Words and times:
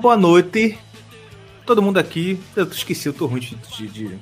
boa 0.00 0.16
noite. 0.16 0.78
Todo 1.66 1.82
mundo 1.82 1.98
aqui. 1.98 2.40
Eu 2.56 2.64
esqueci, 2.64 3.06
eu 3.06 3.12
tô 3.12 3.26
ruim 3.26 3.40
de. 3.40 3.54
de, 3.54 3.88
de... 3.88 4.18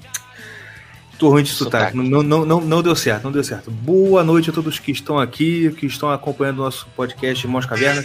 Tô 1.19 1.31
ruim 1.31 1.43
de 1.43 1.51
sotaque. 1.51 1.97
Sotaque. 1.97 2.11
Não, 2.11 2.23
não, 2.23 2.45
não, 2.45 2.61
não 2.61 2.83
deu 2.83 2.95
certo, 2.95 3.25
não 3.25 3.33
deu 3.33 3.43
certo. 3.43 3.71
Boa 3.71 4.23
noite 4.23 4.51
a 4.51 4.53
todos 4.53 4.79
que 4.79 4.91
estão 4.91 5.19
aqui, 5.19 5.71
que 5.73 5.87
estão 5.87 6.11
acompanhando 6.11 6.59
o 6.59 6.65
nosso 6.65 6.87
podcast 6.97 7.47
Irmãos 7.47 7.65
Caverna. 7.65 8.05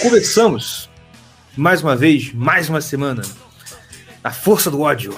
Começamos 0.00 0.90
mais 1.56 1.82
uma 1.82 1.96
vez, 1.96 2.32
mais 2.32 2.68
uma 2.68 2.80
semana, 2.80 3.22
na 4.22 4.30
força 4.30 4.70
do 4.70 4.80
ódio. 4.80 5.16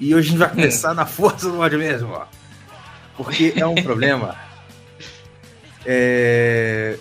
E 0.00 0.14
hoje 0.14 0.28
a 0.28 0.30
gente 0.30 0.38
vai 0.38 0.50
começar 0.50 0.94
na 0.94 1.06
força 1.06 1.48
do 1.48 1.58
ódio 1.60 1.78
mesmo, 1.78 2.12
ó. 2.12 2.26
Porque 3.16 3.52
é 3.56 3.66
um 3.66 3.74
problema. 3.74 4.36
É... 5.86 6.98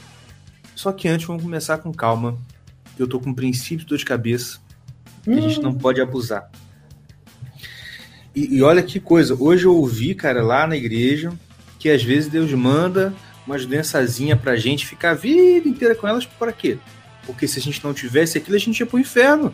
Só 0.76 0.92
que 0.92 1.08
antes 1.08 1.26
vamos 1.26 1.42
começar 1.42 1.78
com 1.78 1.94
calma. 1.94 2.38
Eu 2.98 3.08
tô 3.08 3.20
com 3.20 3.30
um 3.30 3.34
princípio 3.34 3.80
de 3.80 3.86
dor 3.86 3.98
de 3.98 4.06
cabeça. 4.06 4.60
que 5.24 5.32
A 5.32 5.42
gente 5.42 5.62
não 5.62 5.74
pode 5.74 6.02
abusar. 6.02 6.50
E, 8.36 8.58
e 8.58 8.64
olha 8.64 8.82
que 8.82 9.00
coisa, 9.00 9.36
hoje 9.40 9.66
eu 9.66 9.76
ouvi, 9.76 10.16
cara, 10.16 10.44
lá 10.44 10.66
na 10.66 10.76
igreja, 10.76 11.32
que 11.80 11.90
às 11.90 12.04
vezes 12.04 12.30
Deus 12.30 12.52
manda 12.54 13.14
umas 13.46 13.66
doençazinhas 13.66 14.40
pra 14.40 14.56
gente 14.56 14.86
ficar 14.86 15.12
a 15.12 15.16
vida 15.16 15.68
inteira 15.68 15.96
com 15.96 16.08
elas, 16.08 16.26
para 16.26 16.52
quê? 16.52 16.78
Porque 17.26 17.48
se 17.48 17.60
a 17.60 17.62
gente 17.62 17.84
não 17.84 17.94
tivesse 17.94 18.38
aquilo, 18.38 18.56
a 18.56 18.60
gente 18.60 18.80
ia 18.80 18.86
pro 18.86 19.00
inferno. 19.00 19.54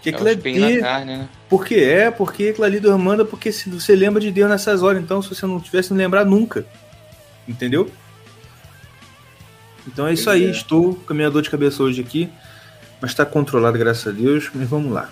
Que 0.00 0.10
É 0.10 0.12
aquilo 0.12 0.28
é, 0.28 0.32
espinho 0.32 0.76
na 0.76 0.80
carne, 0.80 1.16
né? 1.16 1.28
Por 1.48 1.64
que 1.64 1.76
é? 1.76 2.10
Porque 2.10 2.48
aquilo 2.48 2.64
ali 2.64 2.80
Deus 2.80 3.00
manda, 3.00 3.24
porque 3.24 3.50
se 3.50 3.70
você 3.70 3.94
lembra 3.94 4.20
de 4.20 4.30
Deus 4.30 4.50
nessas 4.50 4.82
horas, 4.82 5.02
então 5.02 5.20
se 5.22 5.28
você 5.28 5.46
não 5.46 5.60
tivesse, 5.60 5.90
não 5.90 5.96
lembrar 5.96 6.24
nunca. 6.24 6.66
Entendeu? 7.46 7.90
Então 9.86 10.06
é 10.06 10.12
isso 10.12 10.30
aí, 10.30 10.46
é. 10.46 10.50
estou 10.50 10.94
com 10.94 11.12
a 11.12 11.16
minha 11.16 11.30
dor 11.30 11.42
de 11.42 11.50
cabeça 11.50 11.82
hoje 11.82 12.00
aqui, 12.00 12.30
mas 13.00 13.10
está 13.10 13.24
controlado, 13.24 13.78
graças 13.78 14.06
a 14.06 14.10
Deus, 14.10 14.50
mas 14.54 14.68
vamos 14.68 14.92
lá. 14.92 15.10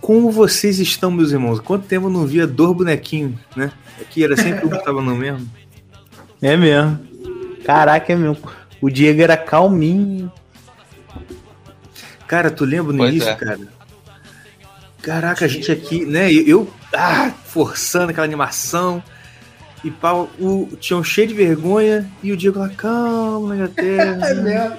Como 0.00 0.30
vocês 0.30 0.78
estão, 0.78 1.10
meus 1.10 1.32
irmãos? 1.32 1.60
Quanto 1.60 1.86
tempo 1.86 2.06
eu 2.06 2.10
não 2.10 2.26
via 2.26 2.46
dor 2.46 2.74
bonequinho, 2.74 3.38
né? 3.56 3.72
Aqui 4.00 4.22
era 4.22 4.36
sempre 4.36 4.66
o 4.66 4.70
que 4.70 4.84
tava 4.84 5.00
no 5.00 5.16
mesmo. 5.16 5.50
É 6.42 6.56
mesmo. 6.56 7.00
Caraca, 7.64 8.12
é 8.12 8.16
mesmo. 8.16 8.36
O 8.80 8.90
Diego 8.90 9.22
era 9.22 9.36
calminho. 9.36 10.30
Cara, 12.26 12.50
tu 12.50 12.64
lembra 12.66 12.92
no 12.92 12.98
Pois 12.98 13.10
início, 13.10 13.30
é. 13.30 13.34
cara? 13.34 13.60
Caraca, 15.00 15.44
a 15.46 15.48
gente 15.48 15.72
aqui, 15.72 16.04
né? 16.04 16.30
Eu, 16.30 16.46
eu, 16.46 16.74
ah, 16.92 17.32
forçando 17.46 18.10
aquela 18.10 18.26
animação. 18.26 19.02
E 19.84 19.90
pau, 19.90 20.30
o 20.40 20.66
Tião 20.80 21.04
cheio 21.04 21.28
de 21.28 21.34
vergonha 21.34 22.10
e 22.22 22.32
o 22.32 22.36
Diego 22.36 22.58
lá, 22.58 22.70
calma, 22.70 23.54
minha 23.54 23.68
terra. 23.76 24.28
É 24.28 24.34
mesmo. 24.34 24.76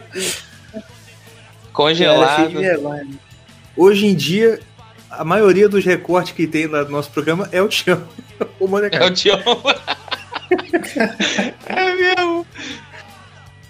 Congelado. 1.71 2.51
Hoje 3.77 4.07
em 4.07 4.15
dia, 4.15 4.59
a 5.11 5.23
maioria 5.23 5.69
dos 5.69 5.85
recortes 5.85 6.33
que 6.33 6.47
tem 6.47 6.67
no 6.67 6.89
nosso 6.89 7.11
programa 7.11 7.47
é 7.51 7.61
o 7.61 7.67
Tião. 7.67 8.01
o 8.59 8.65
É 8.65 8.67
molecada. 8.67 9.05
o 9.05 9.11
Tião. 9.11 9.39
é 11.67 11.95
mesmo. 11.95 12.47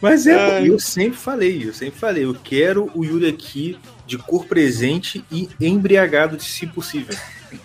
Mas 0.01 0.27
é, 0.27 0.57
Ai. 0.57 0.69
eu 0.69 0.79
sempre 0.79 1.17
falei, 1.17 1.67
eu 1.67 1.73
sempre 1.73 1.99
falei, 1.99 2.25
eu 2.25 2.35
quero 2.35 2.91
o 2.93 3.03
Yuri 3.03 3.27
aqui 3.27 3.77
de 4.05 4.17
cor 4.17 4.45
presente 4.45 5.23
e 5.31 5.49
embriagado, 5.59 6.39
se 6.39 6.67
possível. 6.67 7.17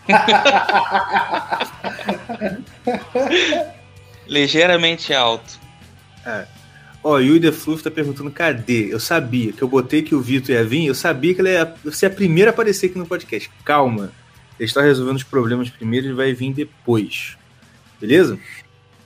Ligeiramente 4.27 5.13
alto. 5.13 5.61
Ó, 7.03 7.15
o 7.15 7.19
Yuri 7.19 7.51
Fluff 7.51 7.83
tá 7.83 7.91
perguntando 7.91 8.31
cadê? 8.31 8.93
Eu 8.93 9.01
sabia 9.01 9.53
que 9.53 9.63
eu 9.63 9.69
botei 9.69 10.03
que 10.03 10.15
o 10.15 10.21
Vitor 10.21 10.55
ia 10.55 10.65
vir, 10.65 10.87
eu 10.87 10.95
sabia 10.95 11.35
que 11.35 11.41
ele 11.41 11.51
ia 11.51 11.75
ser 11.91 12.07
a 12.07 12.11
primeira 12.11 12.51
a 12.51 12.53
aparecer 12.53 12.87
aqui 12.87 12.99
no 12.99 13.07
podcast. 13.07 13.51
Calma. 13.65 14.13
Ele 14.59 14.69
está 14.69 14.83
resolvendo 14.83 15.17
os 15.17 15.23
problemas 15.23 15.71
primeiro 15.71 16.09
e 16.09 16.13
vai 16.13 16.35
vir 16.35 16.53
depois. 16.53 17.37
Beleza? 17.99 18.39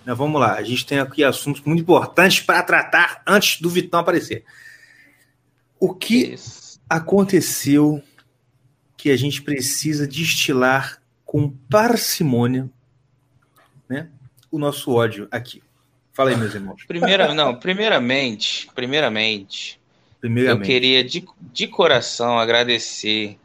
Mas 0.05 0.19
vamos 0.19 0.41
lá. 0.41 0.55
A 0.55 0.63
gente 0.63 0.85
tem 0.85 0.99
aqui 0.99 1.23
assuntos 1.23 1.63
muito 1.65 1.81
importantes 1.81 2.41
para 2.41 2.63
tratar 2.63 3.23
antes 3.27 3.61
do 3.61 3.71
Vitão 3.71 4.01
aparecer. 4.01 4.45
O 5.79 5.95
que 5.95 6.35
aconteceu 6.91 8.03
que 9.05 9.11
a 9.11 9.17
gente 9.19 9.43
precisa 9.43 10.07
destilar 10.07 10.99
com 11.27 11.51
parcimônia, 11.69 12.71
né? 13.87 14.09
O 14.51 14.59
nosso 14.59 14.91
ódio 14.95 15.29
aqui. 15.31 15.63
Fala 16.15 16.31
aí, 16.31 16.37
meus 16.39 16.55
irmãos. 16.55 16.83
Primeira, 16.87 17.35
não, 17.35 17.55
primeiramente, 17.55 18.67
primeiramente, 18.75 19.79
eu 20.15 20.21
Primeiramente. 20.21 20.67
queria 20.67 21.05
de, 21.05 21.23
de 21.53 21.67
coração 21.69 22.39
agradecer 22.39 23.37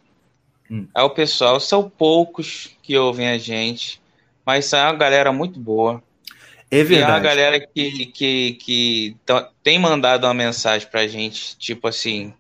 Hum. 0.71 0.87
ao 0.93 1.09
pessoal. 1.09 1.59
São 1.59 1.89
poucos 1.89 2.69
que 2.81 2.95
ouvem 2.97 3.27
a 3.27 3.37
gente, 3.37 3.99
mas 4.45 4.63
são 4.63 4.79
uma 4.79 4.93
galera 4.93 5.33
muito 5.33 5.59
boa. 5.59 6.01
É 6.71 6.77
E 6.77 6.79
é 6.79 6.83
uma 6.83 6.87
verdade. 6.89 7.23
galera 7.25 7.59
que, 7.59 8.05
que, 8.05 8.53
que 8.53 9.17
tá- 9.25 9.49
tem 9.61 9.77
mandado 9.77 10.23
uma 10.25 10.33
mensagem 10.33 10.87
pra 10.89 11.05
gente, 11.05 11.57
tipo 11.57 11.85
assim. 11.85 12.33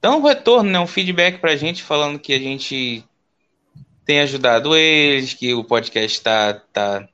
Dá 0.00 0.10
um 0.10 0.22
retorno, 0.22 0.70
né? 0.70 0.80
Um 0.80 0.86
feedback 0.86 1.38
pra 1.38 1.56
gente 1.56 1.82
falando 1.82 2.18
que 2.18 2.32
a 2.32 2.38
gente 2.38 3.04
tem 4.04 4.20
ajudado 4.20 4.76
eles, 4.76 5.34
que 5.34 5.54
o 5.54 5.62
podcast 5.62 6.20
tá, 6.22 6.54
tá, 6.72 7.08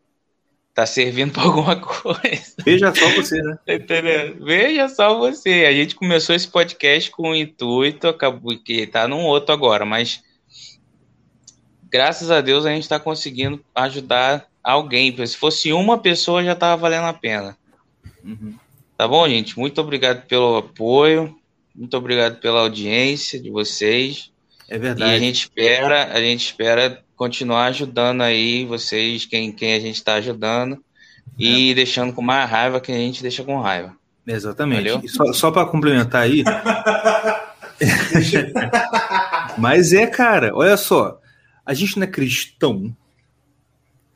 tá 0.72 0.86
servindo 0.86 1.32
pra 1.34 1.42
alguma 1.42 1.76
coisa. 1.76 2.54
Veja 2.64 2.94
só 2.94 3.08
você, 3.10 3.42
né? 3.42 3.58
Entendendo? 3.66 4.44
Veja 4.44 4.88
só 4.88 5.18
você. 5.18 5.66
A 5.68 5.72
gente 5.72 5.94
começou 5.94 6.34
esse 6.34 6.48
podcast 6.48 7.10
com 7.10 7.30
o 7.30 7.36
intuito, 7.36 8.08
acabou 8.08 8.56
que 8.58 8.86
tá 8.86 9.08
num 9.08 9.24
outro 9.24 9.52
agora, 9.52 9.84
mas 9.84 10.22
graças 11.90 12.30
a 12.30 12.40
Deus 12.40 12.64
a 12.64 12.70
gente 12.70 12.88
tá 12.88 13.00
conseguindo 13.00 13.62
ajudar 13.74 14.46
alguém. 14.62 15.14
Se 15.26 15.36
fosse 15.36 15.72
uma 15.72 15.98
pessoa 15.98 16.44
já 16.44 16.54
tava 16.54 16.80
valendo 16.82 17.06
a 17.06 17.12
pena. 17.12 17.56
Uhum. 18.24 18.54
Tá 18.96 19.06
bom, 19.06 19.28
gente? 19.28 19.58
Muito 19.58 19.80
obrigado 19.80 20.26
pelo 20.26 20.56
apoio. 20.56 21.36
Muito 21.76 21.96
obrigado 21.96 22.40
pela 22.40 22.60
audiência 22.60 23.40
de 23.40 23.50
vocês. 23.50 24.32
É 24.68 24.74
E 24.74 24.76
a 24.76 24.80
verdade. 24.80 25.18
gente 25.18 25.40
espera, 25.42 26.12
a 26.12 26.20
gente 26.20 26.46
espera 26.46 27.02
continuar 27.14 27.66
ajudando 27.66 28.22
aí 28.22 28.64
vocês, 28.64 29.26
quem, 29.26 29.52
quem 29.52 29.74
a 29.74 29.80
gente 29.80 29.96
está 29.96 30.14
ajudando, 30.14 30.82
e 31.38 31.74
deixando 31.74 32.12
com 32.12 32.22
mais 32.22 32.48
raiva 32.48 32.80
que 32.80 32.90
a 32.90 32.96
gente 32.96 33.22
deixa 33.22 33.44
com 33.44 33.60
raiva. 33.60 33.94
Exatamente. 34.26 35.08
Só, 35.08 35.32
só 35.32 35.50
para 35.50 35.66
complementar 35.66 36.22
aí. 36.22 36.42
Mas 39.58 39.92
é, 39.92 40.06
cara, 40.06 40.54
olha 40.54 40.76
só. 40.76 41.20
A 41.64 41.74
gente 41.74 41.98
não 41.98 42.04
é 42.04 42.10
cristão. 42.10 42.94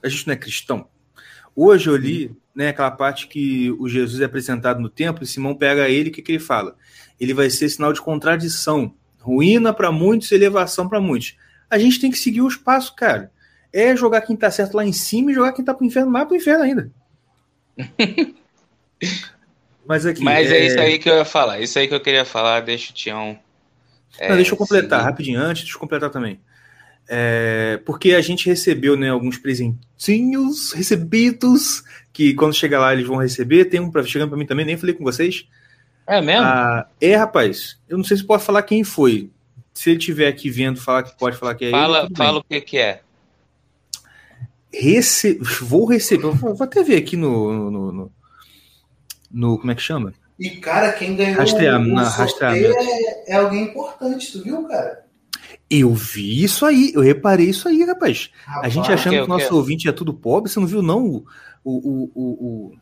A 0.03 0.09
gente 0.09 0.27
não 0.27 0.35
é 0.35 0.37
cristão. 0.37 0.87
Hoje 1.55 1.89
eu 1.89 1.97
li 1.97 2.33
né, 2.61 2.69
aquela 2.69 2.91
parte 2.91 3.27
que 3.27 3.71
o 3.79 3.89
Jesus 3.89 4.21
é 4.21 4.27
apresentado 4.27 4.81
no 4.81 4.91
templo 4.91 5.25
e 5.25 5.27
Simão 5.27 5.55
pega 5.55 5.89
ele 5.89 6.11
o 6.11 6.13
que, 6.13 6.21
que 6.21 6.33
ele 6.33 6.39
fala? 6.39 6.77
Ele 7.19 7.33
vai 7.33 7.49
ser 7.49 7.71
sinal 7.71 7.91
de 7.91 8.03
contradição. 8.03 8.95
Ruína 9.19 9.73
para 9.73 9.91
muitos, 9.91 10.31
elevação 10.31 10.87
para 10.87 11.01
muitos. 11.01 11.39
A 11.71 11.79
gente 11.79 11.99
tem 11.99 12.11
que 12.11 12.19
seguir 12.19 12.43
os 12.43 12.57
passos, 12.57 12.91
cara. 12.91 13.33
É 13.73 13.97
jogar 13.97 14.21
quem 14.21 14.37
tá 14.37 14.51
certo 14.51 14.75
lá 14.75 14.85
em 14.85 14.93
cima 14.93 15.31
e 15.31 15.35
jogar 15.35 15.53
quem 15.53 15.65
tá 15.65 15.73
pro 15.73 15.87
inferno 15.87 16.11
mais 16.11 16.27
pro 16.27 16.37
inferno 16.37 16.65
ainda. 16.65 16.91
Mas 19.87 20.05
aqui. 20.05 20.23
Mas 20.23 20.53
é... 20.53 20.67
isso 20.67 20.81
aí 20.81 20.99
que 20.99 21.09
eu 21.09 21.17
ia 21.17 21.25
falar, 21.25 21.61
isso 21.61 21.79
aí 21.79 21.89
que 21.89 21.95
eu 21.95 22.01
queria 22.01 22.27
falar, 22.27 22.61
deixa 22.61 22.91
o 22.91 22.95
Tião. 22.95 23.39
Não, 24.21 24.37
deixa 24.37 24.53
eu 24.53 24.57
completar 24.59 24.99
seguir. 24.99 25.11
rapidinho 25.11 25.41
antes, 25.41 25.63
deixa 25.63 25.77
eu 25.77 25.81
completar 25.81 26.11
também. 26.11 26.39
É, 27.13 27.81
porque 27.85 28.13
a 28.15 28.21
gente 28.21 28.47
recebeu 28.49 28.97
né, 28.97 29.11
alguns 29.11 29.37
presentinhos 29.37 30.73
recebidos 30.73 31.83
que 32.13 32.35
quando 32.35 32.55
chegar 32.55 32.79
lá 32.79 32.93
eles 32.93 33.05
vão 33.07 33.17
receber. 33.17 33.65
Tem 33.65 33.81
um 33.81 33.91
pra, 33.91 34.05
chegando 34.05 34.29
para 34.29 34.39
mim 34.39 34.47
também, 34.47 34.65
nem 34.65 34.77
falei 34.77 34.95
com 34.95 35.03
vocês. 35.03 35.45
É 36.07 36.21
mesmo? 36.21 36.45
Ah, 36.47 36.87
é, 37.01 37.17
rapaz, 37.17 37.79
eu 37.89 37.97
não 37.99 38.05
sei 38.05 38.17
se 38.17 38.25
pode 38.25 38.45
falar 38.45 38.63
quem 38.63 38.85
foi. 38.85 39.29
Se 39.75 39.91
ele 39.91 39.99
estiver 39.99 40.29
aqui 40.29 40.49
vendo, 40.51 40.81
falar 40.81 41.03
que 41.03 41.17
pode 41.19 41.37
falar 41.37 41.55
que 41.57 41.65
é 41.65 41.71
fala 41.73 42.05
ele. 42.05 42.15
fala 42.17 42.39
o 42.39 42.45
que, 42.45 42.61
que 42.61 42.79
é. 42.79 43.01
Rece... 44.73 45.39
Vou 45.63 45.87
receber, 45.87 46.23
vou 46.31 46.55
vou 46.55 46.63
até 46.65 46.83
ver 46.85 46.97
aqui 46.97 47.17
no, 47.17 47.71
no, 47.71 47.93
no- 47.93 48.13
no- 49.31 49.59
Como 49.59 49.71
é 49.73 49.75
que 49.75 49.83
chama? 49.83 50.15
E, 50.39 50.51
cara, 50.51 50.93
quem 50.93 51.17
ganhou 51.17 51.39
Rastrear- 51.39 51.81
o, 51.81 51.87
na- 51.87 52.09
é, 52.57 53.33
é 53.33 53.37
alguém 53.37 53.65
importante, 53.65 54.33
tu 54.33 54.43
viu, 54.43 54.63
cara? 54.69 55.05
Eu 55.71 55.95
vi 55.95 56.43
isso 56.43 56.67
aí, 56.67 56.91
eu 56.95 57.01
reparei 57.01 57.49
isso 57.49 57.69
aí, 57.69 57.85
rapaz. 57.85 58.29
A 58.61 58.69
gente 58.69 58.91
achando 58.95 59.13
que 59.15 59.21
o 59.21 59.29
nosso 59.29 59.55
ouvinte 59.57 59.89
é 59.89 59.93
tudo 59.93 60.13
pobre, 60.13 60.51
você 60.51 60.59
não 60.59 60.67
viu, 60.67 60.83
não? 60.83 61.05
O, 61.07 61.25
o, 61.65 61.71
o, 61.73 62.11
o, 62.15 62.23
o, 62.23 62.73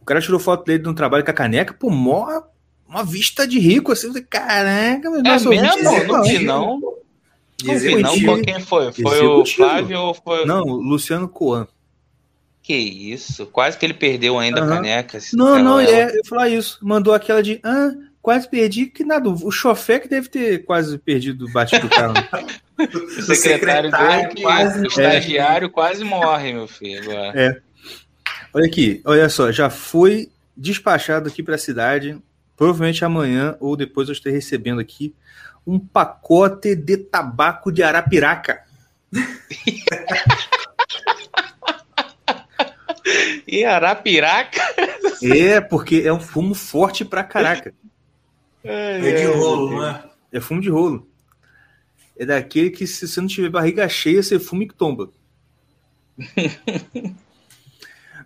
o 0.00 0.04
cara 0.04 0.20
tirou 0.20 0.38
foto 0.38 0.64
dele 0.64 0.84
no 0.84 0.94
trabalho 0.94 1.24
com 1.24 1.30
a 1.30 1.34
caneca, 1.34 1.74
pô, 1.74 1.90
mó, 1.90 2.42
uma 2.88 3.02
vista 3.04 3.46
de 3.46 3.58
rico, 3.58 3.90
assim, 3.90 4.06
eu 4.06 4.12
falei, 4.12 4.26
caraca, 4.30 5.10
mas 5.10 5.18
É 5.20 5.22
nosso 5.22 5.48
ouvinte 5.50 5.82
mesmo? 5.82 5.88
é 5.96 6.06
Não 6.06 6.22
vi 6.22 6.38
não. 6.44 6.80
Não 7.64 7.78
vi 7.78 8.02
não. 8.02 8.20
Qual- 8.22 8.40
Quem 8.42 8.60
foi? 8.60 8.92
Foi 8.92 9.26
o. 9.26 9.44
Flávio 9.44 10.00
ou 10.00 10.14
foi 10.14 10.46
Não, 10.46 10.62
o 10.62 10.76
Luciano 10.76 11.28
Coan. 11.28 11.66
Que 12.62 12.76
isso? 12.76 13.46
Quase 13.46 13.76
que 13.76 13.84
ele 13.84 13.94
perdeu 13.94 14.38
ainda 14.38 14.62
a 14.62 14.68
caneca. 14.68 15.18
Não, 15.32 15.58
não, 15.58 15.80
é, 15.80 16.04
eu 16.10 16.16
ia 16.16 16.22
falar 16.24 16.48
isso. 16.50 16.78
Mandou 16.82 17.14
aquela 17.14 17.42
de, 17.42 17.58
ah, 17.64 17.90
quase 18.28 18.46
perdi, 18.46 18.84
que 18.84 19.02
nada, 19.04 19.26
o 19.26 19.50
chofé 19.50 19.98
que 19.98 20.06
deve 20.06 20.28
ter 20.28 20.62
quase 20.66 20.98
perdido 20.98 21.46
o 21.46 21.50
bate 21.50 21.78
do 21.78 21.88
carro. 21.88 22.12
O 22.78 23.34
secretário, 23.34 23.90
dele, 23.90 24.34
que, 24.36 24.42
quase 24.42 24.82
o 24.82 24.86
estagiário 24.86 25.68
quase 25.68 26.04
morre, 26.04 26.52
meu 26.52 26.68
filho. 26.68 27.10
Agora. 27.10 27.60
Olha 28.54 28.66
aqui, 28.66 29.02
olha 29.04 29.28
só, 29.28 29.50
já 29.50 29.68
foi 29.68 30.30
despachado 30.56 31.28
aqui 31.28 31.42
para 31.42 31.56
a 31.56 31.58
cidade. 31.58 32.22
Provavelmente 32.56 33.04
amanhã 33.04 33.56
ou 33.58 33.74
depois 33.74 34.08
eu 34.08 34.12
estarei 34.12 34.34
recebendo 34.34 34.80
aqui 34.80 35.12
um 35.66 35.76
pacote 35.76 36.76
de 36.76 36.98
tabaco 36.98 37.72
de 37.72 37.82
Arapiraca. 37.82 38.62
E 43.46 43.64
Arapiraca? 43.64 44.60
É, 45.22 45.58
porque 45.60 46.02
é 46.04 46.12
um 46.12 46.20
fumo 46.20 46.54
forte 46.54 47.04
pra 47.04 47.24
caraca. 47.24 47.72
É 48.70 49.12
de 49.12 49.24
rolo, 49.24 49.80
né? 49.80 50.04
É 50.32 50.40
fumo 50.40 50.60
de 50.60 50.68
rolo. 50.68 51.08
É 52.18 52.26
daquele 52.26 52.70
que 52.70 52.86
se 52.86 53.06
você 53.06 53.20
não 53.20 53.28
tiver 53.28 53.48
barriga 53.48 53.88
cheia, 53.88 54.22
você 54.22 54.38
fuma 54.38 54.64
e 54.64 54.68
tomba. 54.68 55.10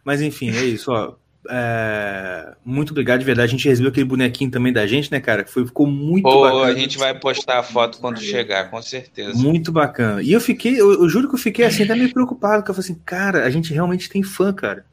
Mas 0.05 0.21
enfim, 0.21 0.51
é 0.51 0.65
isso, 0.65 0.91
ó. 0.91 1.15
É, 1.51 2.55
Muito 2.65 2.91
obrigado, 2.91 3.21
de 3.21 3.27
verdade. 3.27 3.49
A 3.49 3.51
gente 3.51 3.69
recebeu 3.69 3.91
aquele 3.91 4.07
bonequinho 4.07 4.51
também 4.51 4.73
da 4.73 4.87
gente, 4.87 5.11
né, 5.11 5.21
cara? 5.21 5.45
Foi, 5.45 5.67
ficou 5.67 5.87
muito 5.87 6.23
Pô, 6.23 6.43
bacana. 6.43 6.65
a 6.67 6.75
gente 6.75 6.99
vai 6.99 7.19
postar 7.19 7.59
a 7.59 7.63
foto 7.63 7.99
quando 7.99 8.21
chegar, 8.21 8.71
com 8.71 8.81
certeza. 8.81 9.35
Muito 9.35 9.73
bacana. 9.73 10.23
E 10.23 10.33
eu 10.33 10.41
fiquei, 10.41 10.81
eu, 10.81 10.93
eu 10.93 11.09
juro 11.09 11.29
que 11.29 11.35
eu 11.35 11.39
fiquei 11.39 11.65
assim, 11.65 11.83
até 11.83 11.95
meio 11.95 12.13
preocupado, 12.13 12.63
porque 12.63 12.71
eu 12.71 12.75
falei 12.75 12.91
assim, 12.91 13.01
cara, 13.05 13.45
a 13.45 13.51
gente 13.51 13.73
realmente 13.73 14.09
tem 14.09 14.23
fã, 14.23 14.53
cara. 14.53 14.85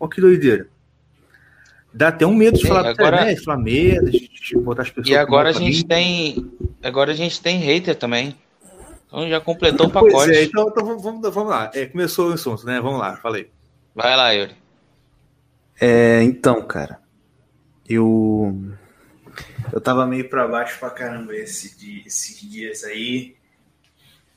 Olha 0.00 0.10
que 0.10 0.20
doideira. 0.20 0.68
Dá 1.96 2.08
até 2.08 2.26
um 2.26 2.34
medo 2.34 2.56
de 2.56 2.62
Sim, 2.62 2.68
falar 2.68 2.90
agora- 2.90 3.36
falar 3.42 3.56
merda, 3.58 4.10
de, 4.10 4.28
de 4.28 4.56
botar 4.58 4.82
as 4.82 4.90
pessoas. 4.90 5.08
E 5.08 5.16
agora 5.16 5.48
a 5.48 5.52
gente 5.52 5.82
tem. 5.84 6.50
Agora 6.82 7.12
a 7.12 7.14
gente 7.14 7.40
tem 7.40 7.58
hater 7.58 7.96
também. 7.96 8.36
Então 9.06 9.26
já 9.28 9.40
completou 9.40 9.86
o 9.86 9.90
Pois 9.90 10.12
pacote. 10.12 10.32
é, 10.36 10.44
então, 10.44 10.68
então 10.68 10.98
vamos, 10.98 11.34
vamos- 11.34 11.50
lá. 11.50 11.70
É, 11.74 11.86
começou 11.86 12.30
o 12.30 12.32
assunto, 12.34 12.66
né? 12.66 12.80
Vamos 12.80 13.00
lá, 13.00 13.16
falei. 13.16 13.48
Vai 13.94 14.14
lá, 14.14 14.30
Yuri. 14.32 14.54
É, 15.80 16.22
então, 16.22 16.62
cara, 16.66 17.00
eu 17.88 18.54
eu 19.72 19.80
tava 19.80 20.06
meio 20.06 20.28
pra 20.28 20.46
baixo 20.46 20.78
pra 20.78 20.90
caramba 20.90 21.34
esse 21.34 21.78
di- 21.78 22.02
esses 22.06 22.38
dias 22.40 22.84
aí. 22.84 23.34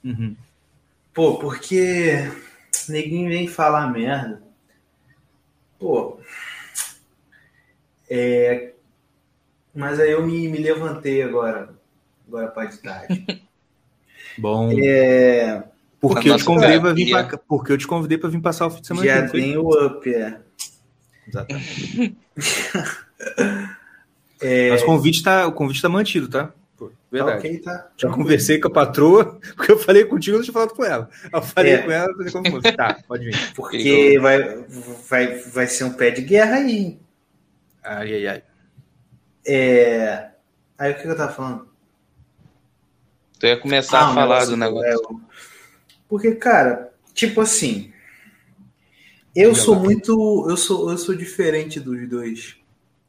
Uhum. 0.04 0.34
Pô, 1.14 1.38
porque 1.40 2.32
neguinho 2.88 3.28
vem 3.30 3.48
falar 3.48 3.92
merda. 3.92 4.42
Pô, 5.78 6.20
é, 8.10 8.74
mas 9.74 10.00
aí 10.00 10.12
eu 10.12 10.26
me, 10.26 10.48
me 10.48 10.58
levantei 10.58 11.22
agora, 11.24 11.70
agora 12.28 12.48
pra 12.48 12.66
de 12.66 12.78
tarde. 12.80 13.26
Bom. 14.38 14.72
É, 14.82 15.64
Porque 16.00 16.30
eu 16.30 16.38
te 16.38 16.44
convidei 16.46 16.80
pra 16.80 16.94
vir 16.94 17.10
pra, 17.12 17.38
porque 17.48 17.72
eu 17.74 17.78
te 17.78 17.88
convidei 17.88 18.18
para 18.18 18.30
vir 18.30 18.42
passar 18.42 18.68
o 18.68 18.72
fim 18.72 18.82
de 18.82 18.88
semana. 18.88 19.06
já 19.06 19.28
tem 19.30 19.58
o 19.58 19.70
up, 19.86 20.14
é. 20.14 20.40
Exatamente. 21.28 22.18
É, 24.42 24.70
Mas 24.70 24.82
o 24.82 24.86
convite 24.86 25.22
tá, 25.22 25.46
o 25.48 25.52
convite 25.52 25.82
tá 25.82 25.90
mantido, 25.90 26.30
tá? 26.30 26.54
Pô, 26.78 26.88
tá 26.88 26.94
verdade. 27.12 27.40
ok, 27.40 27.58
tá? 27.60 27.90
Já 27.98 28.10
conversei 28.10 28.58
com 28.58 28.70
a 28.70 28.72
patroa, 28.72 29.38
porque 29.58 29.74
eu 29.74 29.78
falei 29.78 30.06
contigo, 30.06 30.36
eu 30.36 30.38
não 30.40 30.44
tinha 30.46 30.54
falado 30.54 30.74
com 30.74 30.86
ela. 30.86 31.10
Eu 31.34 31.42
falei 31.42 31.74
É. 31.74 31.78
com 31.80 31.92
ela, 31.92 32.14
falei 32.16 32.32
como 32.32 32.50
fosse. 32.52 32.72
Tá, 32.72 32.98
pode 33.06 33.26
vir. 33.26 33.54
Porque 33.54 34.18
vai, 34.22 34.64
vai, 35.10 35.36
vai 35.40 35.68
ser 35.68 35.84
um 35.84 35.92
pé 35.92 36.12
de 36.12 36.22
guerra 36.22 36.56
aí. 36.56 36.98
Ai, 37.84 38.14
ai, 38.14 38.28
ai. 38.28 38.44
É... 39.46 40.32
Aí 40.78 40.92
o 40.92 40.96
que 40.96 41.08
eu 41.08 41.18
tava 41.18 41.34
falando? 41.34 41.70
Tu 43.40 43.46
ia 43.48 43.58
começar 43.58 44.02
Ah, 44.02 44.12
a 44.12 44.14
falar 44.14 44.46
do 44.46 44.58
negócio 44.58 44.90
é, 44.92 45.40
Porque, 46.08 46.36
cara, 46.36 46.94
tipo 47.14 47.42
assim, 47.42 47.94
eu 49.36 49.56
sou 49.56 49.76
muito, 49.76 50.46
eu 50.50 50.58
sou, 50.58 50.92
eu 50.92 50.98
sou 50.98 51.16
diferente 51.16 51.80
dos 51.80 52.08
dois, 52.10 52.58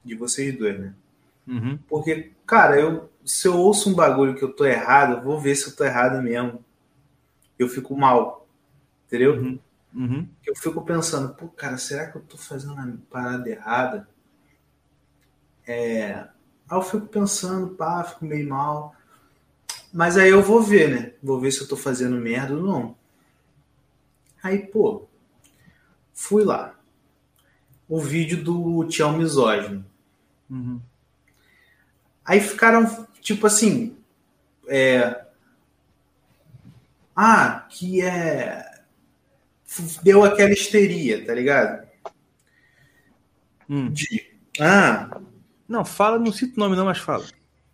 de 0.05 0.15
vocês 0.15 0.57
dois, 0.57 0.79
né? 0.79 0.95
Uhum. 1.47 1.79
Porque, 1.89 2.31
cara, 2.47 2.79
eu, 2.79 3.11
se 3.25 3.49
eu 3.49 3.57
ouço 3.57 3.91
um 3.91 3.95
bagulho 3.95 4.37
que 4.37 4.45
eu 4.45 4.53
tô 4.53 4.65
errado, 4.65 5.15
eu 5.15 5.23
vou 5.23 5.41
ver 5.41 5.57
se 5.57 5.69
eu 5.69 5.77
tô 5.77 5.85
errado 5.85 6.23
mesmo. 6.23 6.65
Eu 7.59 7.69
fico 7.69 7.97
mal, 7.97 8.47
entendeu? 9.07 9.35
Uhum. 9.35 9.59
Uhum. 9.93 10.29
Eu 10.47 10.55
fico 10.55 10.81
pensando, 10.83 11.35
pô, 11.35 11.49
cara, 11.49 11.77
será 11.77 12.11
que 12.11 12.17
eu 12.17 12.23
tô 12.23 12.37
fazendo 12.37 12.79
a 12.79 12.93
parada 13.11 13.49
errada? 13.51 14.09
É... 15.71 16.15
Aí 16.69 16.79
eu 16.79 16.83
fico 16.83 17.07
pensando, 17.07 17.69
pá, 17.77 18.03
fico 18.03 18.25
meio 18.25 18.49
mal. 18.49 18.95
Mas 19.93 20.17
aí 20.17 20.31
eu 20.31 20.43
vou 20.43 20.61
ver, 20.61 20.91
né? 20.91 21.13
Vou 21.23 21.39
ver 21.39 21.53
se 21.53 21.61
eu 21.61 21.69
tô 21.69 21.77
fazendo 21.77 22.17
merda 22.17 22.55
ou 22.55 22.63
não. 22.63 22.97
Aí, 24.43 24.67
pô, 24.67 25.07
fui 26.13 26.45
lá. 26.45 26.75
O 27.89 28.01
vídeo 28.01 28.43
do 28.43 28.85
Tião 28.85 29.17
Misógino. 29.17 29.85
Uhum. 30.49 30.81
Aí 32.25 32.41
ficaram, 32.41 33.07
tipo 33.21 33.47
assim, 33.47 33.97
é... 34.67 35.25
Ah, 37.15 37.67
que 37.69 38.03
é... 38.03 38.83
Deu 40.03 40.25
aquela 40.25 40.51
histeria, 40.51 41.25
tá 41.25 41.33
ligado? 41.33 41.87
Hum. 43.69 43.89
De... 43.91 44.37
Ah, 44.59 45.21
Não, 45.71 45.85
fala, 45.85 46.19
não 46.19 46.33
cita 46.33 46.55
o 46.57 46.61
nome 46.61 46.75
não, 46.77 46.85
mas 46.85 46.99
fala. 46.99 47.25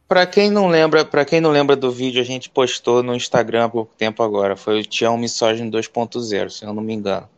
Pra 0.07 0.25
quem 0.27 0.51
não 0.51 0.69
lembra, 0.69 1.05
para 1.05 1.25
quem 1.25 1.41
não 1.41 1.51
lembra 1.51 1.75
do 1.75 1.91
vídeo, 1.91 2.21
a 2.21 2.25
gente 2.25 2.49
postou 2.51 3.03
no 3.03 3.15
Instagram 3.15 3.65
há 3.65 3.69
pouco 3.69 3.93
tempo 3.97 4.23
agora. 4.23 4.55
Foi 4.55 4.81
o 4.81 4.85
Tião 4.85 5.17
Misógino 5.17 5.71
2.0, 5.71 6.51
se 6.51 6.65
eu 6.65 6.73
não 6.73 6.83
me 6.83 6.93
engano. 6.95 7.29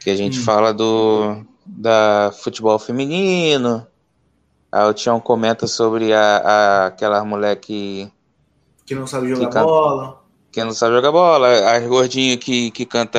Que 0.00 0.10
a 0.10 0.16
gente 0.16 0.38
Hum. 0.38 0.42
fala 0.44 0.72
do 0.72 1.44
da 1.66 2.32
futebol 2.42 2.78
feminino. 2.78 3.86
Aí 4.72 4.88
o 4.88 4.94
Tião 4.94 5.20
comenta 5.20 5.66
sobre 5.66 6.12
a, 6.12 6.36
a- 6.38 6.86
aquela 6.86 7.24
mulher 7.24 7.56
que, 7.56 8.10
que 8.86 8.94
não 8.94 9.06
sabe 9.06 9.28
jogar 9.28 9.46
Que 9.48 9.52
can- 9.52 9.64
bola. 9.64 10.20
que 10.52 10.62
não 10.64 10.72
sabe 10.72 10.94
jogar 10.94 11.12
bola, 11.12 11.48
as 11.76 11.86
gordinhas 11.86 12.36
que, 12.38 12.70
que 12.70 12.84
canta 12.86 13.18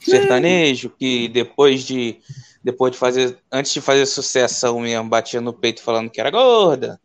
sertanejo, 0.00 0.90
que 0.98 1.28
depois 1.28 1.84
de 1.84 2.18
depois 2.62 2.92
de 2.92 2.98
fazer, 2.98 3.38
antes 3.50 3.72
de 3.72 3.80
fazer 3.80 4.06
sucessão 4.06 4.80
mesmo, 4.80 5.08
batia 5.08 5.40
no 5.40 5.52
peito 5.52 5.82
falando 5.82 6.10
que 6.10 6.20
era 6.20 6.30
gorda. 6.30 7.00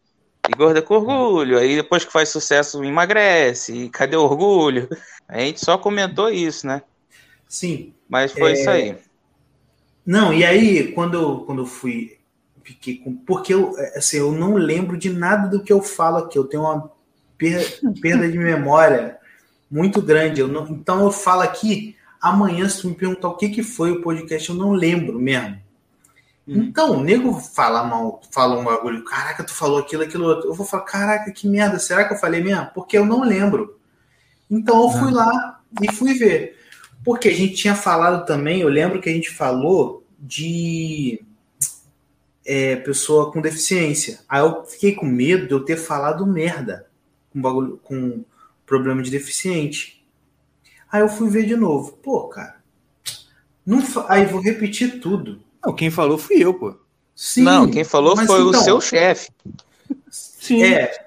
E 0.48 0.56
gorda 0.56 0.82
com 0.82 0.96
orgulho. 0.96 1.58
Aí 1.58 1.76
depois 1.76 2.06
que 2.06 2.12
faz 2.12 2.30
sucesso, 2.30 2.84
emagrece. 2.84 3.74
E 3.74 3.90
cadê 3.90 4.16
o 4.16 4.24
orgulho? 4.24 4.88
A 5.28 5.40
gente 5.40 5.64
só 5.64 5.78
comentou 5.78 6.30
isso, 6.30 6.68
né? 6.68 6.84
Sim. 7.48 7.94
Mas 8.08 8.32
foi 8.32 8.54
isso 8.54 8.70
aí. 8.70 8.96
Não, 10.06 10.32
e 10.32 10.46
aí, 10.46 10.92
quando 10.92 11.16
eu, 11.16 11.40
quando 11.40 11.64
eu 11.64 11.66
fui. 11.66 12.18
Fiquei 12.64 12.98
com. 12.98 13.16
Porque 13.16 13.54
eu, 13.54 13.76
assim, 13.96 14.18
eu 14.18 14.32
não 14.32 14.56
lembro 14.56 14.98
de 14.98 15.10
nada 15.10 15.48
do 15.48 15.64
que 15.64 15.74
eu 15.74 15.82
falo 15.82 16.18
aqui. 16.18 16.38
Eu 16.38 16.46
tenho 16.46 16.64
uma 16.64 16.92
per- 17.38 17.80
perda 18.02 18.30
de 18.30 18.38
memória 18.38 19.18
muito 19.70 20.02
grande. 20.02 20.42
Eu 20.42 20.48
não, 20.48 20.68
então 20.68 21.04
eu 21.04 21.12
falo 21.12 21.42
aqui. 21.42 21.96
Amanhã, 22.26 22.68
se 22.68 22.82
tu 22.82 22.88
me 22.88 22.96
perguntar 22.96 23.28
o 23.28 23.38
que, 23.38 23.50
que 23.50 23.62
foi 23.62 23.92
o 23.92 24.02
podcast, 24.02 24.50
eu 24.50 24.56
não 24.56 24.72
lembro 24.72 25.20
mesmo. 25.20 25.62
Uhum. 26.48 26.64
Então, 26.64 26.94
o 26.94 27.04
nego 27.04 27.40
fala 27.40 27.84
mal, 27.84 28.20
fala 28.32 28.58
um 28.58 28.64
bagulho, 28.64 29.06
caraca, 29.06 29.44
tu 29.44 29.54
falou 29.54 29.78
aquilo, 29.78 30.02
aquilo 30.02 30.26
outro. 30.26 30.50
Eu 30.50 30.56
vou 30.56 30.66
falar, 30.66 30.86
caraca, 30.86 31.32
que 31.32 31.48
merda, 31.48 31.78
será 31.78 32.04
que 32.04 32.14
eu 32.14 32.18
falei 32.18 32.44
mesmo? 32.44 32.68
Porque 32.74 32.98
eu 32.98 33.06
não 33.06 33.24
lembro. 33.24 33.80
Então 34.50 34.82
eu 34.82 34.90
fui 34.90 35.12
lá 35.12 35.62
e 35.80 35.92
fui 35.92 36.16
ver. 36.16 36.58
Porque 37.04 37.28
a 37.28 37.32
gente 37.32 37.54
tinha 37.54 37.76
falado 37.76 38.26
também, 38.26 38.62
eu 38.62 38.70
lembro 38.70 39.00
que 39.00 39.08
a 39.08 39.14
gente 39.14 39.30
falou 39.30 40.04
de 40.20 41.24
é, 42.44 42.76
pessoa 42.78 43.32
com 43.32 43.40
deficiência. 43.40 44.22
Aí 44.28 44.42
eu 44.42 44.66
fiquei 44.66 44.96
com 44.96 45.06
medo 45.06 45.46
de 45.46 45.54
eu 45.54 45.64
ter 45.64 45.78
falado 45.78 46.26
merda 46.26 46.88
com 47.32 47.40
bagulho, 47.40 47.80
com 47.84 48.26
problema 48.66 49.04
de 49.04 49.12
deficiente. 49.12 49.95
Aí 50.92 51.02
eu 51.02 51.10
fui 51.10 51.30
ver 51.30 51.46
de 51.46 51.56
novo. 51.56 51.94
Pô, 51.94 52.28
cara. 52.28 52.56
Não 53.66 53.82
fa- 53.82 54.06
Aí 54.10 54.26
vou 54.26 54.40
repetir 54.42 55.00
tudo. 55.00 55.42
Não, 55.66 55.74
quem 55.74 55.90
falou 55.90 56.18
fui 56.18 56.38
eu, 56.44 56.54
pô. 56.54 56.76
Sim, 57.16 57.44
não, 57.44 57.70
quem 57.70 57.84
falou 57.84 58.16
foi 58.16 58.24
então, 58.42 58.50
o 58.50 58.64
seu 58.64 58.82
chefe. 58.82 59.32
Sim. 60.10 60.64
É. 60.64 61.06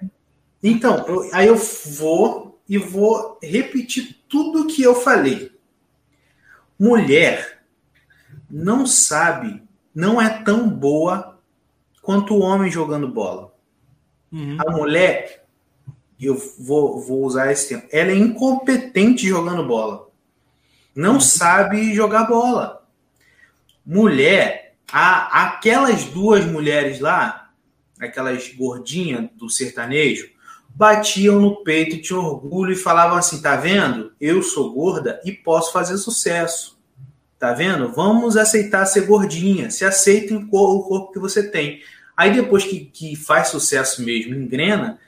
Então, 0.63 1.07
eu- 1.07 1.29
aí 1.33 1.47
eu 1.47 1.57
vou 1.57 2.61
e 2.69 2.77
vou 2.79 3.39
repetir 3.43 4.17
tudo 4.29 4.67
que 4.67 4.83
eu 4.83 4.95
falei. 4.95 5.53
Mulher 6.79 7.63
não 8.51 8.87
sabe, 8.87 9.63
não 9.95 10.21
é 10.21 10.29
tão 10.43 10.69
boa 10.69 11.39
quanto 12.03 12.35
o 12.35 12.41
homem 12.41 12.71
jogando 12.71 13.09
bola. 13.09 13.55
Uhum. 14.33 14.57
A 14.67 14.71
mulher, 14.71 15.47
eu 16.27 16.41
vou, 16.59 17.01
vou 17.01 17.25
usar 17.25 17.53
esse 17.53 17.69
termo, 17.69 17.85
ela 17.93 18.11
é 18.11 18.17
incompetente 18.17 19.29
jogando 19.29 19.67
bola. 19.67 20.09
não 20.95 21.15
uhum. 21.15 21.21
sabe 21.21 21.95
jogar 21.95 22.25
bola. 22.25 22.87
Mulher, 23.87 24.75
a, 24.93 25.45
aquelas 25.45 26.05
duas 26.05 26.45
mulheres 26.45 27.01
lá, 27.01 27.51
aquelas 28.01 28.49
gordinhas 28.49 29.29
do 29.37 29.49
sertanejo, 29.49 30.29
batiam 30.69 31.41
no 31.41 31.63
peito 31.63 31.97
e 31.97 32.03
tinham 32.03 32.25
orgulho 32.25 32.73
e 32.73 32.77
falavam 32.77 33.17
assim: 33.17 33.41
tá 33.41 33.57
vendo? 33.57 34.13
Eu 34.21 34.43
sou 34.43 34.73
gorda 34.73 35.21
e 35.25 35.33
posso 35.33 35.73
fazer 35.73 35.97
sucesso. 35.99 36.79
Tá 37.39 37.53
vendo? 37.53 37.93
Vamos 37.93 38.37
aceitar 38.37 38.85
ser 38.87 39.07
gordinha. 39.07 39.71
Se 39.71 39.85
aceitem 39.85 40.37
o 40.37 40.49
corpo 40.49 41.13
que 41.13 41.19
você 41.21 41.49
tem. 41.49 41.81
Aí 42.17 42.33
depois 42.33 42.65
que, 42.65 42.81
que 42.81 43.15
faz 43.15 43.49
sucesso 43.49 44.03
mesmo, 44.03 44.35
engrena, 44.35 44.99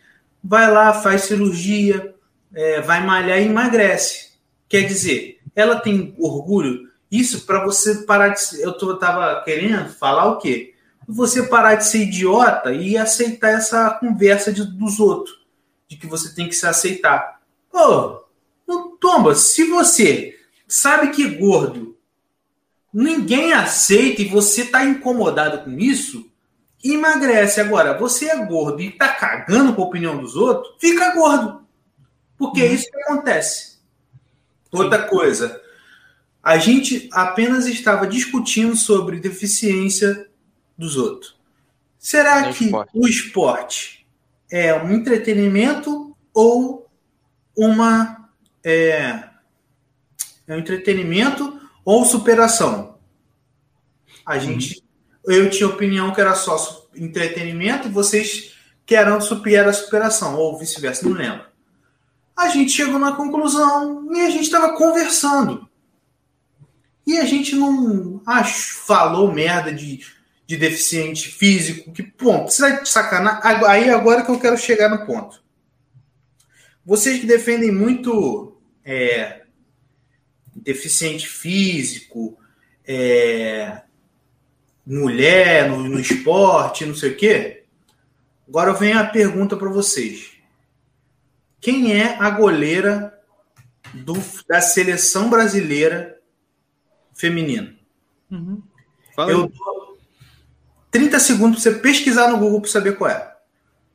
vai 0.43 0.71
lá, 0.71 0.93
faz 0.93 1.23
cirurgia, 1.23 2.15
é, 2.55 2.81
vai 2.81 3.05
malhar 3.05 3.39
e 3.39 3.47
emagrece. 3.47 4.31
Quer 4.69 4.83
dizer, 4.83 5.41
ela 5.55 5.81
tem 5.81 6.15
orgulho. 6.19 6.89
Isso 7.11 7.45
para 7.47 7.65
você 7.65 8.07
parar 8.07 8.29
de. 8.29 8.61
Eu 8.61 8.73
tô, 8.73 8.97
tava 8.97 9.43
querendo 9.45 9.89
falar 9.91 10.27
o 10.27 10.39
quê? 10.39 10.75
Você 11.09 11.43
parar 11.45 11.75
de 11.75 11.87
ser 11.87 12.03
idiota 12.03 12.73
e 12.73 12.97
aceitar 12.97 13.51
essa 13.51 13.91
conversa 13.91 14.53
de, 14.53 14.65
dos 14.65 15.01
outros, 15.01 15.41
de 15.89 15.97
que 15.97 16.07
você 16.07 16.33
tem 16.35 16.49
que 16.49 16.55
se 16.55 16.67
aceitar. 16.67 17.41
Pô, 17.71 18.25
Tomba, 19.01 19.35
se 19.35 19.65
você 19.65 20.39
sabe 20.69 21.09
que 21.11 21.27
gordo 21.27 21.97
ninguém 22.93 23.53
aceita 23.53 24.23
e 24.23 24.29
você 24.29 24.67
tá 24.67 24.85
incomodado 24.85 25.65
com 25.65 25.79
isso, 25.79 26.30
emagrece. 26.83 27.61
Agora, 27.61 27.97
você 27.99 28.27
é 28.27 28.45
gordo 28.45 28.81
e 28.81 28.91
tá 28.91 29.09
cagando 29.09 29.75
com 29.75 29.83
a 29.83 29.87
opinião 29.87 30.19
dos 30.19 30.37
outros, 30.37 30.75
fica 30.79 31.15
gordo. 31.15 31.67
Porque 32.37 32.63
é 32.63 32.69
uhum. 32.69 32.75
isso 32.75 32.91
que 32.91 33.03
acontece. 33.03 33.79
Outra 34.73 35.03
coisa, 35.03 35.61
a 36.43 36.57
gente 36.59 37.09
apenas 37.13 37.67
estava 37.67 38.07
discutindo 38.07 38.77
sobre 38.77 39.21
deficiência 39.21 40.29
dos 40.79 40.97
outros. 40.97 41.37
Será 41.99 42.47
no 42.47 42.55
que 42.55 42.65
esporte. 42.65 42.91
o 42.95 43.07
esporte 43.07 44.07
é 44.51 44.75
um 44.75 44.91
entretenimento 44.93 46.17
ou 46.33 46.89
uma 47.57 48.31
é, 48.65 49.29
é 50.47 50.55
um 50.55 50.59
entretenimento 50.59 51.61
ou 51.85 52.05
superação? 52.05 52.99
A 54.25 54.39
gente 54.39 54.79
uhum 54.79 54.90
eu 55.25 55.51
tinha 55.51 55.69
opinião 55.69 56.13
que 56.13 56.21
era 56.21 56.35
só 56.35 56.89
entretenimento 56.95 57.89
e 57.89 57.91
vocês 57.91 58.55
que 58.85 58.95
eram 58.95 59.21
super 59.21 59.69
a 59.69 59.73
superação, 59.73 60.37
ou 60.37 60.59
vice-versa, 60.59 61.09
não 61.09 61.15
lembro. 61.15 61.47
A 62.37 62.49
gente 62.49 62.73
chegou 62.73 62.99
na 62.99 63.13
conclusão 63.13 64.13
e 64.13 64.21
a 64.21 64.31
gente 64.31 64.45
estava 64.45 64.77
conversando. 64.77 65.69
E 67.07 67.19
a 67.19 67.25
gente 67.25 67.55
não 67.55 68.21
ach, 68.27 68.73
falou 68.87 69.33
merda 69.33 69.73
de, 69.73 70.01
de 70.47 70.57
deficiente 70.57 71.29
físico, 71.29 71.93
que 71.93 72.03
ponto, 72.03 72.51
você 72.51 72.63
vai 72.63 72.87
sacanar. 72.87 73.41
Aí 73.45 73.91
agora 73.91 74.25
que 74.25 74.31
eu 74.31 74.41
quero 74.41 74.57
chegar 74.57 74.89
no 74.89 75.07
ponto. 75.07 75.43
Vocês 76.85 77.21
que 77.21 77.27
defendem 77.27 77.71
muito 77.71 78.61
é, 78.85 79.43
deficiente 80.57 81.29
físico, 81.29 82.39
é, 82.85 83.83
mulher, 84.91 85.69
no, 85.71 85.79
no 85.89 86.01
esporte, 86.01 86.85
não 86.85 86.95
sei 86.95 87.13
o 87.13 87.17
quê. 87.17 87.65
Agora 88.49 88.73
vem 88.73 88.93
a 88.93 89.05
pergunta 89.07 89.57
para 89.57 89.69
vocês. 89.69 90.33
Quem 91.61 91.93
é 91.93 92.17
a 92.19 92.29
goleira 92.31 93.17
do, 93.95 94.15
da 94.49 94.61
seleção 94.61 95.31
brasileira 95.31 96.19
feminina? 97.15 97.77
Uhum. 98.31 98.61
Eu 99.19 99.49
dou 99.49 99.99
30 100.91 101.19
segundos 101.21 101.63
para 101.63 101.73
você 101.73 101.79
pesquisar 101.79 102.29
no 102.29 102.39
Google 102.39 102.63
para 102.63 102.71
saber 102.71 102.97
qual 102.97 103.11
é. 103.11 103.37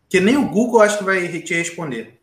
Que 0.08 0.22
nem 0.22 0.38
o 0.38 0.48
Google 0.48 0.82
acho 0.82 1.00
que 1.00 1.04
vai 1.04 1.28
te 1.42 1.54
responder. 1.54 2.22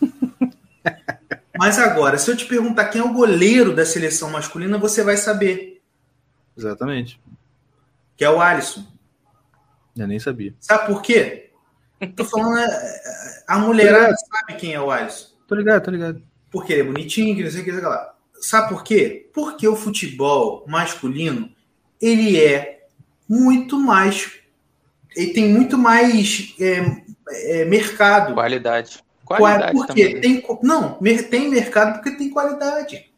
Mas 1.56 1.78
agora, 1.78 2.18
se 2.18 2.28
eu 2.28 2.36
te 2.36 2.46
perguntar 2.46 2.86
quem 2.86 3.00
é 3.00 3.04
o 3.04 3.12
goleiro 3.12 3.76
da 3.76 3.86
seleção 3.86 4.30
masculina, 4.30 4.78
você 4.78 5.04
vai 5.04 5.16
saber. 5.16 5.80
Exatamente 6.56 7.20
que 8.16 8.24
é 8.24 8.30
o 8.30 8.40
Alisson. 8.40 8.84
Eu 9.96 10.06
nem 10.06 10.18
sabia. 10.18 10.54
Sabe 10.60 10.86
por 10.86 11.02
quê? 11.02 11.50
Tô 12.16 12.24
falando, 12.24 12.58
é, 12.58 12.64
é, 12.64 13.44
a 13.46 13.58
mulherada 13.58 14.14
sabe 14.16 14.58
quem 14.58 14.72
é 14.72 14.80
o 14.80 14.90
Alisson. 14.90 15.28
Tô 15.46 15.54
ligado, 15.54 15.84
tô 15.84 15.90
ligado. 15.90 16.22
Porque 16.50 16.72
ele 16.72 16.82
é 16.82 16.84
bonitinho, 16.84 17.36
que 17.36 17.44
não 17.44 17.50
sei 17.50 17.62
o 17.62 17.64
que, 17.64 17.72
sei 17.72 17.80
lá. 17.80 18.14
Sabe 18.40 18.68
por 18.70 18.82
quê? 18.82 19.30
Porque 19.32 19.68
o 19.68 19.76
futebol 19.76 20.64
masculino, 20.66 21.50
ele 22.00 22.42
é 22.42 22.86
muito 23.28 23.78
mais. 23.78 24.32
Ele 25.14 25.32
tem 25.32 25.48
muito 25.48 25.78
mais 25.78 26.54
é, 26.58 27.02
é, 27.30 27.64
mercado. 27.64 28.34
Qualidade. 28.34 29.02
Qualidade 29.24 29.72
porque 29.72 30.16
também. 30.16 30.20
tem. 30.20 30.58
Não, 30.62 30.98
tem 31.30 31.48
mercado 31.48 31.94
porque 31.94 32.16
tem 32.16 32.30
qualidade. 32.30 33.10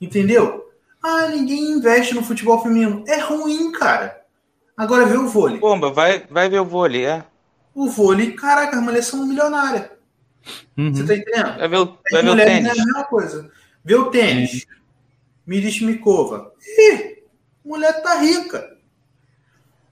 Entendeu? 0.00 0.69
Ah, 1.02 1.28
ninguém 1.28 1.72
investe 1.72 2.14
no 2.14 2.22
futebol 2.22 2.62
feminino. 2.62 3.04
É 3.06 3.18
ruim, 3.18 3.72
cara. 3.72 4.20
Agora 4.76 5.06
vê 5.06 5.16
o 5.16 5.28
vôlei. 5.28 5.58
Bomba, 5.58 5.90
vai, 5.90 6.24
vai 6.30 6.48
ver 6.48 6.60
o 6.60 6.64
vôlei, 6.64 7.06
é. 7.06 7.24
O 7.74 7.88
vôlei, 7.88 8.32
caraca, 8.32 8.76
as 8.76 8.82
mulheres 8.82 9.06
são 9.06 9.26
milionárias. 9.26 9.90
Uhum. 10.76 10.94
Você 10.94 11.06
tá 11.06 11.14
entendendo? 11.14 11.58
Vai 11.58 11.68
ver 11.68 11.76
o, 11.76 11.98
vai 12.10 12.22
ver 12.22 12.30
o 12.30 12.36
tênis. 12.36 12.68
É 12.68 12.70
a 12.70 12.74
mesma 12.74 13.04
coisa. 13.04 13.50
Vê 13.84 13.94
o 13.94 14.10
tênis. 14.10 14.52
Uhum. 14.52 14.80
Miris 15.46 15.80
Mikova. 15.80 16.52
Ih, 16.78 17.24
mulher 17.64 18.02
tá 18.02 18.14
rica. 18.20 18.76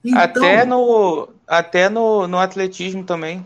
Então, 0.04 0.20
até 0.22 0.64
no, 0.64 1.28
até 1.46 1.88
no, 1.88 2.26
no 2.26 2.38
atletismo 2.38 3.04
também. 3.04 3.44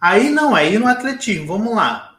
Aí 0.00 0.30
não, 0.30 0.54
aí 0.54 0.78
no 0.78 0.86
atletismo, 0.86 1.46
vamos 1.46 1.74
lá. 1.74 2.16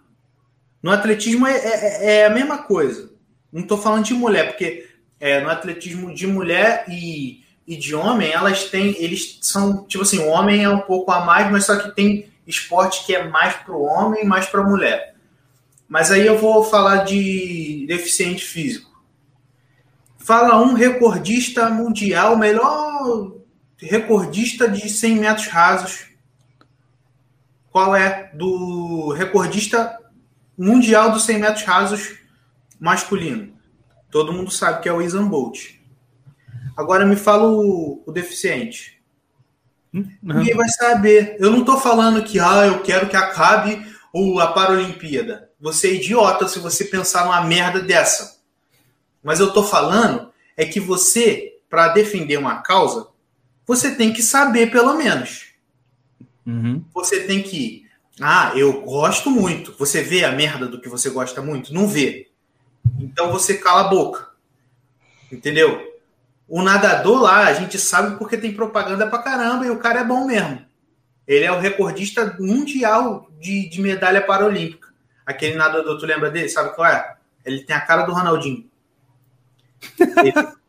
No 0.81 0.91
atletismo 0.91 1.45
é, 1.45 1.57
é, 1.57 2.15
é 2.21 2.25
a 2.25 2.29
mesma 2.29 2.59
coisa. 2.59 3.12
Não 3.53 3.61
estou 3.61 3.77
falando 3.77 4.05
de 4.05 4.15
mulher, 4.15 4.47
porque 4.47 4.89
é, 5.19 5.39
no 5.39 5.49
atletismo 5.49 6.13
de 6.13 6.25
mulher 6.25 6.85
e, 6.89 7.43
e 7.67 7.77
de 7.77 7.93
homem, 7.93 8.31
elas 8.31 8.65
têm. 8.65 8.95
Eles 8.97 9.37
são. 9.43 9.85
Tipo 9.85 10.03
assim, 10.03 10.17
o 10.17 10.29
homem 10.29 10.63
é 10.63 10.69
um 10.69 10.81
pouco 10.81 11.11
a 11.11 11.23
mais, 11.23 11.51
mas 11.51 11.65
só 11.65 11.77
que 11.77 11.91
tem 11.91 12.27
esporte 12.47 13.05
que 13.05 13.15
é 13.15 13.27
mais 13.27 13.55
para 13.57 13.73
o 13.73 13.83
homem 13.83 14.23
e 14.23 14.27
mais 14.27 14.47
para 14.47 14.61
a 14.61 14.67
mulher. 14.67 15.13
Mas 15.87 16.11
aí 16.11 16.25
eu 16.25 16.39
vou 16.39 16.63
falar 16.63 17.03
de 17.03 17.85
deficiente 17.87 18.43
físico. 18.43 18.91
Fala 20.17 20.59
um 20.59 20.73
recordista 20.73 21.69
mundial, 21.69 22.35
melhor 22.35 23.33
recordista 23.77 24.67
de 24.67 24.89
100 24.89 25.15
metros 25.17 25.47
rasos. 25.47 26.07
Qual 27.69 27.95
é? 27.95 28.31
Do 28.33 29.11
recordista 29.11 29.99
mundial 30.57 31.11
dos 31.11 31.25
100 31.25 31.39
metros 31.39 31.63
rasos 31.63 32.22
masculino. 32.83 33.53
Todo 34.11 34.33
mundo 34.33 34.51
sabe 34.51 34.81
que 34.81 34.89
é 34.89 34.93
o 34.93 35.01
Isan 35.01 35.25
Bolt. 35.29 35.75
Agora 36.75 37.05
me 37.05 37.15
fala 37.15 37.49
o, 37.49 38.03
o 38.05 38.11
deficiente. 38.11 39.01
Uhum. 39.93 40.05
Ninguém 40.21 40.53
vai 40.53 40.67
saber. 40.67 41.37
Eu 41.39 41.49
não 41.49 41.61
estou 41.61 41.79
falando 41.79 42.23
que 42.25 42.41
ah, 42.41 42.67
eu 42.67 42.81
quero 42.81 43.07
que 43.07 43.15
acabe 43.15 43.87
o, 44.11 44.37
a 44.37 44.47
Paralimpíada. 44.51 45.49
Você 45.61 45.87
é 45.87 45.93
idiota 45.93 46.45
se 46.49 46.59
você 46.59 46.83
pensar 46.83 47.23
numa 47.23 47.41
merda 47.45 47.79
dessa. 47.79 48.41
Mas 49.23 49.39
eu 49.39 49.47
estou 49.47 49.63
falando 49.63 50.33
é 50.57 50.65
que 50.65 50.81
você, 50.81 51.53
para 51.69 51.87
defender 51.87 52.37
uma 52.37 52.61
causa, 52.61 53.07
você 53.65 53.95
tem 53.95 54.11
que 54.11 54.21
saber 54.21 54.71
pelo 54.71 54.93
menos. 54.95 55.53
Uhum. 56.45 56.83
Você 56.93 57.21
tem 57.21 57.41
que. 57.41 57.85
Ah, 58.19 58.51
eu 58.57 58.81
gosto 58.81 59.31
muito. 59.31 59.73
Você 59.79 60.03
vê 60.03 60.25
a 60.25 60.33
merda 60.33 60.67
do 60.67 60.81
que 60.81 60.89
você 60.89 61.09
gosta 61.09 61.41
muito? 61.41 61.73
Não 61.73 61.87
vê. 61.87 62.32
Então 62.99 63.31
você 63.31 63.55
cala 63.55 63.81
a 63.81 63.87
boca. 63.89 64.27
Entendeu? 65.31 65.93
O 66.47 66.61
nadador 66.61 67.21
lá, 67.21 67.47
a 67.47 67.53
gente 67.53 67.79
sabe 67.79 68.17
porque 68.17 68.37
tem 68.37 68.53
propaganda 68.53 69.07
pra 69.07 69.21
caramba 69.21 69.65
e 69.65 69.69
o 69.69 69.79
cara 69.79 70.01
é 70.01 70.03
bom 70.03 70.25
mesmo. 70.25 70.63
Ele 71.27 71.45
é 71.45 71.51
o 71.51 71.59
recordista 71.59 72.35
mundial 72.39 73.29
de, 73.39 73.69
de 73.69 73.81
medalha 73.81 74.21
paralímpica. 74.21 74.89
Aquele 75.25 75.55
nadador, 75.55 75.97
tu 75.97 76.05
lembra 76.05 76.29
dele? 76.29 76.49
Sabe 76.49 76.75
qual 76.75 76.87
é? 76.87 77.15
Ele 77.45 77.63
tem 77.63 77.75
a 77.75 77.81
cara 77.81 78.03
do 78.03 78.13
Ronaldinho. 78.13 78.69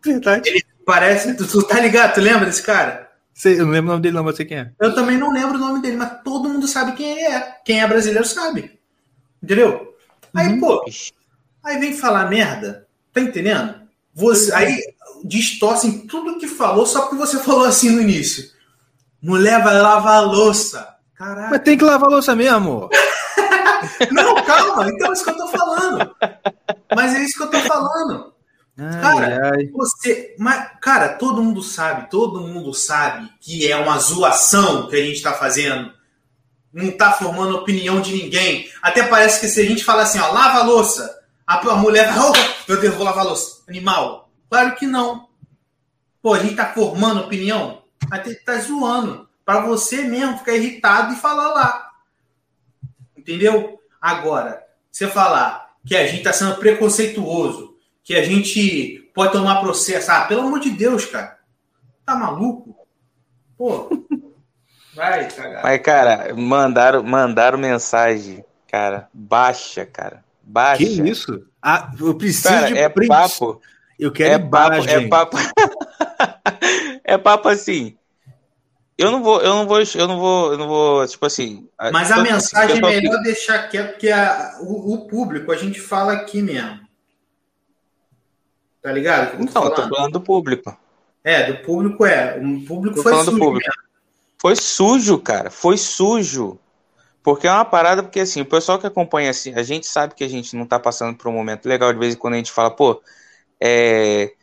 Ele, 0.06 0.20
ele 0.44 0.64
parece. 0.84 1.34
Tu, 1.34 1.46
tu, 1.46 1.62
tá 1.62 1.80
ligado? 1.80 2.14
Tu 2.14 2.20
lembra 2.20 2.44
desse 2.44 2.62
cara? 2.62 3.10
Sei, 3.32 3.58
eu 3.58 3.64
não 3.64 3.72
lembro 3.72 3.88
o 3.88 3.92
nome 3.92 4.02
dele, 4.02 4.14
não, 4.14 4.24
mas 4.24 4.36
sei 4.36 4.44
quem 4.44 4.58
é. 4.58 4.70
Eu 4.78 4.94
também 4.94 5.16
não 5.16 5.32
lembro 5.32 5.56
o 5.56 5.60
nome 5.60 5.80
dele, 5.80 5.96
mas 5.96 6.20
todo 6.22 6.48
mundo 6.48 6.68
sabe 6.68 6.92
quem 6.92 7.12
ele 7.12 7.22
é. 7.22 7.56
Quem 7.64 7.80
é 7.80 7.86
brasileiro 7.86 8.26
sabe. 8.26 8.78
Entendeu? 9.42 9.96
Aí, 10.34 10.48
uhum. 10.48 10.60
pô, 10.60 10.84
Aí 11.64 11.78
vem 11.78 11.96
falar 11.96 12.28
merda. 12.28 12.86
Tá 13.12 13.20
entendendo? 13.20 13.74
Você, 14.12 14.52
aí 14.52 14.80
distorcem 15.24 16.06
tudo 16.06 16.38
que 16.38 16.46
falou 16.46 16.86
só 16.86 17.02
porque 17.02 17.16
você 17.16 17.38
falou 17.42 17.64
assim 17.64 17.90
no 17.90 18.02
início. 18.02 18.52
Mulher 19.22 19.62
vai 19.62 19.80
lavar 19.80 20.18
a 20.18 20.20
louça. 20.20 20.94
Caraca. 21.14 21.50
Mas 21.50 21.62
tem 21.62 21.78
que 21.78 21.84
lavar 21.84 22.08
a 22.08 22.12
louça 22.12 22.36
mesmo. 22.36 22.90
Não, 24.12 24.34
calma. 24.44 24.88
Então 24.88 25.10
é 25.10 25.12
isso 25.12 25.24
que 25.24 25.30
eu 25.30 25.36
tô 25.36 25.48
falando. 25.48 26.16
Mas 26.94 27.14
é 27.14 27.20
isso 27.20 27.36
que 27.38 27.42
eu 27.44 27.50
tô 27.50 27.60
falando. 27.60 28.34
Ai, 28.76 29.00
cara, 29.00 29.50
ai. 29.54 29.66
você. 29.68 30.34
Mas, 30.38 30.68
cara, 30.80 31.10
todo 31.10 31.42
mundo 31.42 31.62
sabe, 31.62 32.10
todo 32.10 32.40
mundo 32.40 32.74
sabe 32.74 33.30
que 33.40 33.70
é 33.70 33.76
uma 33.76 33.98
zoação 33.98 34.88
que 34.88 34.96
a 34.96 35.02
gente 35.02 35.22
tá 35.22 35.32
fazendo. 35.32 35.92
Não 36.72 36.90
tá 36.90 37.12
formando 37.12 37.56
opinião 37.56 38.00
de 38.00 38.12
ninguém. 38.12 38.68
Até 38.82 39.04
parece 39.04 39.40
que 39.40 39.46
se 39.46 39.60
a 39.60 39.64
gente 39.64 39.84
falar 39.84 40.02
assim, 40.02 40.18
ó, 40.18 40.32
lava 40.32 40.58
a 40.58 40.64
louça, 40.64 41.23
a, 41.46 41.58
a 41.58 41.76
mulher 41.76 42.12
vai, 42.12 42.18
oh, 42.18 42.32
meu 42.68 42.80
Deus, 42.80 42.94
vou 42.94 43.04
lavar 43.04 43.24
a 43.24 43.28
louça. 43.28 43.62
Animal. 43.68 44.30
Claro 44.50 44.74
que 44.76 44.86
não. 44.86 45.28
Pô, 46.22 46.34
a 46.34 46.38
gente 46.38 46.56
tá 46.56 46.72
formando 46.72 47.20
opinião? 47.20 47.82
Até 48.10 48.34
tá 48.34 48.56
zoando. 48.58 49.28
para 49.44 49.60
você 49.60 50.02
mesmo 50.02 50.38
ficar 50.38 50.54
irritado 50.54 51.12
e 51.12 51.16
falar 51.16 51.48
lá. 51.48 51.90
Entendeu? 53.16 53.78
Agora, 54.00 54.62
você 54.90 55.06
falar 55.06 55.74
que 55.84 55.94
a 55.94 56.06
gente 56.06 56.22
tá 56.22 56.32
sendo 56.32 56.56
preconceituoso, 56.56 57.76
que 58.02 58.14
a 58.14 58.24
gente 58.24 59.10
pode 59.14 59.32
tomar 59.32 59.60
processo. 59.60 60.10
Ah, 60.10 60.22
pelo 60.22 60.42
amor 60.42 60.60
de 60.60 60.70
Deus, 60.70 61.04
cara. 61.04 61.38
Tá 62.06 62.14
maluco? 62.14 62.74
Pô. 63.56 63.88
Vai, 64.94 65.28
cagar. 65.28 65.62
Mas, 65.62 65.82
cara, 65.82 66.34
mandaram, 66.34 67.02
mandaram 67.02 67.58
mensagem, 67.58 68.44
cara. 68.70 69.08
Baixa, 69.12 69.84
cara. 69.84 70.23
Baixa. 70.46 70.84
Que 70.84 70.84
isso? 70.84 71.46
Ah, 71.62 71.90
eu 71.98 72.14
preciso 72.14 72.48
cara, 72.48 72.66
de 72.68 72.78
é 72.78 72.88
print. 72.88 73.08
papo. 73.08 73.60
Eu 73.98 74.12
quero 74.12 74.34
é 74.34 74.38
papo, 74.38 74.88
é 74.88 75.08
papo. 75.08 75.36
é 77.04 77.16
papo 77.18 77.48
assim. 77.48 77.96
Eu 78.96 79.10
não 79.10 79.22
vou, 79.22 79.40
eu 79.40 79.54
não 79.54 79.66
vou, 79.66 79.78
eu 79.80 80.08
não 80.08 80.18
vou, 80.20 80.52
eu 80.52 80.58
não 80.58 80.68
vou, 80.68 81.06
tipo 81.06 81.26
assim. 81.26 81.68
Mas 81.92 82.12
a 82.12 82.18
mensagem 82.18 82.78
é 82.78 82.80
melhor 82.80 83.14
aqui. 83.14 83.24
deixar 83.24 83.68
quieto, 83.68 83.92
porque 83.92 84.08
a, 84.08 84.58
o, 84.60 84.94
o, 84.94 85.08
público 85.08 85.50
a 85.50 85.56
gente 85.56 85.80
fala 85.80 86.12
aqui 86.12 86.40
mesmo. 86.40 86.80
Tá 88.80 88.92
ligado? 88.92 89.38
Não, 89.38 89.46
tô, 89.46 89.70
tô 89.70 89.88
falando 89.88 90.12
do 90.12 90.20
público. 90.20 90.76
É, 91.24 91.50
do 91.50 91.64
público 91.64 92.04
é. 92.04 92.38
O 92.38 92.64
público 92.64 92.96
tô 92.96 93.02
foi 93.02 93.24
sujo. 93.24 93.58
Foi 94.38 94.56
sujo, 94.56 95.18
cara. 95.18 95.50
Foi 95.50 95.76
sujo. 95.76 96.58
Porque 97.24 97.46
é 97.46 97.50
uma 97.50 97.64
parada, 97.64 98.02
porque 98.02 98.20
assim, 98.20 98.42
o 98.42 98.46
pessoal 98.46 98.78
que 98.78 98.86
acompanha 98.86 99.30
assim, 99.30 99.54
a 99.54 99.62
gente 99.62 99.86
sabe 99.86 100.14
que 100.14 100.22
a 100.22 100.28
gente 100.28 100.54
não 100.54 100.66
tá 100.66 100.78
passando 100.78 101.16
por 101.16 101.28
um 101.28 101.32
momento 101.32 101.66
legal, 101.66 101.90
de 101.90 101.98
vez 101.98 102.14
em 102.14 102.18
quando 102.18 102.34
a 102.34 102.36
gente 102.36 102.52
fala, 102.52 102.70
pô, 102.70 103.00
é, 103.58 104.34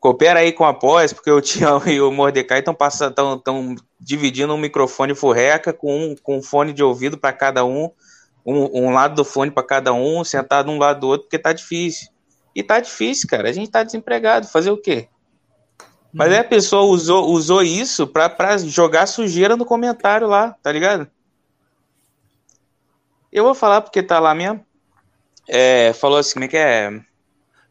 coopera 0.00 0.40
aí 0.40 0.52
com 0.52 0.64
a 0.64 0.74
pós, 0.74 1.12
porque 1.12 1.30
o 1.30 1.40
Tião 1.40 1.80
e 1.86 2.00
o 2.00 2.10
Mordecai 2.10 2.58
estão 2.58 2.74
passando, 2.74 3.12
estão 3.12 3.76
dividindo 4.00 4.52
um 4.52 4.58
microfone 4.58 5.14
furreca 5.14 5.72
com 5.72 5.96
um, 5.96 6.16
com 6.16 6.38
um 6.38 6.42
fone 6.42 6.72
de 6.72 6.82
ouvido 6.82 7.16
para 7.16 7.32
cada 7.32 7.64
um, 7.64 7.92
um, 8.44 8.86
um, 8.86 8.90
lado 8.90 9.14
do 9.14 9.24
fone 9.24 9.52
para 9.52 9.62
cada 9.62 9.92
um, 9.92 10.24
sentado 10.24 10.68
um 10.68 10.78
lado 10.78 10.98
do 10.98 11.06
outro, 11.06 11.28
porque 11.28 11.38
tá 11.38 11.52
difícil. 11.52 12.08
E 12.56 12.60
tá 12.60 12.80
difícil, 12.80 13.28
cara. 13.28 13.48
A 13.48 13.52
gente 13.52 13.70
tá 13.70 13.84
desempregado. 13.84 14.48
Fazer 14.48 14.72
o 14.72 14.76
quê? 14.76 15.08
Mas 16.12 16.32
aí 16.32 16.38
a 16.38 16.44
pessoa 16.44 16.82
usou, 16.84 17.28
usou 17.28 17.62
isso 17.62 18.04
para 18.04 18.58
jogar 18.58 19.06
sujeira 19.06 19.56
no 19.56 19.64
comentário 19.64 20.26
lá, 20.26 20.56
tá 20.60 20.72
ligado? 20.72 21.08
Eu 23.36 23.44
vou 23.44 23.54
falar 23.54 23.82
porque 23.82 24.02
tá 24.02 24.18
lá 24.18 24.34
mesmo. 24.34 24.64
É, 25.46 25.92
falou 25.92 26.18
assim, 26.18 26.32
como 26.32 26.46
é 26.46 26.48
que 26.48 26.56
é? 26.56 26.90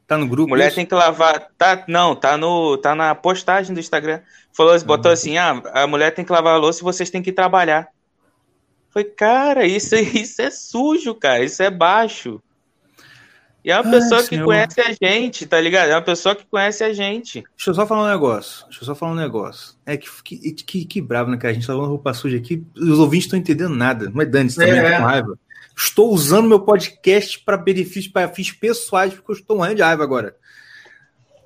Tá 0.05 0.15
no 0.15 0.27
grupo? 0.27 0.49
Mulher 0.49 0.67
isso? 0.67 0.75
tem 0.75 0.85
que 0.85 0.93
lavar. 0.93 1.49
Tá, 1.57 1.83
não, 1.87 2.15
tá, 2.15 2.37
no, 2.37 2.77
tá 2.77 2.93
na 2.93 3.15
postagem 3.15 3.73
do 3.73 3.79
Instagram. 3.79 4.21
Falou, 4.53 4.75
uhum. 4.75 4.83
botou 4.83 5.11
assim: 5.11 5.39
ah, 5.39 5.59
a 5.73 5.87
mulher 5.87 6.13
tem 6.13 6.23
que 6.23 6.31
lavar 6.31 6.53
a 6.53 6.57
louça 6.59 6.81
e 6.81 6.83
vocês 6.83 7.09
têm 7.09 7.23
que 7.23 7.31
trabalhar. 7.31 7.87
Foi, 8.91 9.05
cara, 9.05 9.65
isso, 9.65 9.95
isso 10.13 10.39
é 10.39 10.51
sujo, 10.51 11.15
cara. 11.15 11.43
Isso 11.43 11.63
é 11.63 11.71
baixo. 11.71 12.39
E 13.65 13.71
é 13.71 13.81
uma 13.81 13.83
Ai, 13.83 13.99
pessoa 13.99 14.23
que 14.23 14.39
conhece 14.43 14.79
a 14.79 14.91
gente, 14.93 15.47
tá 15.47 15.59
ligado? 15.59 15.89
É 15.89 15.95
uma 15.95 16.01
pessoa 16.03 16.35
que 16.35 16.45
conhece 16.45 16.83
a 16.83 16.93
gente. 16.93 17.43
Deixa 17.57 17.71
eu 17.71 17.73
só 17.73 17.87
falar 17.87 18.03
um 18.03 18.11
negócio. 18.11 18.63
Deixa 18.65 18.83
eu 18.83 18.85
só 18.85 18.93
falar 18.93 19.13
um 19.13 19.15
negócio. 19.15 19.75
É 19.83 19.97
que, 19.97 20.07
que, 20.23 20.53
que, 20.53 20.85
que 20.85 21.01
bravo, 21.01 21.31
né, 21.31 21.37
cara? 21.37 21.49
A 21.49 21.53
gente 21.55 21.65
tá 21.65 21.73
lavando 21.73 21.89
roupa 21.89 22.13
suja 22.13 22.37
aqui. 22.37 22.63
Os 22.77 22.99
ouvintes 22.99 23.25
estão 23.25 23.39
entendendo 23.39 23.75
nada. 23.75 24.11
Mas 24.13 24.29
Dani, 24.29 24.51
você 24.51 24.63
também 24.63 24.83
tá 24.83 24.89
é. 24.89 24.97
com 24.99 25.03
raiva. 25.05 25.39
Estou 25.75 26.13
usando 26.13 26.47
meu 26.47 26.59
podcast 26.59 27.39
para 27.39 27.57
benefícios, 27.57 28.07
para 28.07 28.29
fins 28.29 28.51
pessoais, 28.51 29.15
porque 29.15 29.31
eu 29.31 29.35
estou 29.35 29.57
morrendo 29.57 29.77
de 29.77 29.81
raiva 29.81 30.03
agora. 30.03 30.35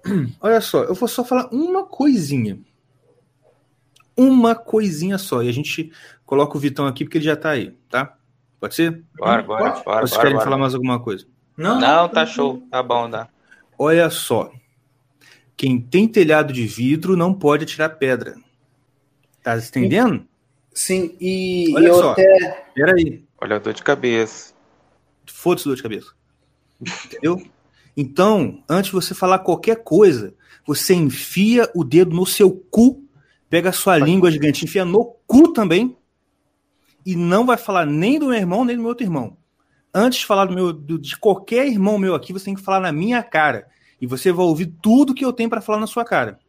Olha 0.41 0.59
só, 0.59 0.83
eu 0.83 0.95
vou 0.95 1.07
só 1.07 1.23
falar 1.23 1.47
uma 1.53 1.85
coisinha. 1.85 2.59
Uma 4.17 4.55
coisinha 4.55 5.17
só. 5.17 5.41
E 5.41 5.47
a 5.47 5.53
gente 5.53 5.89
coloca 6.25 6.57
o 6.57 6.59
Vitão 6.59 6.85
aqui 6.85 7.05
porque 7.05 7.17
ele 7.17 7.25
já 7.25 7.33
está 7.35 7.51
aí, 7.51 7.77
tá? 7.89 8.17
Pode 8.59 8.75
ser? 8.75 9.05
Bora, 9.17 9.41
bora, 9.41 9.81
bora. 9.85 10.05
Vocês 10.05 10.19
querem 10.19 10.37
falar 10.37 10.57
mais 10.57 10.75
alguma 10.75 10.99
coisa? 10.99 11.25
Não, 11.59 11.77
não, 11.77 12.07
tá 12.07 12.25
show. 12.25 12.65
Tá 12.71 12.81
bom, 12.81 13.09
dá. 13.09 13.27
Olha 13.77 14.09
só. 14.09 14.49
Quem 15.57 15.77
tem 15.77 16.07
telhado 16.07 16.53
de 16.53 16.65
vidro 16.65 17.17
não 17.17 17.33
pode 17.33 17.65
atirar 17.65 17.97
pedra. 17.97 18.37
Tá 19.43 19.57
entendendo? 19.57 20.25
Sim, 20.73 21.17
e 21.19 21.73
Olha 21.75 21.89
eu 21.89 21.95
só. 21.95 22.11
até. 22.13 22.65
Peraí. 22.73 23.25
Olha 23.41 23.57
a 23.57 23.59
dor 23.59 23.73
de 23.73 23.83
cabeça. 23.83 24.53
Foda-se 25.25 25.65
dor 25.65 25.75
de 25.75 25.83
cabeça. 25.83 26.13
Entendeu? 27.05 27.45
Então, 27.97 28.63
antes 28.69 28.91
de 28.91 28.95
você 28.95 29.13
falar 29.13 29.39
qualquer 29.39 29.83
coisa, 29.83 30.33
você 30.65 30.93
enfia 30.93 31.69
o 31.75 31.83
dedo 31.83 32.15
no 32.15 32.25
seu 32.25 32.51
cu, 32.51 33.03
pega 33.49 33.67
a 33.67 33.73
sua 33.73 33.97
língua 33.97 34.31
gigante, 34.31 34.63
enfia 34.63 34.85
no 34.85 35.03
cu 35.27 35.51
também, 35.51 35.97
e 37.05 37.17
não 37.17 37.45
vai 37.45 37.57
falar 37.57 37.85
nem 37.85 38.17
do 38.17 38.27
meu 38.27 38.37
irmão, 38.37 38.63
nem 38.63 38.77
do 38.77 38.81
meu 38.81 38.89
outro 38.89 39.05
irmão 39.05 39.37
antes 39.93 40.19
de 40.19 40.25
falar 40.25 40.45
do 40.45 40.53
meu, 40.53 40.71
do, 40.71 40.99
de 40.99 41.17
qualquer 41.17 41.67
irmão 41.67 41.97
meu 41.97 42.15
aqui, 42.15 42.33
você 42.33 42.45
tem 42.45 42.55
que 42.55 42.61
falar 42.61 42.79
na 42.79 42.91
minha 42.91 43.21
cara. 43.23 43.67
E 44.01 44.07
você 44.07 44.31
vai 44.31 44.45
ouvir 44.45 44.67
tudo 44.81 45.13
que 45.13 45.25
eu 45.25 45.33
tenho 45.33 45.49
para 45.49 45.61
falar 45.61 45.79
na 45.79 45.87
sua 45.87 46.05
cara. 46.05 46.39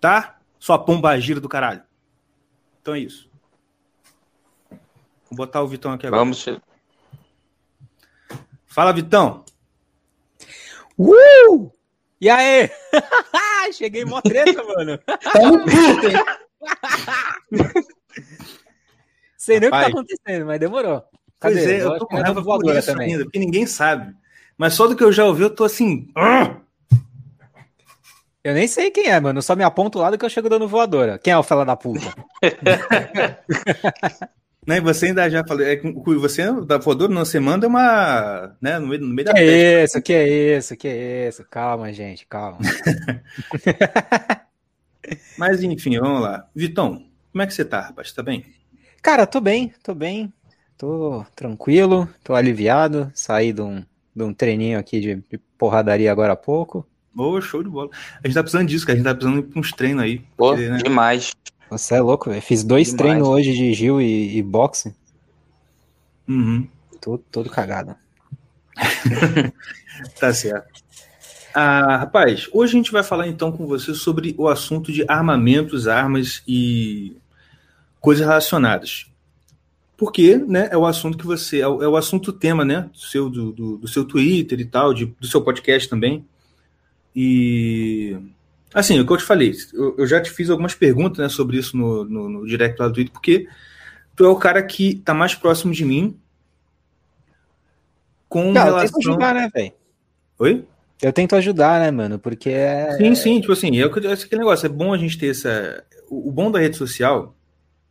Tá? 0.00 0.38
Sua 0.58 0.78
pomba 0.78 1.18
gira 1.18 1.40
do 1.40 1.48
caralho. 1.48 1.82
Então 2.80 2.94
é 2.94 3.00
isso. 3.00 3.28
Vou 5.30 5.36
botar 5.36 5.62
o 5.62 5.68
Vitão 5.68 5.92
aqui 5.92 6.06
agora. 6.06 6.20
Vamos. 6.20 6.44
Fala, 8.66 8.92
Vitão. 8.92 9.44
Uh! 10.98 11.70
E 12.20 12.30
aí? 12.30 12.70
Cheguei 13.72 14.04
mó 14.04 14.20
treta, 14.20 14.62
mano. 14.62 14.98
Tamo 15.32 15.58
puto, 15.64 16.08
hein? 16.08 16.24
Sei 19.36 19.60
nem 19.60 19.68
o 19.68 19.72
que 19.72 19.78
tá 19.78 19.86
acontecendo, 19.88 20.46
mas 20.46 20.60
demorou. 20.60 21.04
Cadê? 21.44 21.54
Pois 21.54 21.66
é, 21.66 21.82
eu, 21.82 21.92
eu 21.92 21.98
tô 21.98 22.06
com 22.06 22.16
raiva 22.16 22.42
por 22.42 22.76
isso 22.76 22.86
também. 22.86 23.12
ainda, 23.12 23.24
porque 23.24 23.38
ninguém 23.38 23.66
sabe. 23.66 24.14
Mas 24.56 24.72
só 24.74 24.86
do 24.86 24.96
que 24.96 25.04
eu 25.04 25.12
já 25.12 25.24
ouvi, 25.24 25.42
eu 25.42 25.50
tô 25.50 25.64
assim. 25.64 26.08
Eu 28.42 28.54
nem 28.54 28.66
sei 28.66 28.90
quem 28.90 29.08
é, 29.08 29.20
mano. 29.20 29.38
Eu 29.38 29.42
só 29.42 29.54
me 29.54 29.62
aponto 29.64 29.98
lá 29.98 30.10
do 30.10 30.16
que 30.16 30.24
eu 30.24 30.30
chego 30.30 30.48
dando 30.48 30.68
voadora. 30.68 31.18
Quem 31.18 31.32
é 31.32 31.38
o 31.38 31.42
fela 31.42 31.64
da 31.64 31.76
puta? 31.76 32.14
Né, 34.66 34.80
você 34.80 35.08
ainda 35.08 35.28
já 35.28 35.46
falou, 35.46 35.62
é, 35.62 35.78
você 36.18 36.50
da 36.62 36.78
voadora 36.78 37.12
não, 37.12 37.22
você 37.22 37.38
manda 37.38 37.68
uma, 37.68 38.56
né, 38.62 38.78
no 38.78 38.86
meio, 38.86 39.02
no 39.02 39.14
meio 39.14 39.26
da 39.26 39.34
que 39.34 39.40
é 39.40 39.84
isso, 39.84 40.00
que 40.00 40.12
é 40.14 40.56
isso, 40.56 40.74
que 40.74 40.88
é 40.88 41.28
isso, 41.28 41.44
calma, 41.50 41.92
gente, 41.92 42.26
calma. 42.26 42.60
Mas 45.36 45.62
enfim, 45.62 45.98
vamos 45.98 46.22
lá. 46.22 46.48
Vitão, 46.54 47.04
como 47.30 47.42
é 47.42 47.46
que 47.46 47.52
você 47.52 47.62
tá, 47.62 47.82
rapaz? 47.82 48.10
Tá 48.10 48.22
bem? 48.22 48.42
Cara, 49.02 49.26
tô 49.26 49.38
bem, 49.38 49.70
tô 49.82 49.94
bem. 49.94 50.32
Tô 50.76 51.24
tranquilo, 51.34 52.08
tô 52.22 52.34
aliviado. 52.34 53.10
Saí 53.14 53.52
de 53.52 53.62
um, 53.62 53.84
de 54.14 54.22
um 54.22 54.34
treininho 54.34 54.78
aqui 54.78 55.00
de, 55.00 55.16
de 55.16 55.38
porradaria 55.58 56.10
agora 56.10 56.32
há 56.32 56.36
pouco. 56.36 56.86
Boa, 57.14 57.40
show 57.40 57.62
de 57.62 57.68
bola. 57.68 57.90
A 58.22 58.26
gente 58.26 58.34
tá 58.34 58.42
precisando 58.42 58.68
disso, 58.68 58.84
cara. 58.84 58.94
A 58.94 58.96
gente 58.96 59.04
tá 59.04 59.14
precisando 59.14 59.38
ir 59.38 59.42
pra 59.44 59.60
uns 59.60 59.70
treinos 59.70 60.02
aí. 60.02 60.18
Pô, 60.36 60.50
porque, 60.50 60.68
né? 60.68 60.78
demais. 60.78 61.32
Você 61.70 61.94
é 61.94 62.00
louco, 62.00 62.28
velho. 62.28 62.42
Fiz 62.42 62.64
dois 62.64 62.88
demais. 62.88 62.98
treinos 62.98 63.28
hoje 63.28 63.52
de 63.52 63.72
Gil 63.72 64.00
e, 64.00 64.36
e 64.36 64.42
boxe. 64.42 64.94
Uhum. 66.28 66.66
Tô 67.00 67.18
todo 67.18 67.48
cagado. 67.48 67.94
tá 70.18 70.32
certo. 70.34 70.82
Ah, 71.54 71.98
rapaz, 71.98 72.48
hoje 72.52 72.74
a 72.74 72.76
gente 72.76 72.90
vai 72.90 73.04
falar 73.04 73.28
então 73.28 73.52
com 73.52 73.64
você 73.64 73.94
sobre 73.94 74.34
o 74.36 74.48
assunto 74.48 74.92
de 74.92 75.04
armamentos, 75.06 75.86
armas 75.86 76.42
e 76.48 77.16
coisas 78.00 78.26
relacionadas. 78.26 79.06
Porque 80.04 80.36
né, 80.36 80.68
é 80.70 80.76
o 80.76 80.84
assunto 80.84 81.16
que 81.16 81.24
você. 81.24 81.60
É 81.60 81.66
o, 81.66 81.82
é 81.82 81.88
o 81.88 81.96
assunto 81.96 82.30
tema, 82.30 82.62
né? 82.62 82.90
Do 82.92 82.98
seu, 82.98 83.30
do, 83.30 83.52
do, 83.52 83.78
do 83.78 83.88
seu 83.88 84.04
Twitter 84.04 84.60
e 84.60 84.64
tal, 84.66 84.92
de, 84.92 85.06
do 85.06 85.26
seu 85.26 85.40
podcast 85.40 85.88
também. 85.88 86.26
E. 87.16 88.14
Assim, 88.74 89.00
o 89.00 89.06
que 89.06 89.12
eu 89.14 89.16
te 89.16 89.24
falei, 89.24 89.54
eu, 89.72 89.94
eu 89.96 90.06
já 90.06 90.20
te 90.20 90.30
fiz 90.30 90.50
algumas 90.50 90.74
perguntas 90.74 91.18
né, 91.18 91.28
sobre 91.30 91.56
isso 91.56 91.74
no, 91.74 92.04
no, 92.04 92.28
no 92.28 92.46
direct 92.46 92.78
lá 92.78 92.88
do 92.88 92.92
Twitter, 92.92 93.12
porque 93.14 93.48
tu 94.14 94.26
é 94.26 94.28
o 94.28 94.36
cara 94.36 94.62
que 94.62 94.96
tá 94.96 95.14
mais 95.14 95.34
próximo 95.34 95.72
de 95.72 95.86
mim 95.86 96.18
com 98.28 98.52
Não, 98.52 98.62
relação... 98.62 98.84
Eu 98.84 98.92
tento 98.92 99.08
ajudar, 99.08 99.34
né, 99.34 99.50
velho? 99.54 99.72
Oi? 100.38 100.64
Eu 101.00 101.12
tento 101.14 101.36
ajudar, 101.36 101.80
né, 101.80 101.90
mano? 101.90 102.18
Porque 102.18 102.50
é. 102.50 102.96
Sim, 102.98 103.14
sim, 103.14 103.40
tipo 103.40 103.52
assim, 103.52 103.80
é, 103.80 103.84
é 103.84 103.86
aquele 103.86 104.40
negócio, 104.40 104.66
é 104.66 104.68
bom 104.68 104.92
a 104.92 104.98
gente 104.98 105.16
ter 105.16 105.30
essa. 105.30 105.82
O 106.10 106.30
bom 106.30 106.50
da 106.50 106.58
rede 106.58 106.76
social 106.76 107.34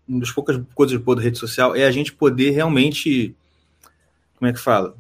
uma 0.08 0.20
das 0.20 0.32
poucas 0.32 0.60
coisas 0.74 1.00
boas 1.00 1.18
da 1.18 1.24
rede 1.24 1.38
social 1.38 1.76
é 1.76 1.86
a 1.86 1.92
gente 1.92 2.13
poder 2.13 2.52
realmente, 2.52 3.36
como 4.38 4.50
é 4.50 4.54
que 4.54 4.60
fala? 4.60 4.96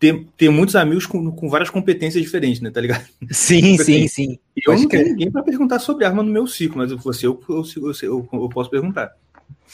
ter, 0.00 0.26
ter 0.34 0.48
muitos 0.48 0.74
amigos 0.74 1.04
com, 1.04 1.30
com 1.30 1.48
várias 1.50 1.68
competências 1.68 2.24
diferentes, 2.24 2.60
né? 2.62 2.70
Tá 2.70 2.80
ligado? 2.80 3.04
Sim, 3.30 3.72
tipo 3.72 3.84
sim, 3.84 4.04
assim, 4.04 4.08
sim. 4.08 4.38
Eu 4.56 4.72
Pode 4.72 4.82
não 4.82 4.88
tenho 4.88 5.04
ninguém 5.04 5.30
para 5.30 5.42
perguntar 5.42 5.78
sobre 5.78 6.06
arma 6.06 6.22
no 6.22 6.32
meu 6.32 6.46
ciclo, 6.46 6.78
mas 6.78 6.90
você 6.90 7.26
eu, 7.26 7.38
eu, 7.46 7.64
eu, 8.02 8.28
eu 8.32 8.48
posso 8.48 8.70
perguntar. 8.70 9.14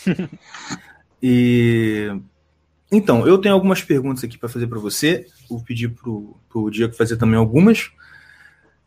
e 1.23 2.11
então, 2.91 3.27
eu 3.27 3.39
tenho 3.39 3.55
algumas 3.55 3.83
perguntas 3.83 4.25
aqui 4.25 4.37
para 4.37 4.49
fazer 4.49 4.67
para 4.67 4.81
você. 4.81 5.27
Vou 5.49 5.63
pedir 5.63 5.91
pro, 5.91 6.37
pro 6.49 6.71
Diego 6.71 6.93
fazer 6.95 7.17
também 7.17 7.39
algumas. 7.39 7.91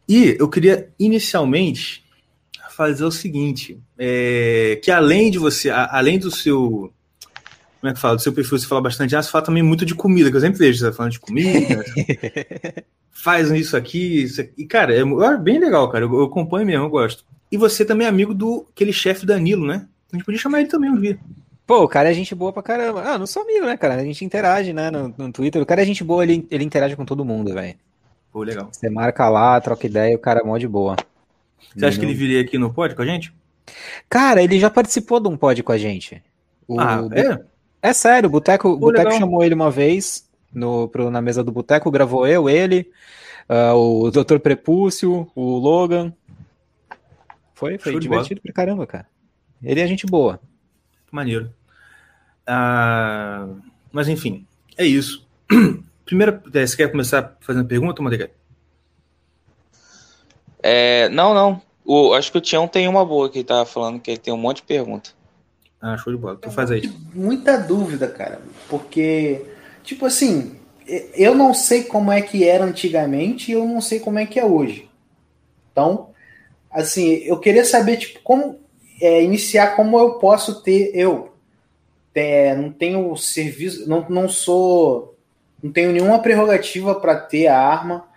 E 0.08 0.36
eu 0.38 0.50
queria 0.50 0.90
inicialmente 1.00 2.04
fazer 2.80 3.04
o 3.04 3.12
seguinte: 3.12 3.78
é, 3.98 4.80
que 4.82 4.90
além 4.90 5.30
de 5.30 5.38
você, 5.38 5.70
a, 5.70 5.98
além 5.98 6.18
do 6.18 6.32
seu. 6.32 6.94
Como 7.82 7.92
é 7.92 7.94
que 7.94 8.00
fala? 8.00 8.16
Do 8.16 8.22
seu 8.22 8.34
perfil, 8.34 8.58
você 8.58 8.68
fala 8.68 8.82
bastante, 8.82 9.16
ah, 9.16 9.22
você 9.22 9.30
fala 9.30 9.44
também 9.44 9.64
muito 9.64 9.86
de 9.86 9.96
comida, 9.96 10.30
que 10.30 10.36
eu 10.36 10.42
sempre 10.42 10.60
vejo, 10.60 10.80
você 10.80 10.92
falando 10.92 11.14
de 11.14 11.20
comida, 11.20 11.84
faz 13.12 13.50
isso 13.52 13.76
aqui, 13.76 14.24
isso 14.24 14.42
aqui. 14.42 14.54
E, 14.58 14.66
cara, 14.66 14.94
é, 14.94 15.00
é, 15.00 15.38
bem 15.38 15.60
legal, 15.60 15.90
cara. 15.90 16.06
Eu, 16.06 16.14
eu 16.14 16.24
acompanho 16.24 16.66
mesmo, 16.66 16.86
eu 16.86 16.90
gosto. 16.90 17.26
E 17.52 17.58
você 17.58 17.84
também 17.86 18.06
é 18.06 18.10
amigo 18.10 18.34
do 18.34 18.66
aquele 18.72 18.94
chefe 18.94 19.26
Danilo, 19.26 19.66
né? 19.66 19.88
A 20.12 20.16
gente 20.16 20.26
podia 20.26 20.40
chamar 20.40 20.62
ele 20.62 20.70
também 20.70 20.90
um 20.90 21.00
dia. 21.00 21.18
Pô, 21.66 21.84
o 21.84 21.88
cara 21.88 22.10
é 22.10 22.14
gente 22.14 22.34
boa 22.34 22.52
pra 22.52 22.64
caramba. 22.64 23.02
Ah, 23.02 23.18
não 23.18 23.28
sou 23.28 23.44
amigo, 23.44 23.66
né, 23.66 23.78
cara? 23.78 23.96
A 23.96 24.04
gente 24.04 24.26
interage, 24.26 24.74
né, 24.74 24.90
no, 24.90 25.14
no 25.18 25.32
Twitter. 25.32 25.62
O 25.62 25.66
cara 25.66 25.82
é 25.82 25.86
gente 25.86 26.04
boa, 26.04 26.24
ele, 26.24 26.46
ele 26.50 26.64
interage 26.64 26.96
com 26.96 27.06
todo 27.06 27.26
mundo, 27.26 27.54
velho. 27.54 27.76
Pô, 28.32 28.44
legal. 28.44 28.70
Você 28.72 28.90
marca 28.90 29.30
lá, 29.30 29.60
troca 29.62 29.86
ideia, 29.86 30.16
o 30.16 30.20
cara 30.20 30.42
é 30.42 30.44
mó 30.44 30.58
de 30.58 30.68
boa. 30.68 30.96
Você 31.76 31.86
acha 31.86 32.00
que 32.00 32.06
ele 32.06 32.14
viria 32.14 32.42
aqui 32.42 32.58
no 32.58 32.74
pod 32.74 32.96
com 32.96 33.02
a 33.02 33.06
gente? 33.06 33.34
Cara, 34.10 34.42
ele 34.44 34.60
já 34.60 34.70
participou 34.70 35.20
de 35.20 35.28
um 35.28 35.38
pod 35.38 35.62
com 35.64 35.72
a 35.72 35.78
gente. 35.78 36.22
O, 36.68 36.80
ah, 36.80 37.08
é? 37.12 37.40
É 37.82 37.94
sério, 37.94 38.28
o 38.28 38.32
Boteco, 38.32 38.70
Pô, 38.72 38.78
Boteco 38.78 39.12
chamou 39.14 39.44
ele 39.44 39.54
uma 39.54 39.72
vez 39.72 40.30
no, 40.54 40.88
pro, 40.88 41.10
na 41.10 41.22
mesa 41.22 41.44
do 41.44 41.52
Boteco, 41.52 41.92
gravou 41.92 42.28
eu, 42.28 42.50
ele, 42.50 42.92
uh, 43.50 43.74
o 43.74 44.12
Dr. 44.12 44.40
Prepúcio, 44.40 45.30
o 45.36 45.58
Logan. 45.58 46.14
Foi, 47.54 47.78
foi 47.78 48.00
divertido 48.00 48.42
pra 48.42 48.54
caramba, 48.54 48.86
cara. 48.86 49.08
Ele 49.64 49.80
é 49.80 49.88
gente 49.88 50.06
boa. 50.06 50.40
Maneiro. 51.12 51.54
Ah, 52.46 53.48
mas 53.92 54.08
enfim, 54.08 54.46
é 54.78 54.86
isso. 54.86 55.28
Primeiro, 56.06 56.42
é, 56.54 56.66
você 56.66 56.76
quer 56.76 56.90
começar 56.90 57.38
fazendo 57.42 57.68
pergunta, 57.68 58.02
Madeiga? 58.02 58.32
É, 60.62 61.10
não, 61.10 61.34
não. 61.34 61.62
O, 61.86 62.14
acho 62.14 62.32
que 62.32 62.38
o 62.38 62.42
Tião 62.42 62.68
tem 62.68 62.88
uma 62.88 63.04
boa 63.06 63.30
que 63.30 63.40
ele 63.40 63.46
tava 63.46 63.66
falando, 63.66 64.00
que 64.00 64.12
ele 64.12 64.18
tem 64.18 64.34
um 64.34 64.38
monte 64.38 64.58
de 64.58 64.64
pergunta. 64.64 65.12
Ah, 65.82 65.98
show 65.98 66.14
de 66.14 66.20
bola. 66.20 66.36
Tu 66.36 66.52
faz 66.52 66.70
aí. 66.70 66.92
Muita 67.14 67.58
dúvida, 67.58 68.08
cara. 68.08 68.42
Porque, 68.68 69.46
tipo 69.84 70.06
assim, 70.06 70.60
eu 71.16 71.34
não 71.34 71.54
sei 71.54 71.84
como 71.84 72.12
é 72.12 72.22
que 72.22 72.44
era 72.44 72.66
antigamente 72.66 73.52
e 73.52 73.54
eu 73.54 73.66
não 73.66 73.80
sei 73.80 74.00
como 74.00 74.20
é 74.20 74.26
que 74.26 74.40
é 74.40 74.46
hoje. 74.46 74.90
Então, 75.72 76.10
assim, 76.70 77.24
eu 77.24 77.40
queria 77.40 77.64
saber, 77.64 77.98
tipo, 77.98 78.20
como 78.22 78.60
é, 79.02 79.24
iniciar, 79.24 79.76
como 79.76 79.98
eu 79.98 80.16
posso 80.16 80.62
ter, 80.62 80.92
eu, 80.94 81.34
é, 82.14 82.54
não 82.56 82.70
tenho 82.70 83.16
serviço, 83.16 83.88
não, 83.88 84.06
não 84.10 84.28
sou, 84.28 85.16
não 85.64 85.72
tenho 85.72 85.94
nenhuma 85.94 86.20
prerrogativa 86.20 86.96
para 86.96 87.16
ter 87.16 87.48
a 87.48 87.58
arma 87.58 88.09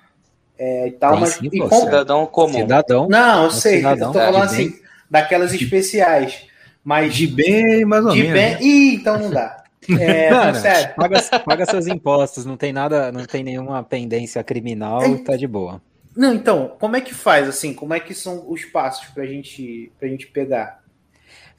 é, 0.63 0.89
e 0.89 0.93
tal, 0.93 1.13
Tem 1.13 1.21
mas 1.21 1.31
sim, 1.31 1.49
e 1.53 1.59
como... 1.59 1.85
cidadão 1.85 2.27
comum. 2.27 2.61
Cidadão. 2.61 3.09
Não, 3.09 3.45
eu 3.45 3.51
sei, 3.51 3.79
cidadão, 3.79 4.09
eu 4.09 4.13
tô 4.13 4.19
falando 4.19 4.45
assim, 4.45 4.71
bem. 4.71 4.81
daquelas 5.11 5.53
especiais, 5.53 6.47
mas 6.85 7.15
de 7.15 7.27
bem, 7.27 7.85
mais 7.85 8.05
ou 8.05 8.13
de 8.13 8.23
menos. 8.23 8.35
Bem... 8.35 8.51
Né? 8.53 8.63
Ih, 8.63 8.95
então 8.95 9.19
não 9.19 9.31
dá. 9.31 9.59
É, 9.99 10.31
não, 10.31 10.55
sério. 10.55 10.95
Paga, 10.95 11.21
paga 11.41 11.67
seus 11.67 11.89
impostos, 11.89 12.47
não 12.47 12.57
tem 12.57 12.73
nada, 12.73 13.11
não 13.11 13.25
tem 13.25 13.43
nenhuma 13.43 13.83
pendência 13.83 14.45
criminal, 14.45 15.03
é, 15.03 15.17
tá 15.17 15.37
de 15.37 15.49
boa. 15.49 15.83
Não, 16.17 16.33
então, 16.33 16.77
como 16.79 16.95
é 16.95 17.01
que 17.01 17.13
faz 17.13 17.49
assim? 17.49 17.75
Como 17.75 17.93
é 17.93 17.99
que 17.99 18.15
são 18.15 18.45
os 18.49 18.65
passos 18.65 19.09
pra 19.09 19.27
gente, 19.27 19.91
pra 19.99 20.07
gente 20.07 20.29
pegar? 20.29 20.85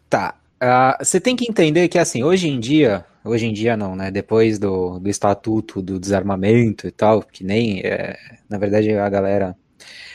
Tá, 0.10 0.36
Uh, 0.64 1.04
você 1.04 1.20
tem 1.20 1.36
que 1.36 1.46
entender 1.50 1.90
que, 1.90 2.00
assim, 2.00 2.24
hoje 2.24 2.48
em 2.48 2.58
dia, 2.58 3.06
hoje 3.24 3.46
em 3.46 3.54
dia 3.54 3.78
não, 3.78 3.96
né? 3.96 4.12
Depois 4.12 4.60
do, 4.60 5.00
do 5.00 5.10
estatuto 5.10 5.82
do 5.82 6.00
desarmamento 6.00 6.88
e 6.88 6.92
tal, 6.92 7.22
que 7.22 7.44
nem, 7.44 7.82
é, 7.82 8.18
na 8.50 8.58
verdade, 8.58 8.92
a 8.92 9.10
galera 9.10 9.56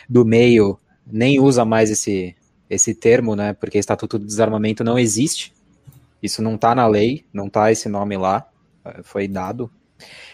do 0.08 0.24
meio 0.24 0.78
nem 1.06 1.40
usa 1.40 1.64
mais 1.64 1.90
esse, 1.90 2.36
esse 2.68 2.94
termo, 2.94 3.34
né? 3.34 3.52
Porque 3.52 3.78
estatuto 3.78 4.18
do 4.18 4.26
desarmamento 4.26 4.84
não 4.84 4.98
existe. 4.98 5.52
Isso 6.22 6.42
não 6.42 6.58
tá 6.58 6.74
na 6.74 6.86
lei, 6.86 7.24
não 7.32 7.48
tá 7.48 7.70
esse 7.70 7.88
nome 7.88 8.16
lá, 8.16 8.46
é, 8.84 9.02
foi 9.02 9.28
dado. 9.28 9.70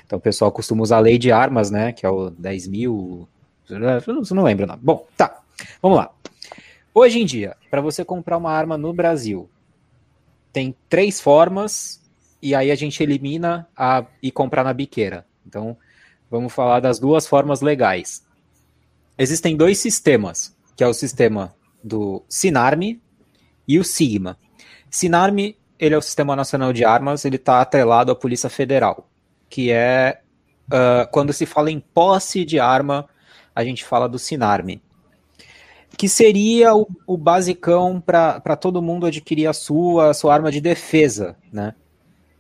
Então 0.05 0.19
o 0.19 0.23
pessoal 0.23 0.53
costuma 0.53 0.83
usar 0.83 0.99
a 0.99 1.01
lei 1.01 1.19
de 1.19 1.33
armas, 1.33 1.71
né? 1.71 1.93
Que 1.93 2.05
é 2.05 2.09
o 2.09 2.31
10 2.31 2.69
mil. 2.69 3.29
Não, 3.69 4.43
lembro, 4.43 4.67
não. 4.67 4.77
Bom, 4.77 5.07
tá. 5.17 5.41
Vamos 5.81 5.99
lá. 5.99 6.11
Hoje 6.95 7.21
em 7.21 7.25
dia, 7.25 7.57
para 7.71 7.81
você 7.81 8.05
comprar 8.05 8.37
uma 8.37 8.51
arma 8.51 8.77
no 8.79 8.93
Brasil, 8.93 9.49
tem 10.53 10.77
três 10.89 11.21
formas 11.21 12.04
e 12.45 12.55
aí 12.55 12.71
a 12.71 12.75
gente 12.75 13.03
elimina 13.03 13.67
a 13.75 14.05
e 14.23 14.31
comprar 14.31 14.63
na 14.63 14.75
biqueira. 14.75 15.27
Então, 15.47 15.75
vamos 16.31 16.53
falar 16.53 16.79
das 16.79 16.99
duas 16.99 17.27
formas 17.27 17.63
legais. 17.63 18.23
Existem 19.17 19.57
dois 19.57 19.79
sistemas, 19.79 20.55
que 20.77 20.85
é 20.85 20.87
o 20.87 20.93
sistema 20.93 21.55
do 21.83 22.23
Sinarme 22.29 23.01
e 23.67 23.79
o 23.79 23.85
Sigma. 23.85 24.39
Sinarme, 24.91 25.57
ele 25.79 25.95
é 25.95 25.99
o 25.99 26.03
Sistema 26.03 26.37
Nacional 26.37 26.71
de 26.71 26.85
Armas, 26.85 27.25
ele 27.25 27.37
está 27.37 27.63
atrelado 27.63 28.13
à 28.13 28.15
Polícia 28.15 28.51
Federal, 28.51 29.09
que 29.49 29.71
é 29.71 30.21
uh, 30.67 31.11
quando 31.11 31.33
se 31.33 31.47
fala 31.47 31.71
em 31.71 31.81
posse 31.81 32.45
de 32.45 32.61
arma, 32.61 33.09
a 33.55 33.65
gente 33.65 33.83
fala 33.85 34.07
do 34.07 34.19
Sinarme 34.19 34.83
que 35.97 36.09
seria 36.09 36.75
o, 36.75 36.89
o 37.07 37.17
basicão 37.17 38.01
para 38.01 38.57
todo 38.57 38.83
mundo 38.83 39.07
adquirir 39.07 39.47
a 39.47 39.53
sua, 39.53 40.11
a 40.11 40.15
sua 40.15 40.35
arma 40.35 40.51
de 40.51 40.61
defesa, 40.61 41.37
né? 41.53 41.73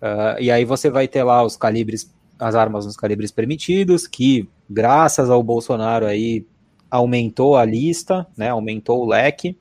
Uh, 0.04 0.36
e 0.38 0.50
aí 0.50 0.66
você 0.66 0.90
vai 0.90 1.08
ter 1.08 1.22
lá 1.22 1.42
os 1.42 1.56
calibres, 1.56 2.12
as 2.38 2.54
armas 2.54 2.84
nos 2.84 2.94
calibres 2.94 3.30
permitidos, 3.30 4.06
que 4.06 4.46
graças 4.68 5.30
ao 5.30 5.42
Bolsonaro 5.42 6.04
aí 6.04 6.44
aumentou 6.90 7.56
a 7.56 7.64
lista, 7.64 8.26
né? 8.36 8.50
Aumentou 8.50 9.02
o 9.02 9.08
leque, 9.08 9.56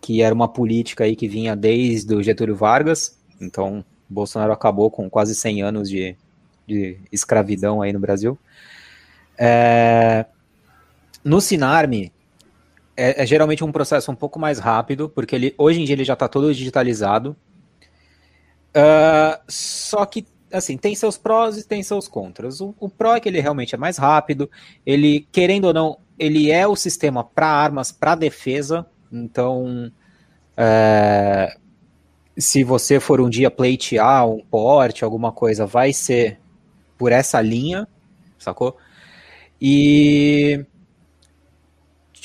que 0.00 0.20
era 0.20 0.34
uma 0.34 0.48
política 0.48 1.04
aí 1.04 1.14
que 1.14 1.28
vinha 1.28 1.54
desde 1.54 2.12
o 2.12 2.22
Getúlio 2.22 2.56
Vargas. 2.56 3.16
Então, 3.40 3.84
Bolsonaro 4.08 4.52
acabou 4.52 4.90
com 4.90 5.08
quase 5.08 5.32
100 5.32 5.62
anos 5.62 5.88
de, 5.88 6.16
de 6.66 6.98
escravidão 7.12 7.80
aí 7.80 7.92
no 7.92 8.00
Brasil. 8.00 8.36
É, 9.38 10.26
no 11.22 11.40
Sinarme, 11.40 12.12
é, 12.96 13.22
é, 13.22 13.26
geralmente 13.26 13.62
um 13.62 13.70
processo 13.70 14.10
um 14.10 14.14
pouco 14.14 14.38
mais 14.38 14.58
rápido, 14.58 15.08
porque 15.08 15.36
ele, 15.36 15.54
hoje 15.56 15.80
em 15.80 15.84
dia 15.84 15.94
ele 15.94 16.04
já 16.04 16.14
está 16.14 16.26
todo 16.26 16.52
digitalizado. 16.52 17.36
Uh, 18.76 19.40
só 19.48 20.04
que, 20.04 20.26
assim, 20.52 20.76
tem 20.76 20.94
seus 20.94 21.16
prós 21.16 21.56
e 21.56 21.66
tem 21.66 21.82
seus 21.82 22.06
contras. 22.06 22.60
O, 22.60 22.74
o 22.78 22.88
pró 22.88 23.16
é 23.16 23.20
que 23.20 23.28
ele 23.28 23.40
realmente 23.40 23.74
é 23.74 23.78
mais 23.78 23.96
rápido, 23.96 24.50
ele, 24.84 25.26
querendo 25.32 25.66
ou 25.66 25.74
não, 25.74 25.98
ele 26.18 26.50
é 26.50 26.66
o 26.66 26.76
sistema 26.76 27.24
para 27.24 27.46
armas, 27.46 27.90
para 27.90 28.14
defesa, 28.14 28.86
então, 29.10 29.90
é, 30.56 31.56
se 32.36 32.64
você 32.64 33.00
for 33.00 33.20
um 33.20 33.30
dia 33.30 33.50
pleitear 33.50 34.28
um 34.28 34.44
porte, 34.44 35.04
alguma 35.04 35.32
coisa, 35.32 35.64
vai 35.64 35.92
ser 35.92 36.38
por 36.98 37.12
essa 37.12 37.40
linha, 37.40 37.88
sacou? 38.38 38.76
E 39.60 40.64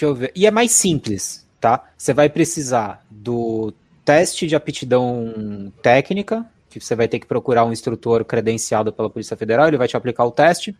Deixa 0.01 0.05
eu 0.05 0.15
ver. 0.15 0.31
E 0.35 0.47
é 0.47 0.51
mais 0.51 0.71
simples, 0.71 1.47
tá? 1.59 1.91
Você 1.95 2.11
vai 2.11 2.27
precisar 2.27 3.05
do 3.07 3.71
teste 4.12 4.45
de 4.45 4.58
aptidão 4.58 5.71
técnica, 5.82 6.45
que 6.69 6.82
você 6.82 6.95
vai 6.95 7.08
ter 7.08 7.17
que 7.17 7.26
procurar 7.26 7.63
um 7.63 7.71
instrutor 7.71 8.26
credenciado 8.26 8.91
pela 8.91 9.10
Polícia 9.10 9.38
Federal, 9.38 9.69
ele 9.69 9.78
vai 9.78 9.88
te 9.88 9.95
aplicar 9.95 10.26
o 10.26 10.32
teste. 10.32 10.76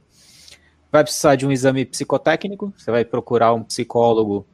Vai 0.92 1.02
precisar 1.02 1.38
de 1.38 1.48
um 1.48 1.52
exame 1.52 1.86
psicotécnico, 1.86 2.74
você 2.76 2.92
vai 2.92 3.06
procurar 3.06 3.54
um 3.54 3.64
psicólogo 3.64 4.46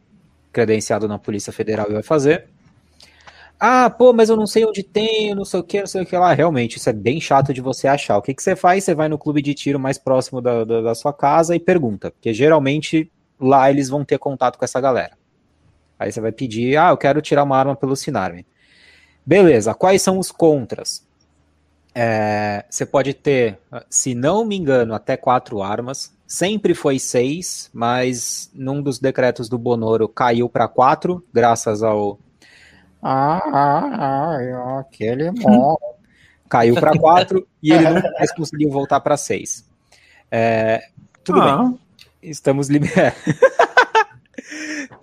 credenciado 0.54 1.08
na 1.08 1.18
Polícia 1.18 1.52
Federal 1.52 1.88
e 1.90 1.94
vai 1.94 2.04
fazer. 2.04 2.50
Ah, 3.60 3.90
pô, 3.90 4.14
mas 4.14 4.30
eu 4.30 4.38
não 4.38 4.46
sei 4.46 4.64
onde 4.64 4.84
tem, 4.84 5.34
não 5.34 5.44
sei 5.44 5.60
o 5.60 5.64
que, 5.64 5.80
não 5.80 5.88
sei 5.88 6.04
o 6.04 6.06
que 6.06 6.16
lá. 6.16 6.32
Realmente, 6.32 6.78
isso 6.78 6.88
é 6.88 6.94
bem 6.94 7.20
chato 7.20 7.52
de 7.52 7.62
você 7.62 7.88
achar. 7.88 8.16
O 8.18 8.22
que, 8.22 8.32
que 8.32 8.44
você 8.44 8.56
faz? 8.56 8.84
Você 8.84 8.94
vai 8.94 9.10
no 9.10 9.18
clube 9.18 9.42
de 9.42 9.56
tiro 9.56 9.80
mais 9.80 9.98
próximo 9.98 10.40
da, 10.40 10.64
da, 10.64 10.82
da 10.82 10.94
sua 10.94 11.12
casa 11.12 11.56
e 11.56 11.60
pergunta. 11.60 12.12
Porque 12.12 12.32
geralmente 12.32 13.12
lá 13.40 13.72
eles 13.72 13.90
vão 13.90 14.06
ter 14.06 14.20
contato 14.20 14.60
com 14.60 14.66
essa 14.66 14.80
galera. 14.80 15.18
Aí 15.98 16.12
você 16.12 16.22
vai 16.22 16.32
pedir, 16.32 16.78
ah, 16.78 16.90
eu 16.90 16.98
quero 16.98 17.20
tirar 17.24 17.42
uma 17.42 17.58
arma 17.58 17.76
pelo 17.76 17.96
Sinarme. 17.96 18.46
Beleza, 19.28 19.74
quais 19.74 20.02
são 20.02 20.20
os 20.20 20.32
contras? 20.32 21.06
É, 21.94 22.64
você 22.70 22.86
pode 22.86 23.14
ter, 23.14 23.60
se 23.90 24.16
não 24.16 24.46
me 24.46 24.56
engano, 24.56 24.94
até 24.94 25.18
quatro 25.18 25.62
armas. 25.62 26.16
Sempre 26.26 26.74
foi 26.74 26.98
seis, 26.98 27.70
mas 27.74 28.50
num 28.54 28.82
dos 28.82 29.00
decretos 29.00 29.50
do 29.50 29.58
Bonoro 29.58 30.08
caiu 30.08 30.48
para 30.48 30.70
quatro, 30.70 31.22
graças 31.34 31.84
ao. 31.84 32.18
Ah, 33.04 33.42
ah, 33.54 34.38
ah 34.38 34.80
aquele 34.80 35.30
mó. 35.32 35.76
caiu 36.48 36.76
para 36.76 36.98
quatro 36.98 37.46
e 37.62 37.74
ele 37.74 37.84
não 37.84 38.02
mais 38.14 38.32
conseguiu 38.32 38.72
voltar 38.72 39.02
para 39.02 39.18
seis. 39.18 39.66
É, 40.32 40.88
tudo 41.22 41.42
ah. 41.42 41.64
bem. 41.64 41.80
Estamos, 42.22 42.70
lim... 42.70 42.80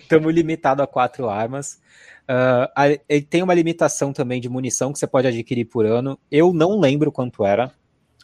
Estamos 0.00 0.32
limitados 0.32 0.82
a 0.82 0.86
quatro 0.86 1.28
armas. 1.28 1.78
Uh, 2.24 3.00
ele 3.08 3.22
tem 3.22 3.42
uma 3.42 3.52
limitação 3.52 4.12
também 4.12 4.40
de 4.40 4.48
munição 4.48 4.92
que 4.92 4.98
você 4.98 5.06
pode 5.06 5.26
adquirir 5.26 5.66
por 5.66 5.84
ano. 5.84 6.18
Eu 6.30 6.52
não 6.52 6.78
lembro 6.78 7.12
quanto 7.12 7.44
era. 7.44 7.70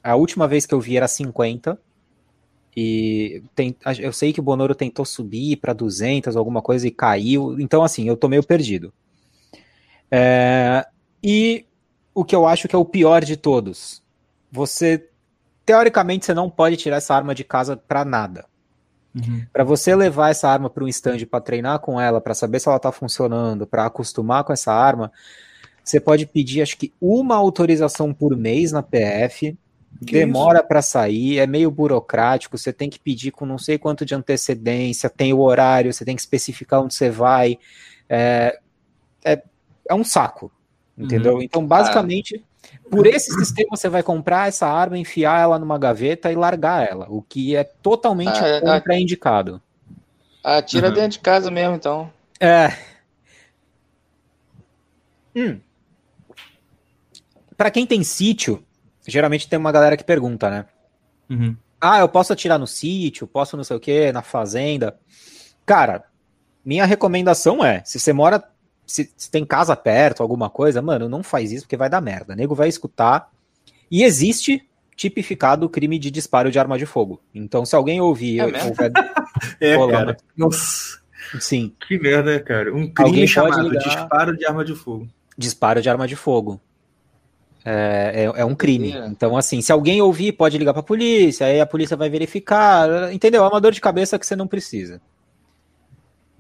A 0.03 0.15
última 0.17 0.49
vez 0.49 0.65
que 0.65 0.75
eu 0.75 0.81
vi 0.81 0.97
era 0.97 1.07
50. 1.07 1.79
E 2.77 3.43
tem, 3.55 3.77
eu 3.99 4.13
sei 4.13 4.33
que 4.33 4.41
o 4.41 4.43
Bonoro 4.43 4.75
tentou 4.75 5.05
subir 5.05 5.57
para 5.57 5.73
200, 5.73 6.37
alguma 6.37 6.63
coisa, 6.63 6.87
e 6.87 6.91
caiu. 6.91 7.61
Então, 7.61 7.83
assim, 7.83 8.09
eu 8.09 8.17
tô 8.17 8.29
meio 8.29 8.43
perdido. 8.43 8.93
É, 10.11 10.87
e 11.23 11.67
o 12.15 12.25
que 12.25 12.35
eu 12.35 12.47
acho 12.47 12.69
que 12.69 12.75
é 12.75 12.79
o 12.79 12.85
pior 12.85 13.25
de 13.25 13.37
todos. 13.37 14.03
Você, 14.51 15.09
teoricamente, 15.65 16.27
você 16.27 16.35
não 16.35 16.49
pode 16.49 16.77
tirar 16.77 16.97
essa 16.97 17.15
arma 17.15 17.35
de 17.35 17.45
casa 17.45 17.77
para 17.77 18.05
nada. 18.05 18.47
Uhum. 19.14 19.44
Para 19.53 19.64
você 19.64 19.94
levar 19.94 20.31
essa 20.31 20.49
arma 20.49 20.70
para 20.70 20.85
um 20.85 20.88
stand 20.88 21.18
para 21.29 21.40
treinar 21.40 21.81
com 21.81 22.01
ela, 22.01 22.20
para 22.20 22.35
saber 22.35 22.61
se 22.61 22.68
ela 22.68 22.77
está 22.77 22.92
funcionando, 22.92 23.66
para 23.66 23.87
acostumar 23.87 24.44
com 24.44 24.53
essa 24.53 24.73
arma, 24.73 25.11
você 25.83 25.99
pode 25.99 26.27
pedir, 26.27 26.62
acho 26.62 26.77
que 26.77 26.92
uma 27.01 27.35
autorização 27.37 28.14
por 28.14 28.37
mês 28.37 28.73
na 28.73 28.83
PF. 28.83 29.57
Que 30.07 30.12
demora 30.12 30.62
para 30.62 30.81
sair, 30.81 31.38
é 31.38 31.46
meio 31.46 31.70
burocrático. 31.70 32.57
Você 32.57 32.73
tem 32.73 32.88
que 32.88 32.99
pedir 32.99 33.33
com 33.33 33.44
não 33.44 33.59
sei 33.59 33.77
quanto 33.77 34.07
de 34.07 34.14
antecedência, 34.14 35.11
tem 35.11 35.33
o 35.35 35.40
horário, 35.40 35.92
você 35.92 36.05
tem 36.05 36.14
que 36.14 36.23
especificar 36.23 36.81
onde 36.81 36.94
você 36.94 37.11
vai. 37.11 37.59
É, 38.09 38.59
é, 39.23 39.42
é 39.88 39.94
um 39.94 40.05
saco, 40.05 40.51
entendeu? 40.96 41.35
Uhum. 41.35 41.42
Então, 41.42 41.66
basicamente, 41.66 42.42
por 42.90 43.07
esse 43.07 43.33
sistema, 43.33 43.77
você 43.77 43.88
vai 43.88 44.03
comprar 44.03 44.49
essa 44.49 44.66
arma, 44.66 44.99
enfiar 44.99 45.40
ela 45.40 45.59
numa 45.59 45.79
gaveta 45.79 46.31
e 46.31 46.35
largar 46.35 46.88
ela, 46.88 47.07
o 47.09 47.23
que 47.23 47.55
é 47.55 47.64
totalmente 47.64 48.38
ah, 48.38 48.49
é, 48.49 48.61
contraindicado. 48.61 49.62
Ah, 50.42 50.61
tira 50.61 50.88
uhum. 50.88 50.94
dentro 50.94 51.11
de 51.12 51.18
casa 51.20 51.51
mesmo, 51.51 51.77
então. 51.77 52.12
É. 52.40 52.73
Hum. 55.37 55.61
Para 57.57 57.70
quem 57.70 57.87
tem 57.87 58.03
sítio, 58.03 58.64
geralmente 59.07 59.49
tem 59.49 59.59
uma 59.59 59.70
galera 59.70 59.96
que 59.96 60.05
pergunta, 60.05 60.51
né? 60.51 60.64
Uhum. 61.29 61.57
Ah, 61.81 62.01
eu 62.01 62.09
posso 62.09 62.33
atirar 62.33 62.59
no 62.59 62.66
sítio, 62.66 63.27
posso 63.27 63.57
não 63.57 63.64
sei 63.64 63.77
o 63.77 63.81
que, 63.81 64.11
na 64.12 64.23
fazenda. 64.23 64.99
Cara, 65.64 66.05
minha 66.64 66.85
recomendação 66.85 67.64
é: 67.64 67.83
se 67.85 68.01
você 68.01 68.12
mora 68.12 68.42
se, 68.90 69.12
se, 69.16 69.31
tem 69.31 69.44
casa 69.44 69.76
perto, 69.76 70.20
alguma 70.20 70.50
coisa, 70.50 70.83
mano, 70.83 71.09
não 71.09 71.22
faz 71.22 71.53
isso 71.53 71.64
porque 71.64 71.76
vai 71.76 71.88
dar 71.88 72.00
merda. 72.00 72.33
O 72.33 72.37
nego 72.37 72.55
vai 72.55 72.68
escutar. 72.68 73.31
E 73.88 74.03
existe 74.03 74.66
tipificado 74.96 75.66
o 75.66 75.68
crime 75.68 75.98
de 75.98 76.11
disparo 76.11 76.50
de 76.50 76.59
arma 76.59 76.76
de 76.76 76.87
fogo. 76.87 77.20
Então, 77.33 77.64
se 77.64 77.76
alguém 77.76 78.00
ouvir. 78.00 78.40
É, 78.40 78.44
houver... 78.44 78.92
é 79.61 79.92
cara. 79.92 80.16
Nossa. 80.37 81.00
Sim. 81.38 81.72
Que 81.87 81.98
merda, 81.98 82.40
cara. 82.40 82.74
Um 82.74 82.92
crime 82.92 83.11
alguém 83.11 83.26
chamado 83.26 83.68
ligar... 83.68 83.83
disparo 83.85 84.37
de 84.37 84.44
arma 84.44 84.64
de 84.64 84.74
fogo. 84.74 85.09
Disparo 85.38 85.81
de 85.81 85.88
arma 85.88 86.09
de 86.09 86.16
fogo. 86.16 86.61
É, 87.64 88.24
é, 88.24 88.40
é, 88.40 88.44
um 88.44 88.55
crime. 88.55 88.92
Então, 89.07 89.37
assim, 89.37 89.61
se 89.61 89.70
alguém 89.70 90.03
ouvir, 90.03 90.33
pode 90.33 90.59
ligar 90.59 90.72
pra 90.72 90.83
polícia, 90.83 91.46
aí 91.46 91.61
a 91.61 91.66
polícia 91.66 91.96
vai 91.96 92.11
verificar. 92.11 93.12
Entendeu? 93.12 93.44
É 93.44 93.48
uma 93.48 93.61
dor 93.61 93.72
de 93.72 93.81
cabeça 93.81 94.18
que 94.18 94.26
você 94.26 94.35
não 94.35 94.48
precisa. 94.48 95.00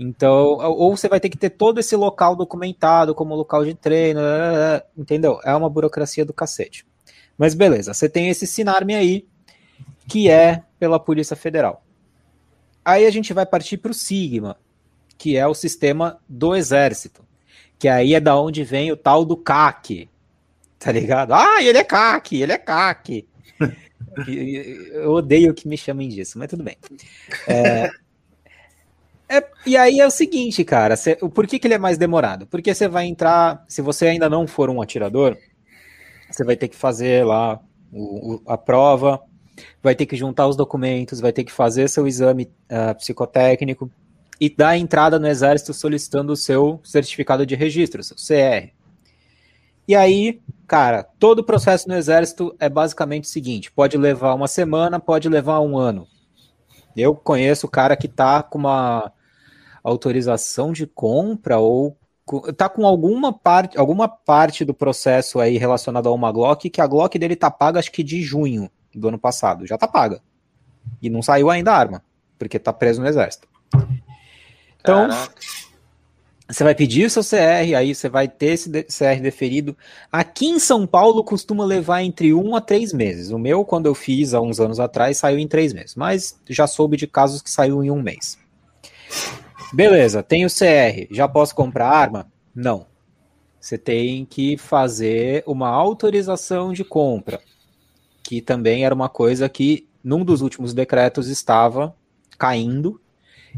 Então, 0.02 0.56
ou 0.62 0.96
você 0.96 1.10
vai 1.10 1.20
ter 1.20 1.28
que 1.28 1.36
ter 1.36 1.50
todo 1.50 1.78
esse 1.78 1.94
local 1.94 2.34
documentado 2.34 3.14
como 3.14 3.34
local 3.34 3.66
de 3.66 3.74
treino, 3.74 4.18
é, 4.18 4.76
é, 4.76 4.86
entendeu? 4.96 5.38
É 5.44 5.54
uma 5.54 5.68
burocracia 5.68 6.24
do 6.24 6.32
cacete. 6.32 6.86
Mas 7.36 7.52
beleza, 7.52 7.92
você 7.92 8.08
tem 8.08 8.30
esse 8.30 8.46
Sinarme 8.46 8.94
aí, 8.94 9.26
que 10.08 10.30
é 10.30 10.62
pela 10.78 10.98
Polícia 10.98 11.36
Federal. 11.36 11.84
Aí 12.82 13.04
a 13.04 13.10
gente 13.10 13.34
vai 13.34 13.44
partir 13.44 13.76
para 13.76 13.90
o 13.90 13.94
Sigma, 13.94 14.56
que 15.18 15.36
é 15.36 15.46
o 15.46 15.52
sistema 15.52 16.18
do 16.26 16.56
Exército, 16.56 17.22
que 17.78 17.86
aí 17.86 18.14
é 18.14 18.20
da 18.20 18.40
onde 18.40 18.64
vem 18.64 18.90
o 18.90 18.96
tal 18.96 19.22
do 19.22 19.36
CAC, 19.36 20.08
tá 20.78 20.90
ligado? 20.90 21.34
Ah, 21.34 21.62
ele 21.62 21.76
é 21.76 21.84
CAC, 21.84 22.40
ele 22.40 22.52
é 22.52 22.58
CAC. 22.58 23.28
Eu 24.92 25.12
odeio 25.12 25.52
que 25.52 25.68
me 25.68 25.76
chamem 25.76 26.08
disso, 26.08 26.38
mas 26.38 26.48
tudo 26.48 26.64
bem. 26.64 26.78
É, 27.46 27.90
é, 29.30 29.46
e 29.64 29.76
aí 29.76 30.00
é 30.00 30.06
o 30.06 30.10
seguinte, 30.10 30.64
cara, 30.64 30.96
cê, 30.96 31.14
por 31.14 31.46
que, 31.46 31.60
que 31.60 31.68
ele 31.68 31.74
é 31.74 31.78
mais 31.78 31.96
demorado? 31.96 32.48
Porque 32.48 32.74
você 32.74 32.88
vai 32.88 33.06
entrar, 33.06 33.64
se 33.68 33.80
você 33.80 34.08
ainda 34.08 34.28
não 34.28 34.44
for 34.44 34.68
um 34.68 34.82
atirador, 34.82 35.36
você 36.28 36.42
vai 36.42 36.56
ter 36.56 36.66
que 36.66 36.74
fazer 36.74 37.24
lá 37.24 37.60
o, 37.92 38.34
o, 38.34 38.42
a 38.44 38.58
prova, 38.58 39.20
vai 39.80 39.94
ter 39.94 40.06
que 40.06 40.16
juntar 40.16 40.48
os 40.48 40.56
documentos, 40.56 41.20
vai 41.20 41.32
ter 41.32 41.44
que 41.44 41.52
fazer 41.52 41.88
seu 41.88 42.08
exame 42.08 42.50
uh, 42.70 42.92
psicotécnico 42.96 43.88
e 44.40 44.50
dar 44.50 44.76
entrada 44.76 45.16
no 45.16 45.28
exército 45.28 45.72
solicitando 45.72 46.32
o 46.32 46.36
seu 46.36 46.80
certificado 46.82 47.46
de 47.46 47.54
registro, 47.54 48.02
seu 48.02 48.16
CR. 48.16 48.72
E 49.86 49.94
aí, 49.94 50.40
cara, 50.66 51.04
todo 51.20 51.38
o 51.38 51.44
processo 51.44 51.88
no 51.88 51.94
exército 51.94 52.52
é 52.58 52.68
basicamente 52.68 53.24
o 53.24 53.28
seguinte: 53.28 53.70
pode 53.70 53.96
levar 53.96 54.34
uma 54.34 54.48
semana, 54.48 54.98
pode 54.98 55.28
levar 55.28 55.60
um 55.60 55.78
ano. 55.78 56.08
Eu 56.96 57.14
conheço 57.14 57.68
o 57.68 57.70
cara 57.70 57.96
que 57.96 58.08
tá 58.08 58.42
com 58.42 58.58
uma 58.58 59.12
autorização 59.82 60.72
de 60.72 60.86
compra 60.86 61.58
ou 61.58 61.96
tá 62.56 62.68
com 62.68 62.86
alguma 62.86 63.32
parte, 63.32 63.76
alguma 63.76 64.08
parte 64.08 64.64
do 64.64 64.72
processo 64.72 65.40
aí 65.40 65.58
relacionado 65.58 66.08
a 66.08 66.12
uma 66.12 66.30
Glock 66.30 66.70
que 66.70 66.80
a 66.80 66.86
Glock 66.86 67.18
dele 67.18 67.34
tá 67.34 67.50
paga 67.50 67.80
acho 67.80 67.90
que 67.90 68.04
de 68.04 68.22
junho 68.22 68.70
do 68.94 69.08
ano 69.08 69.18
passado, 69.18 69.66
já 69.66 69.76
tá 69.76 69.88
paga. 69.88 70.20
E 71.00 71.10
não 71.10 71.22
saiu 71.22 71.50
ainda 71.50 71.72
a 71.72 71.76
arma, 71.76 72.04
porque 72.38 72.58
tá 72.58 72.72
preso 72.72 73.00
no 73.00 73.08
exército. 73.08 73.48
Então, 74.80 75.08
Caraca. 75.08 75.34
você 76.48 76.64
vai 76.64 76.74
pedir 76.74 77.06
o 77.06 77.10
seu 77.10 77.22
CR, 77.22 77.76
aí 77.76 77.94
você 77.94 78.08
vai 78.08 78.28
ter 78.28 78.52
esse 78.52 78.70
CR 78.70 79.20
deferido. 79.22 79.76
Aqui 80.10 80.46
em 80.46 80.58
São 80.58 80.86
Paulo 80.86 81.22
costuma 81.22 81.64
levar 81.64 82.02
entre 82.02 82.32
um 82.32 82.56
a 82.56 82.60
três 82.60 82.92
meses. 82.92 83.30
O 83.30 83.38
meu, 83.38 83.64
quando 83.64 83.86
eu 83.86 83.94
fiz 83.94 84.34
há 84.34 84.40
uns 84.40 84.58
anos 84.58 84.80
atrás, 84.80 85.18
saiu 85.18 85.38
em 85.38 85.46
três 85.46 85.72
meses. 85.72 85.94
Mas 85.94 86.38
já 86.48 86.66
soube 86.66 86.96
de 86.96 87.06
casos 87.06 87.42
que 87.42 87.50
saiu 87.50 87.84
em 87.84 87.90
um 87.90 88.02
mês. 88.02 88.38
Beleza, 89.72 90.20
tenho 90.22 90.48
CR, 90.48 91.06
já 91.12 91.28
posso 91.28 91.54
comprar 91.54 91.88
arma? 91.88 92.30
Não. 92.52 92.86
Você 93.60 93.78
tem 93.78 94.24
que 94.24 94.56
fazer 94.56 95.44
uma 95.46 95.68
autorização 95.68 96.72
de 96.72 96.82
compra, 96.82 97.40
que 98.22 98.40
também 98.40 98.84
era 98.84 98.94
uma 98.94 99.08
coisa 99.08 99.48
que 99.48 99.88
num 100.02 100.24
dos 100.24 100.40
últimos 100.40 100.74
decretos 100.74 101.28
estava 101.28 101.94
caindo 102.36 103.00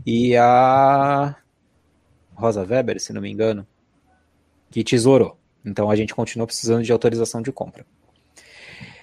e 0.04 0.36
a 0.36 1.34
Rosa 2.34 2.62
Weber, 2.62 3.00
se 3.00 3.12
não 3.12 3.22
me 3.22 3.30
engano, 3.30 3.66
que 4.70 4.84
tesourou. 4.84 5.38
Então 5.64 5.90
a 5.90 5.96
gente 5.96 6.14
continua 6.14 6.46
precisando 6.46 6.82
de 6.82 6.92
autorização 6.92 7.40
de 7.40 7.52
compra. 7.52 7.86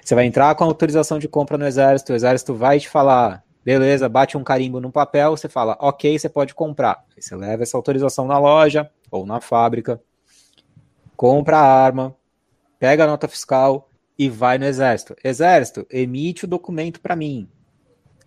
Você 0.04 0.13
vai 0.13 0.26
entrar 0.26 0.54
com 0.56 0.63
autorização 0.63 1.17
de 1.17 1.28
compra 1.28 1.58
no 1.58 1.65
exército, 1.65 2.13
o 2.13 2.15
exército 2.15 2.54
vai 2.54 2.80
te 2.80 2.89
falar: 2.89 3.43
Beleza, 3.63 4.08
bate 4.08 4.38
um 4.38 4.43
carimbo 4.43 4.80
no 4.80 4.91
papel, 4.91 5.32
você 5.32 5.50
fala, 5.50 5.78
ok, 5.80 6.17
você 6.17 6.30
pode 6.30 6.56
comprar. 6.56 7.04
Aí 7.15 7.22
você 7.22 7.36
leva 7.36 7.63
essa 7.63 7.78
autorização 7.78 8.26
na 8.26 8.39
loja 8.39 8.89
ou 9.12 9.26
na 9.26 9.41
fábrica, 9.41 10.02
compra 11.15 11.58
a 11.58 11.84
arma, 11.84 12.15
pega 12.80 13.04
a 13.04 13.08
nota 13.08 13.28
fiscal 13.28 13.89
e 14.17 14.30
vai 14.30 14.58
no 14.58 14.65
exército. 14.65 15.15
Exército, 15.24 15.86
emite 15.89 16.45
o 16.45 16.48
documento 16.48 17.02
para 17.02 17.15
mim. 17.15 17.48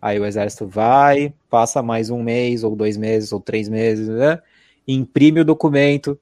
Aí 0.01 0.18
o 0.18 0.27
exército 0.27 0.66
vai, 0.66 1.33
passa 1.49 1.83
mais 1.83 2.11
um 2.11 2.23
mês, 2.23 2.64
ou 2.64 2.75
dois 2.75 2.97
meses, 2.97 3.33
ou 3.33 3.40
três 3.40 3.68
meses, 3.68 4.09
né? 4.09 4.40
imprime 4.87 5.40
o 5.40 5.45
documento, 5.45 6.18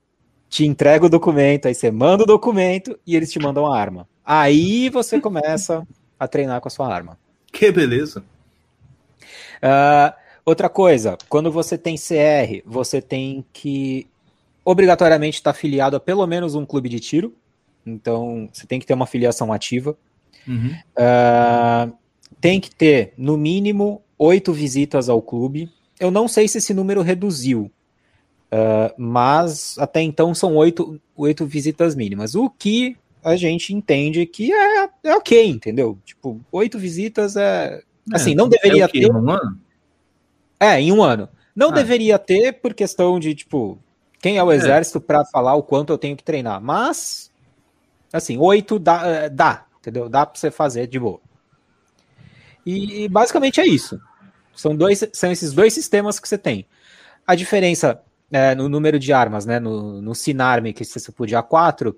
te 0.48 0.66
entrega 0.66 1.06
o 1.06 1.08
documento, 1.08 1.66
aí 1.66 1.74
você 1.74 1.90
manda 1.90 2.24
o 2.24 2.26
documento 2.26 2.98
e 3.06 3.16
eles 3.16 3.30
te 3.30 3.38
mandam 3.38 3.66
a 3.66 3.78
arma. 3.78 4.08
Aí 4.24 4.88
você 4.90 5.20
começa 5.20 5.86
a 6.18 6.28
treinar 6.28 6.60
com 6.60 6.68
a 6.68 6.70
sua 6.70 6.92
arma. 6.92 7.18
Que 7.52 7.70
beleza. 7.70 8.22
Uh, 9.62 10.12
outra 10.44 10.68
coisa, 10.68 11.16
quando 11.28 11.50
você 11.50 11.76
tem 11.76 11.96
CR, 11.96 12.62
você 12.64 13.00
tem 13.00 13.44
que 13.52 14.06
obrigatoriamente 14.64 15.38
estar 15.38 15.50
afiliado 15.50 15.96
a 15.96 16.00
pelo 16.00 16.26
menos 16.26 16.54
um 16.54 16.66
clube 16.66 16.88
de 16.88 17.00
tiro. 17.00 17.34
Então, 17.84 18.48
você 18.52 18.66
tem 18.66 18.78
que 18.78 18.86
ter 18.86 18.94
uma 18.94 19.06
filiação 19.06 19.52
ativa. 19.52 19.96
Uhum. 20.46 20.74
Uh, 20.96 21.92
tem 22.40 22.60
que 22.60 22.74
ter, 22.74 23.12
no 23.16 23.36
mínimo, 23.36 24.02
oito 24.18 24.52
visitas 24.52 25.08
ao 25.08 25.20
clube. 25.20 25.70
Eu 25.98 26.10
não 26.10 26.28
sei 26.28 26.48
se 26.48 26.58
esse 26.58 26.72
número 26.72 27.02
reduziu, 27.02 27.70
uh, 28.52 28.94
mas 28.96 29.76
até 29.78 30.00
então 30.00 30.34
são 30.34 30.56
oito, 30.56 31.00
oito 31.16 31.44
visitas 31.46 31.94
mínimas. 31.94 32.34
O 32.34 32.48
que 32.48 32.96
a 33.22 33.36
gente 33.36 33.74
entende 33.74 34.24
que 34.26 34.52
é, 34.52 34.88
é 35.04 35.14
ok, 35.14 35.46
entendeu? 35.46 35.98
Tipo, 36.04 36.40
oito 36.50 36.78
visitas 36.78 37.36
é, 37.36 37.82
assim, 38.12 38.34
não 38.34 38.48
deveria 38.48 38.84
é 38.84 38.88
ter. 38.88 39.02
Em 39.02 39.12
um 39.12 39.30
ano? 39.30 39.58
É, 40.58 40.80
em 40.80 40.92
um 40.92 41.02
ano. 41.02 41.28
Não 41.54 41.70
ah. 41.70 41.72
deveria 41.72 42.18
ter 42.18 42.52
por 42.52 42.74
questão 42.74 43.18
de, 43.18 43.34
tipo, 43.34 43.78
quem 44.20 44.38
é 44.38 44.42
o 44.42 44.52
é. 44.52 44.56
exército 44.56 44.98
é. 44.98 45.00
para 45.00 45.24
falar 45.24 45.54
o 45.54 45.62
quanto 45.62 45.92
eu 45.92 45.98
tenho 45.98 46.16
que 46.16 46.22
treinar. 46.22 46.60
Mas, 46.60 47.30
assim, 48.12 48.36
oito 48.38 48.78
dá, 48.78 49.06
é, 49.06 49.28
dá, 49.28 49.66
entendeu? 49.78 50.08
Dá 50.08 50.26
para 50.26 50.38
você 50.38 50.50
fazer 50.50 50.86
de 50.86 50.98
boa. 50.98 51.20
E, 52.64 53.04
e 53.04 53.08
basicamente 53.08 53.60
é 53.60 53.66
isso. 53.66 54.00
São, 54.54 54.76
dois, 54.76 55.08
são 55.12 55.32
esses 55.32 55.52
dois 55.52 55.72
sistemas 55.72 56.20
que 56.20 56.28
você 56.28 56.36
tem. 56.36 56.66
A 57.26 57.34
diferença 57.34 58.02
é, 58.30 58.54
no 58.54 58.68
número 58.68 58.98
de 58.98 59.12
armas, 59.12 59.46
né? 59.46 59.58
No, 59.58 60.00
no 60.00 60.14
Sinarme, 60.14 60.72
que 60.72 60.84
você 60.84 61.10
podia 61.10 61.42
A4, 61.42 61.94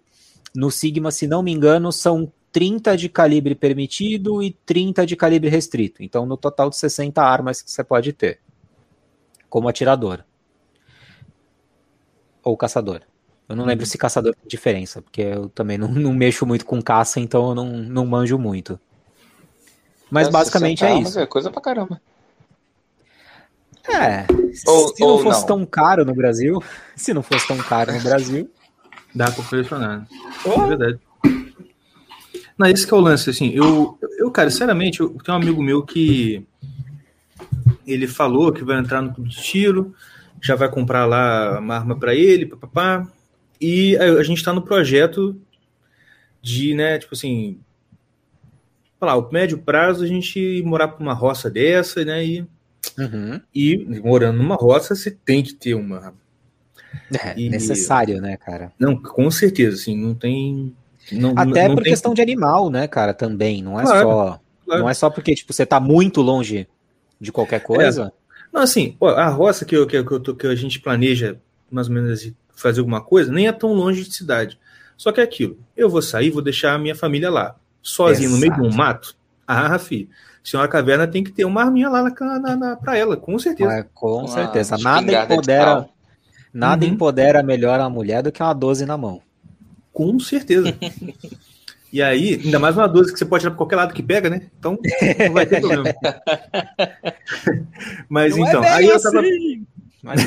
no 0.55 0.71
Sigma, 0.71 1.11
se 1.11 1.27
não 1.27 1.43
me 1.43 1.53
engano, 1.53 1.93
são 1.93 2.33
30 2.53 2.97
de 2.97 3.09
calibre 3.09 3.55
permitido 3.55 4.43
e 4.43 4.53
30 4.67 5.07
de 5.07 5.17
calibre 5.17 5.49
restrito. 5.49 6.03
Então, 6.03 6.27
no 6.27 6.37
total 6.37 6.69
de 6.69 6.77
60 6.77 7.21
armas 7.23 7.63
que 7.63 7.71
você 7.71 7.83
pode 7.83 8.13
ter, 8.13 8.39
como 9.49 9.69
atirador. 9.69 10.23
Ou 12.45 12.57
caçador. 12.57 13.01
Eu 13.49 13.57
não 13.57 13.65
lembro 13.65 13.85
uhum. 13.85 13.91
se 13.91 13.99
caçador 13.99 14.35
tem 14.35 14.47
diferença, 14.47 15.03
porque 15.03 15.23
eu 15.23 15.49
também 15.49 15.77
não, 15.79 15.89
não 15.89 16.13
mexo 16.13 16.47
muito 16.47 16.65
com 16.65 16.81
caça, 16.81 17.19
então 17.19 17.49
eu 17.51 17.55
não, 17.55 17.67
não 17.67 18.07
manjo 18.07 18.39
muito. 18.39 18.79
Mas 20.11 20.29
basicamente 20.29 20.85
é 20.85 20.95
isso. 20.99 21.19
É 21.19 21.27
coisa 21.27 21.51
pra 21.51 21.61
caramba. 21.61 22.01
É, 23.89 24.27
ou, 24.67 24.95
se 24.95 25.01
não 25.01 25.19
fosse 25.19 25.41
não. 25.41 25.47
tão 25.47 25.67
caro 25.67 26.05
no 26.05 26.15
Brasil, 26.15 26.63
se 26.95 27.13
não 27.13 27.23
fosse 27.23 27.49
tão 27.49 27.59
caro 27.59 27.93
no 27.93 28.01
Brasil. 28.01 28.51
Dá 29.15 29.31
pra 29.31 29.43
colecionar. 29.45 30.07
Oh. 30.45 30.63
É 30.63 30.67
verdade. 30.69 31.01
Não, 32.63 32.71
esse 32.71 32.87
que 32.87 32.95
é 32.95 32.97
o 32.97 33.01
lance, 33.01 33.29
assim, 33.29 33.51
eu, 33.51 33.99
eu 34.19 34.31
cara, 34.31 34.49
sinceramente, 34.49 35.01
eu 35.01 35.09
tenho 35.09 35.37
um 35.37 35.41
amigo 35.41 35.61
meu 35.61 35.83
que 35.83 36.47
ele 37.85 38.07
falou 38.07 38.53
que 38.53 38.63
vai 38.63 38.79
entrar 38.79 39.03
no 39.03 39.13
clube 39.13 39.29
de 39.29 39.43
tiro, 39.43 39.93
já 40.41 40.55
vai 40.55 40.71
comprar 40.71 41.05
lá 41.05 41.59
uma 41.59 41.75
arma 41.75 41.99
para 41.99 42.15
ele, 42.15 42.47
papapá, 42.47 43.05
e 43.61 43.97
a, 43.97 44.05
a 44.05 44.23
gente 44.23 44.45
tá 44.45 44.53
no 44.53 44.63
projeto 44.63 45.37
de, 46.41 46.73
né, 46.73 46.99
tipo 46.99 47.15
assim, 47.15 47.59
falar, 49.01 49.17
o 49.17 49.33
médio 49.33 49.59
prazo 49.59 50.05
a 50.05 50.07
gente 50.07 50.63
morar 50.65 50.87
para 50.87 51.03
uma 51.03 51.15
roça 51.15 51.51
dessa, 51.51 52.05
né, 52.05 52.25
e 52.25 52.47
Uhum. 52.99 53.41
E 53.55 53.79
morando 54.01 54.39
numa 54.39 54.57
roça, 54.57 54.95
você 54.95 55.11
tem 55.11 55.43
que 55.43 55.55
ter 55.55 55.75
uma. 55.75 56.15
É 57.13 57.39
e... 57.39 57.49
necessário, 57.49 58.21
né, 58.21 58.37
cara? 58.37 58.73
Não, 58.79 59.01
com 59.01 59.31
certeza, 59.31 59.77
assim, 59.77 59.97
não 59.97 60.15
tem. 60.15 60.75
Não, 61.11 61.35
Até 61.37 61.69
não 61.69 61.75
por 61.75 61.83
tem... 61.83 61.93
questão 61.93 62.15
de 62.15 62.23
animal, 62.23 62.71
né, 62.71 62.87
cara, 62.87 63.13
também. 63.13 63.63
Não 63.63 63.79
é 63.81 63.83
claro, 63.83 64.09
só. 64.09 64.41
Claro. 64.65 64.83
Não 64.83 64.89
é 64.89 64.95
só 64.95 65.11
porque, 65.11 65.35
tipo, 65.35 65.53
você 65.53 65.67
tá 65.67 65.81
muito 65.81 66.21
longe 66.21 66.69
de 67.21 67.33
qualquer 67.33 67.61
coisa. 67.61 68.13
É. 68.17 68.23
Não, 68.53 68.63
assim, 68.63 68.97
a 69.01 69.29
roça 69.29 69.65
que, 69.65 69.77
eu, 69.77 69.87
que, 69.87 69.97
eu 69.97 70.21
tô, 70.21 70.35
que 70.35 70.47
a 70.47 70.55
gente 70.55 70.81
planeja 70.81 71.39
mais 71.71 71.89
ou 71.89 71.95
menos 71.95 72.31
fazer 72.55 72.81
alguma 72.81 73.01
coisa, 73.01 73.33
nem 73.33 73.49
é 73.49 73.53
tão 73.53 73.73
longe 73.73 74.05
de 74.05 74.15
cidade. 74.15 74.59
Só 74.97 75.11
que 75.11 75.21
é 75.21 75.25
aquilo. 75.25 75.59
Eu 75.77 75.89
vou 75.89 76.03
sair, 76.03 76.31
vou 76.31 76.43
deixar 76.43 76.75
a 76.75 76.79
minha 76.79 76.95
família 76.95 77.31
lá. 77.31 77.57
Sozinho 77.83 78.29
Exato. 78.29 78.35
no 78.35 78.41
meio 78.41 78.55
de 78.55 78.61
um 78.61 78.77
mato. 78.77 79.17
Ah, 79.47 79.79
filho 79.79 80.09
se 80.43 80.57
é 80.57 80.59
uma 80.59 80.69
caverna, 80.69 81.07
tem 81.07 81.23
que 81.23 81.31
ter 81.31 81.45
uma 81.45 81.63
arminha 81.63 81.89
lá 81.89 82.03
na, 82.03 82.39
na, 82.39 82.57
na 82.57 82.77
pra 82.77 82.97
ela, 82.97 83.17
com 83.17 83.39
certeza. 83.39 83.73
É, 83.73 83.87
com 83.95 84.27
certeza. 84.27 84.77
Nada 84.77 85.13
empodera, 85.13 85.89
nada 86.53 86.85
uhum. 86.85 86.93
empodera 86.93 87.43
melhor 87.43 87.79
a 87.79 87.89
mulher 87.89 88.23
do 88.23 88.33
que 88.33 88.43
uma 88.43 88.53
12 88.53 88.85
na 88.85 88.97
mão. 88.97 89.23
Com 89.93 90.19
certeza. 90.19 90.77
e 91.93 92.03
aí, 92.03 92.41
ainda 92.43 92.59
mais 92.59 92.77
uma 92.77 92.89
12 92.89 93.13
que 93.13 93.19
você 93.19 93.25
pode 93.25 93.43
tirar 93.43 93.51
pra 93.51 93.59
qualquer 93.59 93.77
lado 93.77 93.95
que 93.95 94.03
pega, 94.03 94.31
né? 94.31 94.49
Então, 94.59 94.79
não 95.27 95.35
vai 95.35 95.47
ter 95.47 95.61
problema. 95.61 95.85
Mas 98.09 98.37
não 98.37 98.47
é 98.47 98.49
então, 98.49 98.65
é 98.65 98.71
aí 98.71 98.87
eu 98.87 99.01
tava. 99.01 99.21
Assim. 99.21 99.67
Mas... 100.03 100.21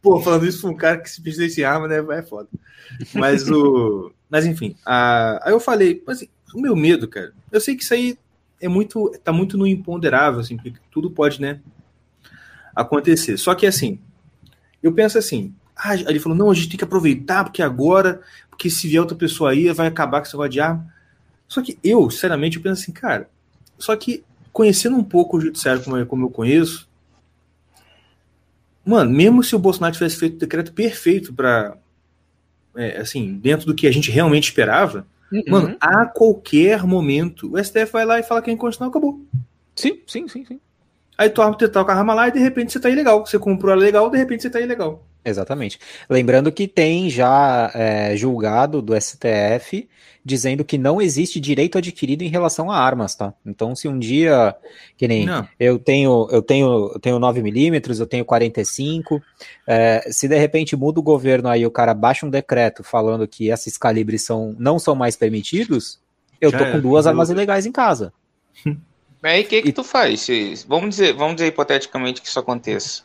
Pô, 0.00 0.20
falando 0.20 0.46
isso 0.46 0.62
pra 0.62 0.70
um 0.70 0.76
cara 0.76 0.98
que 0.98 1.10
se 1.10 1.20
precisa 1.20 1.46
de 1.46 1.64
arma, 1.64 1.86
né? 1.86 1.96
É 2.12 2.22
foda. 2.22 2.48
Mas 3.12 3.50
o. 3.50 4.10
Mas 4.30 4.46
enfim, 4.46 4.74
a... 4.84 5.46
aí 5.46 5.52
eu 5.52 5.60
falei, 5.60 6.02
assim, 6.06 6.28
o 6.54 6.60
meu 6.60 6.74
medo, 6.74 7.06
cara, 7.06 7.32
eu 7.52 7.60
sei 7.60 7.76
que 7.76 7.82
isso 7.82 7.94
aí 7.94 8.18
é 8.60 8.68
muito, 8.68 9.10
tá 9.22 9.32
muito 9.32 9.58
no 9.58 9.66
imponderável, 9.66 10.40
assim, 10.40 10.56
porque 10.56 10.78
tudo 10.90 11.10
pode, 11.10 11.40
né, 11.40 11.60
acontecer. 12.74 13.36
Só 13.36 13.54
que 13.54 13.66
assim, 13.66 13.98
eu 14.82 14.92
penso 14.92 15.18
assim, 15.18 15.54
ah, 15.76 15.94
ele 15.94 16.20
falou, 16.20 16.36
não, 16.36 16.50
a 16.50 16.54
gente 16.54 16.68
tem 16.68 16.78
que 16.78 16.84
aproveitar, 16.84 17.44
porque 17.44 17.62
agora, 17.62 18.20
porque 18.48 18.70
se 18.70 18.88
vier 18.88 19.00
outra 19.00 19.16
pessoa 19.16 19.50
aí, 19.50 19.70
vai 19.72 19.86
acabar 19.86 20.20
com 20.20 20.26
esse 20.26 20.34
negócio 20.34 20.52
de 20.52 20.60
arma. 20.60 20.92
Só 21.48 21.62
que 21.62 21.78
eu, 21.82 22.08
sinceramente, 22.10 22.56
eu 22.56 22.62
penso 22.62 22.82
assim, 22.82 22.92
cara, 22.92 23.28
só 23.78 23.94
que 23.96 24.24
conhecendo 24.52 24.96
um 24.96 25.04
pouco 25.04 25.36
o 25.36 25.40
judiciário 25.40 25.82
como, 25.82 26.06
como 26.06 26.26
eu 26.26 26.30
conheço, 26.30 26.88
mano, 28.84 29.10
mesmo 29.10 29.42
se 29.42 29.56
o 29.56 29.58
Bolsonaro 29.58 29.94
tivesse 29.94 30.16
feito 30.16 30.36
o 30.36 30.38
decreto 30.38 30.72
perfeito 30.72 31.32
para, 31.32 31.76
é, 32.76 32.98
assim, 32.98 33.34
dentro 33.34 33.66
do 33.66 33.74
que 33.74 33.86
a 33.86 33.92
gente 33.92 34.10
realmente 34.10 34.44
esperava, 34.44 35.06
Uhum. 35.34 35.42
Mano, 35.48 35.76
a 35.80 36.06
qualquer 36.06 36.84
momento, 36.84 37.52
o 37.52 37.62
STF 37.62 37.92
vai 37.92 38.04
lá 38.04 38.20
e 38.20 38.22
fala 38.22 38.40
que 38.40 38.50
é 38.50 38.52
inconstitucional, 38.52 38.90
acabou. 38.90 39.20
Sim, 39.74 40.00
sim, 40.06 40.28
sim, 40.28 40.44
sim. 40.44 40.60
Aí 41.18 41.28
tu 41.28 41.42
arma 41.42 41.56
o 41.56 41.90
arma 41.90 42.14
lá 42.14 42.28
e 42.28 42.32
de 42.32 42.38
repente 42.38 42.72
você 42.72 42.80
tá 42.80 42.88
ilegal. 42.88 43.26
Você 43.26 43.38
comprou 43.38 43.72
ela 43.72 43.80
legal, 43.80 44.10
de 44.10 44.18
repente 44.18 44.42
você 44.42 44.50
tá 44.50 44.60
ilegal. 44.60 45.04
Exatamente. 45.24 45.78
Lembrando 46.08 46.52
que 46.52 46.68
tem 46.68 47.08
já 47.08 47.70
é, 47.74 48.16
julgado 48.16 48.82
do 48.82 48.98
STF 49.00 49.88
dizendo 50.24 50.64
que 50.64 50.78
não 50.78 51.02
existe 51.02 51.38
direito 51.38 51.76
adquirido 51.76 52.22
em 52.22 52.28
relação 52.28 52.70
a 52.70 52.78
armas, 52.78 53.14
tá? 53.14 53.34
Então, 53.44 53.76
se 53.76 53.86
um 53.86 53.98
dia, 53.98 54.56
que 54.96 55.06
nem 55.06 55.26
não. 55.26 55.46
eu 55.60 55.78
tenho, 55.78 56.26
eu 56.30 56.40
tenho, 56.40 56.90
eu 56.94 56.98
tenho 56.98 57.18
9 57.18 57.42
milímetros, 57.42 58.00
eu 58.00 58.06
tenho 58.06 58.24
45, 58.24 59.22
é, 59.66 60.08
se 60.10 60.26
de 60.26 60.38
repente 60.38 60.74
muda 60.76 60.98
o 60.98 61.02
governo 61.02 61.48
aí, 61.48 61.66
o 61.66 61.70
cara 61.70 61.92
baixa 61.92 62.24
um 62.24 62.30
decreto 62.30 62.82
falando 62.82 63.28
que 63.28 63.50
esses 63.50 63.76
calibres 63.76 64.24
são, 64.24 64.56
não 64.58 64.78
são 64.78 64.94
mais 64.94 65.14
permitidos, 65.14 66.00
eu 66.40 66.50
já 66.50 66.58
tô 66.58 66.72
com 66.72 66.80
duas 66.80 67.06
armas 67.06 67.28
ilegais 67.28 67.66
em 67.66 67.72
casa. 67.72 68.12
Mas 69.22 69.32
aí 69.32 69.42
o 69.42 69.46
que 69.46 69.62
que 69.62 69.72
tu 69.72 69.82
faz? 69.82 70.26
Vamos 70.66 70.90
dizer, 70.90 71.14
vamos 71.14 71.36
dizer 71.36 71.48
hipoteticamente 71.48 72.20
que 72.20 72.28
isso 72.28 72.38
aconteça. 72.38 73.02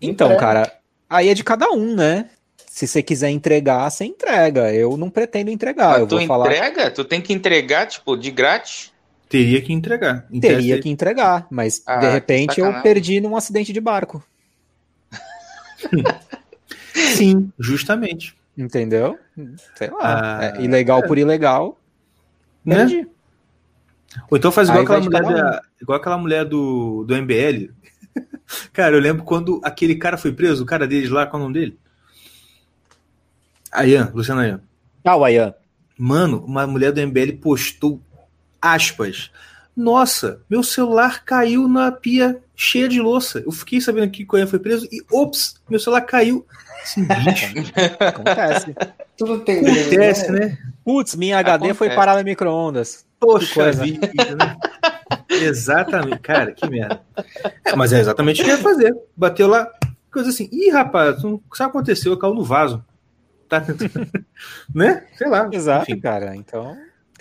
Então, 0.00 0.30
é. 0.30 0.36
cara, 0.36 0.72
aí 1.08 1.28
é 1.28 1.34
de 1.34 1.44
cada 1.44 1.70
um, 1.70 1.94
né? 1.94 2.30
Se 2.66 2.86
você 2.86 3.02
quiser 3.02 3.30
entregar, 3.30 3.90
você 3.90 4.04
entrega. 4.04 4.72
Eu 4.72 4.96
não 4.96 5.08
pretendo 5.08 5.50
entregar. 5.50 5.92
Mas 5.92 6.00
eu 6.00 6.06
tu 6.06 6.16
vou 6.16 6.20
entrega? 6.20 6.80
Falar... 6.80 6.90
Tu 6.90 7.04
tem 7.04 7.20
que 7.20 7.32
entregar, 7.32 7.86
tipo, 7.86 8.16
de 8.16 8.30
grátis? 8.30 8.92
Teria 9.28 9.60
que 9.60 9.72
entregar. 9.72 10.26
Teria 10.40 10.80
que 10.80 10.88
entregar, 10.88 11.46
mas 11.50 11.82
ah, 11.84 11.96
de 11.96 12.08
repente 12.08 12.60
eu 12.60 12.82
perdi 12.82 13.20
num 13.20 13.34
acidente 13.34 13.72
de 13.72 13.80
barco. 13.80 14.22
Sim, 16.94 17.50
justamente. 17.58 18.36
Entendeu? 18.56 19.18
Sei 19.74 19.90
lá. 19.90 19.98
Ah, 20.00 20.44
é 20.44 20.62
ilegal 20.62 21.00
é. 21.00 21.06
por 21.06 21.18
ilegal. 21.18 21.78
Né? 22.64 22.76
Perdi. 22.76 23.08
Ou 24.30 24.38
então 24.38 24.50
faz 24.50 24.68
igual 24.68 24.82
aquela 24.82 25.00
mulher, 25.00 25.22
da, 25.22 25.62
igual 25.80 25.98
aquela 25.98 26.18
mulher 26.18 26.44
do, 26.44 27.04
do 27.04 27.14
MBL. 27.14 27.70
cara, 28.72 28.96
eu 28.96 29.00
lembro 29.00 29.24
quando 29.24 29.60
aquele 29.62 29.94
cara 29.96 30.16
foi 30.16 30.32
preso, 30.32 30.62
o 30.62 30.66
cara 30.66 30.86
deles 30.86 31.10
lá, 31.10 31.26
qual 31.26 31.40
é 31.40 31.44
o 31.44 31.48
nome 31.48 31.58
dele? 31.58 31.78
Ayan, 33.72 34.10
Luciano 34.14 34.40
Ayan. 34.40 34.60
Ah, 35.04 35.16
o 35.16 35.24
Ayan. 35.24 35.54
Mano, 35.98 36.44
uma 36.44 36.66
mulher 36.66 36.92
do 36.92 37.00
MBL 37.00 37.38
postou 37.40 38.00
aspas. 38.60 39.30
Nossa, 39.76 40.40
meu 40.48 40.62
celular 40.62 41.24
caiu 41.24 41.68
na 41.68 41.92
pia 41.92 42.40
cheia 42.54 42.88
de 42.88 43.00
louça. 43.00 43.42
Eu 43.44 43.52
fiquei 43.52 43.80
sabendo 43.80 44.10
que 44.10 44.26
o 44.30 44.36
Ayan 44.36 44.46
foi 44.46 44.58
preso 44.58 44.88
e, 44.90 45.02
ops, 45.10 45.60
meu 45.68 45.78
celular 45.78 46.02
caiu. 46.02 46.46
Assim, 46.82 47.04
bicho. 47.04 47.54
Acontece. 48.00 48.74
Tudo 49.16 49.40
tem 49.40 49.58
Acontece, 49.58 50.32
né? 50.32 50.38
né? 50.38 50.58
Putz, 50.84 51.14
minha 51.14 51.38
HD 51.38 51.74
foi 51.74 51.90
parar 51.90 52.16
no 52.16 52.24
micro-ondas. 52.24 53.04
Poxa 53.18 53.72
vida, 53.72 54.08
né? 54.36 54.56
exatamente. 55.28 56.18
Cara, 56.18 56.52
que 56.52 56.68
merda. 56.68 57.00
É, 57.64 57.74
mas 57.76 57.92
é 57.92 58.00
exatamente 58.00 58.40
o 58.40 58.44
que 58.44 58.50
ia 58.50 58.58
fazer. 58.58 58.94
Bateu 59.16 59.48
lá, 59.48 59.70
coisa 60.12 60.30
assim. 60.30 60.48
Ih, 60.52 60.70
rapaz, 60.70 61.22
não 61.22 61.40
sabe 61.54 61.70
o 61.70 61.72
que 61.72 61.78
aconteceu? 61.78 62.18
Caiu 62.18 62.34
no 62.34 62.44
vaso. 62.44 62.84
Tá, 63.48 63.62
né? 64.74 65.06
Sei 65.16 65.28
lá. 65.28 65.48
Exato, 65.52 65.90
enfim. 65.90 66.00
cara. 66.00 66.34
Então, 66.34 66.76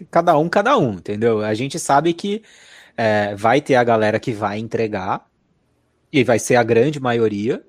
cada 0.09 0.37
um, 0.37 0.49
cada 0.49 0.77
um, 0.77 0.93
entendeu? 0.93 1.43
A 1.43 1.53
gente 1.53 1.77
sabe 1.79 2.13
que 2.13 2.41
é, 2.97 3.35
vai 3.35 3.61
ter 3.61 3.75
a 3.75 3.83
galera 3.83 4.19
que 4.19 4.31
vai 4.31 4.57
entregar, 4.59 5.25
e 6.11 6.23
vai 6.23 6.39
ser 6.39 6.55
a 6.55 6.63
grande 6.63 6.99
maioria, 6.99 7.61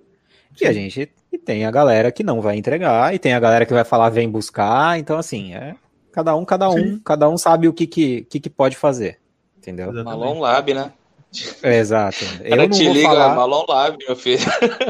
e 0.61 0.67
a 0.67 0.73
gente 0.73 1.11
e 1.33 1.39
tem 1.39 1.67
a 1.67 1.71
galera 1.71 2.13
que 2.13 2.23
não 2.23 2.41
vai 2.41 2.57
entregar, 2.57 3.13
e 3.13 3.19
tem 3.19 3.35
a 3.35 3.41
galera 3.41 3.67
que 3.67 3.75
vai 3.75 3.85
falar 3.85 4.09
vem 4.09 4.31
buscar, 4.31 4.99
então 4.99 5.19
assim, 5.19 5.53
é 5.53 5.75
cada 6.13 6.35
um, 6.37 6.45
cada 6.45 6.71
um, 6.71 6.79
Sim. 6.79 7.01
cada 7.05 7.29
um 7.29 7.37
sabe 7.37 7.67
o 7.69 7.73
que, 7.73 7.87
que, 7.87 8.23
que, 8.23 8.41
que 8.41 8.49
pode 8.49 8.77
fazer, 8.77 9.19
entendeu? 9.67 9.93
Malon 10.05 10.41
Lab, 10.41 10.73
né? 10.73 10.93
É, 11.63 11.79
exato. 11.79 12.25
Eu 12.41 12.57
não 12.57 12.71
te 12.71 12.85
vou 12.85 12.95
liga, 12.95 13.09
falar... 13.09 13.35
Malon 13.35 13.65
Lab, 13.69 13.99
meu 14.07 14.17
filho. 14.17 14.45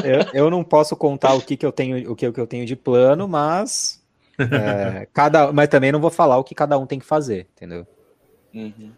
Eu, 0.05 0.45
eu 0.45 0.51
não 0.51 0.63
posso 0.63 0.95
contar 0.95 1.35
o 1.35 1.41
que, 1.41 1.57
que 1.57 1.65
eu 1.65 1.73
tenho, 1.73 2.13
o 2.13 2.15
que, 2.15 2.29
o 2.29 2.33
que 2.33 2.41
eu 2.41 2.47
tenho 2.47 2.67
de 2.67 2.77
plano, 2.77 3.27
mas 3.27 4.03
é, 4.39 5.09
cada, 5.13 5.53
mas 5.53 5.69
também 5.69 5.91
não 5.91 6.01
vou 6.01 6.11
falar 6.11 6.39
o 6.39 6.45
que 6.45 6.55
cada 6.55 6.79
um 6.79 6.87
tem 6.87 6.99
que 6.99 7.07
fazer, 7.07 7.49
entendeu? 7.57 7.87
Uhum. 8.55 8.93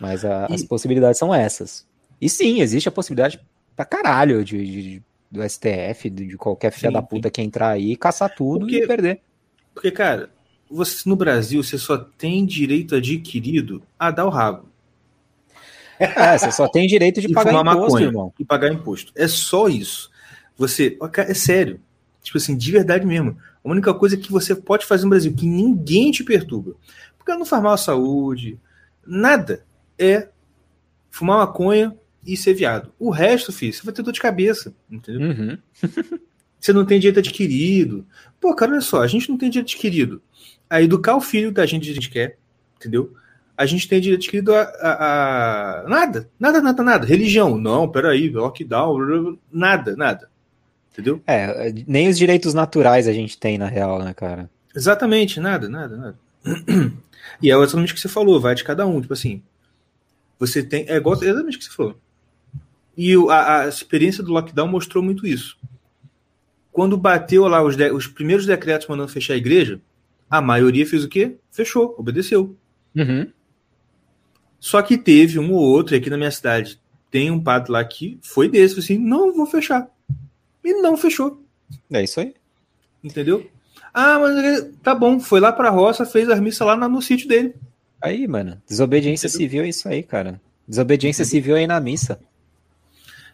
Mas 0.00 0.24
a, 0.24 0.46
e... 0.48 0.54
as 0.54 0.62
possibilidades 0.62 1.18
são 1.18 1.34
essas. 1.34 1.86
E 2.20 2.28
sim, 2.28 2.60
existe 2.60 2.88
a 2.88 2.92
possibilidade 2.92 3.40
pra 3.74 3.84
caralho 3.84 4.44
de, 4.44 4.64
de 4.64 5.02
do 5.30 5.46
STF, 5.46 6.08
de, 6.08 6.26
de 6.26 6.36
qualquer 6.36 6.72
filha 6.72 6.90
da 6.90 7.02
puta 7.02 7.30
que 7.30 7.42
entrar 7.42 7.70
aí, 7.70 7.96
caçar 7.96 8.34
tudo 8.34 8.60
porque, 8.60 8.82
e 8.82 8.86
perder. 8.86 9.20
Porque, 9.74 9.90
cara, 9.90 10.30
você 10.70 11.08
no 11.08 11.16
Brasil 11.16 11.62
você 11.62 11.78
só 11.78 11.96
tem 11.96 12.44
direito 12.44 12.94
adquirido 12.94 13.82
a 13.98 14.10
dar 14.10 14.26
o 14.26 14.30
rabo. 14.30 14.68
É, 16.00 16.38
você 16.38 16.52
só 16.52 16.68
tem 16.68 16.86
direito 16.86 17.20
de 17.20 17.28
pagar 17.32 17.50
imposto, 17.50 17.80
maconha 17.80 18.06
irmão. 18.06 18.32
e 18.38 18.44
pagar 18.44 18.72
imposto. 18.72 19.12
É 19.16 19.26
só 19.26 19.66
isso. 19.66 20.08
Você, 20.56 20.96
é 21.16 21.34
sério. 21.34 21.80
Tipo 22.22 22.38
assim, 22.38 22.56
de 22.56 22.70
verdade 22.70 23.04
mesmo. 23.04 23.36
A 23.64 23.68
única 23.68 23.92
coisa 23.92 24.16
que 24.16 24.30
você 24.30 24.54
pode 24.54 24.86
fazer 24.86 25.02
no 25.02 25.10
Brasil 25.10 25.34
que 25.34 25.44
ninguém 25.44 26.12
te 26.12 26.22
perturba, 26.22 26.76
porque 27.16 27.34
não 27.34 27.44
faz 27.44 27.60
mal 27.60 27.72
à 27.72 27.76
saúde, 27.76 28.60
nada, 29.04 29.64
é 29.98 30.28
fumar 31.10 31.38
maconha 31.38 31.96
e 32.24 32.36
ser 32.36 32.54
viado. 32.54 32.92
O 32.96 33.10
resto, 33.10 33.52
filho, 33.52 33.72
você 33.72 33.82
vai 33.82 33.92
ter 33.92 34.02
dor 34.02 34.12
de 34.12 34.20
cabeça, 34.20 34.72
entendeu? 34.88 35.30
Uhum. 35.30 35.58
Você 36.60 36.72
não 36.72 36.84
tem 36.84 36.98
direito 36.98 37.20
adquirido. 37.20 38.04
Pô, 38.40 38.52
cara, 38.52 38.72
olha 38.72 38.80
só, 38.80 39.00
a 39.00 39.06
gente 39.06 39.30
não 39.30 39.38
tem 39.38 39.48
direito 39.48 39.68
adquirido 39.68 40.20
a 40.68 40.82
educar 40.82 41.16
o 41.16 41.20
filho 41.20 41.50
da 41.52 41.66
gente 41.66 41.84
que 41.86 41.90
a 41.90 41.94
gente 41.94 42.10
quer, 42.10 42.36
entendeu? 42.76 43.14
A 43.56 43.66
gente 43.66 43.88
tem 43.88 44.00
direito 44.00 44.20
adquirido 44.20 44.54
a, 44.54 44.60
a, 44.62 45.80
a, 45.80 45.88
nada, 45.88 46.30
nada, 46.38 46.60
nada, 46.60 46.82
nada. 46.82 47.06
Religião, 47.06 47.58
não, 47.58 47.88
peraí, 47.88 48.28
lockdown, 48.30 49.36
nada, 49.52 49.96
nada. 49.96 50.30
Entendeu? 50.92 51.20
É, 51.26 51.72
nem 51.86 52.08
os 52.08 52.16
direitos 52.18 52.54
naturais 52.54 53.08
a 53.08 53.12
gente 53.12 53.38
tem, 53.38 53.58
na 53.58 53.66
real, 53.66 54.02
né, 54.02 54.14
cara? 54.14 54.48
Exatamente, 54.74 55.40
nada, 55.40 55.68
nada, 55.68 55.96
nada. 55.96 56.18
E 57.42 57.50
é 57.50 57.54
exatamente 57.56 57.92
o 57.92 57.94
que 57.94 58.00
você 58.00 58.08
falou, 58.08 58.40
vai 58.40 58.54
de 58.54 58.62
cada 58.64 58.86
um. 58.86 59.00
Tipo 59.00 59.12
assim, 59.12 59.42
você 60.38 60.62
tem. 60.62 60.84
É 60.88 60.96
igual, 60.96 61.14
exatamente 61.22 61.56
o 61.56 61.58
que 61.58 61.64
você 61.64 61.72
falou. 61.72 61.96
E 62.96 63.14
a, 63.30 63.60
a 63.62 63.68
experiência 63.68 64.22
do 64.22 64.32
lockdown 64.32 64.68
mostrou 64.68 65.02
muito 65.02 65.26
isso. 65.26 65.56
Quando 66.72 66.96
bateu 66.96 67.46
lá 67.48 67.62
os, 67.62 67.76
de- 67.76 67.90
os 67.90 68.06
primeiros 68.06 68.46
decretos 68.46 68.86
mandando 68.86 69.08
fechar 69.10 69.34
a 69.34 69.36
igreja, 69.36 69.80
a 70.30 70.40
maioria 70.40 70.86
fez 70.86 71.04
o 71.04 71.08
quê? 71.08 71.36
Fechou, 71.50 71.94
obedeceu. 71.98 72.56
Uhum. 72.96 73.30
Só 74.60 74.82
que 74.82 74.98
teve 74.98 75.38
um 75.38 75.52
ou 75.52 75.60
outro, 75.62 75.94
e 75.94 75.98
aqui 75.98 76.10
na 76.10 76.16
minha 76.16 76.30
cidade 76.30 76.80
tem 77.10 77.30
um 77.30 77.40
padre 77.42 77.70
lá 77.72 77.84
que 77.84 78.18
foi 78.22 78.48
desse, 78.48 78.78
assim, 78.78 78.98
não 78.98 79.32
vou 79.32 79.46
fechar. 79.46 79.88
E 80.64 80.72
não 80.82 80.96
fechou, 80.96 81.42
É 81.92 82.02
isso 82.02 82.20
aí. 82.20 82.34
entendeu? 83.02 83.48
Ah, 83.94 84.18
mas 84.18 84.68
tá 84.82 84.94
bom, 84.94 85.18
foi 85.18 85.40
lá 85.40 85.50
pra 85.52 85.70
roça, 85.70 86.04
fez 86.04 86.28
as 86.28 86.40
missas 86.40 86.66
lá 86.66 86.76
no 86.76 87.00
sítio 87.00 87.28
dele. 87.28 87.54
Aí, 88.02 88.26
mano. 88.28 88.60
Desobediência 88.68 89.26
Entendeu? 89.28 89.46
civil 89.48 89.62
é 89.64 89.68
isso 89.68 89.88
aí, 89.88 90.02
cara. 90.02 90.40
Desobediência 90.68 91.24
civil 91.24 91.56
é 91.56 91.62
ir 91.62 91.66
na 91.66 91.80
missa. 91.80 92.20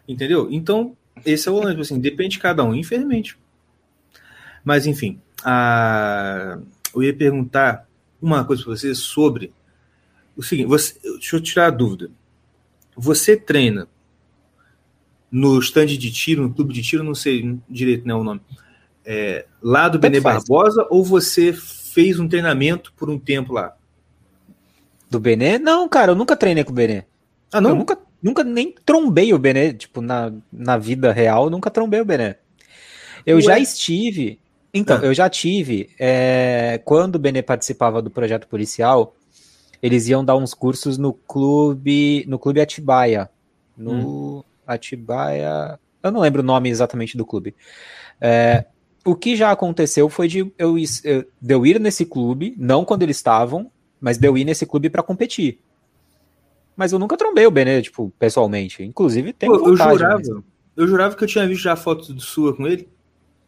Entendeu? 0.07 0.49
Então, 0.51 0.97
esse 1.25 1.49
é 1.49 1.51
o 1.53 1.59
lance, 1.61 1.81
assim, 1.81 1.99
depende 2.01 2.35
de 2.35 2.39
cada 2.39 2.63
um, 2.65 2.75
infelizmente. 2.75 3.37
Mas, 4.65 4.87
enfim, 4.87 5.21
a... 5.45 6.59
eu 6.95 7.03
ia 7.03 7.15
perguntar 7.15 7.89
uma 8.21 8.45
coisa 8.45 8.63
para 8.63 8.77
você 8.77 8.95
sobre 8.95 9.53
o 10.37 10.43
seguinte, 10.43 10.67
você... 10.67 10.95
deixa 11.03 11.37
eu 11.37 11.41
tirar 11.41 11.67
a 11.67 11.71
dúvida. 11.71 12.11
Você 12.97 13.37
treina 13.37 13.89
no 15.31 15.59
stand 15.59 15.87
de 15.87 16.13
tiro, 16.13 16.43
no 16.43 16.55
clube 16.55 16.73
de 16.73 16.83
tiro, 16.83 17.03
não 17.03 17.15
sei 17.15 17.59
direito 17.69 18.07
né, 18.07 18.15
o 18.15 18.23
nome, 18.23 18.41
é, 19.05 19.47
lá 19.61 19.89
do 19.89 19.99
Benê 19.99 20.21
faz. 20.21 20.37
Barbosa, 20.37 20.87
ou 20.91 21.05
você 21.05 21.53
fez 21.53 22.19
um 22.19 22.29
treinamento 22.29 22.93
por 22.97 23.11
um 23.11 23.19
tempo 23.19 23.53
lá? 23.53 23.77
Do 25.11 25.21
Benê? 25.21 25.59
Não, 25.59 25.89
cara, 25.89 26.13
eu 26.13 26.17
nunca 26.17 26.37
treinei 26.37 26.65
com 26.65 26.71
o 26.73 26.75
Benê. 26.75 27.05
Ah, 27.53 27.59
Eu 27.59 27.61
não? 27.61 27.77
nunca, 27.77 27.99
nunca 28.23 28.43
nem 28.43 28.75
trombei 28.85 29.35
o 29.35 29.39
Benê, 29.39 29.73
tipo, 29.73 30.01
na, 30.01 30.33
na 30.53 30.79
vida 30.79 31.13
real, 31.13 31.45
eu 31.45 31.51
nunca 31.51 31.71
trombei 31.71 32.01
o 32.01 32.05
Benê. 32.05 32.37
Eu 33.27 33.37
Ué? 33.37 33.43
já 33.43 33.59
estive. 33.59 34.41
Então, 34.75 34.99
Ah. 34.99 35.05
eu 35.05 35.15
já 35.15 35.31
tive. 35.31 35.91
é, 35.99 36.81
quando 36.85 37.15
o 37.15 37.19
Benê 37.19 37.41
participava 37.43 38.03
do 38.03 38.11
projeto 38.11 38.49
policial, 38.49 39.15
eles 39.81 40.09
iam 40.09 40.25
dar 40.25 40.37
uns 40.37 40.53
cursos 40.53 40.99
no 40.99 41.13
clube. 41.13 42.25
No 42.27 42.39
clube 42.39 42.61
Atibaia. 42.61 43.31
No 43.77 44.39
Hum. 44.39 44.43
Atibaia. 44.67 45.79
Eu 46.03 46.11
não 46.11 46.21
lembro 46.21 46.43
o 46.43 46.45
nome 46.45 46.69
exatamente 46.69 47.17
do 47.17 47.25
clube. 47.25 47.55
É, 48.21 48.65
o 49.05 49.15
que 49.15 49.37
já 49.37 49.51
aconteceu 49.51 50.09
foi 50.09 50.27
de 50.29 50.39
eu, 50.41 50.77
eu- 51.05 51.25
de 51.41 51.55
eu 51.55 51.67
ir 51.67 51.79
nesse 51.81 52.05
clube, 52.05 52.55
não 52.59 52.85
quando 52.85 53.03
eles 53.03 53.17
estavam, 53.17 53.71
mas 54.01 54.19
de 54.19 54.27
eu 54.27 54.37
ir 54.37 54.45
nesse 54.45 54.67
clube 54.67 54.91
para 54.91 55.03
competir. 55.03 55.61
Mas 56.77 56.93
eu 56.93 56.99
nunca 56.99 57.17
trombei 57.17 57.47
o 57.47 57.51
Benê, 57.51 57.81
tipo, 57.83 58.13
pessoalmente. 58.19 58.83
Inclusive, 58.83 59.33
tem 59.33 59.49
Pô, 59.49 59.57
eu 59.57 59.77
jurava, 59.77 60.15
mas- 60.19 60.29
eu 60.77 60.89
jurava 60.89 61.15
que 61.17 61.23
eu 61.23 61.29
tinha 61.29 61.47
visto 61.47 61.63
já 61.63 61.77
foto 61.77 62.19
sua 62.21 62.55
com 62.57 62.67
ele. 62.67 62.89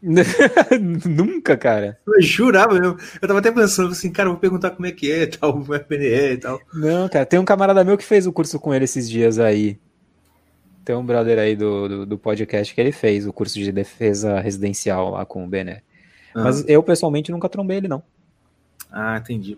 nunca, 1.07 1.57
cara. 1.57 1.99
Eu 2.07 2.23
jurava 2.23 2.79
mesmo. 2.79 2.99
Eu 3.21 3.27
tava 3.27 3.41
até 3.41 3.51
pensando 3.51 3.91
assim, 3.91 4.11
cara, 4.13 4.29
vou 4.29 4.39
perguntar 4.39 4.71
como 4.71 4.87
é 4.87 4.93
que 4.93 5.11
é 5.11 5.27
tal, 5.27 5.65
é 5.75 5.79
que 5.79 5.95
é 5.95 6.33
e 6.33 6.37
tal. 6.37 6.61
Não, 6.73 7.09
cara. 7.09 7.27
Tem 7.27 7.39
um 7.39 7.45
camarada 7.45 7.85
meu 7.85 7.97
que 7.97 8.05
fez 8.05 8.27
o 8.27 8.33
curso 8.33 8.59
com 8.61 8.75
ele 8.75 8.85
esses 8.85 9.09
dias 9.09 9.39
aí. 9.39 9.79
Tem 10.85 10.95
um 10.95 11.05
brother 11.05 11.39
aí 11.39 11.57
do, 11.57 11.89
do, 11.89 12.07
do 12.07 12.19
podcast 12.19 12.73
que 12.73 12.81
ele 12.81 12.93
fez 12.93 13.27
o 13.27 13.33
curso 13.33 13.59
de 13.59 13.73
defesa 13.73 14.39
residencial 14.39 15.11
lá 15.11 15.25
com 15.25 15.45
o 15.45 15.49
Bené. 15.49 15.83
Mas 16.33 16.69
eu, 16.69 16.83
pessoalmente, 16.83 17.33
nunca 17.33 17.49
trombei 17.49 17.79
ele, 17.79 17.89
não. 17.89 18.03
Ah, 18.93 19.17
entendi. 19.17 19.57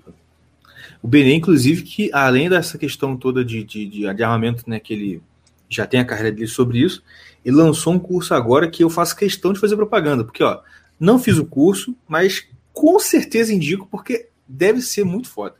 O 1.02 1.08
Benê, 1.08 1.34
inclusive, 1.34 1.82
que 1.82 2.10
além 2.12 2.48
dessa 2.48 2.78
questão 2.78 3.16
toda 3.16 3.44
de, 3.44 3.64
de, 3.64 3.86
de 3.86 4.06
armamento, 4.06 4.64
né, 4.66 4.80
que 4.80 4.94
ele 4.94 5.22
já 5.68 5.86
tem 5.86 6.00
a 6.00 6.04
carreira 6.04 6.32
dele 6.32 6.46
sobre 6.46 6.78
isso, 6.78 7.02
ele 7.44 7.56
lançou 7.56 7.92
um 7.92 7.98
curso 7.98 8.34
agora 8.34 8.70
que 8.70 8.82
eu 8.82 8.90
faço 8.90 9.16
questão 9.16 9.52
de 9.52 9.60
fazer 9.60 9.76
propaganda, 9.76 10.24
porque, 10.24 10.42
ó, 10.42 10.60
não 10.98 11.18
fiz 11.18 11.38
o 11.38 11.46
curso, 11.46 11.94
mas 12.06 12.46
com 12.72 12.98
certeza 12.98 13.52
indico, 13.52 13.86
porque 13.90 14.28
deve 14.46 14.80
ser 14.80 15.04
muito 15.04 15.28
foda. 15.28 15.54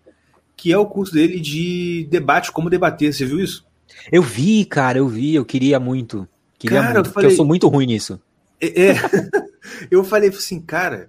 Que 0.57 0.73
é 0.73 0.79
o 0.79 0.87
curso 0.87 1.13
dele 1.13 1.39
de 1.41 2.07
debate, 2.11 2.51
como 2.51 2.71
debater, 2.71 3.13
você 3.13 3.25
viu 3.25 3.41
isso? 3.41 3.65
Eu 4.11 4.23
vi, 4.23 4.65
cara, 4.65 4.99
eu 4.99 5.09
vi, 5.09 5.35
eu 5.35 5.45
queria 5.45 5.79
muito. 5.79 6.27
Queria 6.59 6.81
Cara, 6.81 6.91
eu 6.91 6.95
muito, 6.95 7.05
porque 7.07 7.15
falei- 7.15 7.31
eu 7.33 7.37
sou 7.37 7.47
muito 7.47 7.69
ruim 7.69 7.87
nisso. 7.87 8.21
É, 8.61 8.89
é. 8.89 8.95
eu 9.91 10.03
falei 10.03 10.29
assim, 10.29 10.61
cara, 10.61 11.09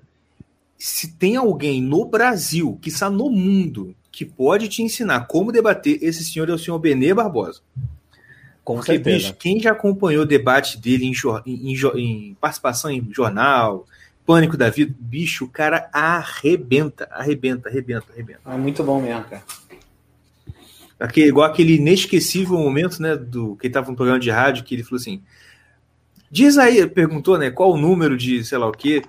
se 0.78 1.14
tem 1.14 1.36
alguém 1.36 1.82
no 1.82 2.06
Brasil, 2.06 2.78
que 2.82 2.90
está 2.90 3.10
no 3.10 3.30
mundo, 3.30 3.96
que 4.12 4.24
pode 4.24 4.68
te 4.70 4.82
ensinar 4.84 5.22
como 5.28 5.52
debater, 5.52 5.98
esse 6.02 6.24
senhor 6.24 6.50
é 6.50 6.54
o 6.54 6.60
senhor 6.60 6.78
Benê 6.80 7.14
Barbosa. 7.14 7.62
Com 8.64 8.76
Porque, 8.76 8.94
certeza. 8.94 9.18
bicho, 9.18 9.34
quem 9.36 9.60
já 9.60 9.72
acompanhou 9.72 10.24
o 10.24 10.28
debate 10.28 10.78
dele 10.78 11.06
em, 11.06 11.14
em- 11.46 11.76
em 11.96 12.38
participação 12.40 12.92
em 12.92 13.08
jornal, 13.12 13.88
Pânico 14.26 14.56
da 14.56 14.70
Vida, 14.70 14.94
bicho, 15.00 15.46
o 15.46 15.50
cara 15.50 15.90
arrebenta, 15.92 17.08
arrebenta, 17.12 17.68
arrebenta, 17.68 18.06
arrebenta. 18.14 18.42
É 18.46 18.56
muito 18.58 18.84
bom 18.84 19.02
mesmo, 19.02 19.24
cara. 19.24 19.44
Aquele, 21.00 21.30
igual 21.30 21.50
aquele 21.50 21.76
inesquecível 21.78 22.58
momento, 22.58 23.02
né, 23.02 23.16
do 23.16 23.56
que 23.56 23.68
ele 23.68 23.74
tava 23.74 23.90
no 23.90 23.96
programa 23.96 24.20
de 24.20 24.30
rádio, 24.30 24.64
que 24.66 24.76
ele 24.76 24.84
falou 24.84 24.98
assim, 25.00 25.24
diz 26.30 26.58
aí, 26.58 26.86
perguntou, 26.88 27.38
né, 27.38 27.50
qual 27.50 27.72
o 27.72 27.78
número 27.78 28.18
de 28.18 28.44
sei 28.44 28.58
lá 28.58 28.68
o 28.68 28.72
quê. 28.72 29.02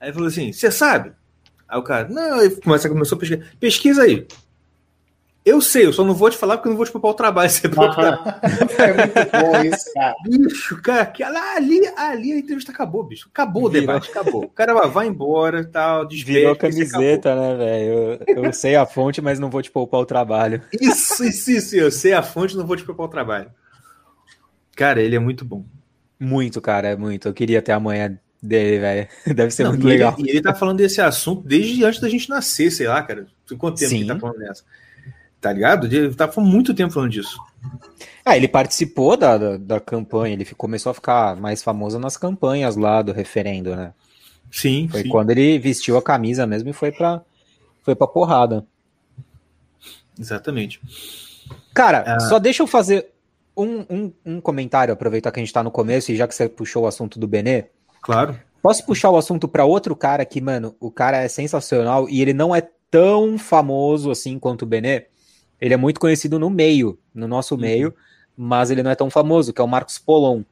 Aí 0.00 0.08
ele 0.08 0.12
falou 0.14 0.28
assim, 0.28 0.52
você 0.52 0.70
sabe? 0.70 1.12
Aí 1.68 1.78
o 1.78 1.82
cara, 1.82 2.08
não, 2.08 2.50
começa, 2.62 2.88
começou 2.88 3.16
a 3.16 3.18
pesquisar, 3.20 3.44
pesquisa 3.60 4.02
aí. 4.02 4.26
Eu 5.48 5.62
sei, 5.62 5.86
eu 5.86 5.92
só 5.94 6.04
não 6.04 6.12
vou 6.14 6.28
te 6.28 6.36
falar 6.36 6.58
porque 6.58 6.68
eu 6.68 6.70
não 6.70 6.76
vou 6.76 6.84
te 6.84 6.92
poupar 6.92 7.10
o 7.10 7.14
trabalho. 7.14 7.48
Você 7.50 7.68
procurar. 7.68 8.38
é 8.42 8.92
muito 8.92 9.30
bom 9.32 9.74
isso, 9.74 9.94
cara. 9.94 10.14
Bicho, 10.22 10.82
cara, 10.82 11.06
que, 11.06 11.22
ali, 11.22 11.80
ali 11.96 12.32
a 12.32 12.38
entrevista 12.38 12.70
acabou, 12.70 13.02
bicho. 13.02 13.30
Acabou 13.32 13.64
o 13.64 13.70
Virou. 13.70 13.86
debate, 13.86 14.10
acabou. 14.10 14.44
O 14.44 14.50
cara 14.50 14.74
vai, 14.86 15.06
embora, 15.06 15.64
tal, 15.64 16.06
despede. 16.06 16.40
Virou 16.40 16.54
camiseta, 16.54 17.34
né, 17.34 17.56
velho? 17.56 18.20
Eu, 18.26 18.44
eu 18.44 18.52
sei 18.52 18.76
a 18.76 18.84
fonte, 18.84 19.22
mas 19.22 19.38
não 19.38 19.48
vou 19.48 19.62
te 19.62 19.70
poupar 19.70 20.00
o 20.00 20.06
trabalho. 20.06 20.60
Isso, 20.78 21.24
isso, 21.24 21.50
isso, 21.50 21.76
eu 21.76 21.90
sei 21.90 22.12
a 22.12 22.22
fonte, 22.22 22.54
não 22.54 22.66
vou 22.66 22.76
te 22.76 22.84
poupar 22.84 23.06
o 23.06 23.10
trabalho. 23.10 23.50
Cara, 24.76 25.00
ele 25.00 25.16
é 25.16 25.18
muito 25.18 25.46
bom. 25.46 25.64
Muito, 26.20 26.60
cara, 26.60 26.88
é 26.88 26.96
muito. 26.96 27.26
Eu 27.26 27.32
queria 27.32 27.62
ter 27.62 27.72
a 27.72 27.80
manhã 27.80 28.18
dele, 28.42 28.78
velho. 28.78 29.08
Deve 29.34 29.50
ser 29.50 29.64
Não, 29.64 29.70
muito 29.70 29.86
e 29.86 29.88
legal. 29.88 30.14
Ele, 30.18 30.28
e 30.28 30.30
ele 30.32 30.42
tá 30.42 30.54
falando 30.54 30.76
desse 30.76 31.00
assunto 31.00 31.42
desde 31.46 31.84
antes 31.84 32.00
da 32.00 32.08
gente 32.08 32.28
nascer, 32.28 32.70
sei 32.70 32.86
lá, 32.86 33.02
cara. 33.02 33.26
Quanto 33.56 33.78
tempo 33.78 33.90
que 33.90 33.96
Sim. 33.96 34.00
ele 34.00 34.08
tá 34.08 34.18
falando 34.18 34.38
dessa? 34.38 34.62
Tá 35.40 35.52
ligado? 35.52 35.86
Ele 35.86 36.14
tá 36.14 36.26
falando 36.28 36.50
muito 36.50 36.74
tempo 36.74 36.92
falando 36.92 37.10
disso. 37.10 37.38
Ah, 38.24 38.36
ele 38.36 38.48
participou 38.48 39.16
da, 39.16 39.38
da, 39.38 39.56
da 39.56 39.80
campanha, 39.80 40.34
ele 40.34 40.44
começou 40.44 40.90
a 40.90 40.94
ficar 40.94 41.36
mais 41.36 41.62
famoso 41.62 41.98
nas 41.98 42.16
campanhas 42.16 42.76
lá 42.76 43.00
do 43.02 43.12
referendo, 43.12 43.74
né? 43.74 43.92
Sim, 44.50 44.88
Foi 44.90 45.02
sim. 45.02 45.08
quando 45.08 45.30
ele 45.30 45.58
vestiu 45.58 45.96
a 45.96 46.02
camisa 46.02 46.46
mesmo 46.46 46.70
e 46.70 46.72
foi 46.72 46.90
pra, 46.90 47.22
foi 47.82 47.94
pra 47.94 48.06
porrada. 48.06 48.66
Exatamente. 50.18 50.80
Cara, 51.74 52.02
Ah. 52.06 52.20
só 52.20 52.38
deixa 52.38 52.62
eu 52.62 52.66
fazer 52.66 53.08
um, 53.56 53.84
um, 53.88 54.12
um 54.24 54.40
comentário, 54.40 54.92
aproveitar 54.92 55.30
que 55.30 55.40
a 55.40 55.42
gente 55.42 55.52
tá 55.52 55.62
no 55.62 55.70
começo 55.70 56.10
e 56.12 56.16
já 56.16 56.26
que 56.26 56.34
você 56.34 56.48
puxou 56.48 56.84
o 56.84 56.86
assunto 56.86 57.18
do 57.18 57.26
Benê. 57.28 57.66
Claro. 58.00 58.38
Posso 58.62 58.84
puxar 58.84 59.10
o 59.10 59.16
assunto 59.16 59.46
pra 59.46 59.64
outro 59.64 59.94
cara 59.94 60.24
que, 60.24 60.40
mano, 60.40 60.74
o 60.80 60.90
cara 60.90 61.18
é 61.18 61.28
sensacional 61.28 62.08
e 62.08 62.20
ele 62.20 62.32
não 62.32 62.54
é 62.54 62.62
tão 62.90 63.38
famoso 63.38 64.10
assim 64.10 64.38
quanto 64.38 64.62
o 64.62 64.66
Benê. 64.66 65.06
Ele 65.60 65.74
é 65.74 65.76
muito 65.76 66.00
conhecido 66.00 66.38
no 66.38 66.50
meio, 66.50 66.98
no 67.14 67.26
nosso 67.26 67.54
Uhum. 67.54 67.60
meio, 67.60 67.94
mas 68.36 68.70
ele 68.70 68.82
não 68.82 68.90
é 68.90 68.94
tão 68.94 69.10
famoso, 69.10 69.52
que 69.52 69.60
é 69.60 69.64
o 69.64 69.68
Marcos 69.68 69.98
Polon. 69.98 70.42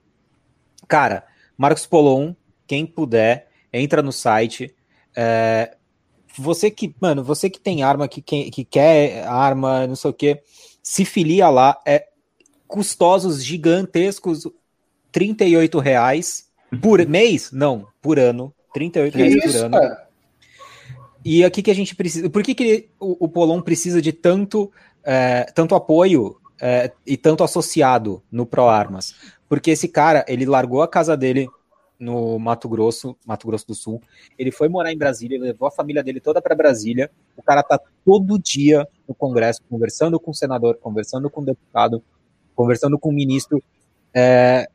Cara, 0.89 1.25
Marcos 1.57 1.87
Polon, 1.87 2.35
quem 2.67 2.85
puder, 2.85 3.49
entra 3.73 4.03
no 4.03 4.13
site, 4.13 4.75
é, 5.17 5.77
você 6.37 6.71
que, 6.71 6.95
mano, 7.01 7.25
você 7.25 7.49
que 7.49 7.61
tem 7.61 7.83
arma, 7.83 8.09
que, 8.09 8.21
que, 8.21 8.51
que 8.51 8.65
quer 8.65 9.27
arma, 9.27 9.87
não 9.87 9.97
sei 9.97 10.11
o 10.11 10.15
que, 10.15 10.43
se 10.83 11.05
filia 11.05 11.49
lá, 11.49 11.81
é 11.87 12.09
custosos 12.67 13.43
gigantescos, 13.43 14.47
38 15.11 15.79
reais 15.79 16.49
por 16.83 17.05
mês? 17.07 17.51
Não, 17.53 17.87
por 18.03 18.19
ano, 18.19 18.53
38 18.75 19.17
reais 19.17 19.43
por 19.43 19.57
ano. 19.57 19.79
Cara? 19.79 20.07
E 21.25 21.45
aqui 21.45 21.63
que 21.63 21.71
a 21.71 21.75
gente 21.75 21.97
precisa, 21.97 22.31
por 22.31 22.43
que, 22.43 22.55
que 22.55 22.89
o, 23.01 23.25
o 23.25 23.29
Polon 23.29 23.61
precisa 23.61 24.01
de 24.01 24.13
tanto, 24.13 24.71
é, 25.07 25.45
tanto 25.55 25.75
apoio 25.75 26.37
é, 26.61 26.93
e 27.07 27.17
tanto 27.17 27.45
associado 27.45 28.23
no 28.31 28.45
Pro 28.45 28.69
Armas? 28.69 29.15
Porque 29.49 29.71
esse 29.71 29.87
cara, 29.89 30.25
ele 30.27 30.45
largou 30.45 30.83
a 30.83 30.89
casa 30.89 31.17
dele 31.17 31.49
no 31.99 32.39
Mato 32.39 32.69
Grosso, 32.69 33.17
Mato 33.25 33.47
Grosso 33.47 33.67
do 33.69 33.75
Sul. 33.75 34.03
Ele 34.39 34.51
foi 34.51 34.69
morar 34.69 34.93
em 34.93 34.99
Brasília, 34.99 35.41
levou 35.41 35.69
a 35.69 35.71
família 35.71 36.03
dele 36.03 36.21
toda 36.21 36.43
para 36.43 36.55
Brasília. 36.55 37.11
O 37.37 37.43
cara 37.43 37.63
tá 37.63 37.81
todo 38.05 38.39
dia 38.39 38.87
no 39.09 39.15
Congresso, 39.15 39.63
conversando 39.71 40.21
com 40.21 40.33
o 40.33 40.35
senador, 40.35 40.77
conversando 40.79 41.31
com 41.31 41.41
o 41.41 41.45
deputado, 41.45 42.03
conversando 42.55 42.99
com 42.99 43.09
o 43.09 43.13
ministro. 43.13 43.63
É, 44.13 44.69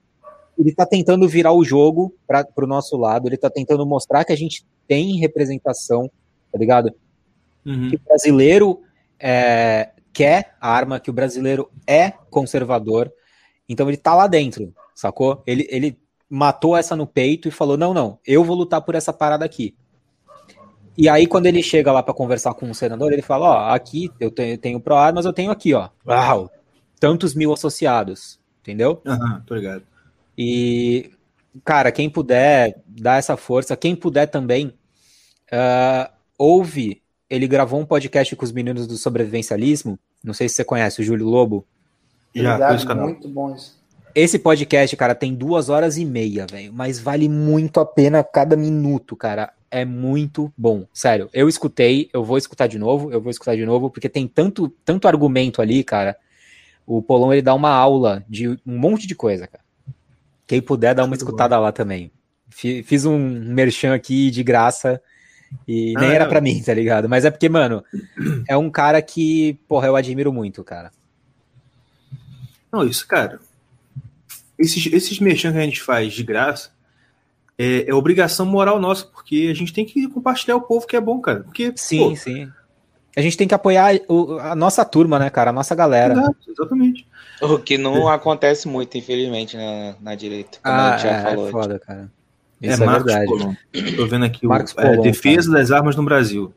ele 0.58 0.74
tá 0.74 0.86
tentando 0.86 1.28
virar 1.28 1.54
o 1.54 1.64
jogo 1.64 2.14
para 2.26 2.48
o 2.58 2.68
nosso 2.68 2.98
lado, 2.98 3.28
ele 3.28 3.38
tá 3.38 3.50
tentando 3.50 3.86
mostrar 3.86 4.24
que 4.24 4.34
a 4.34 4.38
gente 4.38 4.66
tem 4.88 5.18
representação, 5.18 6.10
tá 6.52 6.58
ligado? 6.58 6.94
Uhum. 7.66 7.90
Que 7.90 7.96
o 7.96 8.00
brasileiro 8.00 8.82
é, 9.20 9.92
quer 10.14 10.56
a 10.60 10.72
arma, 10.72 11.00
que 11.00 11.10
o 11.10 11.14
brasileiro 11.14 11.70
é 11.88 12.12
conservador, 12.30 13.12
então 13.68 13.88
ele 13.88 13.98
tá 13.98 14.14
lá 14.14 14.28
dentro, 14.28 14.74
sacou? 14.94 15.44
Ele, 15.46 15.68
ele 15.70 15.98
matou 16.30 16.78
essa 16.78 16.96
no 16.96 17.06
peito 17.06 17.48
e 17.48 17.52
falou: 17.52 17.78
não, 17.78 17.94
não, 17.94 18.20
eu 18.26 18.44
vou 18.44 18.56
lutar 18.56 18.82
por 18.82 18.96
essa 18.96 19.12
parada 19.12 19.44
aqui. 19.44 19.76
E 20.98 21.08
aí, 21.08 21.26
quando 21.26 21.46
ele 21.46 21.64
chega 21.64 21.92
lá 21.92 22.04
para 22.04 22.14
conversar 22.14 22.54
com 22.54 22.70
o 22.70 22.76
senador, 22.76 23.12
ele 23.12 23.22
fala: 23.22 23.50
Ó, 23.50 23.74
aqui 23.74 24.12
eu 24.20 24.30
tenho, 24.30 24.58
tenho 24.58 24.80
pro 24.80 24.96
ar, 24.96 25.14
mas 25.14 25.26
eu 25.26 25.34
tenho 25.34 25.52
aqui, 25.52 25.74
ó, 25.74 25.90
uau, 26.06 26.52
tantos 27.00 27.34
mil 27.34 27.54
associados, 27.54 28.40
entendeu? 28.62 29.02
Aham, 29.06 29.36
uhum, 29.36 29.42
tô 29.46 29.56
ligado. 29.56 29.84
E, 30.38 31.12
cara, 31.64 31.92
quem 31.92 32.10
puder 32.10 32.82
dar 32.86 33.18
essa 33.18 33.38
força, 33.38 33.76
quem 33.78 33.96
puder 33.96 34.28
também, 34.28 34.68
uh, 35.52 36.12
ouve. 36.38 37.01
Ele 37.32 37.48
gravou 37.48 37.80
um 37.80 37.86
podcast 37.86 38.36
com 38.36 38.44
os 38.44 38.52
meninos 38.52 38.86
do 38.86 38.98
sobrevivencialismo. 38.98 39.98
Não 40.22 40.34
sei 40.34 40.50
se 40.50 40.56
você 40.56 40.66
conhece 40.66 41.00
o 41.00 41.04
Júlio 41.04 41.26
Lobo. 41.26 41.66
Já, 42.36 42.56
Obrigado, 42.56 43.02
muito 43.04 43.30
bom 43.30 43.56
isso. 43.56 43.80
Esse 44.14 44.38
podcast, 44.38 44.94
cara, 44.98 45.16
tem 45.16 45.34
duas 45.34 45.70
horas 45.70 45.98
e 45.98 46.04
meia, 46.04 46.46
velho. 46.46 46.74
Mas 46.74 47.00
vale 47.00 47.30
muito 47.30 47.80
a 47.80 47.86
pena 47.86 48.22
cada 48.22 48.58
minuto, 48.58 49.16
cara. 49.16 49.54
É 49.72 49.86
muito 49.86 50.52
bom. 50.58 50.86
Sério, 50.94 51.30
eu 51.32 51.48
escutei, 51.48 52.10
eu 52.12 52.22
vou 52.22 52.38
escutar 52.38 52.68
de 52.68 52.78
novo, 52.78 53.10
eu 53.14 53.22
vou 53.22 53.32
escutar 53.32 53.56
de 53.56 53.66
novo, 53.66 53.90
porque 53.90 54.10
tem 54.10 54.28
tanto, 54.28 54.68
tanto 54.84 55.08
argumento 55.08 55.62
ali, 55.62 55.86
cara. 55.86 56.18
O 56.86 57.02
Polon, 57.02 57.32
ele 57.32 57.42
dá 57.42 57.54
uma 57.54 57.72
aula 57.72 58.26
de 58.28 58.50
um 58.50 58.60
monte 58.66 59.08
de 59.08 59.16
coisa, 59.16 59.48
cara. 59.48 59.64
Quem 60.46 60.62
puder 60.62 60.94
dar 60.94 61.06
uma 61.06 61.16
escutada 61.16 61.58
lá 61.58 61.72
também. 61.72 62.12
Fiz 62.50 63.06
um 63.06 63.18
merchan 63.18 63.94
aqui 63.94 64.30
de 64.30 64.44
graça 64.44 65.02
e 65.68 65.94
nem 65.98 66.10
ah, 66.10 66.14
era 66.14 66.26
para 66.26 66.42
mim, 66.42 66.62
tá 66.62 66.74
ligado? 66.74 67.08
Mas 67.08 67.26
é 67.26 67.32
porque, 67.32 67.50
mano, 67.50 67.84
é 68.48 68.58
um 68.58 68.70
cara 68.70 69.02
que, 69.02 69.60
porra, 69.68 69.88
eu 69.88 69.96
admiro 69.96 70.32
muito, 70.32 70.64
cara. 70.64 70.92
Não, 72.72 72.86
isso, 72.86 73.06
cara, 73.08 73.40
esses, 74.58 74.86
esses 74.92 75.20
merchan 75.20 75.52
que 75.52 75.58
a 75.58 75.64
gente 75.64 75.82
faz 75.82 76.14
de 76.14 76.24
graça 76.24 76.72
é, 77.58 77.90
é, 77.90 77.94
obrigação 77.94 78.46
moral 78.46 78.80
nossa, 78.80 79.06
porque 79.06 79.50
a 79.52 79.56
gente 79.56 79.74
tem 79.74 79.86
que 79.86 80.08
compartilhar 80.08 80.56
o 80.56 80.62
povo 80.62 80.88
que 80.88 80.96
é 80.96 81.02
bom, 81.02 81.20
cara. 81.20 81.42
Porque, 81.42 81.74
sim, 81.76 82.10
pô, 82.10 82.16
sim. 82.16 82.52
A 83.16 83.22
gente 83.22 83.36
tem 83.36 83.48
que 83.48 83.54
apoiar 83.54 84.00
o, 84.08 84.40
a 84.40 84.56
nossa 84.56 84.86
turma, 84.86 85.20
né, 85.20 85.30
cara? 85.30 85.50
A 85.50 85.54
nossa 85.54 85.76
galera. 85.76 86.14
Exato, 86.14 86.38
exatamente. 86.48 87.08
O 87.42 87.60
que 87.60 87.78
não 87.78 88.10
é. 88.10 88.16
acontece 88.16 88.68
muito, 88.68 88.98
infelizmente, 88.98 89.58
na, 89.58 89.96
na 90.00 90.16
direita. 90.16 90.60
Como 90.64 90.76
ah, 90.76 90.88
a 90.88 90.98
gente 90.98 91.04
já 91.04 91.18
é, 91.18 91.22
falou. 91.24 91.48
É 91.48 91.52
foda, 91.52 91.80
cara. 91.80 92.12
É 92.62 92.74
Isso 92.74 92.84
é, 92.84 92.86
é 92.86 92.90
verdade. 92.90 93.26
Colon. 93.26 93.56
Tô 93.96 94.08
vendo 94.08 94.26
aqui 94.26 94.46
Marcos 94.46 94.74
o 94.74 94.80
é, 94.80 94.90
Polon, 94.90 95.02
Defesa 95.02 95.50
cara. 95.50 95.60
das 95.60 95.72
Armas 95.72 95.96
no 95.96 96.04
Brasil. 96.04 96.54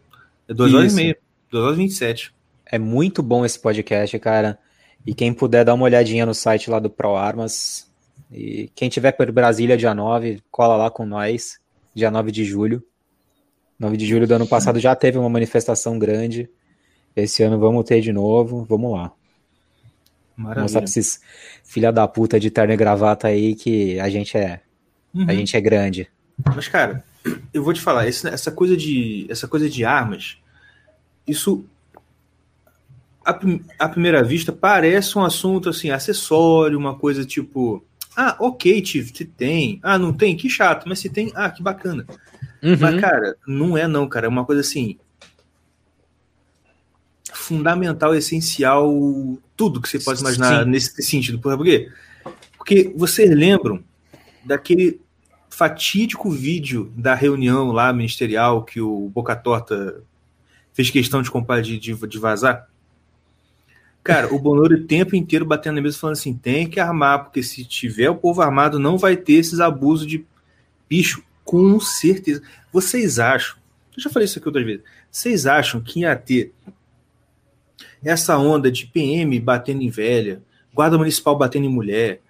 É 0.48 0.52
2 0.52 0.74
horas 0.74 0.92
e 0.92 0.96
meia. 0.96 1.18
2 1.50 1.64
horas 1.64 1.78
e 1.78 1.82
27. 1.82 2.34
É 2.66 2.78
muito 2.78 3.22
bom 3.22 3.44
esse 3.44 3.59
podcast, 3.59 4.18
cara. 4.18 4.59
E 5.07 5.14
quem 5.14 5.32
puder 5.32 5.64
dar 5.64 5.74
uma 5.74 5.84
olhadinha 5.84 6.26
no 6.26 6.34
site 6.34 6.70
lá 6.70 6.78
do 6.78 6.90
Pro 6.90 7.14
Armas, 7.14 7.90
e 8.30 8.70
quem 8.74 8.88
tiver 8.88 9.12
por 9.12 9.30
Brasília 9.30 9.76
dia 9.76 9.94
9, 9.94 10.42
cola 10.50 10.76
lá 10.76 10.90
com 10.90 11.07
nós, 11.07 11.59
dia 11.94 12.11
9 12.11 12.32
de 12.32 12.44
julho. 12.44 12.82
9 13.78 13.96
de 13.96 14.07
julho 14.07 14.26
do 14.26 14.34
ano 14.34 14.46
passado 14.46 14.78
já 14.78 14.94
teve 14.94 15.18
uma 15.18 15.28
manifestação 15.28 15.98
grande. 15.98 16.48
Esse 17.14 17.42
ano 17.42 17.59
vamos 17.59 17.84
ter 17.84 18.00
de 18.00 18.12
novo. 18.12 18.64
Vamos 18.68 18.92
lá. 18.92 19.12
Maravilha. 20.36 20.62
Mostrar 20.62 20.80
pra 20.80 20.88
esses 20.88 21.20
filha 21.62 21.92
da 21.92 22.09
puta 22.09 22.40
de 22.40 22.50
terno 22.50 22.72
e 22.72 22.76
gravata 22.76 23.28
aí 23.28 23.55
que 23.55 23.98
a 24.00 24.09
gente 24.09 24.36
é. 24.36 24.61
Uhum. 25.14 25.26
A 25.28 25.34
gente 25.34 25.56
é 25.56 25.60
grande. 25.60 26.08
Mas, 26.54 26.68
cara, 26.68 27.04
eu 27.52 27.62
vou 27.62 27.72
te 27.72 27.80
falar, 27.80 28.06
essa 28.06 28.50
coisa 28.50 28.76
de. 28.76 29.26
Essa 29.28 29.46
coisa 29.46 29.68
de 29.68 29.84
armas, 29.84 30.38
isso 31.26 31.64
à, 33.24 33.88
primeira 33.88 34.22
vista 34.22 34.52
parece 34.52 35.16
um 35.16 35.24
assunto 35.24 35.70
assim, 35.70 35.90
acessório, 35.90 36.78
uma 36.78 36.94
coisa 36.96 37.24
tipo 37.24 37.82
ah, 38.16 38.36
ok, 38.38 38.80
Tive, 38.80 39.12
se 39.14 39.24
tem. 39.24 39.80
Ah, 39.82 39.98
não 39.98 40.12
tem? 40.12 40.36
Que 40.36 40.48
chato. 40.48 40.88
Mas 40.88 41.00
se 41.00 41.08
tem, 41.08 41.32
ah, 41.34 41.50
que 41.50 41.62
bacana. 41.62 42.06
Uhum. 42.62 42.76
Mas, 42.78 43.00
cara, 43.00 43.36
não 43.46 43.76
é 43.76 43.88
não, 43.88 44.08
cara. 44.08 44.26
É 44.26 44.28
uma 44.28 44.44
coisa 44.44 44.60
assim. 44.60 44.96
Fundamental, 47.32 48.14
essencial, 48.14 48.88
tudo 49.56 49.80
que 49.80 49.88
você 49.88 49.98
pode 49.98 50.20
imaginar 50.20 50.64
Sim. 50.64 50.70
nesse 50.70 51.02
sentido. 51.02 51.38
Por 51.40 51.62
quê? 51.64 51.90
Porque 52.56 52.92
vocês 52.96 53.28
lembram 53.30 53.82
daquele 54.44 55.00
fatídico 55.55 56.30
vídeo 56.30 56.92
da 56.96 57.14
reunião 57.14 57.70
lá 57.70 57.92
ministerial 57.92 58.64
que 58.64 58.80
o 58.80 59.09
Boca 59.09 59.36
Torta 59.36 60.02
fez 60.72 60.90
questão 60.90 61.22
de, 61.22 61.78
de, 61.78 61.94
de 61.94 62.18
vazar? 62.18 62.68
Cara, 64.02 64.34
o 64.34 64.38
Bonoro 64.38 64.74
o 64.74 64.84
tempo 64.84 65.14
inteiro 65.14 65.44
batendo 65.44 65.76
na 65.76 65.80
mesa 65.80 65.96
falando 65.96 66.16
assim: 66.16 66.34
tem 66.34 66.68
que 66.68 66.80
armar, 66.80 67.24
porque 67.24 67.42
se 67.42 67.64
tiver 67.64 68.11
o 68.11 68.16
povo 68.16 68.42
armado, 68.42 68.80
não 68.80 68.98
vai 68.98 69.16
ter 69.16 69.34
esses 69.34 69.61
abusos 69.61 70.07
de 70.07 70.26
bicho, 70.88 71.22
com 71.44 71.78
certeza. 71.78 72.42
Vocês 72.72 73.20
acham, 73.20 73.57
eu 73.96 74.02
já 74.02 74.11
falei 74.11 74.26
isso 74.26 74.38
aqui 74.38 74.48
outras 74.48 74.66
vezes, 74.66 74.82
vocês 75.11 75.46
acham 75.46 75.80
que 75.80 76.00
ia 76.00 76.16
ter 76.16 76.52
essa 78.05 78.36
onda 78.36 78.70
de 78.70 78.86
PM 78.86 79.38
batendo 79.38 79.82
em 79.82 79.88
velha, 79.88 80.42
guarda 80.74 80.98
municipal 80.98 81.38
batendo 81.38 81.64
em 81.64 81.70
mulher, 81.70 82.20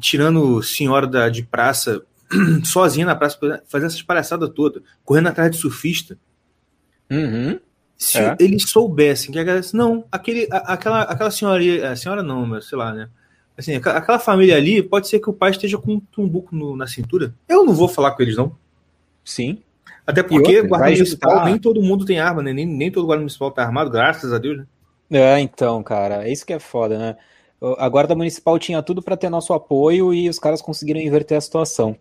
tirando 0.00 0.62
senhora 0.62 1.06
da, 1.06 1.28
de 1.28 1.44
praça 1.44 2.02
sozinha 2.64 3.06
na 3.06 3.14
praça, 3.14 3.38
fazendo 3.68 3.88
essas 3.88 4.02
palhaçadas 4.02 4.50
toda, 4.50 4.82
correndo 5.04 5.28
atrás 5.28 5.50
de 5.50 5.56
surfista? 5.56 6.18
Uhum. 7.10 7.58
Se 7.96 8.18
é. 8.18 8.36
eles 8.40 8.68
soubessem 8.68 9.30
que 9.30 9.38
a 9.38 9.44
não, 9.72 10.04
aquele, 10.10 10.48
a, 10.50 10.72
aquela, 10.72 11.02
aquela 11.02 11.30
senhora, 11.30 11.92
a 11.92 11.96
senhora 11.96 12.22
não, 12.22 12.44
mas 12.44 12.66
sei 12.66 12.76
lá, 12.76 12.92
né? 12.92 13.08
Assim, 13.56 13.76
aquela, 13.76 13.98
aquela 13.98 14.18
família 14.18 14.56
ali, 14.56 14.82
pode 14.82 15.08
ser 15.08 15.20
que 15.20 15.30
o 15.30 15.32
pai 15.32 15.50
esteja 15.50 15.78
com 15.78 15.94
um 15.94 16.00
tumbuco 16.00 16.54
no, 16.54 16.76
na 16.76 16.86
cintura. 16.86 17.34
Eu 17.48 17.64
não 17.64 17.74
vou 17.74 17.86
falar 17.86 18.12
com 18.12 18.22
eles, 18.22 18.36
não. 18.36 18.56
Sim. 19.24 19.62
Até 20.06 20.22
porque 20.22 20.62
guarda 20.62 20.90
municipal, 20.90 21.44
nem 21.44 21.58
todo 21.58 21.80
mundo 21.80 22.04
tem 22.04 22.18
arma, 22.18 22.42
né? 22.42 22.52
Nem, 22.52 22.66
nem 22.66 22.90
todo 22.90 23.06
guarda 23.06 23.20
municipal 23.20 23.52
tá 23.52 23.62
armado, 23.62 23.90
graças 23.90 24.32
a 24.32 24.38
Deus, 24.38 24.58
né? 24.58 24.66
É, 25.10 25.38
então, 25.38 25.82
cara, 25.82 26.26
é 26.26 26.32
isso 26.32 26.44
que 26.44 26.52
é 26.52 26.58
foda, 26.58 26.98
né? 26.98 27.16
A 27.78 27.88
guarda 27.88 28.14
municipal 28.14 28.58
tinha 28.58 28.82
tudo 28.82 29.00
para 29.00 29.16
ter 29.16 29.28
nosso 29.28 29.52
apoio 29.52 30.12
e 30.12 30.28
os 30.28 30.38
caras 30.38 30.60
conseguiram 30.60 31.00
inverter 31.00 31.38
a 31.38 31.40
situação. 31.40 31.96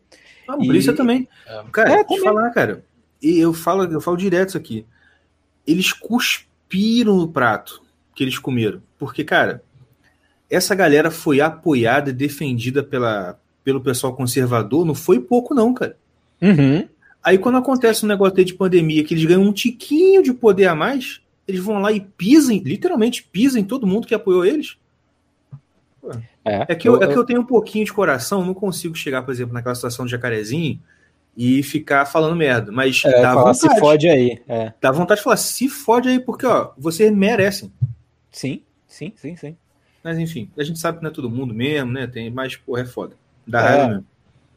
Ah, 0.51 0.55
a 0.55 0.57
polícia 0.57 0.91
e... 0.91 0.95
também. 0.95 1.27
É. 1.45 1.63
Cara, 1.71 1.91
é, 1.91 2.03
deixa 2.03 2.15
eu 2.15 2.23
falar, 2.23 2.49
cara. 2.51 2.83
E 3.21 3.39
eu 3.39 3.53
falo, 3.53 3.83
eu 3.83 4.01
falo 4.01 4.17
direto 4.17 4.49
isso 4.49 4.57
aqui 4.57 4.85
eles 5.65 5.93
cuspiram 5.93 7.17
no 7.17 7.27
prato 7.27 7.81
que 8.15 8.23
eles 8.23 8.37
comeram. 8.37 8.81
Porque, 8.97 9.23
cara, 9.23 9.63
essa 10.49 10.75
galera 10.75 11.11
foi 11.11 11.41
apoiada 11.41 12.09
e 12.09 12.13
defendida 12.13 12.83
pela, 12.83 13.39
pelo 13.63 13.81
pessoal 13.81 14.15
conservador, 14.15 14.85
não 14.85 14.95
foi 14.95 15.19
pouco, 15.19 15.53
não, 15.53 15.73
cara. 15.73 15.97
Uhum. 16.41 16.87
Aí 17.23 17.37
quando 17.37 17.57
acontece 17.57 18.03
um 18.03 18.09
negócio 18.09 18.43
de 18.43 18.53
pandemia, 18.53 19.03
que 19.03 19.13
eles 19.13 19.25
ganham 19.25 19.43
um 19.43 19.53
tiquinho 19.53 20.23
de 20.23 20.33
poder 20.33 20.67
a 20.67 20.75
mais, 20.75 21.21
eles 21.47 21.61
vão 21.61 21.79
lá 21.79 21.91
e 21.91 21.99
pisam, 21.99 22.55
literalmente 22.57 23.23
pisam 23.23 23.61
em 23.61 23.65
todo 23.65 23.87
mundo 23.87 24.07
que 24.07 24.15
apoiou 24.15 24.45
eles. 24.45 24.77
É, 26.43 26.65
é, 26.69 26.75
que 26.75 26.87
eu, 26.87 26.95
eu, 26.95 27.03
é 27.03 27.07
que 27.07 27.17
eu 27.17 27.25
tenho 27.25 27.41
um 27.41 27.45
pouquinho 27.45 27.85
de 27.85 27.93
coração, 27.93 28.43
não 28.43 28.53
consigo 28.53 28.95
chegar, 28.95 29.21
por 29.21 29.31
exemplo, 29.31 29.53
naquela 29.53 29.75
situação 29.75 30.05
de 30.05 30.11
jacarezinho 30.11 30.79
e 31.35 31.61
ficar 31.63 32.05
falando 32.05 32.35
merda. 32.35 32.71
Mas 32.71 33.01
é, 33.05 33.21
dá 33.21 33.35
vontade. 33.35 33.57
Se 33.59 33.79
fode 33.79 34.09
aí. 34.09 34.41
É. 34.47 34.73
Dá 34.81 34.91
vontade 34.91 35.19
de 35.19 35.23
falar, 35.23 35.37
se 35.37 35.69
fode 35.69 36.09
aí, 36.09 36.19
porque 36.19 36.45
ó, 36.45 36.71
vocês 36.77 37.11
merecem. 37.11 37.71
Sim, 38.31 38.63
sim, 38.87 39.13
sim, 39.15 39.35
sim. 39.35 39.55
Mas 40.03 40.17
enfim, 40.17 40.49
a 40.57 40.63
gente 40.63 40.79
sabe 40.79 40.97
que 40.97 41.03
não 41.03 41.11
é 41.11 41.13
todo 41.13 41.29
mundo 41.29 41.53
mesmo, 41.53 41.91
né? 41.91 42.07
Tem, 42.07 42.29
mas, 42.31 42.55
porra, 42.55 42.81
é 42.81 42.85
foda. 42.85 43.15
Dá 43.45 43.59
é. 43.59 43.63
raiva 43.63 43.87
mesmo. 43.87 44.05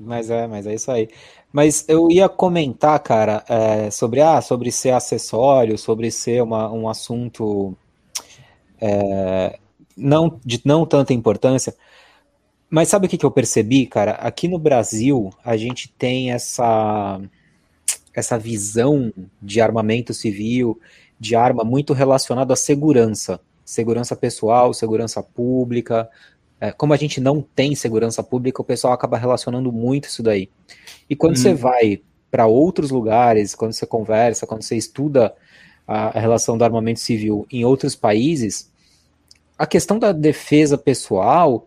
Mas 0.00 0.30
é, 0.30 0.46
mas 0.46 0.66
é 0.66 0.74
isso 0.74 0.90
aí. 0.90 1.08
Mas 1.52 1.84
eu 1.88 2.10
ia 2.10 2.28
comentar, 2.28 2.98
cara, 2.98 3.44
é, 3.48 3.90
sobre, 3.90 4.20
ah, 4.20 4.40
sobre 4.40 4.72
ser 4.72 4.90
acessório, 4.90 5.78
sobre 5.78 6.10
ser 6.10 6.42
uma, 6.42 6.70
um 6.72 6.88
assunto 6.88 7.76
é, 8.80 9.56
não, 9.96 10.40
de 10.44 10.60
não 10.64 10.86
tanta 10.86 11.12
importância. 11.12 11.74
Mas 12.68 12.88
sabe 12.88 13.06
o 13.06 13.08
que, 13.08 13.18
que 13.18 13.26
eu 13.26 13.30
percebi, 13.30 13.86
cara? 13.86 14.12
Aqui 14.12 14.48
no 14.48 14.58
Brasil, 14.58 15.30
a 15.44 15.56
gente 15.56 15.88
tem 15.96 16.32
essa, 16.32 17.20
essa 18.12 18.38
visão 18.38 19.12
de 19.40 19.60
armamento 19.60 20.12
civil, 20.12 20.80
de 21.18 21.36
arma 21.36 21.64
muito 21.64 21.92
relacionado 21.92 22.52
à 22.52 22.56
segurança. 22.56 23.40
Segurança 23.64 24.16
pessoal, 24.16 24.74
segurança 24.74 25.22
pública. 25.22 26.08
É, 26.60 26.72
como 26.72 26.92
a 26.92 26.96
gente 26.96 27.20
não 27.20 27.40
tem 27.40 27.74
segurança 27.74 28.22
pública, 28.22 28.60
o 28.60 28.64
pessoal 28.64 28.92
acaba 28.92 29.16
relacionando 29.16 29.70
muito 29.70 30.08
isso 30.08 30.22
daí. 30.22 30.48
E 31.08 31.14
quando 31.14 31.36
você 31.36 31.50
uhum. 31.50 31.56
vai 31.56 32.00
para 32.30 32.46
outros 32.46 32.90
lugares, 32.90 33.54
quando 33.54 33.72
você 33.72 33.86
conversa, 33.86 34.46
quando 34.46 34.62
você 34.62 34.76
estuda 34.76 35.32
a, 35.86 36.16
a 36.16 36.20
relação 36.20 36.58
do 36.58 36.64
armamento 36.64 37.00
civil 37.00 37.46
em 37.50 37.64
outros 37.64 37.94
países, 37.94 38.68
a 39.58 39.66
questão 39.66 39.98
da 39.98 40.12
defesa 40.12 40.76
pessoal 40.76 41.66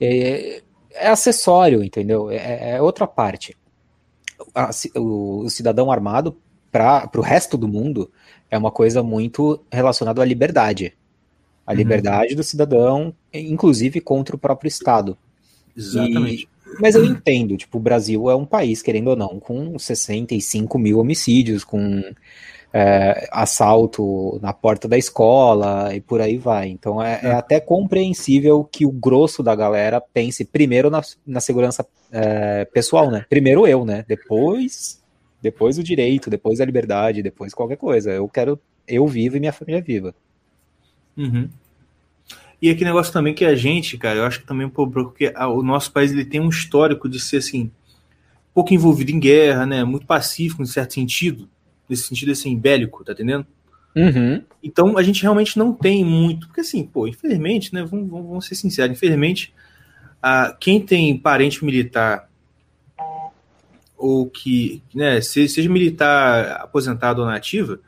é, 0.00 0.62
é 0.92 1.08
acessório, 1.08 1.82
entendeu? 1.82 2.30
É, 2.30 2.76
é 2.76 2.82
outra 2.82 3.06
parte. 3.06 3.56
A, 4.54 4.70
o, 4.94 5.44
o, 5.44 5.50
cidadão 5.50 5.90
armado, 5.90 6.36
para 6.70 7.10
o 7.16 7.20
resto 7.20 7.56
do 7.56 7.68
mundo, 7.68 8.10
é 8.50 8.56
uma 8.56 8.70
coisa 8.70 9.02
muito 9.02 9.60
relacionada 9.70 10.22
à 10.22 10.24
liberdade. 10.24 10.94
A 11.66 11.72
uhum. 11.72 11.78
liberdade 11.78 12.34
do 12.34 12.44
cidadão, 12.44 13.14
inclusive 13.32 14.00
contra 14.00 14.36
o 14.36 14.38
próprio 14.38 14.68
Estado. 14.68 15.16
Exatamente. 15.76 16.44
E, 16.44 16.80
mas 16.80 16.94
eu 16.94 17.04
entendo, 17.04 17.56
tipo, 17.56 17.78
o 17.78 17.80
Brasil 17.80 18.30
é 18.30 18.36
um 18.36 18.44
país, 18.44 18.82
querendo 18.82 19.08
ou 19.08 19.16
não, 19.16 19.40
com 19.40 19.78
65 19.78 20.78
mil 20.78 20.98
homicídios, 20.98 21.64
com 21.64 22.02
é, 22.78 23.26
assalto 23.32 24.38
na 24.42 24.52
porta 24.52 24.86
da 24.86 24.98
escola 24.98 25.94
e 25.94 26.00
por 26.02 26.20
aí 26.20 26.36
vai. 26.36 26.68
Então 26.68 27.02
é, 27.02 27.20
é, 27.22 27.32
até 27.32 27.58
compreensível 27.58 28.62
que 28.64 28.84
o 28.84 28.92
grosso 28.92 29.42
da 29.42 29.54
galera 29.54 29.98
pense 29.98 30.44
primeiro 30.44 30.90
na, 30.90 31.00
na 31.26 31.40
segurança 31.40 31.86
é, 32.12 32.66
pessoal, 32.66 33.10
né? 33.10 33.24
Primeiro 33.30 33.66
eu, 33.66 33.86
né? 33.86 34.04
Depois, 34.06 35.02
depois 35.40 35.78
o 35.78 35.82
direito, 35.82 36.28
depois 36.28 36.60
a 36.60 36.66
liberdade, 36.66 37.22
depois 37.22 37.54
qualquer 37.54 37.78
coisa. 37.78 38.10
Eu 38.10 38.28
quero 38.28 38.60
eu 38.86 39.06
vivo 39.08 39.38
e 39.38 39.40
minha 39.40 39.54
família 39.54 39.80
viva. 39.80 40.14
Uhum. 41.16 41.48
E 42.60 42.68
aquele 42.68 42.90
negócio 42.90 43.10
também 43.10 43.32
que 43.32 43.46
a 43.46 43.54
gente, 43.54 43.96
cara, 43.96 44.18
eu 44.18 44.24
acho 44.26 44.40
que 44.40 44.46
também 44.46 44.68
porque 44.68 45.32
o 45.34 45.62
nosso 45.62 45.90
país 45.92 46.12
ele 46.12 46.26
tem 46.26 46.40
um 46.40 46.50
histórico 46.50 47.08
de 47.08 47.20
ser 47.20 47.38
assim 47.38 47.70
pouco 48.52 48.74
envolvido 48.74 49.12
em 49.12 49.18
guerra, 49.18 49.64
né? 49.64 49.82
Muito 49.82 50.06
pacífico 50.06 50.62
em 50.62 50.66
certo 50.66 50.92
sentido 50.92 51.48
nesse 51.88 52.04
sentido 52.04 52.32
assim, 52.32 52.56
bélico, 52.56 53.04
tá 53.04 53.12
entendendo? 53.12 53.46
Uhum. 53.94 54.42
Então 54.62 54.98
a 54.98 55.02
gente 55.02 55.22
realmente 55.22 55.58
não 55.58 55.72
tem 55.72 56.04
muito, 56.04 56.46
porque 56.46 56.60
assim, 56.60 56.84
pô, 56.84 57.06
infelizmente, 57.08 57.72
né, 57.72 57.82
vamos, 57.82 58.08
vamos 58.08 58.46
ser 58.46 58.54
sinceros, 58.54 58.96
infelizmente, 58.96 59.54
a, 60.22 60.54
quem 60.58 60.80
tem 60.80 61.16
parente 61.16 61.64
militar 61.64 62.28
ou 63.96 64.28
que, 64.28 64.82
né, 64.94 65.20
seja 65.20 65.70
militar 65.70 66.60
aposentado 66.60 67.22
ou 67.22 67.26
nativa, 67.26 67.80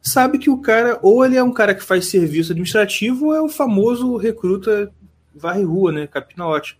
sabe 0.00 0.38
que 0.38 0.48
o 0.48 0.58
cara, 0.58 0.98
ou 1.02 1.24
ele 1.24 1.36
é 1.36 1.42
um 1.42 1.52
cara 1.52 1.74
que 1.74 1.82
faz 1.82 2.06
serviço 2.06 2.52
administrativo, 2.52 3.26
ou 3.26 3.34
é 3.34 3.42
o 3.42 3.48
famoso 3.48 4.16
recruta 4.16 4.90
varre 5.34 5.62
rua, 5.62 5.92
né, 5.92 6.06
capinote. 6.06 6.78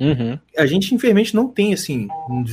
Uhum. 0.00 0.38
A 0.56 0.66
gente, 0.66 0.94
infelizmente, 0.94 1.36
não 1.36 1.48
tem, 1.48 1.74
assim, 1.74 2.08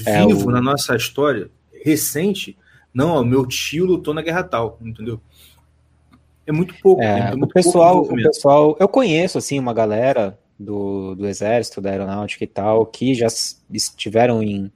é 0.06 0.26
vivo 0.26 0.50
o... 0.50 0.52
na 0.52 0.62
nossa 0.62 0.96
história 0.96 1.50
recente, 1.84 2.58
não, 2.94 3.24
meu 3.24 3.46
tio 3.46 3.86
lutou 3.86 4.14
na 4.14 4.22
guerra 4.22 4.44
tal, 4.44 4.78
entendeu? 4.82 5.20
É 6.46 6.52
muito 6.52 6.74
pouco. 6.82 7.02
É, 7.02 7.32
é 7.32 7.36
muito 7.36 7.52
o 7.52 7.54
pessoal, 7.54 8.02
o 8.02 8.16
pessoal, 8.16 8.76
eu 8.80 8.88
conheço 8.88 9.38
assim 9.38 9.60
uma 9.60 9.74
galera 9.74 10.38
do, 10.60 11.16
do 11.16 11.28
exército, 11.28 11.80
da 11.80 11.92
aeronáutica 11.92 12.44
e 12.44 12.48
tal, 12.48 12.86
que 12.86 13.14
já 13.14 13.28
estiveram 13.72 14.42
em, 14.42 14.72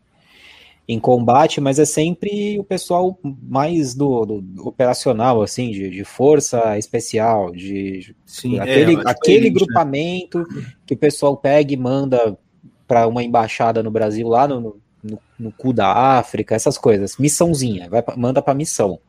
em 0.87 0.99
combate, 0.99 1.59
mas 1.59 1.79
é 1.79 1.85
sempre 1.85 2.59
o 2.59 2.63
pessoal 2.63 3.17
mais 3.23 3.95
do, 3.95 4.25
do 4.25 4.67
operacional, 4.67 5.41
assim, 5.41 5.71
de, 5.71 5.89
de, 5.89 6.03
força 6.03 6.77
especial, 6.77 7.51
de 7.51 8.15
Sim, 8.25 8.59
aquele, 8.59 8.95
é, 8.95 9.01
aquele 9.05 9.49
né? 9.49 9.55
grupamento 9.55 10.39
né? 10.39 10.73
que 10.85 10.93
o 10.93 10.97
pessoal 10.97 11.35
pega 11.35 11.73
e 11.73 11.77
manda 11.77 12.37
para 12.87 13.07
uma 13.07 13.23
embaixada 13.23 13.81
no 13.81 13.89
Brasil 13.89 14.27
lá 14.27 14.47
no, 14.47 14.79
no, 15.03 15.19
no 15.37 15.51
cu 15.51 15.73
da 15.73 15.91
África, 16.17 16.55
essas 16.55 16.77
coisas. 16.77 17.17
Missãozinha, 17.17 17.89
vai, 17.89 18.03
manda 18.15 18.41
pra 18.41 18.53
missão. 18.53 18.99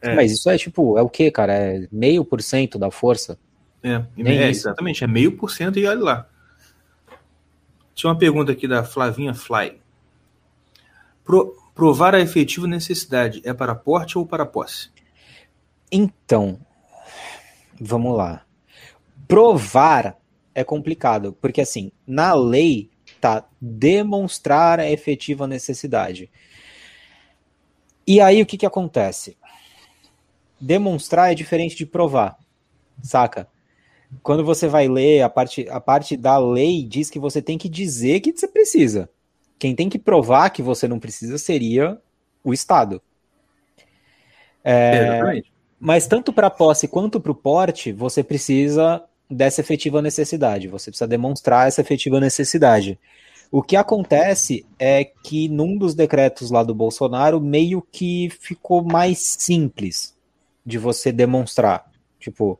É. 0.00 0.14
Mas 0.14 0.32
isso 0.32 0.48
é 0.48 0.56
tipo, 0.56 0.96
é 0.96 1.02
o 1.02 1.08
que, 1.08 1.30
cara? 1.30 1.52
É 1.52 1.88
meio 1.90 2.24
por 2.24 2.40
cento 2.40 2.78
da 2.78 2.90
força? 2.90 3.38
É, 3.82 4.02
é 4.18 4.48
exatamente, 4.48 5.04
é 5.04 5.06
meio 5.06 5.36
por 5.36 5.50
cento 5.50 5.78
e 5.78 5.86
olha 5.86 6.00
lá. 6.00 6.28
Tinha 7.94 8.10
uma 8.12 8.18
pergunta 8.18 8.52
aqui 8.52 8.66
da 8.66 8.84
Flavinha 8.84 9.34
Fly. 9.34 9.80
Pro, 11.24 11.54
provar 11.74 12.14
a 12.14 12.20
efetiva 12.20 12.66
necessidade 12.66 13.42
é 13.44 13.52
para 13.52 13.74
porte 13.74 14.16
ou 14.16 14.26
para 14.26 14.46
posse? 14.46 14.90
Então, 15.92 16.58
vamos 17.80 18.16
lá. 18.16 18.42
Provar 19.26 20.16
é 20.54 20.64
complicado, 20.64 21.36
porque 21.40 21.60
assim, 21.60 21.92
na 22.06 22.34
lei 22.34 22.89
tá 23.20 23.48
demonstrar 23.60 24.80
a 24.80 24.90
efetiva 24.90 25.46
necessidade. 25.46 26.30
E 28.06 28.20
aí 28.20 28.42
o 28.42 28.46
que 28.46 28.56
que 28.56 28.66
acontece? 28.66 29.36
Demonstrar 30.60 31.32
é 31.32 31.34
diferente 31.34 31.76
de 31.76 31.86
provar, 31.86 32.38
saca? 33.02 33.48
Quando 34.22 34.44
você 34.44 34.66
vai 34.66 34.88
ler 34.88 35.22
a 35.22 35.28
parte, 35.28 35.68
a 35.68 35.80
parte 35.80 36.16
da 36.16 36.36
lei 36.38 36.82
diz 36.82 37.08
que 37.08 37.18
você 37.18 37.40
tem 37.40 37.56
que 37.56 37.68
dizer 37.68 38.20
que 38.20 38.32
você 38.32 38.48
precisa. 38.48 39.08
Quem 39.58 39.74
tem 39.74 39.88
que 39.88 39.98
provar 39.98 40.50
que 40.50 40.62
você 40.62 40.88
não 40.88 40.98
precisa 40.98 41.38
seria 41.38 42.00
o 42.42 42.52
Estado. 42.52 43.00
É, 44.64 45.42
mas 45.78 46.06
tanto 46.06 46.32
para 46.32 46.50
posse 46.50 46.88
quanto 46.88 47.20
para 47.20 47.32
o 47.32 47.34
porte, 47.34 47.92
você 47.92 48.22
precisa 48.22 49.02
dessa 49.30 49.60
efetiva 49.60 50.02
necessidade. 50.02 50.68
Você 50.68 50.90
precisa 50.90 51.06
demonstrar 51.06 51.68
essa 51.68 51.80
efetiva 51.80 52.18
necessidade. 52.18 52.98
O 53.50 53.62
que 53.62 53.76
acontece 53.76 54.64
é 54.78 55.04
que 55.04 55.48
num 55.48 55.76
dos 55.76 55.94
decretos 55.94 56.50
lá 56.50 56.62
do 56.62 56.74
Bolsonaro, 56.74 57.40
meio 57.40 57.80
que 57.80 58.30
ficou 58.40 58.82
mais 58.82 59.18
simples 59.38 60.16
de 60.64 60.78
você 60.78 61.10
demonstrar. 61.10 61.90
Tipo, 62.18 62.58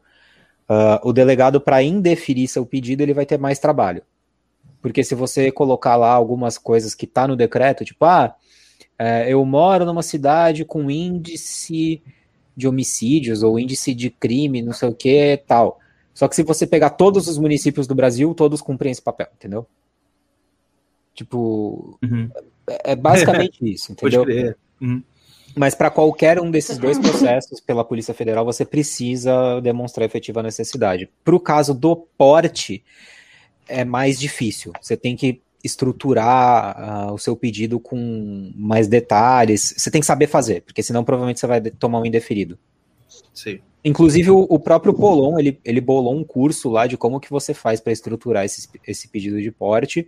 uh, 0.69 1.09
o 1.09 1.13
delegado, 1.13 1.61
para 1.61 1.83
indeferir 1.83 2.49
seu 2.49 2.67
pedido, 2.67 3.03
ele 3.03 3.15
vai 3.15 3.27
ter 3.27 3.39
mais 3.39 3.59
trabalho. 3.59 4.03
Porque 4.83 5.05
se 5.05 5.15
você 5.15 5.53
colocar 5.53 5.97
lá 5.97 6.11
algumas 6.11 6.57
coisas 6.57 6.95
que 6.95 7.07
tá 7.07 7.29
no 7.29 7.37
decreto, 7.37 7.85
tipo, 7.85 8.05
ah, 8.05 8.35
é, 8.99 9.33
eu 9.33 9.45
moro 9.45 9.85
numa 9.85 10.03
cidade 10.03 10.65
com 10.65 10.91
índice 10.91 12.03
de 12.57 12.67
homicídios 12.67 13.43
ou 13.43 13.59
índice 13.59 13.95
de 13.95 14.11
crime, 14.11 14.63
não 14.63 14.73
sei 14.73 14.89
o 14.89 14.95
que, 14.95 15.43
tal. 15.47 15.79
Só 16.21 16.29
que 16.29 16.37
se 16.37 16.43
você 16.43 16.67
pegar 16.67 16.91
todos 16.91 17.27
os 17.29 17.39
municípios 17.39 17.87
do 17.87 17.95
Brasil, 17.95 18.35
todos 18.35 18.61
cumprem 18.61 18.93
esse 18.93 19.01
papel, 19.01 19.27
entendeu? 19.35 19.67
Tipo, 21.15 21.99
uhum. 22.03 22.29
é, 22.69 22.93
é 22.93 22.95
basicamente 22.95 23.59
isso, 23.65 23.93
entendeu? 23.93 24.27
Uhum. 24.83 25.03
Mas 25.57 25.75
para 25.75 25.89
qualquer 25.89 26.39
um 26.39 26.51
desses 26.51 26.77
dois 26.77 26.99
processos 26.99 27.59
pela 27.59 27.83
Polícia 27.83 28.13
Federal, 28.13 28.45
você 28.45 28.67
precisa 28.67 29.63
demonstrar 29.63 30.05
efetiva 30.05 30.43
necessidade. 30.43 31.09
Para 31.25 31.35
o 31.35 31.41
caso 31.41 31.73
do 31.73 31.97
porte, 31.97 32.85
é 33.67 33.83
mais 33.83 34.21
difícil. 34.21 34.75
Você 34.79 34.99
tem 34.99 35.17
que 35.17 35.41
estruturar 35.65 37.09
uh, 37.09 37.15
o 37.15 37.19
seu 37.19 37.35
pedido 37.35 37.81
com 37.81 38.53
mais 38.55 38.89
detalhes. 38.89 39.73
Você 39.75 39.91
tem 39.91 40.03
que 40.03 40.07
saber 40.07 40.27
fazer, 40.27 40.61
porque 40.65 40.83
senão 40.83 41.03
provavelmente 41.03 41.41
você 41.41 41.47
vai 41.47 41.63
tomar 41.63 41.99
um 41.99 42.05
indeferido. 42.05 42.59
Sim. 43.33 43.61
Inclusive, 43.85 44.31
o, 44.31 44.47
o, 44.49 44.59
próprio 44.59 44.93
Polon, 44.93 45.39
ele, 45.39 45.59
ele 45.65 45.81
bolou 45.81 46.15
um 46.15 46.23
curso 46.23 46.69
lá 46.69 46.87
de 46.87 46.97
como 46.97 47.19
que 47.19 47.31
você 47.31 47.55
faz 47.55 47.81
para 47.81 47.93
estruturar 47.93 48.45
esse, 48.45 48.69
esse 48.87 49.09
pedido 49.09 49.41
de 49.41 49.51
porte. 49.51 50.07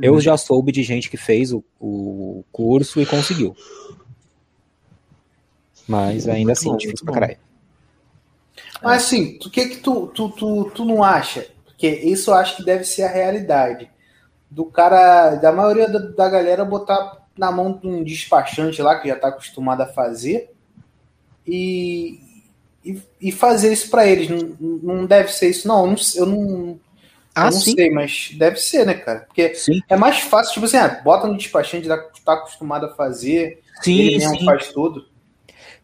Eu 0.00 0.14
uhum. 0.14 0.20
já 0.20 0.36
soube 0.36 0.72
de 0.72 0.82
gente 0.82 1.08
que 1.08 1.16
fez 1.16 1.52
o, 1.52 1.62
o 1.80 2.44
curso 2.50 3.00
e 3.00 3.06
conseguiu. 3.06 3.56
Mas 5.86 6.28
ainda 6.28 6.52
assim, 6.52 6.70
bom, 6.70 6.76
difícil 6.76 7.04
pra 7.04 7.14
caralho. 7.14 7.38
Mas 8.82 9.04
assim, 9.04 9.38
o 9.44 9.50
que 9.50 9.68
que 9.68 9.76
tu, 9.76 10.08
tu, 10.08 10.28
tu, 10.30 10.70
tu 10.74 10.84
não 10.84 11.02
acha? 11.02 11.46
Porque 11.64 11.88
isso 11.88 12.30
eu 12.30 12.34
acho 12.34 12.56
que 12.56 12.64
deve 12.64 12.84
ser 12.84 13.04
a 13.04 13.12
realidade. 13.12 13.88
Do 14.50 14.64
cara, 14.64 15.36
da 15.36 15.52
maioria 15.52 15.88
da, 15.88 15.98
da 15.98 16.28
galera 16.28 16.64
botar 16.64 17.24
na 17.36 17.52
mão 17.52 17.78
de 17.78 17.86
um 17.86 18.02
despachante 18.02 18.82
lá 18.82 18.98
que 18.98 19.08
já 19.08 19.14
está 19.14 19.28
acostumado 19.28 19.82
a 19.82 19.86
fazer 19.86 20.50
e, 21.46 22.18
e, 22.86 23.02
e 23.20 23.32
fazer 23.32 23.72
isso 23.72 23.90
para 23.90 24.06
eles. 24.06 24.28
Não, 24.28 24.56
não 24.60 25.06
deve 25.06 25.32
ser 25.32 25.50
isso, 25.50 25.66
não. 25.66 25.94
Eu 26.14 26.26
não, 26.26 26.78
Ah, 27.34 27.46
eu 27.46 27.50
não 27.50 27.52
sim. 27.52 27.74
sei, 27.74 27.90
mas 27.90 28.30
deve 28.38 28.56
ser, 28.58 28.86
né, 28.86 28.94
cara? 28.94 29.20
Porque 29.20 29.54
sim. 29.54 29.80
é 29.88 29.96
mais 29.96 30.20
fácil, 30.20 30.54
tipo 30.54 30.66
assim, 30.66 30.76
ah, 30.76 31.00
bota 31.02 31.26
no 31.26 31.36
despachante, 31.36 31.88
tá 31.88 32.32
acostumado 32.32 32.86
a 32.86 32.94
fazer, 32.94 33.60
sim, 33.82 33.98
ele 33.98 34.18
mesmo 34.18 34.38
sim. 34.38 34.44
faz 34.44 34.68
tudo. 34.72 35.04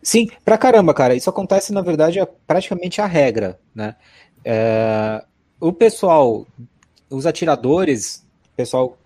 Sim, 0.03 0.29
pra 0.45 0.59
caramba, 0.59 0.95
cara. 0.95 1.15
Isso 1.15 1.31
acontece, 1.31 1.73
na 1.73 1.81
verdade, 1.81 2.19
é 2.19 2.27
praticamente 2.47 3.01
a 3.01 3.07
regra, 3.07 3.59
né? 3.75 3.97
É, 4.45 5.25
o 5.61 5.73
pessoal, 5.73 6.47
os 7.11 7.27
atiradores, 7.27 8.25
pessoal 8.57 8.91
que 8.91 8.97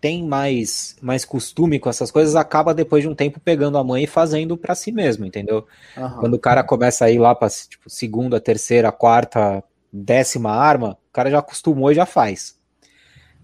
tem 0.00 0.24
mais, 0.24 0.96
mais 1.00 1.24
costume 1.24 1.78
com 1.78 1.88
essas 1.88 2.10
coisas, 2.10 2.36
acaba 2.36 2.74
depois 2.74 3.02
de 3.02 3.08
um 3.08 3.14
tempo 3.14 3.40
pegando 3.40 3.78
a 3.78 3.84
mãe 3.84 4.04
e 4.04 4.06
fazendo 4.06 4.56
para 4.56 4.74
si 4.74 4.92
mesmo, 4.92 5.24
entendeu? 5.24 5.66
Uhum. 5.96 6.10
Quando 6.18 6.34
o 6.34 6.38
cara 6.38 6.62
começa 6.62 7.04
a 7.04 7.10
ir 7.10 7.18
lá 7.18 7.34
pra 7.34 7.48
tipo, 7.48 7.88
segunda, 7.88 8.40
terceira, 8.40 8.92
quarta, 8.92 9.62
décima 9.92 10.50
arma, 10.50 10.98
o 11.08 11.12
cara 11.12 11.30
já 11.30 11.38
acostumou 11.38 11.90
e 11.90 11.94
já 11.94 12.06
faz. 12.06 12.58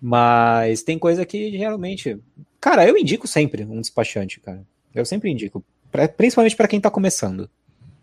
Mas 0.01 0.83
tem 0.83 0.99
coisa 0.99 1.25
que 1.25 1.57
realmente. 1.57 2.19
Cara, 2.61 2.87
eu 2.87 2.97
indico 2.97 3.27
sempre 3.27 3.65
um 3.65 3.81
despachante, 3.81 4.41
cara. 4.41 4.63
Eu 4.95 5.05
sempre 5.05 5.31
indico. 5.31 5.65
Pra, 5.91 6.09
principalmente 6.09 6.57
para 6.57 6.69
quem 6.69 6.81
tá 6.81 6.91
começando. 6.91 7.49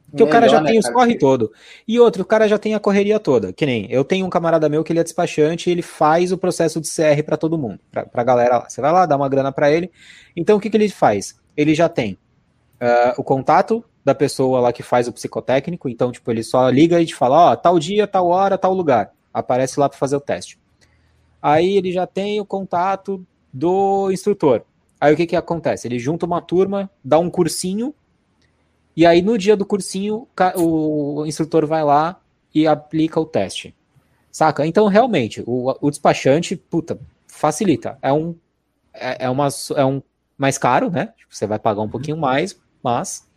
Porque 0.10 0.24
Melhor, 0.24 0.30
o 0.30 0.32
cara 0.32 0.50
já 0.50 0.62
né, 0.62 0.72
tem 0.72 0.80
os 0.80 0.90
corre 0.90 1.18
todo. 1.18 1.52
E 1.88 2.00
outro, 2.00 2.24
o 2.24 2.26
cara 2.26 2.48
já 2.48 2.58
tem 2.58 2.74
a 2.74 2.80
correria 2.80 3.20
toda. 3.20 3.54
Que 3.54 3.66
nem 3.66 3.88
eu 3.92 4.04
tenho 4.04 4.26
um 4.26 4.30
camarada 4.30 4.68
meu 4.68 4.84
que 4.84 4.92
ele 4.92 5.00
é 5.00 5.04
despachante 5.04 5.70
e 5.70 5.72
ele 5.72 5.82
faz 5.82 6.32
o 6.32 6.38
processo 6.38 6.82
de 6.82 6.88
CR 6.88 7.24
para 7.24 7.38
todo 7.38 7.58
mundo, 7.58 7.80
pra, 7.92 8.06
pra 8.06 8.24
galera 8.24 8.58
lá. 8.58 8.70
Você 8.70 8.82
vai 8.82 8.92
lá, 8.92 9.06
dá 9.06 9.16
uma 9.16 9.30
grana 9.30 9.52
para 9.52 9.72
ele. 9.72 9.92
Então 10.36 10.58
o 10.58 10.60
que, 10.60 10.70
que 10.70 10.78
ele 10.78 10.90
faz? 10.90 11.40
Ele 11.56 11.76
já 11.76 11.88
tem 11.88 12.18
uh, 12.82 13.14
o 13.18 13.24
contato 13.24 13.84
da 14.04 14.16
pessoa 14.16 14.60
lá 14.60 14.74
que 14.74 14.82
faz 14.82 15.08
o 15.08 15.14
psicotécnico. 15.14 15.88
Então, 15.88 16.12
tipo, 16.12 16.30
ele 16.32 16.44
só 16.44 16.70
liga 16.70 17.00
e 17.00 17.06
te 17.06 17.16
fala: 17.16 17.50
Ó, 17.50 17.54
oh, 17.54 17.58
tal 17.58 17.78
dia, 17.78 18.08
tal 18.08 18.28
hora, 18.28 18.58
tal 18.58 18.74
lugar. 18.74 19.12
Aparece 19.34 19.80
lá 19.80 19.88
para 19.88 19.98
fazer 19.98 20.16
o 20.16 20.22
teste. 20.22 20.58
Aí 21.42 21.78
ele 21.78 21.92
já 21.92 22.08
tem 22.08 22.42
o 22.42 22.46
contato 22.46 23.24
do 23.54 24.12
instrutor. 24.12 24.64
Aí 25.00 25.14
o 25.14 25.18
que, 25.18 25.28
que 25.28 25.36
acontece? 25.36 25.88
Ele 25.88 25.98
junta 25.98 26.26
uma 26.26 26.42
turma, 26.42 26.90
dá 27.04 27.20
um 27.20 27.30
cursinho 27.30 27.94
e 28.96 29.06
aí, 29.06 29.22
no 29.22 29.38
dia 29.38 29.56
do 29.56 29.66
cursinho, 29.66 30.28
o 30.56 31.26
instrutor 31.26 31.66
vai 31.66 31.84
lá 31.84 32.20
e 32.54 32.68
aplica 32.68 33.20
o 33.20 33.26
teste. 33.26 33.74
Saca? 34.32 34.66
Então, 34.66 34.88
realmente, 34.88 35.44
o, 35.46 35.76
o 35.82 35.90
despachante, 35.90 36.56
puta, 36.56 37.00
facilita. 37.28 37.98
É 38.02 38.12
um, 38.12 38.36
é, 38.94 39.26
é, 39.26 39.30
uma, 39.30 39.48
é 39.76 39.86
um 39.86 40.02
mais 40.38 40.58
caro, 40.58 40.90
né? 40.90 41.14
Tipo, 41.18 41.36
você 41.36 41.48
vai 41.48 41.60
pagar 41.60 41.82
um 41.82 41.90
pouquinho 41.90 42.18
mais, 42.18 42.60
mas. 42.84 43.28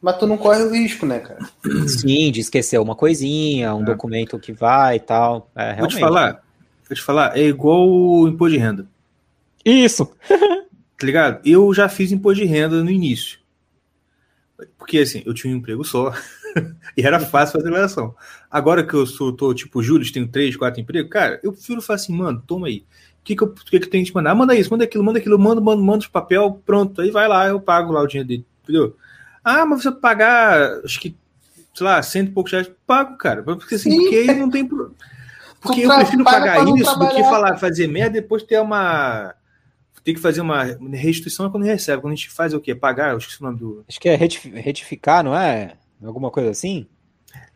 Mas 0.00 0.16
tu 0.16 0.26
não 0.26 0.38
corre 0.38 0.62
o 0.62 0.70
risco, 0.70 1.04
né, 1.04 1.18
cara? 1.18 1.40
Sim, 1.88 2.30
de 2.30 2.40
esquecer 2.40 2.78
uma 2.78 2.94
coisinha, 2.94 3.74
um 3.74 3.82
é. 3.82 3.84
documento 3.84 4.38
que 4.38 4.52
vai 4.52 4.96
e 4.96 5.00
tal. 5.00 5.50
É, 5.56 5.74
vou 5.76 5.88
te 5.88 5.98
falar, 5.98 6.42
vou 6.88 6.94
te 6.94 7.02
falar, 7.02 7.36
é 7.36 7.42
igual 7.42 7.88
o 7.88 8.28
imposto 8.28 8.56
de 8.56 8.58
renda. 8.58 8.86
Isso! 9.64 10.06
tá 10.28 11.06
ligado? 11.06 11.40
Eu 11.44 11.74
já 11.74 11.88
fiz 11.88 12.12
imposto 12.12 12.42
de 12.42 12.46
renda 12.46 12.82
no 12.82 12.90
início. 12.90 13.40
Porque 14.76 14.98
assim, 14.98 15.22
eu 15.24 15.32
tinha 15.32 15.54
um 15.54 15.58
emprego 15.58 15.84
só 15.84 16.12
e 16.96 17.02
era 17.02 17.20
fácil 17.20 17.52
fazer 17.52 17.64
declaração. 17.64 18.14
Agora 18.50 18.84
que 18.84 18.94
eu 18.94 19.06
sou, 19.06 19.32
tô 19.32 19.54
tipo 19.54 19.82
Júlio, 19.82 20.10
tenho 20.12 20.26
três, 20.26 20.56
quatro 20.56 20.80
empregos, 20.80 21.10
cara, 21.10 21.38
eu 21.42 21.52
prefiro 21.52 21.80
falar 21.80 21.96
assim, 21.96 22.12
mano, 22.12 22.42
toma 22.46 22.66
aí. 22.66 22.84
O 23.20 23.24
que, 23.28 23.36
que, 23.36 23.42
eu, 23.42 23.52
que, 23.52 23.64
que 23.64 23.76
eu 23.76 23.90
tenho 23.90 24.04
que 24.04 24.10
te 24.10 24.14
mandar? 24.14 24.30
Ah, 24.30 24.34
manda 24.34 24.54
isso, 24.54 24.70
manda 24.70 24.84
aquilo, 24.84 25.04
manda 25.04 25.18
aquilo, 25.18 25.38
manda, 25.38 25.60
manda, 25.60 25.82
manda 25.82 25.98
os 25.98 26.06
papel, 26.06 26.62
pronto. 26.64 27.00
Aí 27.00 27.10
vai 27.10 27.28
lá, 27.28 27.46
eu 27.46 27.60
pago 27.60 27.92
lá 27.92 28.00
o 28.00 28.06
dinheiro 28.06 28.28
dele, 28.28 28.46
entendeu? 28.62 28.96
Ah, 29.44 29.66
mas 29.66 29.82
você 29.82 29.92
pagar, 29.92 30.80
acho 30.84 30.98
que, 30.98 31.14
sei 31.74 31.86
lá, 31.86 32.02
cento 32.02 32.28
e 32.28 32.32
poucos 32.32 32.52
reais, 32.52 32.70
pago, 32.86 33.16
cara. 33.18 33.42
Porque 33.42 33.74
assim, 33.74 33.90
Sim. 33.90 34.00
porque 34.00 34.16
aí 34.16 34.34
não 34.34 34.50
tem. 34.50 34.66
Porque 34.66 35.82
eu 35.82 35.94
prefiro 35.94 36.24
pagar 36.24 36.66
isso 36.66 36.98
do 36.98 37.08
que 37.08 37.22
falar, 37.24 37.56
fazer 37.58 37.86
merda 37.86 38.20
depois 38.20 38.42
ter 38.42 38.60
uma 38.60 39.34
tem 40.02 40.14
que 40.14 40.20
fazer 40.20 40.40
uma 40.40 40.64
restituição 40.92 41.50
quando 41.50 41.64
recebe. 41.64 42.02
Quando 42.02 42.12
a 42.12 42.16
gente 42.16 42.30
faz 42.30 42.54
o 42.54 42.60
quê? 42.60 42.74
Pagar? 42.74 43.12
Eu 43.12 43.18
esqueci 43.18 43.40
o 43.40 43.44
nome 43.44 43.58
do. 43.58 43.84
Acho 43.88 44.00
que 44.00 44.08
é 44.08 44.16
retificar, 44.16 45.22
não 45.22 45.36
é? 45.36 45.74
Alguma 46.02 46.30
coisa 46.30 46.50
assim? 46.50 46.86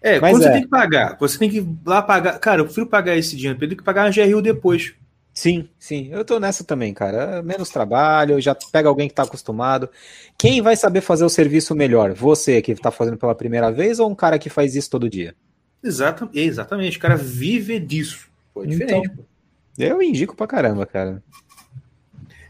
É, 0.00 0.20
Mas 0.20 0.32
quando 0.32 0.42
é. 0.42 0.46
você 0.46 0.52
tem 0.52 0.62
que 0.62 0.68
pagar, 0.68 1.16
você 1.18 1.38
tem 1.38 1.50
que 1.50 1.58
ir 1.58 1.68
lá 1.86 2.02
pagar. 2.02 2.38
Cara, 2.38 2.60
eu 2.60 2.64
prefiro 2.64 2.86
pagar 2.86 3.16
esse 3.16 3.36
dinheiro, 3.36 3.56
eu 3.56 3.68
tenho 3.68 3.78
que 3.78 3.84
pagar 3.84 4.06
a 4.06 4.10
GRU 4.10 4.42
depois. 4.42 4.94
Sim, 5.32 5.66
sim, 5.78 6.10
eu 6.12 6.24
tô 6.24 6.38
nessa 6.38 6.62
também, 6.62 6.92
cara. 6.92 7.42
Menos 7.42 7.70
trabalho, 7.70 8.40
já 8.40 8.54
pega 8.54 8.88
alguém 8.88 9.08
que 9.08 9.14
tá 9.14 9.22
acostumado. 9.22 9.88
Quem 10.36 10.60
vai 10.60 10.76
saber 10.76 11.00
fazer 11.00 11.24
o 11.24 11.30
serviço 11.30 11.74
melhor? 11.74 12.12
Você 12.12 12.60
que 12.60 12.74
tá 12.74 12.90
fazendo 12.90 13.16
pela 13.16 13.34
primeira 13.34 13.70
vez 13.72 13.98
ou 13.98 14.10
um 14.10 14.14
cara 14.14 14.38
que 14.38 14.50
faz 14.50 14.74
isso 14.74 14.90
todo 14.90 15.08
dia? 15.08 15.34
Exatamente, 15.82 16.38
exatamente. 16.38 16.98
O 16.98 17.00
cara 17.00 17.16
vive 17.16 17.80
disso. 17.80 18.28
Pô, 18.52 18.62
é 18.62 18.66
diferente. 18.66 19.10
Então, 19.10 19.86
eu 19.88 20.02
indico 20.02 20.36
pra 20.36 20.46
caramba, 20.46 20.84
cara. 20.84 21.22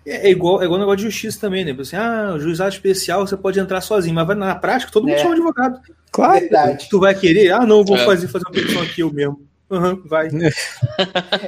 É, 0.05 0.29
é, 0.29 0.31
igual, 0.31 0.61
é 0.61 0.65
igual 0.65 0.81
negócio 0.81 0.99
de 0.99 1.05
justiça 1.05 1.41
também, 1.41 1.65
né? 1.65 1.77
Assim, 1.79 1.97
ah, 1.97 2.37
juizado 2.39 2.71
especial 2.71 3.27
você 3.27 3.37
pode 3.37 3.61
entrar 3.61 3.81
sozinho, 3.81 4.15
mas 4.15 4.37
na 4.37 4.55
prática 4.55 4.91
todo 4.93 5.07
mundo 5.07 5.15
é. 5.15 5.19
chama 5.19 5.35
advogado. 5.35 5.81
Claro. 6.11 6.41
Verdade. 6.41 6.89
Tu 6.91 7.01
vai 7.01 7.15
querer? 7.15 7.53
Ah, 7.53 7.65
não, 7.65 7.85
vou 7.85 7.97
é. 7.97 8.05
fazer, 8.05 8.29
fazer 8.29 8.45
uma 8.47 8.53
petição 8.53 8.83
aqui 8.83 9.01
eu 9.01 9.13
mesmo. 9.13 9.41
Uhum, 9.71 10.03
vai. 10.05 10.29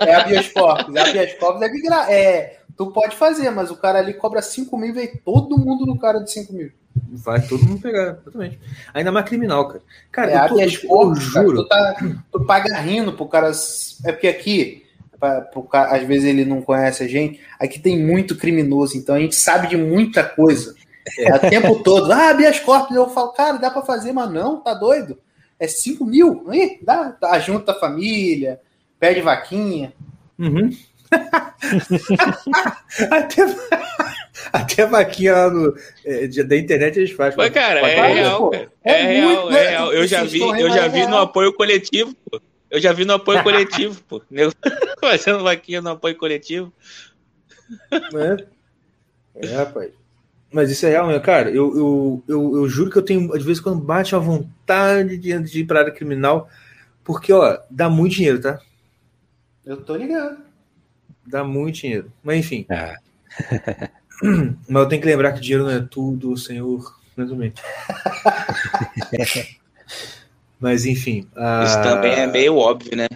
É 0.06 0.14
a 0.14 0.24
Bias 0.24 0.48
Corpus. 0.48 0.96
A 0.96 1.12
Bias 1.12 1.34
Corpus 1.34 1.62
é, 1.62 1.68
que 1.68 1.88
é 1.88 2.58
Tu 2.76 2.90
pode 2.90 3.14
fazer, 3.14 3.50
mas 3.50 3.70
o 3.70 3.76
cara 3.76 3.98
ali 3.98 4.14
cobra 4.14 4.42
5 4.42 4.76
mil 4.76 4.90
e 4.90 4.92
vem 4.92 5.16
todo 5.24 5.58
mundo 5.58 5.86
no 5.86 5.98
cara 5.98 6.18
de 6.18 6.30
5 6.32 6.52
mil. 6.52 6.72
Vai 7.12 7.40
todo 7.46 7.64
mundo 7.64 7.80
pegar, 7.80 8.18
exatamente. 8.22 8.58
Ainda 8.92 9.12
mais 9.12 9.26
criminal, 9.26 9.68
cara. 9.68 9.82
Cara, 10.10 10.32
é, 10.32 10.44
eu, 10.44 10.48
tô, 10.48 10.60
eu, 10.60 11.08
eu 11.08 11.14
juro. 11.14 11.68
Cara, 11.68 11.94
tu, 11.94 12.08
tá, 12.08 12.16
tu 12.32 12.46
paga 12.46 12.80
rindo 12.80 13.12
pro 13.12 13.26
cara. 13.26 13.52
É 14.04 14.12
porque 14.12 14.28
aqui 14.28 14.83
pra, 15.42 15.84
às 15.86 16.02
vezes 16.02 16.28
ele 16.28 16.44
não 16.44 16.62
conhece 16.62 17.02
a 17.02 17.08
gente. 17.08 17.40
Aqui 17.58 17.78
tem 17.78 17.98
muito 17.98 18.36
criminoso, 18.36 18.96
então 18.96 19.14
a 19.14 19.20
gente 19.20 19.34
sabe 19.34 19.68
de 19.68 19.76
muita 19.76 20.24
coisa. 20.24 20.74
É, 21.18 21.34
o 21.34 21.38
tempo 21.38 21.82
todo. 21.82 22.10
Ah, 22.12 22.30
habeas 22.30 22.58
corpus. 22.60 22.96
Eu 22.96 23.08
falo, 23.10 23.32
cara, 23.32 23.58
dá 23.58 23.70
para 23.70 23.82
fazer, 23.82 24.12
mas 24.12 24.30
não, 24.30 24.60
tá 24.60 24.74
doido? 24.74 25.18
É 25.58 25.68
5 25.68 26.04
mil. 26.04 26.44
Aí, 26.48 26.78
dá, 26.82 27.12
tá, 27.12 27.38
junta 27.38 27.72
a 27.72 27.78
família, 27.78 28.60
pede 28.98 29.20
vaquinha. 29.20 29.92
Uhum. 30.38 30.70
até, 33.10 33.42
até 34.52 34.82
a 34.82 34.86
vaquinha 34.86 35.32
lá 35.32 35.50
no, 35.50 35.76
é, 36.04 36.26
da 36.26 36.56
internet 36.56 36.98
eles 36.98 37.12
fazem. 37.12 37.36
Mas, 37.36 37.50
cara, 37.50 37.80
é, 37.80 38.14
real, 38.14 38.50
cara. 38.50 38.72
É, 38.82 38.92
é, 38.92 39.20
real, 39.20 39.50
é 39.50 39.70
real. 39.70 39.92
Eu 39.92 40.06
já 40.06 40.24
vi, 40.24 40.40
eu 40.40 40.70
já 40.70 40.88
vi 40.88 41.06
no 41.06 41.18
apoio 41.18 41.52
coletivo, 41.52 42.14
pô. 42.30 42.40
Eu 42.74 42.80
já 42.80 42.92
vi 42.92 43.04
no 43.04 43.14
apoio 43.14 43.40
coletivo, 43.44 44.02
pô. 44.02 44.20
Fazendo 45.00 45.44
vaquinha 45.44 45.80
no 45.80 45.90
apoio 45.90 46.16
coletivo. 46.16 46.72
É, 47.92 49.46
é 49.46 49.54
rapaz. 49.54 49.92
Mas 50.52 50.72
isso 50.72 50.84
é 50.84 50.90
real, 50.90 51.06
meu 51.06 51.20
cara. 51.20 51.50
Eu, 51.50 51.76
eu, 51.76 52.24
eu, 52.26 52.56
eu, 52.56 52.68
juro 52.68 52.90
que 52.90 52.98
eu 52.98 53.02
tenho, 53.02 53.32
às 53.32 53.44
vezes, 53.44 53.60
quando 53.60 53.80
bate 53.80 54.16
a 54.16 54.18
vontade 54.18 55.16
de, 55.16 55.38
de 55.38 55.60
ir 55.60 55.64
para 55.66 55.80
área 55.80 55.92
criminal, 55.92 56.48
porque, 57.04 57.32
ó, 57.32 57.58
dá 57.70 57.88
muito 57.88 58.16
dinheiro, 58.16 58.40
tá? 58.40 58.60
Eu 59.64 59.76
tô 59.76 59.94
ligado. 59.94 60.38
Dá 61.24 61.44
muito 61.44 61.76
dinheiro. 61.76 62.12
Mas, 62.24 62.38
enfim. 62.38 62.66
Ah. 62.68 62.96
Mas 64.68 64.82
eu 64.82 64.88
tenho 64.88 65.00
que 65.00 65.08
lembrar 65.08 65.32
que 65.32 65.40
dinheiro 65.40 65.64
não 65.64 65.70
é 65.70 65.80
tudo, 65.80 66.36
Senhor. 66.36 66.92
Mais 67.16 67.30
ou 67.30 67.36
menos. 67.36 67.60
Mas 70.58 70.86
enfim. 70.86 71.26
Isso 71.64 71.82
também 71.82 72.12
é 72.12 72.26
meio 72.26 72.56
óbvio, 72.56 72.96
né? 72.96 73.08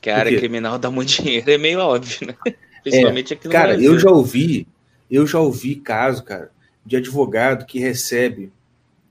Que 0.00 0.10
a 0.10 0.18
área 0.18 0.38
criminal 0.38 0.78
dá 0.78 0.90
muito 0.90 1.10
dinheiro, 1.22 1.50
é 1.50 1.58
meio 1.58 1.78
óbvio, 1.80 2.28
né? 2.28 2.54
Principalmente 2.82 3.32
é, 3.32 3.36
aqui 3.36 3.46
no 3.46 3.52
Cara, 3.52 3.68
Brasil. 3.68 3.92
eu 3.92 3.98
já 3.98 4.10
ouvi, 4.10 4.68
eu 5.10 5.26
já 5.26 5.38
ouvi 5.40 5.76
caso, 5.76 6.22
cara, 6.22 6.50
de 6.84 6.96
advogado 6.96 7.64
que 7.64 7.78
recebe, 7.78 8.52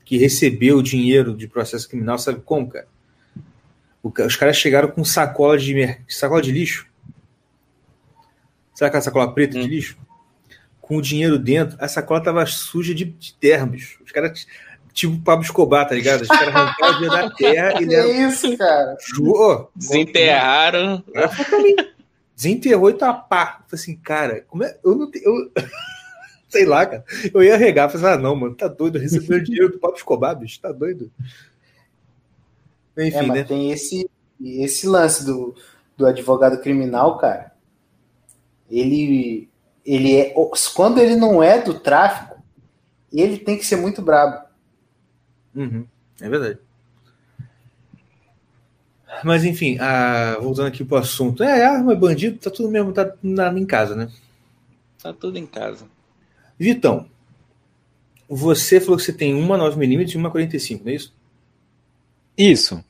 que 0.06 0.18
recebeu 0.18 0.82
dinheiro 0.82 1.36
de 1.36 1.48
processo 1.48 1.90
criminal, 1.90 2.20
sabe 2.20 2.42
como, 2.46 2.70
cara? 2.70 2.88
os 4.04 4.36
caras 4.36 4.58
chegaram 4.58 4.90
com 4.90 5.06
sacola 5.06 5.58
de 5.58 5.98
sacola 6.10 6.42
de 6.42 6.52
lixo. 6.52 6.88
Sabe 8.76 8.90
aquela 8.90 9.02
sacola 9.02 9.34
preta 9.34 9.58
hum. 9.58 9.62
de 9.62 9.68
lixo? 9.68 9.98
Com 10.82 10.98
o 10.98 11.02
dinheiro 11.02 11.40
dentro, 11.40 11.78
a 11.80 11.88
sacola 11.88 12.22
tava 12.22 12.46
suja 12.46 12.94
de, 12.94 13.06
de 13.06 13.34
termos. 13.36 13.98
Os 14.06 14.12
caras 14.12 14.46
tipo 14.94 15.20
Pablo 15.22 15.44
Escobar, 15.44 15.88
tá 15.88 15.96
ligado? 15.96 16.22
Os 16.22 16.28
caras 16.28 16.56
arrancaram 16.56 16.94
o 16.94 17.00
dinheiro 17.00 17.16
da 17.16 17.30
terra 17.36 17.82
e 17.82 17.86
levam. 17.86 18.12
É 18.12 18.28
isso, 18.28 18.58
cara. 18.58 18.98
Ju, 19.02 19.68
Desenterraram. 19.76 21.04
Desenterrou 22.36 22.89
e 22.89 22.94
tá 22.94 23.14
pá. 23.14 23.64
Falei 23.68 23.84
assim, 23.84 23.96
cara, 23.98 24.46
como 24.48 24.64
é. 24.64 24.78
Eu 24.84 24.96
não 24.96 25.10
tenho. 25.10 25.26
Eu... 25.26 25.52
Sei 26.48 26.66
lá, 26.66 26.86
cara. 26.86 27.04
Eu 27.34 27.41
ia 27.41 27.58
regar, 27.58 27.89
falei 27.89 28.06
assim, 28.06 28.16
ah, 28.16 28.22
não, 28.22 28.36
mano, 28.36 28.56
tá 28.56 28.68
doido. 28.68 29.00
Recebeu 29.00 29.44
dinheiro 29.44 29.72
do 29.72 29.80
Pablo 29.80 29.98
Escobar, 29.98 30.36
bicho, 30.36 30.62
tá 30.62 30.72
doido. 30.72 31.12
Enfim, 32.96 33.18
é, 33.18 33.22
mas 33.24 33.38
né? 33.39 33.44
tem 33.44 33.72
esse, 33.72 34.08
esse 34.39 34.88
lance 34.88 35.26
do, 35.26 35.56
do 35.98 36.06
advogado 36.06 36.62
criminal, 36.62 37.18
cara. 37.18 37.54
Ele, 38.70 39.50
ele 39.84 40.16
é. 40.16 40.34
Quando 40.76 41.00
ele 41.00 41.16
não 41.16 41.41
é 41.41 41.60
do 41.60 41.80
tráfico, 41.80 42.38
ele 43.12 43.39
tem 43.39 43.58
que 43.58 43.66
ser 43.66 43.78
muito 43.78 44.00
brabo. 44.00 44.43
Uhum, 45.56 45.86
é 46.22 46.30
verdade. 46.30 46.60
Mas 49.24 49.43
enfim, 49.43 49.78
a... 49.80 50.38
voltando 50.41 50.68
aqui 50.68 50.84
pro 50.84 50.97
assunto. 50.97 51.43
É, 51.43 51.64
arma, 51.64 51.95
bandido, 51.95 52.38
tá 52.38 52.49
tudo 52.49 52.70
mesmo, 52.70 52.91
tá 52.91 53.14
na, 53.22 53.51
em 53.58 53.66
casa, 53.66 53.95
né? 53.95 54.10
Tá 55.01 55.14
tudo 55.14 55.38
em 55.38 55.45
casa. 55.45 55.86
Vitão, 56.58 57.08
você 58.28 58.80
falou 58.80 58.97
que 58.97 59.04
você 59.04 59.14
tem 59.14 59.34
uma 59.36 59.58
9mm 59.58 60.14
e 60.14 60.18
uma 60.18 60.32
45, 60.32 60.84
não 60.84 60.91
é 60.91 60.95
isso? 60.95 61.14
Isso. 62.38 62.84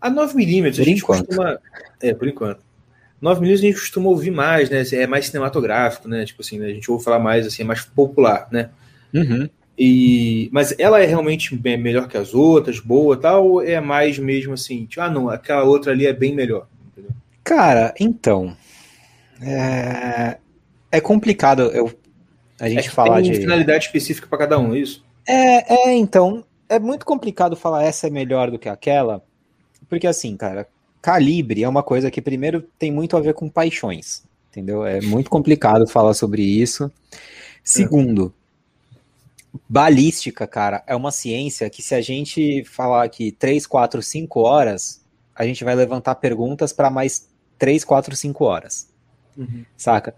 A 0.00 0.10
9mm, 0.10 0.68
a 0.68 0.70
gente 0.70 1.02
enquanto. 1.02 1.26
costuma. 1.26 1.58
É, 2.00 2.12
por 2.12 2.28
enquanto. 2.28 2.60
9mm 3.22 3.52
a 3.52 3.56
gente 3.56 3.80
costuma 3.80 4.08
ouvir 4.08 4.30
mais, 4.30 4.68
né? 4.68 4.82
É 4.92 5.06
mais 5.06 5.26
cinematográfico, 5.26 6.08
né? 6.08 6.24
Tipo 6.24 6.42
assim, 6.42 6.58
né? 6.58 6.66
a 6.66 6.74
gente 6.74 6.90
ouve 6.90 7.02
falar 7.02 7.18
mais, 7.18 7.46
assim, 7.46 7.62
é 7.62 7.64
mais 7.64 7.82
popular, 7.82 8.48
né? 8.50 8.70
Uhum. 9.14 9.48
E, 9.78 10.48
mas 10.52 10.74
ela 10.78 11.02
é 11.02 11.06
realmente 11.06 11.54
bem 11.54 11.76
melhor 11.76 12.08
que 12.08 12.16
as 12.16 12.32
outras, 12.34 12.80
boa 12.80 13.16
tal, 13.16 13.46
ou 13.46 13.62
é 13.62 13.80
mais 13.80 14.18
mesmo 14.18 14.54
assim, 14.54 14.86
tipo, 14.86 15.02
ah 15.02 15.10
não, 15.10 15.28
aquela 15.28 15.64
outra 15.64 15.92
ali 15.92 16.06
é 16.06 16.12
bem 16.12 16.34
melhor? 16.34 16.66
Entendeu? 16.86 17.10
Cara, 17.44 17.94
então. 18.00 18.56
É, 19.42 20.38
é 20.90 21.00
complicado 21.00 21.62
eu, 21.64 21.92
a 22.58 22.68
gente 22.70 22.88
é 22.88 22.90
falar 22.90 23.22
tem 23.22 23.32
de. 23.32 23.40
finalidade 23.40 23.84
específica 23.84 24.26
para 24.26 24.38
cada 24.38 24.58
um, 24.58 24.74
é 24.74 24.78
isso? 24.78 25.04
É, 25.26 25.90
é, 25.90 25.94
então. 25.94 26.44
É 26.68 26.80
muito 26.80 27.06
complicado 27.06 27.54
falar 27.54 27.84
essa 27.84 28.08
é 28.08 28.10
melhor 28.10 28.50
do 28.50 28.58
que 28.58 28.68
aquela, 28.68 29.22
porque 29.88 30.04
assim, 30.04 30.36
cara, 30.36 30.66
calibre 31.00 31.62
é 31.62 31.68
uma 31.68 31.82
coisa 31.82 32.10
que 32.10 32.20
primeiro 32.20 32.60
tem 32.76 32.90
muito 32.90 33.16
a 33.16 33.20
ver 33.20 33.34
com 33.34 33.48
paixões, 33.48 34.24
entendeu? 34.50 34.84
É 34.84 35.00
muito 35.00 35.30
complicado 35.30 35.86
falar 35.86 36.12
sobre 36.12 36.42
isso. 36.42 36.90
Segundo, 37.62 38.34
balística, 39.68 40.46
cara, 40.46 40.82
é 40.86 40.94
uma 40.94 41.10
ciência 41.10 41.68
que 41.70 41.82
se 41.82 41.94
a 41.94 42.00
gente 42.00 42.64
falar 42.64 43.04
aqui 43.04 43.32
3, 43.32 43.66
4, 43.66 44.02
5 44.02 44.40
horas, 44.40 45.04
a 45.34 45.44
gente 45.44 45.64
vai 45.64 45.74
levantar 45.74 46.14
perguntas 46.16 46.72
para 46.72 46.90
mais 46.90 47.28
3, 47.58 47.84
4, 47.84 48.16
5 48.16 48.44
horas. 48.44 48.88
Uhum. 49.36 49.64
Saca? 49.76 50.14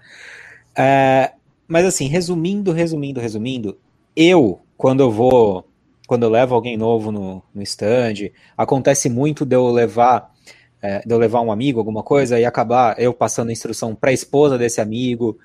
É, 0.77 1.33
mas 1.67 1.85
assim, 1.85 2.07
resumindo, 2.07 2.73
resumindo, 2.73 3.21
resumindo, 3.21 3.79
eu, 4.15 4.61
quando 4.77 5.01
eu 5.01 5.11
vou, 5.11 5.67
quando 6.07 6.23
eu 6.23 6.31
levo 6.31 6.55
alguém 6.55 6.77
novo 6.77 7.11
no, 7.11 7.43
no 7.55 7.63
stand, 7.63 8.31
acontece 8.57 9.09
muito 9.09 9.45
de 9.45 9.57
eu 9.57 9.69
levar 9.71 10.33
é, 10.81 11.01
de 11.01 11.13
eu 11.13 11.19
levar 11.19 11.41
um 11.41 11.51
amigo, 11.51 11.81
alguma 11.81 12.05
coisa, 12.05 12.39
e 12.39 12.45
acabar 12.45 12.99
eu 13.01 13.13
passando 13.13 13.49
a 13.49 13.53
instrução 13.53 13.97
para 13.97 14.11
a 14.11 14.13
esposa 14.13 14.57
desse 14.57 14.81
amigo. 14.81 15.37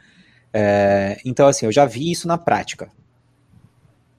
É, 0.54 1.20
então, 1.26 1.48
assim, 1.48 1.66
eu 1.66 1.72
já 1.72 1.86
vi 1.86 2.12
isso 2.12 2.28
na 2.28 2.38
prática 2.38 2.92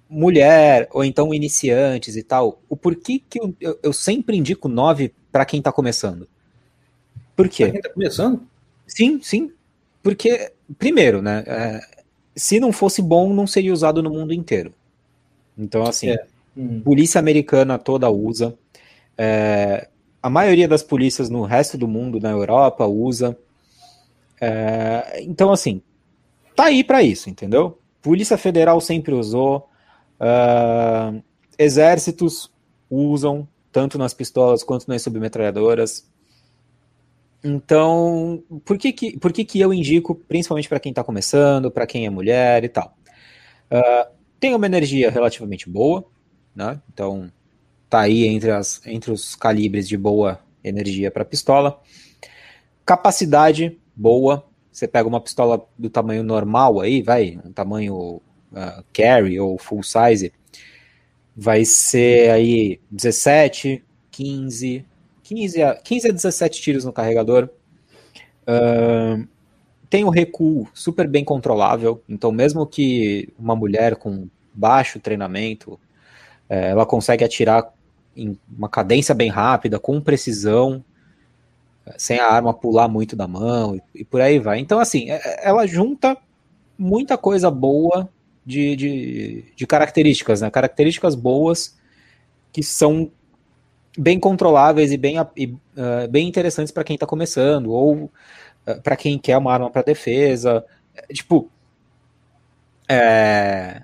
mulher, 0.08 0.88
ou 0.92 1.04
então 1.04 1.34
iniciantes 1.34 2.16
e 2.16 2.22
tal, 2.22 2.60
o 2.68 2.76
porquê 2.76 3.22
que 3.28 3.40
eu, 3.40 3.54
eu, 3.60 3.78
eu 3.82 3.92
sempre 3.92 4.36
indico 4.36 4.68
9 4.68 5.12
para 5.32 5.44
quem 5.44 5.58
está 5.58 5.72
começando? 5.72 6.28
Por 7.34 7.48
quê? 7.48 7.64
Pra 7.64 7.72
quem 7.72 7.82
tá 7.82 7.90
começando? 7.90 8.46
Sim, 8.86 9.20
sim. 9.22 9.50
Porque, 10.02 10.52
primeiro, 10.78 11.20
né? 11.22 11.42
É, 11.46 11.80
se 12.36 12.60
não 12.60 12.72
fosse 12.72 13.00
bom, 13.00 13.32
não 13.32 13.46
seria 13.46 13.72
usado 13.72 14.02
no 14.02 14.10
mundo 14.10 14.32
inteiro. 14.32 14.72
Então, 15.56 15.82
assim, 15.84 16.10
é. 16.10 16.26
uhum. 16.56 16.80
polícia 16.82 17.18
americana 17.18 17.78
toda 17.78 18.10
usa. 18.10 18.56
É, 19.16 19.88
a 20.22 20.28
maioria 20.28 20.68
das 20.68 20.82
polícias 20.82 21.30
no 21.30 21.42
resto 21.42 21.78
do 21.78 21.88
mundo, 21.88 22.20
na 22.20 22.30
Europa, 22.30 22.86
usa. 22.86 23.36
É, 24.40 25.22
então, 25.22 25.52
assim, 25.52 25.80
tá 26.54 26.64
aí 26.64 26.84
para 26.84 27.02
isso, 27.02 27.30
entendeu? 27.30 27.78
Polícia 28.02 28.36
Federal 28.36 28.80
sempre 28.80 29.14
usou. 29.14 29.68
Uh, 30.20 31.22
exércitos 31.58 32.50
usam, 32.88 33.48
tanto 33.72 33.98
nas 33.98 34.14
pistolas 34.14 34.62
quanto 34.62 34.88
nas 34.88 35.02
submetralhadoras. 35.02 36.08
Então, 37.42 38.42
por 38.64 38.78
que, 38.78 38.92
que, 38.92 39.18
por 39.18 39.32
que, 39.32 39.44
que 39.44 39.60
eu 39.60 39.72
indico, 39.72 40.14
principalmente 40.14 40.68
para 40.68 40.80
quem 40.80 40.90
está 40.90 41.04
começando, 41.04 41.70
para 41.70 41.86
quem 41.86 42.06
é 42.06 42.10
mulher 42.10 42.64
e 42.64 42.68
tal? 42.68 42.96
Uh, 43.70 44.10
tem 44.40 44.54
uma 44.54 44.66
energia 44.66 45.10
relativamente 45.10 45.68
boa, 45.68 46.04
né? 46.54 46.80
Então, 46.92 47.30
tá 47.90 48.00
aí 48.00 48.26
entre, 48.26 48.50
as, 48.50 48.84
entre 48.86 49.12
os 49.12 49.34
calibres 49.34 49.86
de 49.86 49.96
boa 49.96 50.40
energia 50.62 51.10
para 51.10 51.24
pistola. 51.24 51.80
Capacidade 52.84 53.78
boa. 53.94 54.46
Você 54.72 54.88
pega 54.88 55.08
uma 55.08 55.20
pistola 55.20 55.64
do 55.78 55.88
tamanho 55.88 56.22
normal 56.22 56.80
aí, 56.80 57.02
vai, 57.02 57.38
um 57.44 57.52
tamanho 57.52 58.20
uh, 58.54 58.84
carry 58.92 59.38
ou 59.38 59.58
full 59.58 59.82
size, 59.82 60.32
vai 61.36 61.64
ser 61.64 62.30
aí 62.30 62.80
17, 62.90 63.82
15, 64.10 64.86
15 65.22 65.62
a, 65.62 65.74
15 65.74 66.08
a 66.08 66.12
17 66.12 66.62
tiros 66.62 66.84
no 66.84 66.92
carregador. 66.92 67.48
Uh, 68.42 69.26
tem 69.90 70.04
o 70.04 70.10
recuo 70.10 70.68
super 70.74 71.06
bem 71.06 71.24
controlável, 71.24 72.02
então 72.08 72.32
mesmo 72.32 72.66
que 72.66 73.32
uma 73.38 73.54
mulher 73.54 73.96
com 73.96 74.28
baixo 74.52 75.00
treinamento, 75.00 75.78
é, 76.48 76.70
ela 76.70 76.86
consegue 76.86 77.24
atirar 77.24 77.72
em 78.16 78.38
uma 78.56 78.68
cadência 78.68 79.14
bem 79.14 79.28
rápida, 79.28 79.78
com 79.78 80.00
precisão, 80.00 80.84
sem 81.98 82.18
a 82.18 82.26
arma 82.26 82.54
pular 82.54 82.88
muito 82.88 83.14
da 83.14 83.26
mão 83.26 83.76
e, 83.76 83.82
e 84.00 84.04
por 84.04 84.20
aí 84.20 84.38
vai. 84.38 84.58
Então, 84.58 84.78
assim, 84.78 85.10
é, 85.10 85.46
ela 85.46 85.66
junta 85.66 86.16
muita 86.78 87.18
coisa 87.18 87.50
boa 87.50 88.08
de, 88.44 88.76
de, 88.76 89.44
de 89.56 89.66
características, 89.66 90.40
né? 90.40 90.50
Características 90.50 91.14
boas 91.14 91.76
que 92.52 92.62
são 92.62 93.10
bem 93.96 94.18
controláveis 94.18 94.92
e 94.92 94.96
bem, 94.96 95.16
e, 95.36 95.46
uh, 95.46 96.08
bem 96.10 96.28
interessantes 96.28 96.72
para 96.72 96.84
quem 96.84 96.94
está 96.94 97.06
começando, 97.06 97.72
ou 97.72 97.94
uh, 98.04 98.10
para 98.82 98.96
quem 98.96 99.18
quer 99.18 99.38
uma 99.38 99.52
arma 99.52 99.70
para 99.70 99.82
defesa. 99.82 100.64
Tipo, 101.12 101.50
é... 102.88 103.82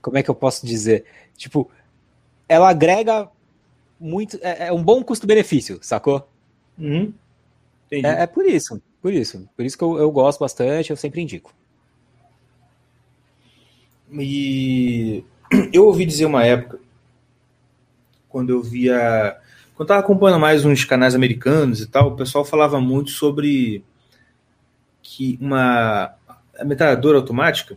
como 0.00 0.18
é 0.18 0.22
que 0.22 0.30
eu 0.30 0.34
posso 0.34 0.66
dizer? 0.66 1.04
Tipo, 1.36 1.70
ela 2.48 2.68
agrega 2.68 3.28
muito. 3.98 4.38
É, 4.42 4.66
é 4.68 4.72
um 4.72 4.82
bom 4.82 5.02
custo-benefício, 5.02 5.78
sacou? 5.82 6.28
Uhum. 6.78 7.12
É, 7.90 8.22
é, 8.22 8.26
por 8.26 8.46
isso, 8.46 8.80
por 9.00 9.12
isso. 9.12 9.48
Por 9.56 9.64
isso 9.64 9.76
que 9.76 9.84
eu, 9.84 9.98
eu 9.98 10.10
gosto 10.10 10.40
bastante, 10.40 10.90
eu 10.90 10.96
sempre 10.96 11.20
indico. 11.20 11.54
E 14.12 15.24
eu 15.72 15.86
ouvi 15.86 16.04
dizer 16.04 16.26
uma 16.26 16.44
época, 16.44 16.78
quando 18.28 18.50
eu 18.50 18.62
via. 18.62 19.36
Quando 19.74 19.88
eu 19.88 19.94
estava 19.94 20.00
acompanhando 20.00 20.40
mais 20.40 20.64
uns 20.64 20.84
canais 20.84 21.14
americanos 21.14 21.80
e 21.80 21.86
tal, 21.86 22.08
o 22.08 22.16
pessoal 22.16 22.44
falava 22.44 22.80
muito 22.80 23.10
sobre 23.10 23.84
que 25.02 25.38
uma 25.40 26.14
metralhadora 26.64 27.18
automática. 27.18 27.76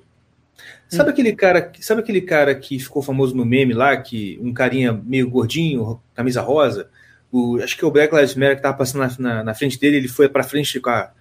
Sabe 0.88 1.10
hum. 1.10 1.14
aquele 1.14 1.36
cara, 1.36 1.72
sabe 1.80 2.02
aquele 2.02 2.22
cara 2.22 2.54
que 2.54 2.80
ficou 2.80 3.02
famoso 3.02 3.36
no 3.36 3.46
meme 3.46 3.74
lá, 3.74 3.98
que 3.98 4.40
um 4.42 4.54
carinha 4.54 4.94
meio 4.94 5.30
gordinho, 5.30 6.00
camisa 6.14 6.42
rosa, 6.42 6.90
o, 7.32 7.58
acho 7.62 7.76
que 7.78 7.84
é 7.84 7.88
o 7.88 7.92
Black 7.92 8.14
Lives 8.14 8.36
Matter 8.36 8.58
que 8.58 8.62
tava 8.62 8.78
passando 8.78 9.02
na, 9.02 9.16
na, 9.18 9.44
na 9.44 9.54
frente 9.54 9.80
dele, 9.80 9.98
ele 9.98 10.08
foi 10.08 10.30
para 10.30 10.44
frente 10.44 10.80
com 10.80 10.90
a, 10.90 11.12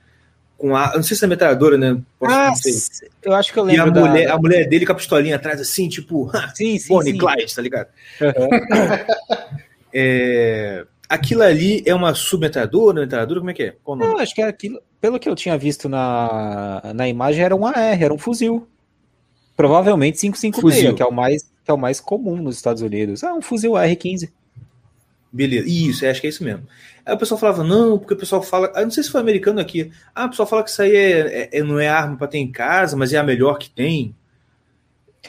com 0.64 0.74
a. 0.74 0.92
Não 0.94 1.02
sei 1.02 1.14
se 1.14 1.22
é 1.22 1.28
metralhadora, 1.28 1.76
né? 1.76 2.00
Posso 2.18 2.34
ah, 2.34 2.52
eu 3.22 3.34
acho 3.34 3.52
que 3.52 3.58
eu 3.58 3.64
lembro. 3.64 3.86
E 3.86 3.90
a, 3.90 3.92
da... 3.92 4.00
mulher, 4.00 4.30
a 4.30 4.38
mulher 4.38 4.66
dele 4.66 4.86
com 4.86 4.92
a 4.92 4.94
pistolinha 4.94 5.36
atrás, 5.36 5.60
assim, 5.60 5.90
tipo. 5.90 6.30
Sim, 6.56 6.78
sim. 6.78 6.88
Bonnie 6.88 7.12
sim. 7.12 7.18
Clyde, 7.18 7.54
tá 7.54 7.60
ligado? 7.60 7.88
Uhum. 8.22 8.48
é, 9.92 10.86
aquilo 11.06 11.42
ali 11.42 11.82
é 11.84 11.94
uma 11.94 12.14
submetralhadora, 12.14 13.02
metralhadora? 13.02 13.40
Como 13.40 13.50
é 13.50 13.54
que 13.54 13.62
é? 13.62 13.74
Qual 13.84 13.94
não, 13.94 14.16
acho 14.18 14.34
que 14.34 14.40
era 14.40 14.50
aquilo. 14.50 14.80
Pelo 15.02 15.20
que 15.20 15.28
eu 15.28 15.34
tinha 15.34 15.58
visto 15.58 15.86
na, 15.86 16.80
na 16.94 17.06
imagem, 17.06 17.44
era 17.44 17.54
um 17.54 17.66
AR, 17.66 18.02
era 18.02 18.14
um 18.14 18.18
fuzil. 18.18 18.66
Provavelmente 19.54 20.18
556, 20.18 20.74
fuzil. 20.74 20.94
que 20.94 21.02
é 21.02 21.06
o 21.06 21.12
mais 21.12 21.42
que 21.42 21.70
é 21.70 21.74
o 21.74 21.78
mais 21.78 22.00
comum 22.00 22.36
nos 22.36 22.56
Estados 22.56 22.80
Unidos. 22.80 23.22
Ah, 23.22 23.34
um 23.34 23.42
fuzil 23.42 23.76
AR-15. 23.76 24.30
Beleza, 25.34 25.68
isso, 25.68 26.06
acho 26.06 26.20
que 26.20 26.28
é 26.28 26.30
isso 26.30 26.44
mesmo. 26.44 26.64
Aí 27.04 27.12
o 27.12 27.18
pessoal 27.18 27.40
falava, 27.40 27.64
não, 27.64 27.98
porque 27.98 28.14
o 28.14 28.16
pessoal 28.16 28.40
fala. 28.40 28.72
Eu 28.76 28.84
não 28.84 28.90
sei 28.92 29.02
se 29.02 29.10
foi 29.10 29.20
americano 29.20 29.58
aqui. 29.58 29.90
Ah, 30.14 30.26
o 30.26 30.28
pessoal 30.30 30.46
fala 30.46 30.62
que 30.62 30.70
isso 30.70 30.80
aí 30.80 30.94
é, 30.94 31.42
é, 31.42 31.58
é 31.58 31.62
não 31.64 31.80
é 31.80 31.88
arma 31.88 32.16
para 32.16 32.28
ter 32.28 32.38
em 32.38 32.52
casa, 32.52 32.96
mas 32.96 33.12
é 33.12 33.18
a 33.18 33.24
melhor 33.24 33.58
que 33.58 33.68
tem. 33.68 34.14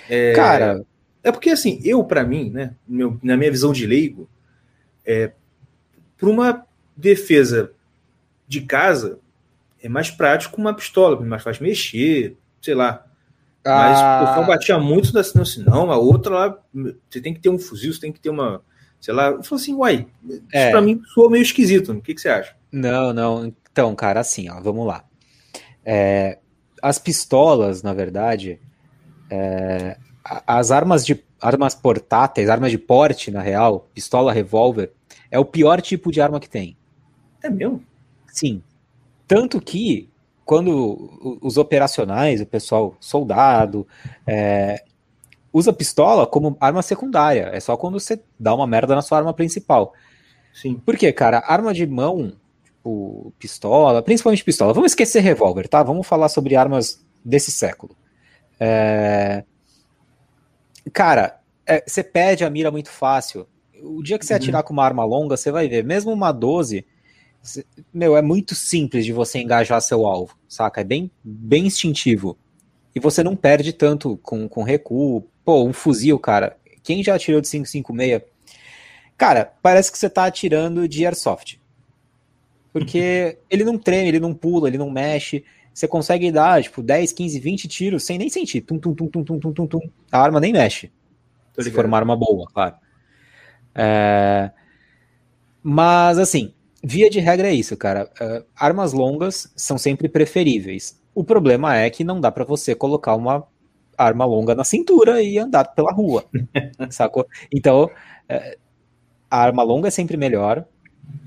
É, 0.08 0.34
Cara. 0.34 0.86
É 1.24 1.32
porque 1.32 1.50
assim, 1.50 1.82
eu, 1.84 2.04
para 2.04 2.24
mim, 2.24 2.52
né, 2.52 2.76
meu, 2.88 3.20
na 3.24 3.36
minha 3.36 3.50
visão 3.50 3.74
de 3.74 3.88
leigo, 3.88 4.30
é, 5.04 5.32
para 6.16 6.30
uma 6.30 6.64
defesa 6.96 7.72
de 8.48 8.62
casa, 8.62 9.18
é 9.82 9.90
mais 9.90 10.12
prático 10.12 10.62
uma 10.62 10.72
pistola, 10.72 11.20
mais 11.20 11.42
fácil 11.42 11.64
mexer, 11.64 12.38
sei 12.62 12.76
lá. 12.76 13.04
Mas 13.66 13.98
ah. 14.00 14.22
o 14.22 14.28
pessoal 14.28 14.46
batia 14.46 14.78
muito 14.78 15.18
assim, 15.18 15.64
não, 15.64 15.92
a 15.92 15.98
outra 15.98 16.36
lá, 16.36 16.60
você 17.10 17.20
tem 17.20 17.34
que 17.34 17.40
ter 17.40 17.50
um 17.50 17.58
fuzil, 17.58 17.92
você 17.92 18.02
tem 18.02 18.14
que 18.14 18.20
ter 18.20 18.30
uma 18.30 18.62
sei 19.06 19.14
lá. 19.14 19.28
Eu 19.28 19.44
falei 19.44 19.64
assim, 19.64 19.74
uai, 19.76 20.08
é. 20.52 20.64
isso 20.64 20.72
pra 20.72 20.82
mim 20.82 21.00
soa 21.14 21.30
meio 21.30 21.44
esquisito. 21.44 21.92
O 21.92 22.02
que, 22.02 22.16
que 22.16 22.22
você 22.22 22.30
acha? 22.30 22.56
Não, 22.72 23.14
não. 23.14 23.46
Então, 23.72 23.96
cara, 23.96 24.20
assim, 24.20 24.50
ó, 24.50 24.60
vamos 24.60 24.88
lá. 24.88 25.06
É, 25.86 26.40
as 26.82 26.98
pistolas, 26.98 27.84
na 27.84 27.94
verdade, 27.94 28.60
é, 29.30 29.98
as 30.48 30.72
armas 30.72 31.06
de 31.06 31.24
armas 31.40 31.76
portáteis, 31.76 32.50
armas 32.50 32.72
de 32.72 32.80
porte, 32.80 33.30
na 33.30 33.42
real, 33.42 33.88
pistola, 33.94 34.34
revólver, 34.34 34.92
É 35.30 35.38
o 35.38 35.46
pior 35.46 35.82
tipo 35.82 36.12
de 36.12 36.20
arma 36.20 36.40
que 36.40 36.50
tem. 36.50 36.76
É 37.44 37.50
meu? 37.50 37.82
Sim. 38.28 38.64
Tanto 39.28 39.62
que 39.62 40.10
quando 40.44 41.40
os 41.42 41.58
operacionais, 41.58 42.42
o 42.42 42.46
pessoal 42.46 42.96
soldado, 43.00 43.88
é, 44.26 44.84
usa 45.58 45.72
pistola 45.72 46.28
como 46.28 46.58
arma 46.60 46.82
secundária. 46.82 47.50
É 47.54 47.62
só 47.62 47.78
quando 47.78 47.98
você 47.98 48.22
dá 48.38 48.54
uma 48.54 48.68
merda 48.68 48.94
na 48.94 49.02
sua 49.02 49.20
arma 49.20 49.34
principal. 49.34 49.94
Sim. 50.54 50.76
Por 50.76 50.98
quê, 50.98 51.14
cara? 51.14 51.42
Arma 51.48 51.74
de 51.74 51.88
mão, 51.88 52.34
tipo, 52.62 53.34
pistola, 53.40 54.04
principalmente 54.04 54.44
pistola. 54.44 54.74
Vamos 54.74 54.92
esquecer 54.92 55.22
revólver, 55.22 55.70
tá? 55.70 55.82
Vamos 55.82 56.06
falar 56.06 56.28
sobre 56.28 56.58
armas 56.58 57.02
desse 57.24 57.52
século. 57.52 57.96
É... 58.60 59.46
Cara, 60.92 61.40
é, 61.66 61.82
você 61.88 62.04
perde 62.04 62.44
a 62.44 62.50
mira 62.50 62.70
muito 62.70 62.90
fácil. 62.90 63.48
O 63.82 64.04
dia 64.04 64.20
que 64.20 64.26
você 64.26 64.34
uhum. 64.34 64.38
atirar 64.38 64.64
com 64.64 64.74
uma 64.74 64.84
arma 64.84 65.06
longa, 65.06 65.38
você 65.38 65.52
vai 65.52 65.70
ver. 65.70 65.86
Mesmo 65.86 66.12
uma 66.12 66.34
12, 66.34 66.86
meu, 67.94 68.18
é 68.18 68.22
muito 68.22 68.54
simples 68.56 69.06
de 69.06 69.14
você 69.14 69.40
engajar 69.40 69.82
seu 69.82 70.06
alvo, 70.06 70.38
saca? 70.50 70.82
É 70.82 70.84
bem, 70.84 71.10
bem 71.24 71.66
instintivo. 71.66 72.38
E 72.94 73.00
você 73.00 73.24
não 73.24 73.38
perde 73.38 73.72
tanto 73.72 74.18
com, 74.18 74.50
com 74.50 74.64
recuo. 74.64 75.26
Pô, 75.46 75.64
um 75.64 75.72
fuzil, 75.72 76.18
cara. 76.18 76.58
Quem 76.84 77.04
já 77.04 77.16
atirou 77.16 77.40
de 77.40 77.48
556? 77.50 78.24
Cara, 79.16 79.54
parece 79.62 79.92
que 79.92 79.98
você 79.98 80.10
tá 80.10 80.26
atirando 80.26 80.88
de 80.88 81.06
airsoft. 81.06 81.60
Porque 82.74 83.38
ele 83.50 83.64
não 83.64 83.78
treme, 83.78 84.10
ele 84.10 84.20
não 84.20 84.34
pula, 84.34 84.68
ele 84.68 84.78
não 84.78 84.90
mexe. 84.90 85.46
Você 85.72 85.88
consegue 85.88 86.32
dar, 86.32 86.64
tipo, 86.64 86.82
10, 86.82 87.12
15, 87.12 87.40
20 87.40 87.68
tiros 87.68 88.04
sem 88.04 88.18
nem 88.18 88.30
sentir. 88.30 88.62
Tum, 88.62 88.80
tum, 88.80 88.94
tum, 88.96 89.08
tum, 89.08 89.24
tum, 89.24 89.40
tum, 89.40 89.54
tum, 89.54 89.68
tum. 89.68 89.90
A 90.12 90.20
arma 90.20 90.40
nem 90.40 90.52
mexe. 90.52 90.92
se 91.60 91.72
for 91.72 91.86
uma 91.86 91.98
arma 91.98 92.16
boa, 92.16 92.48
claro. 92.52 92.76
É... 93.76 94.52
Mas, 95.62 96.18
assim, 96.18 96.54
via 96.84 97.10
de 97.10 97.20
regra 97.20 97.50
é 97.50 97.54
isso, 97.54 97.76
cara. 97.78 98.10
Uh, 98.20 98.46
armas 98.56 98.94
longas 98.94 99.52
são 99.56 99.78
sempre 99.78 100.08
preferíveis. 100.08 101.00
O 101.14 101.24
problema 101.24 101.76
é 101.76 101.90
que 101.90 102.04
não 102.04 102.22
dá 102.22 102.32
para 102.32 102.46
você 102.46 102.74
colocar 102.74 103.16
uma 103.16 103.48
arma 103.98 104.26
longa 104.26 104.56
na 104.56 104.64
cintura 104.64 105.22
e 105.22 105.38
andar 105.38 105.66
pela 105.74 105.92
rua, 105.92 106.26
sacou? 106.90 107.28
Então, 107.52 107.86
uh, 107.86 108.58
a 109.30 109.38
arma 109.38 109.64
longa 109.64 109.88
é 109.88 109.92
sempre 109.92 110.18
melhor, 110.18 110.66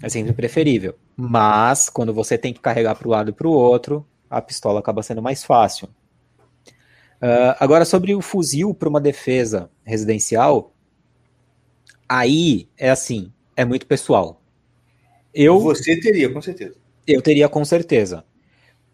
é 0.02 0.08
sempre 0.08 0.32
preferível. 0.32 0.94
Mas, 1.16 1.88
quando 1.88 2.12
você 2.14 2.38
tem 2.38 2.52
que 2.52 2.60
carregar 2.60 2.94
para 2.94 3.08
o 3.08 3.10
lado 3.10 3.30
e 3.30 3.32
para 3.32 3.48
o 3.48 3.52
outro, 3.52 4.06
a 4.30 4.40
pistola 4.40 4.80
acaba 4.80 5.02
sendo 5.02 5.22
mais 5.22 5.44
fácil. 5.44 5.88
Uh, 7.20 7.54
agora, 7.58 7.84
sobre 7.84 8.14
o 8.14 8.22
fuzil 8.22 8.72
para 8.72 8.88
uma 8.88 9.00
defesa 9.00 9.70
residencial, 9.84 10.72
aí 12.08 12.68
é 12.76 12.90
assim, 12.90 13.32
é 13.56 13.64
muito 13.64 13.86
pessoal. 13.86 14.40
Eu, 15.34 15.60
Você 15.60 15.98
teria, 16.00 16.32
com 16.32 16.40
certeza. 16.40 16.74
Eu 17.06 17.20
teria, 17.20 17.48
com 17.48 17.64
certeza. 17.64 18.24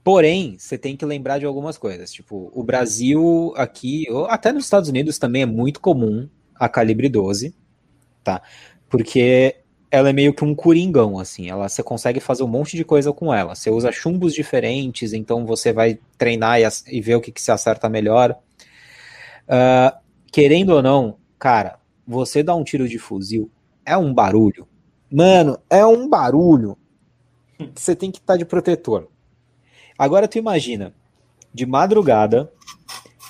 Porém, 0.05 0.57
você 0.59 0.77
tem 0.77 0.97
que 0.97 1.05
lembrar 1.05 1.39
de 1.39 1.47
algumas 1.47 1.79
coisas. 1.79 2.13
Tipo, 2.13 2.53
o 2.55 2.63
Brasil 2.63 3.53
aqui, 3.57 4.07
ou 4.11 4.27
até 4.27 4.53
nos 4.53 4.65
Estados 4.65 4.89
Unidos 4.89 5.19
também 5.19 5.43
é 5.43 5.47
muito 5.47 5.81
comum 5.81 6.29
a 6.55 6.69
calibre 6.69 7.09
12, 7.09 7.55
tá? 8.23 8.43
Porque 8.89 9.57
ela 9.91 10.11
é 10.11 10.13
meio 10.13 10.35
que 10.35 10.45
um 10.45 10.55
coringão, 10.55 11.19
assim. 11.19 11.49
Ela, 11.49 11.69
você 11.69 11.83
consegue 11.83 12.21
fazer 12.21 12.43
um 12.43 12.49
monte 12.49 12.77
de 12.77 12.85
coisa 12.85 13.13
com 13.13 13.33
ela. 13.33 13.55
Você 13.55 13.71
usa 13.71 13.91
chumbos 13.91 14.35
diferentes, 14.35 15.15
então 15.15 15.47
você 15.47 15.73
vai 15.73 15.99
treinar 16.19 16.61
e, 16.61 16.65
e 16.89 17.01
ver 17.01 17.15
o 17.15 17.21
que, 17.21 17.33
que 17.33 17.41
se 17.41 17.51
acerta 17.51 17.89
melhor. 17.89 18.37
Uh, 19.49 19.97
querendo 20.31 20.71
ou 20.71 20.83
não, 20.83 21.17
cara, 21.39 21.79
você 22.07 22.43
dá 22.43 22.55
um 22.55 22.63
tiro 22.63 22.87
de 22.87 22.99
fuzil 22.99 23.51
é 23.87 23.97
um 23.97 24.15
barulho 24.15 24.67
Mano, 25.11 25.61
é 25.71 25.87
um 25.87 26.09
barulho. 26.09 26.77
Você 27.73 27.95
tem 27.95 28.11
que 28.11 28.19
estar 28.19 28.33
tá 28.33 28.37
de 28.37 28.45
protetor. 28.45 29.09
Agora 29.99 30.29
tu 30.29 30.39
imagina, 30.39 30.93
de 31.53 31.65
madrugada, 31.65 32.51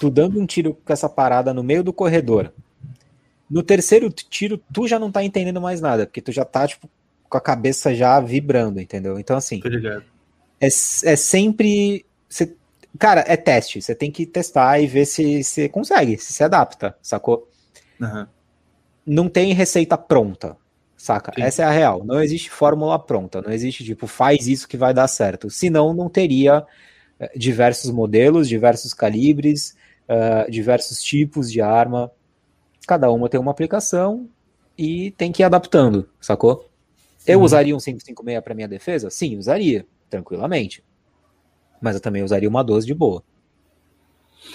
tu 0.01 0.11
dando 0.11 0.41
um 0.41 0.47
tiro 0.47 0.75
com 0.75 0.93
essa 0.93 1.09
parada 1.09 1.53
no 1.53 1.63
meio 1.63 1.85
do 1.85 1.93
corredor. 1.93 2.53
No 3.51 3.63
terceiro 3.63 4.11
tiro, 4.11 4.59
tu 4.73 4.89
já 4.89 4.99
não 4.99 5.13
tá 5.13 5.23
entendendo 5.23 5.61
mais 5.61 5.81
nada, 5.81 6.07
porque 6.07 6.23
tu 6.23 6.33
já 6.33 6.45
tá, 6.45 6.67
tipo, 6.67 6.89
com 7.29 7.39
a 7.39 7.41
cabeça 7.41 7.95
já 7.95 8.19
vibrando, 8.21 8.81
entendeu? 8.81 9.19
Então, 9.19 9.37
assim. 9.37 9.61
É, 10.61 10.67
é 10.67 11.17
sempre. 11.17 12.07
Cê, 12.29 12.57
cara, 12.99 13.25
é 13.27 13.37
teste. 13.37 13.83
Você 13.83 13.95
tem 13.95 14.11
que 14.11 14.25
testar 14.25 14.81
e 14.81 14.87
ver 14.87 15.05
se 15.05 15.45
você 15.45 15.69
consegue, 15.69 16.17
se 16.17 16.33
se 16.33 16.43
adapta, 16.43 16.97
sacou? 17.03 17.49
Uhum. 18.01 18.27
Não 19.07 19.29
tem 19.29 19.53
receita 19.53 19.99
pronta. 19.99 20.57
Saca? 21.05 21.35
Sim. 21.37 21.43
Essa 21.43 21.65
é 21.65 21.67
a 21.67 21.71
real. 21.71 22.03
Não 22.03 22.23
existe 22.23 22.49
fórmula 22.49 22.99
pronta. 22.99 23.43
Não 23.43 23.53
existe 23.53 23.85
tipo, 23.85 24.07
faz 24.07 24.49
isso 24.49 24.67
que 24.67 24.75
vai 24.75 24.95
dar 24.95 25.07
certo. 25.07 25.51
Senão, 25.51 25.93
não 25.93 26.09
teria 26.09 26.65
eh, 27.21 27.31
diversos 27.37 27.91
modelos, 27.91 28.49
diversos 28.49 28.95
calibres, 28.95 29.77
uh, 30.09 30.51
diversos 30.51 31.03
tipos 31.03 31.53
de 31.53 31.61
arma. 31.61 32.11
Cada 32.89 33.11
uma 33.11 33.29
tem 33.29 33.39
uma 33.39 33.51
aplicação 33.51 34.27
e 34.79 35.11
tem 35.11 35.31
que 35.31 35.43
ir 35.43 35.45
adaptando, 35.45 36.09
sacou? 36.19 36.71
Eu 37.27 37.41
uhum. 37.41 37.45
usaria 37.45 37.77
um 37.77 37.81
556 37.81 38.43
para 38.43 38.55
minha 38.55 38.67
defesa? 38.67 39.11
Sim, 39.11 39.37
usaria, 39.37 39.85
tranquilamente. 40.09 40.83
Mas 41.83 41.97
eu 41.97 42.01
também 42.01 42.23
usaria 42.23 42.49
uma 42.49 42.65
12 42.65 42.87
de 42.87 42.95
boa. 42.95 43.23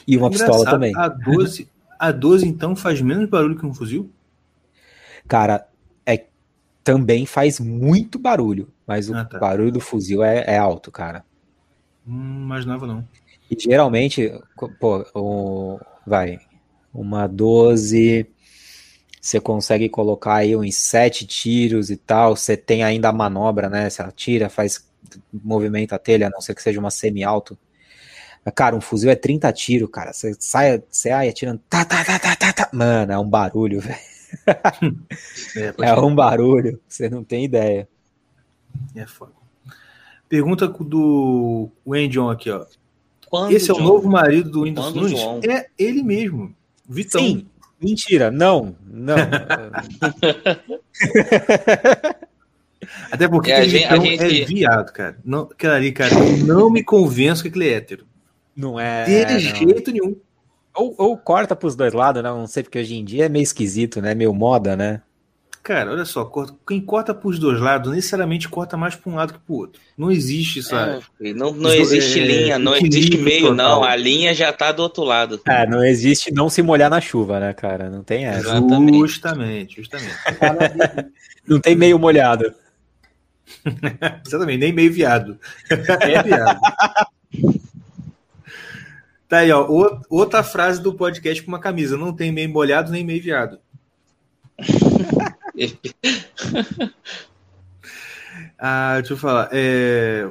E 0.07 0.17
uma 0.17 0.29
é 0.29 0.29
pistola 0.31 0.65
também. 0.65 0.97
A 0.97 1.09
12, 1.09 1.69
a 1.99 2.11
12, 2.11 2.47
então, 2.47 2.75
faz 2.75 2.99
menos 3.01 3.29
barulho 3.29 3.55
que 3.55 3.67
um 3.67 3.73
fuzil? 3.73 4.09
Cara, 5.27 5.68
também 6.89 7.23
faz 7.23 7.59
muito 7.59 8.17
barulho, 8.17 8.73
mas 8.87 9.11
o 9.11 9.15
ah, 9.15 9.23
tá. 9.23 9.37
barulho 9.37 9.71
do 9.71 9.79
fuzil 9.79 10.23
é, 10.23 10.43
é 10.47 10.57
alto, 10.57 10.91
cara. 10.91 11.23
Hum, 12.07 12.45
imaginava 12.45 12.87
não. 12.87 13.07
E 13.51 13.55
geralmente, 13.55 14.33
pô, 14.79 15.05
o, 15.13 15.79
vai, 16.03 16.39
uma 16.91 17.27
12, 17.27 18.25
você 19.21 19.39
consegue 19.39 19.87
colocar 19.87 20.37
aí 20.37 20.55
uns 20.55 20.77
7 20.77 21.27
tiros 21.27 21.91
e 21.91 21.95
tal, 21.95 22.35
você 22.35 22.57
tem 22.57 22.81
ainda 22.81 23.09
a 23.09 23.13
manobra, 23.13 23.69
né? 23.69 23.87
Você 23.87 24.01
atira, 24.01 24.49
faz 24.49 24.83
movimento 25.31 25.93
a 25.93 25.99
telha, 25.99 26.25
a 26.25 26.31
não 26.31 26.41
ser 26.41 26.55
que 26.55 26.63
seja 26.63 26.79
uma 26.79 26.89
semi-alto. 26.89 27.55
Cara, 28.55 28.75
um 28.75 28.81
fuzil 28.81 29.11
é 29.11 29.15
30 29.15 29.53
tiros, 29.53 29.91
cara. 29.91 30.11
Você 30.11 30.35
sai, 30.39 30.81
você 30.89 31.09
sai 31.09 31.29
atirando. 31.29 31.61
Tá, 31.69 31.85
tá, 31.85 32.03
tá, 32.03 32.17
tá, 32.17 32.35
tá, 32.35 32.51
tá. 32.51 32.69
Mano, 32.73 33.11
é 33.11 33.19
um 33.19 33.29
barulho, 33.29 33.77
velho 33.79 34.08
é, 35.55 35.73
é 35.89 35.93
um 35.99 36.13
barulho, 36.13 36.79
você 36.87 37.09
não 37.09 37.23
tem 37.23 37.45
ideia. 37.45 37.87
É 38.95 39.05
foda. 39.05 39.31
Pergunta 40.27 40.67
do 40.67 41.69
Wendion 41.85 42.29
aqui, 42.29 42.51
ó. 42.51 42.65
Quando 43.29 43.51
Esse 43.51 43.69
é 43.71 43.73
o 43.73 43.79
novo 43.79 44.09
marido 44.09 44.49
do 44.49 44.63
Windows 44.63 44.93
Nunes? 44.93 45.19
É 45.47 45.67
ele 45.77 46.01
mesmo, 46.03 46.55
Vitão. 46.87 47.21
Sim, 47.21 47.47
mentira, 47.79 48.31
não, 48.31 48.75
não. 48.87 49.15
Até 53.11 53.27
porque 53.27 53.51
é, 53.51 53.67
gente, 53.67 53.85
a 53.85 53.97
gente... 53.97 54.41
é 54.41 54.45
viado, 54.45 54.91
cara. 54.91 55.17
Não, 55.23 55.47
cara, 55.57 55.75
ali, 55.75 55.91
cara, 55.91 56.13
não 56.45 56.69
me 56.69 56.83
convenço 56.83 57.43
que 57.43 57.49
ele 57.49 57.67
é 57.67 57.73
hétero. 57.73 58.05
Não 58.55 58.79
é. 58.79 59.05
De 59.05 59.33
não. 59.33 59.39
jeito 59.39 59.91
nenhum. 59.91 60.15
Ou, 60.75 60.95
ou 60.97 61.17
corta 61.17 61.55
pros 61.55 61.75
dois 61.75 61.93
lados, 61.93 62.21
né? 62.23 62.29
Não 62.29 62.47
sei, 62.47 62.63
porque 62.63 62.79
hoje 62.79 62.95
em 62.95 63.03
dia 63.03 63.25
é 63.25 63.29
meio 63.29 63.43
esquisito, 63.43 64.01
né? 64.01 64.13
Meio 64.13 64.33
moda, 64.33 64.75
né? 64.75 65.01
Cara, 65.61 65.91
olha 65.91 66.05
só, 66.05 66.31
quem 66.67 66.81
corta 66.81 67.13
pros 67.13 67.37
dois 67.37 67.59
lados 67.59 67.91
necessariamente 67.93 68.47
corta 68.47 68.77
mais 68.77 68.95
para 68.95 69.11
um 69.11 69.15
lado 69.15 69.33
que 69.33 69.39
pro 69.39 69.55
outro. 69.55 69.81
Não 69.97 70.09
existe 70.09 70.59
isso. 70.59 70.75
É, 70.75 70.99
não, 71.35 71.51
não 71.51 71.71
existe 71.71 72.19
é, 72.19 72.25
linha, 72.25 72.57
não 72.57 72.75
existe 72.75 73.17
meio, 73.17 73.49
total. 73.49 73.55
não. 73.55 73.83
A 73.83 73.95
linha 73.95 74.33
já 74.33 74.51
tá 74.53 74.71
do 74.71 74.81
outro 74.81 75.03
lado. 75.03 75.39
É, 75.45 75.67
não 75.67 75.83
existe 75.83 76.33
não 76.33 76.49
se 76.49 76.61
molhar 76.61 76.89
na 76.89 77.01
chuva, 77.01 77.39
né, 77.39 77.53
cara? 77.53 77.89
Não 77.89 78.01
tem 78.01 78.25
essa. 78.25 78.55
Justamente, 78.99 79.75
justamente. 79.75 80.15
não 81.45 81.59
tem 81.59 81.75
meio 81.75 81.99
molhado. 81.99 82.51
Exatamente, 84.25 84.59
nem 84.59 84.73
meio 84.73 84.91
viado. 84.91 85.37
É 85.69 86.23
viado. 86.23 86.59
Tá 89.29 89.37
aí, 89.37 89.51
ó. 89.51 89.67
Outra 90.09 90.41
frase 90.41 90.81
do 90.81 90.95
podcast 90.95 91.43
com 91.43 91.49
uma 91.49 91.59
camisa. 91.59 91.95
Não 91.95 92.11
tem 92.11 92.31
meio 92.31 92.49
molhado 92.49 92.91
nem 92.91 93.05
meio 93.05 93.21
viado. 93.21 93.59
ah, 98.57 98.95
deixa 98.97 99.13
eu 99.13 99.17
falar. 99.17 99.49
É... 99.51 100.27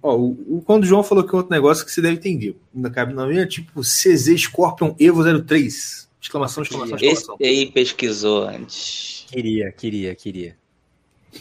Ó, 0.00 0.16
o, 0.16 0.62
quando 0.64 0.84
o 0.84 0.86
João 0.86 1.02
falou 1.02 1.24
que 1.24 1.34
é 1.34 1.36
outro 1.36 1.50
negócio 1.50 1.84
que 1.84 1.90
você 1.90 2.00
deve 2.00 2.14
entender. 2.14 2.56
Ainda 2.72 2.88
cabe 2.88 3.12
na 3.12 3.26
minha, 3.26 3.48
tipo 3.48 3.80
CZ 3.80 4.42
Scorpion 4.42 4.94
Evo 5.00 5.24
03. 5.24 6.08
Exclamação, 6.20 6.62
exclamação, 6.62 6.96
exclamação. 6.96 7.36
Esse 7.40 7.44
aí 7.44 7.72
pesquisou 7.72 8.44
antes. 8.44 9.26
Queria, 9.26 9.72
queria, 9.72 10.14
queria. 10.14 10.56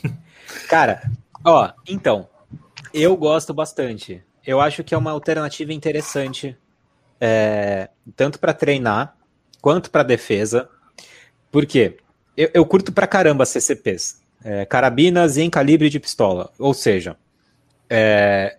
Cara, 0.67 1.03
ó, 1.45 1.71
então, 1.87 2.27
eu 2.91 3.15
gosto 3.15 3.53
bastante. 3.53 4.23
Eu 4.45 4.59
acho 4.59 4.83
que 4.83 4.93
é 4.95 4.97
uma 4.97 5.11
alternativa 5.11 5.71
interessante 5.71 6.57
é, 7.25 7.87
tanto 8.17 8.37
para 8.37 8.53
treinar 8.53 9.15
quanto 9.61 9.89
para 9.89 10.03
defesa. 10.03 10.67
Por 11.49 11.65
quê? 11.65 11.95
Eu, 12.35 12.49
eu, 12.53 12.65
curto 12.65 12.91
pra 12.91 13.07
caramba 13.07 13.45
CCPs. 13.45 14.21
é, 14.43 14.65
carabinas 14.65 15.37
em 15.37 15.49
calibre 15.49 15.89
de 15.89 16.01
pistola. 16.01 16.51
Ou 16.59 16.73
seja, 16.73 17.15
é, 17.89 18.57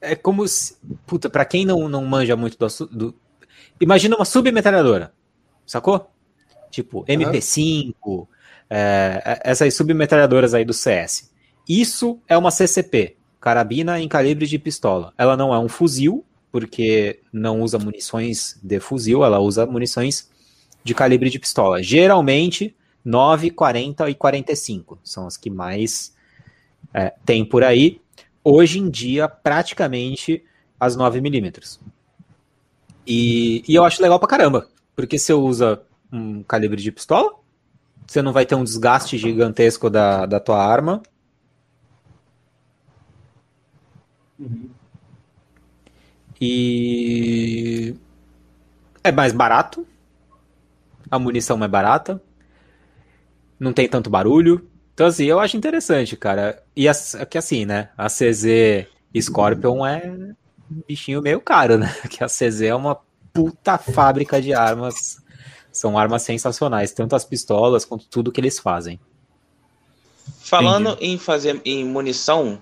é 0.00 0.16
como 0.16 0.48
se. 0.48 0.78
Puta, 1.06 1.28
pra 1.28 1.44
quem 1.44 1.66
não, 1.66 1.90
não 1.90 2.02
manja 2.06 2.34
muito 2.36 2.56
do, 2.56 2.86
do. 2.86 3.14
Imagina 3.78 4.16
uma 4.16 4.24
submetralhadora, 4.24 5.12
sacou? 5.66 6.10
Tipo, 6.70 7.04
MP5, 7.04 8.26
é, 8.70 9.40
essas 9.44 9.74
submetralhadoras 9.74 10.54
aí 10.54 10.64
do 10.64 10.72
CS. 10.72 11.30
Isso 11.68 12.18
é 12.26 12.38
uma 12.38 12.50
CCP, 12.50 13.16
carabina 13.38 14.00
em 14.00 14.08
calibre 14.08 14.46
de 14.46 14.58
pistola. 14.58 15.12
Ela 15.18 15.36
não 15.36 15.52
é 15.52 15.58
um 15.58 15.68
fuzil, 15.68 16.24
porque 16.52 17.20
não 17.32 17.62
usa 17.62 17.78
munições 17.78 18.60
de 18.62 18.78
fuzil, 18.78 19.24
ela 19.24 19.40
usa 19.40 19.64
munições 19.64 20.30
de 20.84 20.94
calibre 20.94 21.30
de 21.30 21.38
pistola. 21.38 21.82
Geralmente, 21.82 22.76
9, 23.02 23.50
40 23.50 24.10
e 24.10 24.14
45 24.14 24.98
são 25.02 25.26
as 25.26 25.38
que 25.38 25.48
mais 25.48 26.14
é, 26.92 27.14
tem 27.24 27.42
por 27.42 27.64
aí. 27.64 28.00
Hoje 28.44 28.78
em 28.78 28.90
dia, 28.90 29.26
praticamente 29.28 30.44
as 30.78 30.94
9 30.94 31.22
milímetros. 31.22 31.80
E, 33.06 33.64
e 33.66 33.74
eu 33.74 33.84
acho 33.84 34.02
legal 34.02 34.18
pra 34.18 34.28
caramba, 34.28 34.68
porque 34.94 35.18
você 35.18 35.32
usa 35.32 35.82
um 36.12 36.42
calibre 36.42 36.80
de 36.80 36.92
pistola, 36.92 37.34
você 38.06 38.20
não 38.20 38.32
vai 38.32 38.44
ter 38.44 38.54
um 38.54 38.64
desgaste 38.64 39.16
gigantesco 39.16 39.88
da, 39.88 40.26
da 40.26 40.38
tua 40.38 40.62
arma. 40.62 41.02
Uhum. 44.38 44.81
E 46.44 47.94
é 49.04 49.12
mais 49.12 49.32
barato. 49.32 49.86
A 51.08 51.16
munição 51.16 51.54
é 51.56 51.60
mais 51.60 51.70
barata. 51.70 52.20
Não 53.60 53.72
tem 53.72 53.88
tanto 53.88 54.10
barulho. 54.10 54.68
Então, 54.92 55.06
assim, 55.06 55.26
eu 55.26 55.38
acho 55.38 55.56
interessante, 55.56 56.16
cara. 56.16 56.60
E 56.74 56.88
a, 56.88 56.94
que 57.30 57.38
assim, 57.38 57.64
né? 57.64 57.90
A 57.96 58.08
CZ 58.08 58.88
Scorpion 59.20 59.86
é 59.86 60.34
um 60.68 60.82
bichinho 60.88 61.22
meio 61.22 61.40
caro, 61.40 61.78
né? 61.78 61.94
Que 62.10 62.24
a 62.24 62.26
CZ 62.26 62.62
é 62.62 62.74
uma 62.74 62.98
puta 63.32 63.78
fábrica 63.78 64.42
de 64.42 64.52
armas 64.52 65.22
são 65.70 65.96
armas 65.96 66.22
sensacionais, 66.22 66.90
tanto 66.90 67.14
as 67.14 67.24
pistolas 67.24 67.84
quanto 67.84 68.06
tudo 68.08 68.32
que 68.32 68.40
eles 68.40 68.58
fazem. 68.58 68.98
Falando 70.40 70.90
Entendi. 70.90 71.06
em 71.06 71.18
fazer 71.18 71.62
em 71.64 71.84
munição, 71.84 72.60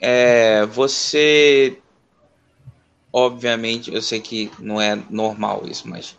é, 0.00 0.64
você 0.64 1.78
obviamente, 3.12 3.92
eu 3.92 4.00
sei 4.00 4.20
que 4.20 4.50
não 4.58 4.80
é 4.80 4.98
normal 5.10 5.64
isso, 5.66 5.88
mas 5.88 6.16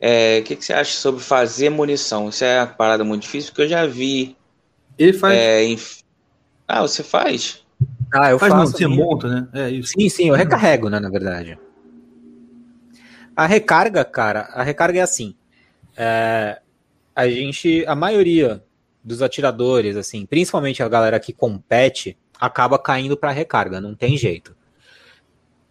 é, 0.00 0.38
o 0.40 0.44
que, 0.44 0.56
que, 0.56 0.64
você 0.64 0.72
acha 0.72 0.92
sobre 0.92 1.22
fazer 1.22 1.70
munição? 1.70 2.28
Isso 2.28 2.44
é 2.44 2.60
uma 2.60 2.66
parada 2.66 3.04
muito 3.04 3.22
difícil, 3.22 3.50
porque 3.50 3.62
eu 3.62 3.68
já 3.68 3.86
vi. 3.86 4.36
Ele 4.98 5.12
faz. 5.12 5.36
É, 5.36 5.64
em... 5.64 5.78
Ah, 6.66 6.82
você 6.82 7.02
faz? 7.02 7.64
Ah, 8.12 8.30
eu 8.30 8.38
faz 8.38 8.52
faço. 8.52 8.72
Não, 8.72 8.78
você 8.78 8.86
monta, 8.86 9.28
né? 9.28 9.48
É 9.52 9.70
isso. 9.70 9.92
Sim, 9.98 10.08
sim, 10.08 10.28
eu 10.28 10.34
recarrego, 10.34 10.88
né, 10.88 10.98
na 11.00 11.08
verdade. 11.08 11.58
A 13.36 13.46
recarga, 13.46 14.04
cara, 14.04 14.48
a 14.52 14.62
recarga 14.62 14.98
é 14.98 15.02
assim. 15.02 15.34
É, 15.96 16.60
a 17.14 17.28
gente, 17.28 17.84
a 17.86 17.94
maioria 17.94 18.62
dos 19.02 19.22
atiradores, 19.22 19.96
assim, 19.96 20.26
principalmente 20.26 20.82
a 20.82 20.88
galera 20.88 21.18
que 21.18 21.32
compete, 21.32 22.16
acaba 22.38 22.78
caindo 22.78 23.16
para 23.16 23.30
recarga, 23.30 23.80
não 23.80 23.94
tem 23.94 24.16
jeito. 24.16 24.56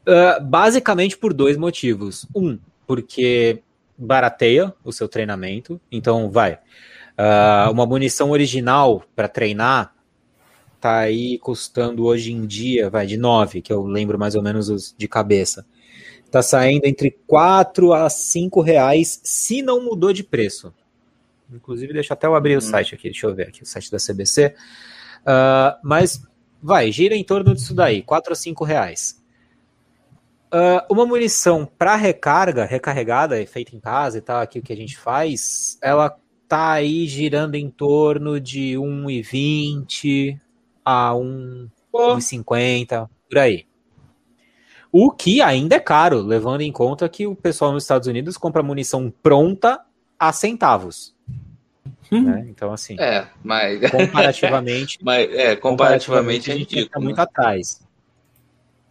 Uh, 0.08 0.42
basicamente 0.44 1.18
por 1.18 1.34
dois 1.34 1.58
motivos. 1.58 2.26
Um, 2.34 2.58
porque 2.86 3.62
barateia 3.98 4.74
o 4.84 4.94
seu 4.94 5.08
treinamento, 5.08 5.82
então 5.92 6.30
vai. 6.30 6.54
Uh, 6.54 7.72
uma 7.72 7.86
munição 7.86 8.32
original 8.32 9.04
para 9.16 9.28
treinar 9.28 9.94
tá 10.80 11.00
aí 11.00 11.40
custando 11.40 12.06
hoje 12.06 12.32
em 12.32 12.46
dia, 12.46 12.90
vai 12.90 13.06
de 13.06 13.18
9, 13.18 13.62
que 13.62 13.74
eu 13.74 13.84
lembro 13.86 14.18
mais 14.18 14.36
ou 14.36 14.44
menos 14.44 14.70
os 14.70 14.94
de 14.98 15.08
cabeça. 15.08 15.66
Tá 16.30 16.42
saindo 16.42 16.86
entre 16.86 17.12
4 17.26 17.94
a 17.94 18.10
5 18.10 18.62
reais, 18.62 19.20
se 19.24 19.62
não 19.62 19.84
mudou 19.84 20.14
de 20.14 20.24
preço. 20.24 20.74
Inclusive, 21.52 21.94
deixa 21.94 22.14
até 22.14 22.28
eu 22.28 22.36
abrir 22.36 22.56
hum. 22.56 22.60
o 22.60 22.62
site 22.62 22.94
aqui, 22.94 23.10
deixa 23.10 23.26
eu 23.26 23.34
ver 23.34 23.48
aqui, 23.48 23.64
o 23.64 23.66
site 23.66 23.90
da 23.90 23.98
CBC. 23.98 24.48
Uh, 24.48 24.54
ah, 25.26 25.80
mas 25.84 26.22
vai, 26.62 26.92
gira 26.92 27.16
em 27.16 27.24
torno 27.24 27.54
disso 27.56 27.74
daí, 27.74 28.02
4 28.04 28.34
a 28.34 28.36
5 28.36 28.64
reais. 28.64 29.22
Uh, 30.48 30.80
uma 30.90 31.06
munição 31.06 31.66
para 31.66 31.96
recarga, 31.96 32.64
recarregada, 32.64 33.46
feita 33.46 33.76
em 33.76 33.80
casa 33.80 34.18
e 34.18 34.22
tal, 34.22 34.42
aqui 34.42 34.60
o 34.60 34.62
que 34.62 34.72
a 34.72 34.78
gente 34.78 34.98
faz, 34.98 35.78
ela 35.82 36.18
tá 36.48 36.72
aí 36.72 37.06
girando 37.06 37.56
em 37.56 37.70
torno 37.70 38.40
de 38.40 38.76
1,20 38.76 40.40
a 40.86 41.12
1,50, 41.12 43.10
por 43.30 43.38
aí. 43.38 43.66
O 44.90 45.12
que 45.12 45.42
ainda 45.42 45.76
é 45.76 45.80
caro, 45.80 46.22
levando 46.22 46.62
em 46.62 46.72
conta 46.72 47.10
que 47.10 47.28
o 47.28 47.36
pessoal 47.36 47.74
nos 47.74 47.84
Estados 47.84 48.08
Unidos 48.08 48.38
compra 48.38 48.64
munição 48.64 49.14
pronta 49.22 49.82
a 50.18 50.32
centavos. 50.32 51.14
Hum. 52.10 52.24
Né? 52.24 52.46
Então, 52.48 52.72
assim. 52.72 52.96
É, 52.98 53.28
mas. 53.44 53.82
Comparativamente. 53.92 54.98
mas, 55.02 55.30
é, 55.30 55.56
comparativamente, 55.58 55.60
comparativamente 55.60 56.52
a 56.52 56.56
gente 56.56 56.80
está 56.80 57.00
muito 57.02 57.20
atrás. 57.20 57.86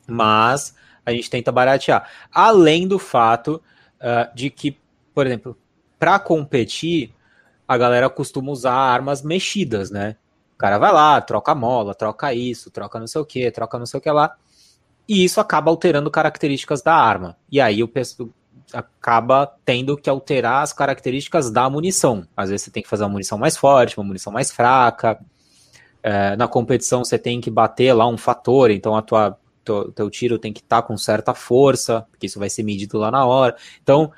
Mas 0.06 0.74
a 1.06 1.12
gente 1.12 1.30
tenta 1.30 1.50
baratear. 1.50 2.10
Além 2.30 2.86
do 2.86 2.98
fato 2.98 3.62
uh, 4.00 4.34
de 4.34 4.50
que, 4.50 4.76
por 5.14 5.26
exemplo, 5.26 5.56
para 5.98 6.18
competir, 6.18 7.14
a 7.66 7.78
galera 7.78 8.10
costuma 8.10 8.50
usar 8.50 8.74
armas 8.74 9.22
mexidas, 9.22 9.90
né? 9.90 10.16
O 10.54 10.58
cara 10.58 10.76
vai 10.78 10.92
lá, 10.92 11.20
troca 11.20 11.54
mola, 11.54 11.94
troca 11.94 12.34
isso, 12.34 12.70
troca 12.70 12.98
não 12.98 13.06
sei 13.06 13.20
o 13.20 13.24
que, 13.24 13.50
troca 13.50 13.78
não 13.78 13.86
sei 13.86 13.98
o 13.98 14.00
que 14.00 14.10
lá 14.10 14.36
e 15.08 15.24
isso 15.24 15.40
acaba 15.40 15.70
alterando 15.70 16.10
características 16.10 16.82
da 16.82 16.94
arma. 16.94 17.36
E 17.50 17.60
aí 17.60 17.82
o 17.82 17.88
pessoal 17.88 18.28
acaba 18.72 19.46
tendo 19.64 19.96
que 19.96 20.10
alterar 20.10 20.62
as 20.62 20.72
características 20.72 21.50
da 21.50 21.70
munição. 21.70 22.26
Às 22.36 22.50
vezes 22.50 22.64
você 22.64 22.70
tem 22.70 22.82
que 22.82 22.88
fazer 22.88 23.04
uma 23.04 23.10
munição 23.10 23.38
mais 23.38 23.56
forte, 23.56 23.96
uma 23.96 24.04
munição 24.04 24.32
mais 24.32 24.50
fraca. 24.50 25.18
É, 26.02 26.36
na 26.36 26.48
competição 26.48 27.04
você 27.04 27.18
tem 27.18 27.40
que 27.40 27.50
bater 27.50 27.92
lá 27.92 28.06
um 28.08 28.16
fator, 28.16 28.70
então 28.70 28.96
a 28.96 29.02
tua 29.02 29.38
teu, 29.66 29.92
teu 29.92 30.10
tiro 30.10 30.38
tem 30.38 30.52
que 30.52 30.60
estar 30.60 30.80
tá 30.80 30.86
com 30.86 30.96
certa 30.96 31.34
força, 31.34 32.06
porque 32.10 32.26
isso 32.26 32.38
vai 32.38 32.48
ser 32.48 32.62
medido 32.62 32.96
lá 32.96 33.10
na 33.10 33.26
hora. 33.26 33.56
Então 33.82 34.12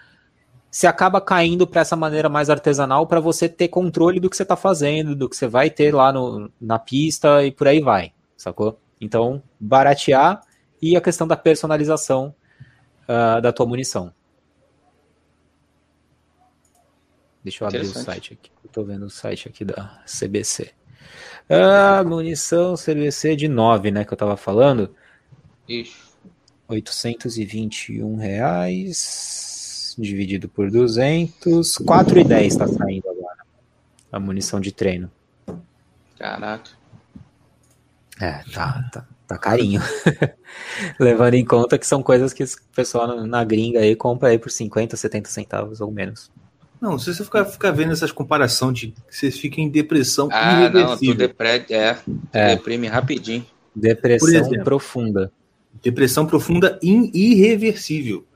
você 0.71 0.87
acaba 0.87 1.21
caindo 1.21 1.67
para 1.67 1.81
essa 1.81 1.97
maneira 1.97 2.29
mais 2.29 2.51
artesanal 2.51 3.07
para 3.07 3.21
você 3.21 3.49
ter 3.49 3.69
controle 3.69 4.21
do 4.21 4.29
que 4.29 4.37
você 4.37 4.43
está 4.43 4.57
fazendo, 4.57 5.17
do 5.17 5.29
que 5.29 5.37
você 5.37 5.49
vai 5.49 5.71
ter 5.71 5.95
lá 5.95 6.13
no, 6.13 6.51
na 6.61 6.79
pista 6.79 7.45
e 7.45 7.51
por 7.51 7.67
aí 7.67 7.81
vai, 7.81 8.13
sacou? 8.37 8.79
Então, 9.01 9.43
baratear 9.59 10.43
e 10.81 10.97
a 10.97 11.01
questão 11.01 11.27
da 11.27 11.37
personalização 11.37 12.35
uh, 13.09 13.41
da 13.41 13.53
tua 13.53 13.67
munição. 13.67 14.13
Deixa 17.43 17.65
eu 17.65 17.69
abrir 17.69 17.81
o 17.81 17.85
site 17.87 18.35
aqui. 18.35 18.51
Estou 18.65 18.85
vendo 18.85 19.07
o 19.07 19.11
site 19.11 19.49
aqui 19.49 19.65
da 19.65 20.03
CBC. 20.05 20.71
Ah, 21.49 22.05
munição 22.05 22.75
CBC 22.75 23.35
de 23.37 23.49
9, 23.49 23.91
né? 23.91 24.05
Que 24.05 24.13
eu 24.13 24.17
estava 24.17 24.37
falando. 24.37 24.95
Isso. 25.69 26.17
821 26.69 28.17
reais 28.17 29.95
dividido 29.99 30.49
por 30.49 30.71
200, 30.71 31.79
4,10 31.79 32.47
está 32.47 32.67
saindo 32.69 33.09
agora. 33.09 33.39
A 34.13 34.21
munição 34.21 34.61
de 34.61 34.71
treino. 34.73 35.11
Caraca. 36.19 36.71
É, 38.21 38.43
tá, 38.53 38.89
tá, 38.93 39.07
Tá 39.29 39.37
carinho. 39.37 39.83
Levando 40.99 41.35
em 41.35 41.45
conta 41.45 41.77
que 41.77 41.87
são 41.87 42.03
coisas 42.03 42.33
que 42.33 42.43
o 42.43 42.49
pessoal 42.75 43.27
na 43.27 43.45
gringa 43.45 43.81
aí 43.81 43.95
compra 43.95 44.31
aí 44.31 44.39
por 44.39 44.51
50, 44.51 44.97
70 44.97 45.29
centavos 45.29 45.83
ou 45.83 45.91
menos. 45.91 46.31
Não, 46.81 46.99
se 46.99 47.13
você 47.13 47.23
ficar, 47.23 47.45
ficar 47.45 47.71
vendo 47.73 47.93
essas 47.93 48.11
comparações 48.11 48.79
de 48.79 48.95
vocês 49.11 49.39
ficam 49.39 49.63
em 49.63 49.69
depressão 49.69 50.31
ah, 50.33 50.61
irreversível. 50.63 51.09
Não, 51.09 51.15
tu 51.15 51.19
depre... 51.19 51.75
é, 51.75 51.99
é. 52.33 52.57
deprime 52.57 52.87
rapidinho. 52.87 53.45
Depressão 53.77 54.29
exemplo, 54.31 54.65
profunda. 54.65 55.31
Depressão 55.83 56.27
profunda 56.27 56.79
irreversível. 56.83 58.27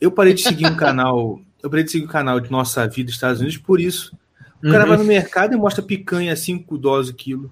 Eu 0.00 0.10
parei 0.10 0.34
de 0.34 0.42
seguir 0.42 0.66
um 0.66 0.76
canal, 0.76 1.40
eu 1.62 1.70
parei 1.70 1.84
de 1.84 1.90
seguir 1.90 2.04
o 2.04 2.08
um 2.08 2.12
canal 2.12 2.40
de 2.40 2.50
Nossa 2.50 2.86
Vida 2.86 3.10
Estados 3.10 3.40
Unidos 3.40 3.58
por 3.58 3.80
isso. 3.80 4.16
O 4.62 4.70
cara 4.70 4.84
uhum. 4.84 4.88
vai 4.88 4.98
no 4.98 5.04
mercado 5.04 5.54
e 5.54 5.56
mostra 5.56 5.82
picanha 5.82 6.34
5 6.34 6.78
doses 6.78 7.12
o 7.12 7.14
quilo. 7.14 7.50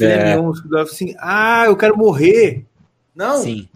É. 0.00 0.34
assim, 0.80 1.14
ah, 1.18 1.64
eu 1.66 1.76
quero 1.76 1.96
morrer. 1.96 2.66
Não. 3.14 3.42
Sim. 3.42 3.68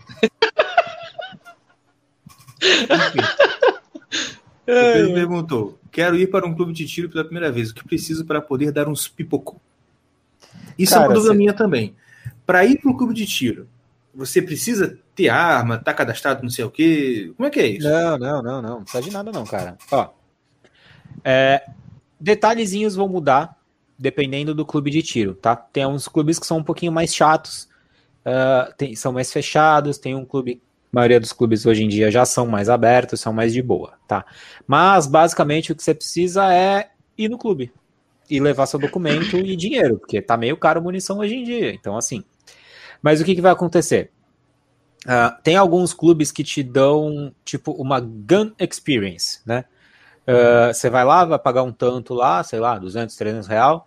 Ele 4.66 5.12
perguntou: 5.14 5.78
Quero 5.90 6.16
ir 6.16 6.28
para 6.28 6.46
um 6.46 6.54
clube 6.54 6.72
de 6.72 6.86
tiro 6.86 7.08
pela 7.08 7.24
primeira 7.24 7.50
vez. 7.50 7.70
O 7.70 7.74
que 7.74 7.84
preciso 7.84 8.24
para 8.24 8.40
poder 8.40 8.72
dar 8.72 8.88
uns 8.88 9.08
pipocos? 9.08 9.56
Isso 10.78 10.92
Cara, 10.92 11.04
é 11.04 11.08
uma 11.08 11.14
dúvida 11.14 11.32
você... 11.32 11.38
minha 11.38 11.52
também. 11.52 11.94
Para 12.44 12.64
ir 12.64 12.78
para 12.80 12.90
um 12.90 12.96
clube 12.96 13.14
de 13.14 13.26
tiro, 13.26 13.68
você 14.16 14.40
precisa 14.40 14.98
ter 15.14 15.28
arma, 15.28 15.78
tá 15.78 15.92
cadastrado, 15.92 16.42
não 16.42 16.50
sei 16.50 16.64
o 16.64 16.70
quê. 16.70 17.32
Como 17.36 17.46
é 17.46 17.50
que 17.50 17.60
é 17.60 17.66
isso? 17.66 17.88
Não, 17.88 18.18
não, 18.18 18.42
não, 18.42 18.62
não. 18.62 18.70
Não 18.76 18.82
precisa 18.82 19.02
de 19.02 19.10
nada, 19.12 19.30
não, 19.30 19.44
cara. 19.44 19.76
Ó. 19.92 20.08
É, 21.22 21.66
detalhezinhos 22.18 22.94
vão 22.94 23.08
mudar 23.08 23.56
dependendo 23.98 24.54
do 24.54 24.64
clube 24.64 24.90
de 24.90 25.02
tiro, 25.02 25.34
tá? 25.34 25.56
Tem 25.56 25.86
uns 25.86 26.08
clubes 26.08 26.38
que 26.38 26.46
são 26.46 26.58
um 26.58 26.62
pouquinho 26.62 26.92
mais 26.92 27.14
chatos, 27.14 27.68
uh, 28.26 28.72
tem, 28.76 28.94
são 28.94 29.12
mais 29.12 29.32
fechados, 29.32 29.98
tem 29.98 30.14
um 30.14 30.24
clube, 30.24 30.60
a 30.92 30.96
maioria 30.96 31.18
dos 31.18 31.32
clubes 31.32 31.64
hoje 31.64 31.82
em 31.82 31.88
dia 31.88 32.10
já 32.10 32.24
são 32.24 32.46
mais 32.46 32.68
abertos, 32.68 33.20
são 33.20 33.32
mais 33.32 33.52
de 33.52 33.62
boa, 33.62 33.94
tá? 34.06 34.24
Mas 34.66 35.06
basicamente 35.06 35.72
o 35.72 35.76
que 35.76 35.82
você 35.82 35.94
precisa 35.94 36.52
é 36.52 36.90
ir 37.16 37.30
no 37.30 37.38
clube 37.38 37.72
e 38.28 38.38
levar 38.38 38.66
seu 38.66 38.78
documento 38.78 39.36
e 39.38 39.56
dinheiro, 39.56 39.98
porque 39.98 40.20
tá 40.20 40.36
meio 40.36 40.56
caro 40.56 40.82
munição 40.82 41.18
hoje 41.18 41.36
em 41.36 41.44
dia, 41.44 41.72
então 41.72 41.96
assim. 41.96 42.22
Mas 43.06 43.20
o 43.20 43.24
que, 43.24 43.36
que 43.36 43.40
vai 43.40 43.52
acontecer? 43.52 44.10
Uh, 45.04 45.40
tem 45.44 45.54
alguns 45.54 45.94
clubes 45.94 46.32
que 46.32 46.42
te 46.42 46.60
dão, 46.60 47.32
tipo, 47.44 47.70
uma 47.70 48.00
gun 48.00 48.50
experience, 48.58 49.38
né? 49.46 49.64
Uh, 50.26 50.74
você 50.74 50.90
vai 50.90 51.04
lá, 51.04 51.24
vai 51.24 51.38
pagar 51.38 51.62
um 51.62 51.70
tanto 51.70 52.14
lá, 52.14 52.42
sei 52.42 52.58
lá, 52.58 52.76
200, 52.76 53.14
300 53.14 53.46
real, 53.46 53.86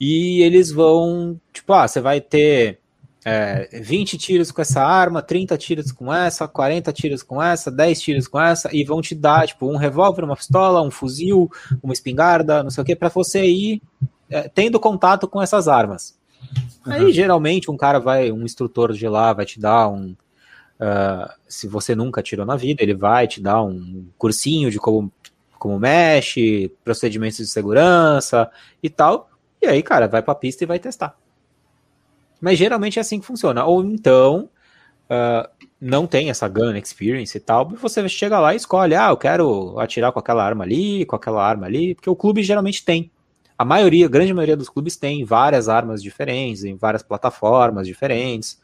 e 0.00 0.42
eles 0.42 0.72
vão, 0.72 1.40
tipo, 1.52 1.72
ah, 1.72 1.86
você 1.86 2.00
vai 2.00 2.20
ter 2.20 2.80
é, 3.24 3.80
20 3.80 4.18
tiros 4.18 4.50
com 4.50 4.60
essa 4.60 4.82
arma, 4.82 5.22
30 5.22 5.56
tiros 5.56 5.92
com 5.92 6.12
essa, 6.12 6.48
40 6.48 6.92
tiros 6.92 7.22
com 7.22 7.40
essa, 7.40 7.70
10 7.70 8.00
tiros 8.00 8.26
com 8.26 8.40
essa, 8.40 8.74
e 8.74 8.82
vão 8.82 9.00
te 9.00 9.14
dar, 9.14 9.46
tipo, 9.46 9.72
um 9.72 9.76
revólver, 9.76 10.24
uma 10.24 10.34
pistola, 10.34 10.82
um 10.82 10.90
fuzil, 10.90 11.48
uma 11.80 11.92
espingarda, 11.92 12.64
não 12.64 12.70
sei 12.70 12.82
o 12.82 12.84
que, 12.84 12.96
para 12.96 13.08
você 13.08 13.46
ir 13.46 13.80
é, 14.28 14.48
tendo 14.48 14.80
contato 14.80 15.28
com 15.28 15.40
essas 15.40 15.68
armas. 15.68 16.17
Uhum. 16.86 16.92
Aí, 16.92 17.12
geralmente, 17.12 17.70
um 17.70 17.76
cara 17.76 17.98
vai, 17.98 18.32
um 18.32 18.44
instrutor 18.44 18.92
de 18.92 19.08
lá 19.08 19.32
vai 19.32 19.44
te 19.44 19.60
dar 19.60 19.88
um, 19.88 20.14
Uh, 20.78 21.28
se 21.48 21.66
você 21.66 21.92
nunca 21.94 22.22
tirou 22.22 22.46
na 22.46 22.54
vida, 22.54 22.82
ele 22.82 22.94
vai 22.94 23.26
te 23.26 23.40
dar 23.40 23.62
um 23.62 24.06
cursinho 24.16 24.70
de 24.70 24.78
como, 24.78 25.12
como 25.58 25.78
mexe, 25.78 26.72
procedimentos 26.84 27.38
de 27.38 27.48
segurança 27.48 28.48
e 28.80 28.88
tal. 28.88 29.28
E 29.60 29.66
aí, 29.66 29.82
cara, 29.82 30.06
vai 30.06 30.22
pra 30.22 30.36
pista 30.36 30.62
e 30.62 30.66
vai 30.66 30.78
testar. 30.78 31.16
Mas 32.40 32.58
geralmente 32.58 32.98
é 32.98 33.02
assim 33.02 33.18
que 33.18 33.26
funciona. 33.26 33.64
Ou 33.64 33.84
então, 33.84 34.48
uh, 35.10 35.48
não 35.80 36.06
tem 36.06 36.30
essa 36.30 36.46
gun 36.46 36.76
experience 36.76 37.36
e 37.36 37.40
tal, 37.40 37.68
você 37.68 38.08
chega 38.08 38.38
lá 38.38 38.54
e 38.54 38.56
escolhe, 38.56 38.94
ah, 38.94 39.10
eu 39.10 39.16
quero 39.16 39.78
atirar 39.80 40.12
com 40.12 40.20
aquela 40.20 40.44
arma 40.44 40.62
ali, 40.62 41.04
com 41.06 41.16
aquela 41.16 41.44
arma 41.44 41.66
ali, 41.66 41.96
porque 41.96 42.10
o 42.10 42.16
clube 42.16 42.42
geralmente 42.44 42.84
tem. 42.84 43.10
A 43.58 43.64
maioria, 43.64 44.06
a 44.06 44.08
grande 44.08 44.32
maioria 44.32 44.56
dos 44.56 44.68
clubes 44.68 44.96
tem 44.96 45.24
várias 45.24 45.68
armas 45.68 46.00
diferentes, 46.00 46.62
em 46.62 46.76
várias 46.76 47.02
plataformas 47.02 47.86
diferentes 47.86 48.58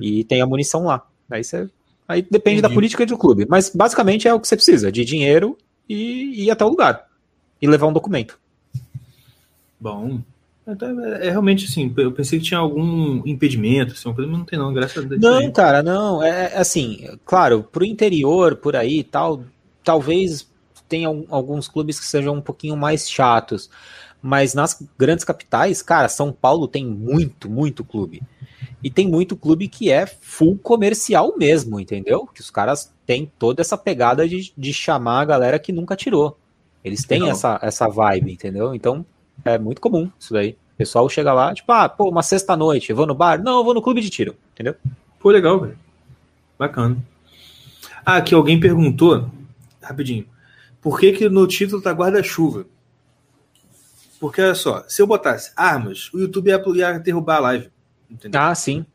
e 0.00 0.22
tem 0.24 0.42
a 0.42 0.46
munição 0.46 0.84
lá. 0.84 1.06
Aí 1.30 1.42
você. 1.42 1.68
Aí 2.06 2.22
depende 2.22 2.58
Entendi. 2.58 2.62
da 2.62 2.70
política 2.70 3.06
do 3.06 3.16
clube. 3.18 3.46
Mas 3.48 3.70
basicamente 3.70 4.28
é 4.28 4.34
o 4.34 4.38
que 4.38 4.46
você 4.46 4.56
precisa: 4.56 4.92
de 4.92 5.04
dinheiro 5.04 5.56
e 5.88 6.44
ir 6.44 6.50
até 6.50 6.64
o 6.64 6.68
lugar. 6.68 7.06
E 7.60 7.66
levar 7.66 7.86
um 7.86 7.92
documento. 7.92 8.38
Bom. 9.80 10.20
É, 10.66 11.28
é 11.28 11.30
realmente 11.30 11.64
assim, 11.64 11.92
eu 11.96 12.10
pensei 12.10 12.40
que 12.40 12.44
tinha 12.44 12.58
algum 12.58 13.22
impedimento, 13.24 13.92
assim, 13.92 14.12
mas 14.16 14.28
não 14.28 14.44
tem 14.44 14.58
não, 14.58 14.74
graças 14.74 15.04
a 15.04 15.08
Deus. 15.08 15.20
Não, 15.20 15.50
cara, 15.52 15.82
não. 15.82 16.22
É, 16.22 16.52
é 16.52 16.58
assim, 16.58 17.08
claro, 17.24 17.62
pro 17.62 17.84
interior, 17.84 18.56
por 18.56 18.74
aí 18.74 19.04
tal, 19.04 19.44
talvez 19.84 20.46
tenha 20.88 21.08
alguns 21.28 21.68
clubes 21.68 21.98
que 21.98 22.06
sejam 22.06 22.34
um 22.34 22.40
pouquinho 22.40 22.76
mais 22.76 23.08
chatos. 23.08 23.70
Mas 24.22 24.54
nas 24.54 24.82
grandes 24.98 25.24
capitais, 25.24 25.82
cara, 25.82 26.08
São 26.08 26.32
Paulo 26.32 26.66
tem 26.66 26.84
muito, 26.84 27.48
muito 27.48 27.84
clube. 27.84 28.22
E 28.82 28.90
tem 28.90 29.08
muito 29.08 29.36
clube 29.36 29.68
que 29.68 29.90
é 29.90 30.06
full 30.06 30.58
comercial 30.58 31.34
mesmo, 31.36 31.78
entendeu? 31.78 32.26
Que 32.26 32.40
os 32.40 32.50
caras 32.50 32.92
têm 33.04 33.30
toda 33.38 33.60
essa 33.60 33.76
pegada 33.76 34.28
de, 34.28 34.52
de 34.56 34.72
chamar 34.72 35.20
a 35.20 35.24
galera 35.24 35.58
que 35.58 35.72
nunca 35.72 35.96
tirou. 35.96 36.38
Eles 36.84 37.04
têm 37.04 37.28
essa, 37.28 37.58
essa 37.62 37.88
vibe, 37.88 38.32
entendeu? 38.32 38.74
Então 38.74 39.04
é 39.44 39.58
muito 39.58 39.80
comum 39.80 40.10
isso 40.18 40.32
daí. 40.32 40.56
O 40.74 40.76
pessoal 40.76 41.08
chega 41.08 41.32
lá, 41.32 41.54
tipo, 41.54 41.72
ah, 41.72 41.88
pô, 41.88 42.08
uma 42.08 42.22
sexta-noite, 42.22 42.92
vou 42.92 43.06
no 43.06 43.14
bar? 43.14 43.42
Não, 43.42 43.58
eu 43.58 43.64
vou 43.64 43.74
no 43.74 43.82
clube 43.82 44.00
de 44.00 44.10
tiro, 44.10 44.36
entendeu? 44.52 44.74
Pô, 45.18 45.30
legal, 45.30 45.58
velho. 45.58 45.78
Bacana. 46.58 46.96
Ah, 48.04 48.18
aqui 48.18 48.34
alguém 48.34 48.60
perguntou, 48.60 49.28
rapidinho, 49.82 50.26
por 50.86 51.00
que 51.00 51.10
que 51.10 51.28
no 51.28 51.48
título 51.48 51.82
tá 51.82 51.90
guarda-chuva? 51.90 52.64
Porque 54.20 54.40
olha 54.40 54.54
só, 54.54 54.84
se 54.86 55.02
eu 55.02 55.06
botasse 55.08 55.50
armas, 55.56 56.14
o 56.14 56.20
YouTube 56.20 56.46
ia, 56.46 56.62
ia 56.76 56.98
derrubar 57.00 57.38
a 57.38 57.40
live. 57.40 57.70
Entendeu? 58.08 58.40
Ah, 58.40 58.54
sim. 58.54 58.86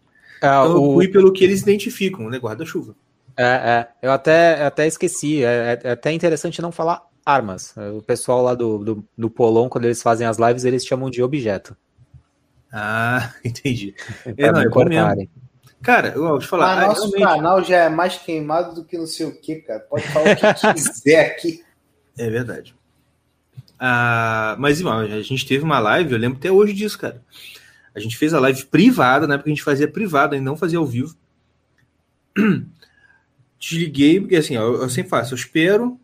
É, 0.41 0.47
então 0.47 0.81
o... 0.81 0.91
eu 0.91 0.93
fui 0.93 1.09
pelo 1.09 1.33
que 1.33 1.43
eles 1.43 1.61
identificam, 1.61 2.29
né? 2.29 2.37
Guarda-chuva. 2.37 2.95
É, 3.35 3.43
é. 3.43 3.87
Eu 4.01 4.13
até, 4.13 4.63
até 4.63 4.87
esqueci. 4.87 5.43
É, 5.43 5.81
é, 5.83 5.91
até 5.91 6.13
interessante 6.13 6.61
não 6.61 6.71
falar 6.71 7.05
armas. 7.25 7.75
O 7.97 8.01
pessoal 8.01 8.41
lá 8.41 8.55
do, 8.55 8.77
do, 8.77 9.05
do 9.17 9.29
Polon, 9.29 9.67
quando 9.67 9.83
eles 9.83 10.01
fazem 10.01 10.25
as 10.25 10.37
lives, 10.37 10.63
eles 10.63 10.85
chamam 10.85 11.09
de 11.09 11.21
objeto. 11.21 11.75
Ah, 12.71 13.33
entendi. 13.43 13.93
é, 14.37 14.49
não, 14.49 14.61
é 14.61 15.27
Cara, 15.81 16.13
eu 16.15 16.21
vou 16.25 16.39
te 16.39 16.47
falar. 16.47 16.71
Ah, 16.71 16.87
nosso 16.87 17.01
realmente... 17.09 17.21
canal 17.21 17.61
já 17.61 17.77
é 17.79 17.89
mais 17.89 18.17
queimado 18.17 18.75
do 18.75 18.85
que 18.85 18.97
não 18.97 19.07
sei 19.07 19.25
o 19.25 19.37
que, 19.37 19.55
cara. 19.57 19.81
Pode 19.81 20.07
falar 20.07 20.31
o 20.31 20.35
que 20.37 20.53
quiser 20.73 21.25
aqui. 21.25 21.61
É 22.17 22.29
verdade. 22.29 22.75
Ah, 23.79 24.55
mas, 24.59 24.79
irmão, 24.79 24.99
a 24.99 25.21
gente 25.21 25.45
teve 25.45 25.63
uma 25.63 25.79
live, 25.79 26.13
eu 26.13 26.19
lembro 26.19 26.37
até 26.37 26.51
hoje 26.51 26.73
disso, 26.73 26.99
cara. 26.99 27.23
A 27.95 27.99
gente 27.99 28.17
fez 28.17 28.33
a 28.33 28.39
live 28.39 28.65
privada, 28.65 29.27
né? 29.27 29.37
Porque 29.37 29.49
a 29.49 29.53
gente 29.53 29.63
fazia 29.63 29.87
privada 29.87 30.35
e 30.35 30.39
não 30.39 30.55
fazia 30.55 30.77
ao 30.77 30.85
vivo. 30.85 31.15
Desliguei, 33.59 34.19
porque 34.19 34.35
assim, 34.35 34.55
eu, 34.55 34.81
eu 34.81 34.89
sempre 34.89 35.09
faço, 35.09 35.33
eu 35.33 35.37
espero, 35.37 35.99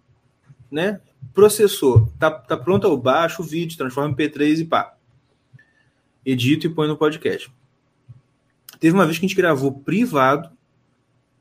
né? 0.71 0.99
Processor, 1.33 2.09
tá, 2.19 2.29
tá 2.31 2.57
pronto, 2.57 2.85
eu 2.85 2.97
baixo 2.97 3.41
o 3.41 3.45
vídeo, 3.45 3.77
transformo 3.77 4.11
em 4.11 4.15
P3 4.15 4.59
e 4.59 4.65
pá. 4.65 4.95
Edito 6.25 6.67
e 6.67 6.69
põe 6.69 6.87
no 6.87 6.97
podcast. 6.97 7.51
Teve 8.79 8.95
uma 8.95 9.05
vez 9.05 9.17
que 9.17 9.25
a 9.25 9.27
gente 9.27 9.37
gravou 9.37 9.71
privado. 9.71 10.49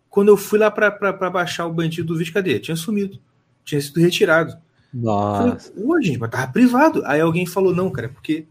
Quando 0.09 0.29
eu 0.29 0.37
fui 0.37 0.59
lá 0.59 0.71
para 0.71 1.31
baixar 1.31 1.67
o 1.67 1.73
bandido 1.73 2.09
do 2.09 2.19
vídeo, 2.19 2.33
cadê? 2.33 2.59
Tinha 2.59 2.77
sumido. 2.77 3.19
Tinha 3.67 3.81
sido 3.81 4.01
retirado. 4.01 4.57
Nossa. 4.95 5.71
Falei, 5.71 5.87
Ô, 5.87 6.01
gente, 6.01 6.19
mas 6.19 6.31
tava 6.31 6.51
privado. 6.51 7.05
Aí 7.05 7.21
alguém 7.21 7.45
falou, 7.45 7.75
não, 7.75 7.91
cara, 7.91 8.09
porque 8.09 8.47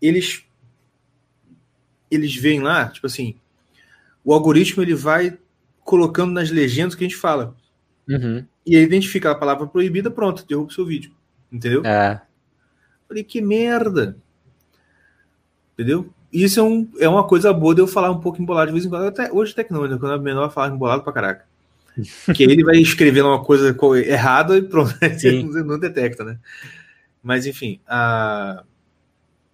eles 0.00 0.44
eles 2.10 2.34
veem 2.36 2.60
lá, 2.60 2.88
tipo 2.88 3.06
assim, 3.06 3.34
o 4.24 4.32
algoritmo 4.32 4.82
ele 4.82 4.94
vai 4.94 5.36
colocando 5.84 6.32
nas 6.32 6.50
legendas 6.50 6.94
o 6.94 6.96
que 6.96 7.04
a 7.04 7.08
gente 7.08 7.18
fala. 7.18 7.56
Uhum. 8.08 8.44
E 8.64 8.76
ele 8.76 8.84
identifica 8.84 9.30
a 9.30 9.34
palavra 9.34 9.66
proibida, 9.66 10.10
pronto, 10.10 10.46
derruba 10.46 10.68
o 10.68 10.72
seu 10.72 10.86
vídeo. 10.86 11.12
Entendeu? 11.50 11.82
É. 11.84 12.20
Falei, 13.06 13.24
que 13.24 13.40
merda. 13.40 14.16
Entendeu? 15.74 16.10
Isso 16.32 16.60
é, 16.60 16.62
um, 16.62 16.90
é 16.98 17.08
uma 17.08 17.26
coisa 17.26 17.52
boa 17.52 17.74
de 17.74 17.80
eu 17.80 17.86
falar 17.86 18.10
um 18.10 18.20
pouco 18.20 18.40
embolado 18.40 18.66
de 18.66 18.72
vez 18.72 18.84
em 18.84 18.90
quando. 18.90 19.06
Até, 19.06 19.32
hoje 19.32 19.52
até 19.52 19.64
que 19.64 19.72
não, 19.72 19.86
né? 19.86 19.96
quando 19.98 20.14
é 20.14 20.18
menor, 20.18 20.44
eu 20.44 20.50
falo 20.50 20.74
embolado 20.74 21.02
pra 21.02 21.12
caraca. 21.12 21.47
que 22.34 22.42
ele 22.42 22.64
vai 22.64 22.76
escrevendo 22.76 23.28
uma 23.28 23.42
coisa 23.42 23.76
errada 24.06 24.56
e 24.56 24.62
pronto, 24.62 24.94
você 25.00 25.42
não 25.42 25.78
detecta, 25.78 26.24
né? 26.24 26.38
Mas 27.22 27.46
enfim, 27.46 27.80
a... 27.86 28.62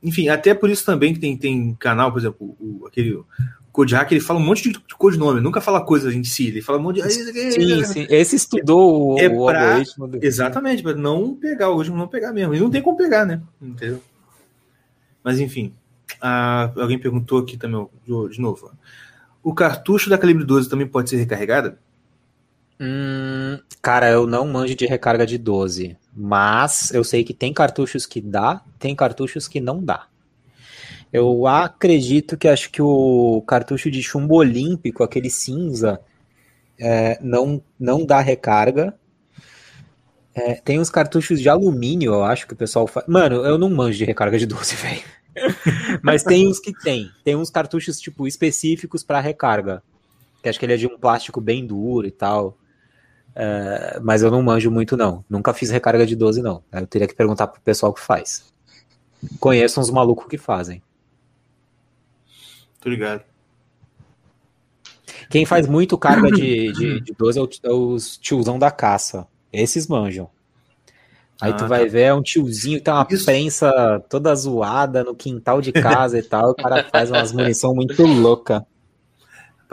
enfim, 0.03 0.29
até 0.29 0.55
por 0.55 0.71
isso 0.71 0.85
também 0.85 1.15
que 1.15 1.21
tem, 1.21 1.37
tem 1.37 1.75
canal, 1.75 2.13
por 2.13 2.19
exemplo, 2.19 2.57
o, 2.61 2.87
aquele 2.87 3.15
o 3.15 3.27
Code 3.75 3.93
Hack, 3.93 4.13
ele 4.13 4.21
fala 4.21 4.39
um 4.39 4.45
monte 4.45 4.63
de, 4.63 4.71
de 4.71 4.95
codinome, 4.97 5.41
nunca 5.41 5.61
fala 5.61 5.85
coisa 5.85 6.15
em 6.15 6.23
si, 6.23 6.47
ele 6.47 6.63
fala 6.63 6.79
um 6.79 6.83
monte 6.83 7.03
de. 7.03 7.11
Sim, 7.11 7.83
sim. 7.85 8.07
Esse 8.09 8.37
estudou 8.37 9.19
é, 9.19 9.27
o, 9.27 9.47
pra, 9.47 9.71
algoritmo. 9.71 10.07
Do... 10.07 10.25
Exatamente, 10.25 10.81
para 10.81 10.95
não 10.95 11.35
pegar 11.35 11.67
o 11.67 11.71
algoritmo, 11.71 11.97
não 11.97 12.07
pegar 12.07 12.33
mesmo. 12.33 12.55
E 12.55 12.61
não 12.61 12.71
tem 12.71 12.81
como 12.81 12.97
pegar, 12.97 13.27
né? 13.27 13.43
Entendeu? 13.61 14.01
Mas 15.25 15.41
enfim. 15.41 15.73
A, 16.21 16.71
alguém 16.77 17.01
perguntou 17.01 17.41
aqui 17.41 17.57
também, 17.57 17.85
de, 18.07 18.29
de 18.29 18.41
novo. 18.41 18.71
O 19.43 19.53
cartucho 19.53 20.09
da 20.09 20.17
calibre 20.17 20.45
12 20.45 20.71
também 20.71 20.87
pode 20.87 21.11
ser 21.11 21.17
recarregado? 21.17 21.77
Hum, 22.81 23.59
cara, 23.81 24.11
eu 24.11 24.27
não 24.27 24.47
manjo 24.47 24.75
de 24.75 24.87
recarga 24.87 25.25
de 25.25 25.39
12, 25.39 25.97
mas 26.15 26.91
eu 26.93 27.05
sei 27.05 27.23
que 27.23 27.33
tem 27.33 27.53
cartuchos 27.53 28.05
que 28.05 28.21
dá, 28.21 28.63
tem 28.79 28.95
cartuchos 28.97 29.47
que 29.47 29.61
não 29.61 29.83
dá. 29.83 30.07
Eu 31.13 31.47
acredito 31.47 32.37
que 32.37 32.49
acho 32.49 32.71
que 32.71 32.83
o 32.83 33.41
cartucho 33.47 33.89
de 33.89 34.03
chumbo 34.03 34.35
olímpico, 34.35 35.05
aquele 35.05 35.31
cinza, 35.31 36.01
é, 36.77 37.19
não, 37.23 37.63
não 37.79 38.05
dá 38.05 38.21
recarga. 38.21 38.95
É, 40.35 40.55
tem 40.55 40.81
uns 40.81 40.91
cartuchos 40.91 41.41
de 41.41 41.49
alumínio, 41.49 42.15
eu 42.15 42.25
acho 42.25 42.47
que 42.49 42.55
o 42.55 42.57
pessoal 42.57 42.89
faz. 42.89 43.07
Mano, 43.07 43.47
eu 43.47 43.57
não 43.57 43.71
manjo 43.71 43.99
de 43.99 44.05
recarga 44.05 44.37
de 44.37 44.47
12, 44.47 44.75
velho. 44.77 45.03
Mas 46.03 46.25
tem 46.25 46.49
uns 46.49 46.59
que 46.59 46.73
tem. 46.73 47.09
Tem 47.23 47.37
uns 47.37 47.51
cartuchos, 47.51 48.01
tipo, 48.01 48.27
específicos 48.27 49.05
para 49.05 49.21
recarga. 49.21 49.83
Que 50.43 50.49
acho 50.49 50.59
que 50.59 50.67
ele 50.67 50.75
é 50.75 50.77
de 50.77 50.89
um 50.89 50.99
plástico 50.99 51.41
bem 51.41 51.65
duro 51.65 52.09
e 52.09 52.11
tal. 52.11 52.59
É, 53.37 53.99
mas 54.03 54.23
eu 54.23 54.31
não 54.31 54.43
manjo 54.43 54.71
muito, 54.71 54.97
não. 54.97 55.25
Nunca 55.29 55.53
fiz 55.53 55.71
recarga 55.71 56.07
de 56.07 56.15
12, 56.15 56.41
não. 56.43 56.63
Eu 56.73 56.87
teria 56.87 57.09
que 57.09 57.15
perguntar 57.15 57.49
pro 57.49 57.61
pessoal 57.61 57.93
que 57.93 58.01
faz. 58.01 58.53
Conheço 59.41 59.81
uns 59.81 59.91
malucos 59.91 60.27
que 60.27 60.39
fazem. 60.39 60.83
Tô 62.81 62.89
ligado. 62.89 63.23
Quem 65.31 65.47
faz 65.47 65.67
muito 65.67 65.97
carga 65.99 66.31
de, 66.31 66.71
de, 66.75 67.01
de 67.01 67.13
12 67.13 67.39
é, 67.39 67.43
o, 67.43 67.49
é 67.65 67.73
os 67.73 68.17
tiozão 68.19 68.59
da 68.59 68.71
caça. 68.71 69.27
Esses 69.53 69.87
manjam. 69.87 70.29
Aí 71.41 71.51
ah, 71.51 71.55
tu 71.55 71.67
vai 71.67 71.85
tá. 71.85 71.91
ver, 71.91 72.03
é 72.03 72.15
um 72.15 72.23
tiozinho 72.23 72.79
que 72.79 72.85
tem 72.85 72.95
uma 72.95 73.07
Isso. 73.11 73.25
prensa 73.25 74.01
toda 74.09 74.35
zoada 74.35 75.03
no 75.03 75.15
quintal 75.15 75.61
de 75.61 75.73
casa 75.73 76.19
e 76.19 76.23
tal. 76.23 76.51
O 76.51 76.55
cara 76.55 76.85
faz 76.85 77.11
umas 77.11 77.33
munição 77.33 77.75
muito 77.75 78.03
louca. 78.05 78.65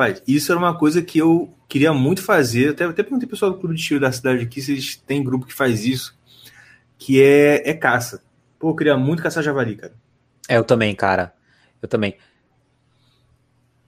Rapaz, 0.01 0.23
isso 0.27 0.51
era 0.51 0.57
uma 0.57 0.75
coisa 0.75 0.99
que 0.99 1.19
eu 1.19 1.53
queria 1.67 1.93
muito 1.93 2.23
fazer. 2.23 2.69
Até, 2.69 2.85
até 2.85 3.03
perguntei 3.03 3.27
pro 3.27 3.35
pessoal 3.35 3.51
do 3.51 3.59
Clube 3.59 3.75
de 3.75 3.83
Tiro 3.83 3.99
da 3.99 4.11
cidade 4.11 4.43
aqui 4.43 4.59
se 4.59 4.71
eles 4.71 4.95
têm 4.95 5.23
grupo 5.23 5.45
que 5.45 5.53
faz 5.53 5.85
isso. 5.85 6.17
Que 6.97 7.21
é, 7.21 7.69
é 7.69 7.73
caça. 7.75 8.23
Pô, 8.57 8.69
eu 8.71 8.75
queria 8.75 8.97
muito 8.97 9.21
caçar 9.21 9.43
javali, 9.43 9.75
cara. 9.75 9.93
É, 10.49 10.57
eu 10.57 10.63
também, 10.63 10.95
cara. 10.95 11.33
Eu 11.79 11.87
também. 11.87 12.17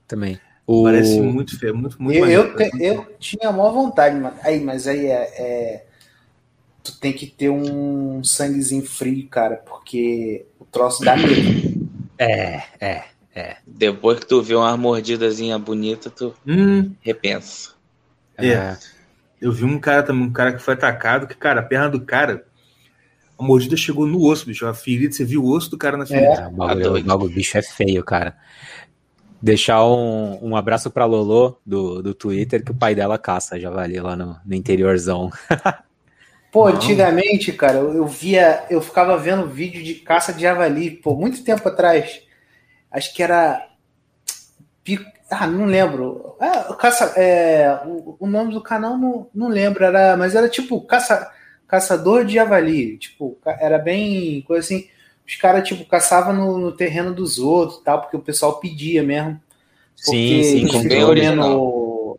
Também. 0.06 0.38
O... 0.64 0.84
Parece 0.84 1.20
muito 1.20 1.58
feio, 1.58 1.76
muito, 1.76 2.00
muito 2.00 2.16
Eu, 2.16 2.20
maneiro, 2.20 2.42
eu, 2.42 2.70
te, 2.70 2.82
eu 2.82 3.16
tinha 3.18 3.48
a 3.48 3.52
maior 3.52 3.72
vontade, 3.72 4.16
mas 4.16 4.34
aí, 4.44 4.60
mas 4.60 4.86
aí 4.86 5.06
é, 5.06 5.34
é, 5.36 5.86
Tu 6.84 6.98
tem 7.00 7.12
que 7.12 7.26
ter 7.26 7.50
um 7.50 8.22
sanguezinho 8.22 8.86
frio, 8.86 9.26
cara, 9.28 9.56
porque 9.56 10.46
o 10.60 10.64
troço 10.64 11.04
dá 11.04 11.16
medo. 11.16 11.90
É, 12.18 12.62
é, 12.80 13.04
é. 13.34 13.56
Depois 13.66 14.20
que 14.20 14.26
tu 14.26 14.40
vê 14.40 14.54
uma 14.54 14.76
mordidazinha 14.76 15.58
bonita, 15.58 16.08
tu 16.08 16.32
hum. 16.46 16.92
repensa. 17.00 17.70
É. 18.38 18.48
é. 18.48 18.78
Eu 19.40 19.52
vi 19.52 19.64
um 19.64 19.78
cara 19.78 20.02
também, 20.02 20.24
um 20.24 20.32
cara 20.32 20.52
que 20.52 20.62
foi 20.62 20.74
atacado, 20.74 21.26
que, 21.26 21.34
cara, 21.34 21.60
a 21.60 21.64
perna 21.64 21.90
do 21.90 22.00
cara, 22.00 22.46
a 23.38 23.42
mordida 23.42 23.76
chegou 23.76 24.06
no 24.06 24.22
osso, 24.22 24.46
bicho. 24.46 24.66
A 24.66 24.72
ferida, 24.72 25.12
você 25.12 25.24
viu 25.24 25.42
o 25.42 25.50
osso 25.50 25.70
do 25.70 25.76
cara 25.76 25.96
na 25.96 26.06
ferida. 26.06 26.42
É, 26.42 26.46
o 26.46 26.50
bagulho, 26.50 27.26
o 27.26 27.28
bicho 27.28 27.58
é 27.58 27.62
feio, 27.62 28.04
cara. 28.04 28.36
Deixar 29.42 29.84
um, 29.84 30.38
um 30.40 30.56
abraço 30.56 30.90
pra 30.90 31.04
Lolo 31.04 31.60
do, 31.66 32.02
do 32.02 32.14
Twitter, 32.14 32.64
que 32.64 32.70
o 32.70 32.74
pai 32.74 32.94
dela 32.94 33.18
caça 33.18 33.60
javali 33.60 34.00
lá 34.00 34.16
no, 34.16 34.36
no 34.46 34.54
interiorzão. 34.54 35.30
Pô, 36.50 36.68
antigamente, 36.68 37.52
cara, 37.52 37.78
eu, 37.78 37.94
eu, 37.94 38.06
via, 38.06 38.64
eu 38.70 38.80
ficava 38.80 39.18
vendo 39.18 39.48
vídeo 39.48 39.82
de 39.82 39.94
caça 39.94 40.32
de 40.32 40.42
javali, 40.42 40.88
pô, 40.88 41.16
muito 41.16 41.42
tempo 41.42 41.68
atrás. 41.68 42.22
Acho 42.94 43.12
que 43.12 43.22
era. 43.22 43.68
Ah, 45.30 45.46
não 45.46 45.66
lembro. 45.66 46.36
É, 46.40 46.72
caça, 46.74 47.12
é, 47.20 47.80
o, 47.84 48.16
o, 48.20 48.26
nome 48.26 48.52
do 48.54 48.62
canal 48.62 48.96
não, 48.96 49.28
não 49.34 49.48
lembro, 49.48 49.84
era, 49.84 50.16
mas 50.16 50.34
era 50.34 50.48
tipo 50.48 50.80
caça, 50.82 51.30
caçador 51.66 52.24
de 52.24 52.34
javali. 52.34 52.96
Tipo, 52.96 53.36
era 53.44 53.78
bem 53.78 54.42
coisa 54.42 54.64
assim 54.64 54.88
os 55.26 55.36
caras, 55.36 55.66
tipo, 55.66 55.84
caçavam 55.86 56.34
no, 56.34 56.58
no, 56.58 56.72
terreno 56.72 57.14
dos 57.14 57.38
outros 57.38 57.80
tal, 57.82 58.02
porque 58.02 58.16
o 58.16 58.20
pessoal 58.20 58.60
pedia 58.60 59.02
mesmo. 59.02 59.40
Sim, 59.96 60.42
sim, 60.42 60.68
com 60.68 60.86
bem 60.86 61.04
comendo... 61.04 62.18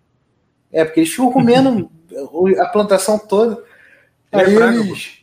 É, 0.72 0.84
porque 0.84 1.02
eles 1.02 1.11
ficam 1.11 1.31
comendo 1.31 1.89
a 2.60 2.65
plantação 2.65 3.19
toda. 3.19 3.64
É 4.31 4.39
Aí 4.39 4.56
praga, 4.56 4.77
eles... 4.77 5.19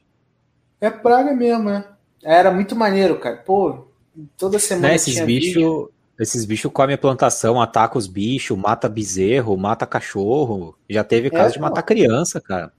É 0.81 0.91
praga 0.91 1.35
mesmo, 1.35 1.65
né? 1.65 1.85
Era 2.23 2.53
muito 2.53 2.77
maneiro, 2.77 3.19
cara. 3.19 3.37
Pô, 3.37 3.89
toda 4.37 4.59
semana. 4.59 4.89
Né, 4.89 4.95
esses 4.97 5.21
bichos. 5.21 5.89
Esses 6.21 6.45
bichos 6.45 6.71
comem 6.71 6.95
a 6.95 6.99
plantação, 6.99 7.61
atacam 7.61 7.99
os 7.99 8.07
bichos, 8.07 8.57
mata 8.57 8.89
bezerro, 8.89 9.57
mata 9.57 9.87
cachorro. 9.87 10.77
Já 10.89 11.03
teve 11.03 11.31
caso 11.31 11.51
é, 11.51 11.53
de 11.55 11.61
matar 11.61 11.83
criança, 11.83 12.41
cara. 12.41 12.71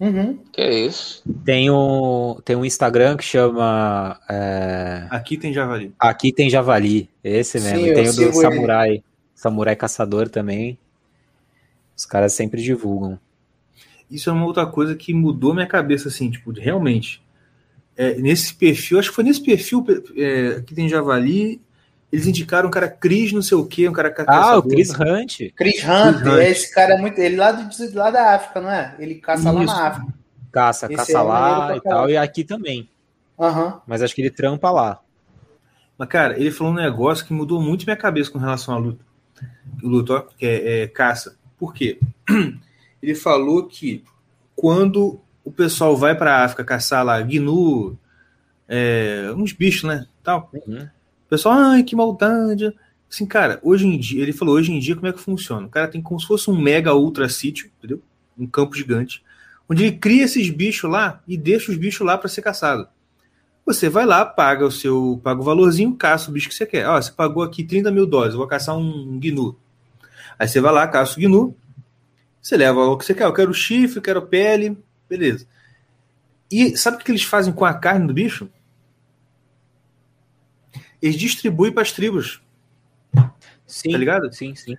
Uhum. 0.00 0.38
Que 0.52 0.60
é 0.60 0.86
isso? 0.86 1.22
Tem 1.44 1.70
um, 1.70 2.40
tem 2.44 2.56
um 2.56 2.64
Instagram 2.64 3.16
que 3.16 3.22
chama. 3.22 4.18
É... 4.28 5.06
Aqui 5.10 5.36
tem 5.36 5.52
Javali. 5.52 5.94
Aqui 5.98 6.32
tem 6.32 6.50
Javali, 6.50 7.08
esse 7.22 7.60
mesmo. 7.60 7.78
Sim, 7.78 7.94
tem 7.94 8.08
o 8.08 8.12
do 8.12 8.32
Samurai. 8.32 8.90
Ele. 8.90 9.04
Samurai 9.34 9.76
Caçador 9.76 10.28
também. 10.28 10.78
Os 11.96 12.04
caras 12.04 12.32
sempre 12.32 12.60
divulgam. 12.62 13.18
Isso 14.10 14.30
é 14.30 14.32
uma 14.32 14.46
outra 14.46 14.66
coisa 14.66 14.94
que 14.94 15.14
mudou 15.14 15.54
minha 15.54 15.66
cabeça, 15.66 16.08
assim, 16.08 16.30
tipo, 16.30 16.50
realmente. 16.50 17.23
É, 17.96 18.14
nesse 18.14 18.54
perfil, 18.54 18.98
acho 18.98 19.10
que 19.10 19.14
foi 19.14 19.24
nesse 19.24 19.42
perfil 19.42 19.84
é, 20.16 20.62
que 20.66 20.74
tem 20.74 20.88
Javali, 20.88 21.60
eles 22.14 22.26
indicaram 22.26 22.68
um 22.68 22.70
cara 22.70 22.88
Cris, 22.88 23.32
não 23.32 23.42
sei 23.42 23.56
o 23.58 23.66
que, 23.66 23.88
um 23.88 23.92
cara 23.92 24.14
Ah, 24.28 24.56
o 24.56 24.62
Chris 24.62 24.90
Hunt. 24.90 25.52
Chris 25.56 25.82
Hunt, 25.82 26.24
Hunt. 26.24 26.42
esse 26.42 26.72
cara 26.72 26.94
é 26.94 26.98
muito. 26.98 27.18
Ele 27.18 27.36
lá, 27.36 27.52
do, 27.52 27.94
lá 27.94 28.10
da 28.10 28.34
África, 28.34 28.60
não 28.60 28.70
é? 28.70 28.94
Ele 28.98 29.16
caça 29.16 29.48
Isso. 29.48 29.52
lá 29.52 29.64
na 29.64 29.86
África. 29.88 30.14
Caça, 30.52 30.86
esse 30.86 30.96
caça 30.96 31.18
é 31.18 31.22
lá 31.22 31.76
e 31.76 31.80
tal, 31.80 32.08
e 32.08 32.16
aqui 32.16 32.44
também. 32.44 32.88
Uhum. 33.36 33.80
Mas 33.86 34.02
acho 34.02 34.14
que 34.14 34.22
ele 34.22 34.30
trampa 34.30 34.70
lá. 34.70 35.00
Mas, 35.98 36.08
cara, 36.08 36.38
ele 36.38 36.52
falou 36.52 36.72
um 36.72 36.76
negócio 36.76 37.26
que 37.26 37.32
mudou 37.32 37.60
muito 37.60 37.84
minha 37.84 37.96
cabeça 37.96 38.30
com 38.30 38.38
relação 38.38 38.74
à 38.74 38.78
luta. 38.78 39.04
Luta, 39.82 40.12
ó, 40.14 40.20
que 40.20 40.46
é, 40.46 40.82
é 40.82 40.86
caça. 40.86 41.36
Por 41.58 41.74
quê? 41.74 41.98
Ele 43.02 43.14
falou 43.14 43.66
que 43.66 44.02
quando 44.56 45.20
o 45.44 45.52
pessoal 45.52 45.96
vai 45.96 46.14
para 46.14 46.38
a 46.38 46.44
África 46.44 46.64
caçar 46.64 47.04
lá 47.04 47.20
gnu, 47.20 47.98
é, 48.68 49.32
uns 49.36 49.52
bichos, 49.52 49.84
né? 49.84 50.06
Tal. 50.22 50.50
Uhum 50.66 50.88
pessoal, 51.34 51.54
ai, 51.58 51.82
que 51.82 51.96
maldade. 51.96 52.72
Assim, 53.10 53.26
cara, 53.26 53.58
hoje 53.62 53.86
em 53.86 53.98
dia, 53.98 54.22
ele 54.22 54.32
falou, 54.32 54.54
hoje 54.54 54.72
em 54.72 54.78
dia, 54.78 54.94
como 54.94 55.06
é 55.06 55.12
que 55.12 55.20
funciona? 55.20 55.66
O 55.66 55.70
cara 55.70 55.88
tem 55.88 56.00
como 56.00 56.20
se 56.20 56.26
fosse 56.26 56.50
um 56.50 56.60
mega 56.60 56.94
ultra 56.94 57.28
sítio, 57.28 57.70
entendeu? 57.78 58.00
Um 58.38 58.46
campo 58.46 58.76
gigante, 58.76 59.22
onde 59.68 59.84
ele 59.84 59.96
cria 59.96 60.24
esses 60.24 60.48
bichos 60.50 60.90
lá 60.90 61.22
e 61.26 61.36
deixa 61.36 61.70
os 61.70 61.76
bichos 61.76 62.06
lá 62.06 62.16
para 62.18 62.28
ser 62.28 62.42
caçado. 62.42 62.88
Você 63.66 63.88
vai 63.88 64.04
lá, 64.04 64.24
paga 64.24 64.66
o 64.66 64.70
seu, 64.70 65.20
paga 65.22 65.40
o 65.40 65.44
valorzinho, 65.44 65.94
caça 65.94 66.30
o 66.30 66.34
bicho 66.34 66.48
que 66.48 66.54
você 66.54 66.66
quer. 66.66 66.86
Ó, 66.86 67.00
você 67.00 67.10
pagou 67.10 67.42
aqui 67.42 67.64
30 67.64 67.90
mil 67.90 68.06
dólares, 68.06 68.34
eu 68.34 68.38
vou 68.38 68.48
caçar 68.48 68.76
um, 68.76 69.18
gnu. 69.18 69.56
Aí 70.38 70.46
você 70.46 70.60
vai 70.60 70.72
lá, 70.72 70.86
caça 70.86 71.18
o 71.18 71.22
gnu, 71.22 71.56
você 72.42 72.56
leva 72.56 72.80
o 72.80 72.98
que 72.98 73.04
você 73.04 73.14
quer. 73.14 73.24
Eu 73.24 73.32
quero 73.32 73.54
chifre, 73.54 73.98
eu 73.98 74.02
quero 74.02 74.22
pele, 74.22 74.76
beleza. 75.08 75.46
E 76.50 76.76
sabe 76.76 76.96
o 76.96 77.00
que 77.00 77.10
eles 77.10 77.22
fazem 77.22 77.52
com 77.52 77.64
a 77.64 77.74
carne 77.74 78.06
do 78.06 78.14
bicho? 78.14 78.48
eles 81.04 81.16
distribuem 81.16 81.70
para 81.70 81.82
as 81.82 81.92
tribos. 81.92 82.40
Sim, 83.66 83.90
tá 83.90 83.98
ligado? 83.98 84.32
Sim, 84.32 84.54
sim. 84.54 84.74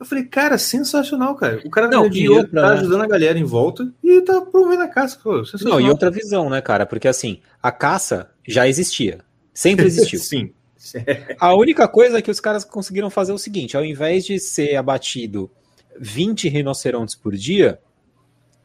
Eu 0.00 0.04
falei, 0.04 0.24
cara, 0.24 0.58
sensacional, 0.58 1.36
cara. 1.36 1.60
O 1.64 1.70
cara 1.70 1.86
não, 1.86 2.08
dinheiro, 2.08 2.38
outra, 2.38 2.60
tá 2.60 2.72
ajudando 2.72 3.02
a 3.02 3.06
galera 3.06 3.38
em 3.38 3.44
volta 3.44 3.88
e 4.02 4.20
tá 4.22 4.40
promovendo 4.40 4.82
a 4.82 4.88
caça. 4.88 5.16
Pô, 5.22 5.42
não, 5.62 5.80
e 5.80 5.88
outra 5.88 6.10
visão, 6.10 6.50
né, 6.50 6.60
cara? 6.60 6.86
Porque 6.86 7.06
assim, 7.06 7.40
a 7.62 7.70
caça 7.70 8.30
já 8.46 8.66
existia. 8.66 9.20
Sempre 9.54 9.86
existiu. 9.86 10.18
sim. 10.18 10.52
A 11.38 11.54
única 11.54 11.86
coisa 11.86 12.20
que 12.22 12.30
os 12.30 12.40
caras 12.40 12.64
conseguiram 12.64 13.10
fazer 13.10 13.30
é 13.30 13.34
o 13.34 13.38
seguinte: 13.38 13.76
ao 13.76 13.84
invés 13.84 14.24
de 14.24 14.40
ser 14.40 14.74
abatido 14.74 15.50
20 16.00 16.48
rinocerontes 16.48 17.14
por 17.14 17.36
dia, 17.36 17.78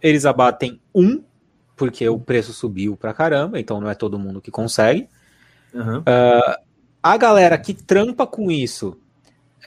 eles 0.01 0.25
abatem 0.25 0.79
um, 0.93 1.23
porque 1.75 2.07
o 2.07 2.19
preço 2.19 2.53
subiu 2.53 2.95
pra 2.95 3.13
caramba, 3.13 3.59
então 3.59 3.81
não 3.81 3.89
é 3.89 3.95
todo 3.95 4.19
mundo 4.19 4.41
que 4.41 4.51
consegue. 4.51 5.07
Uhum. 5.73 5.99
Uh, 5.99 6.65
a 7.03 7.17
galera 7.17 7.57
que 7.57 7.73
trampa 7.73 8.25
com 8.25 8.49
isso 8.49 8.97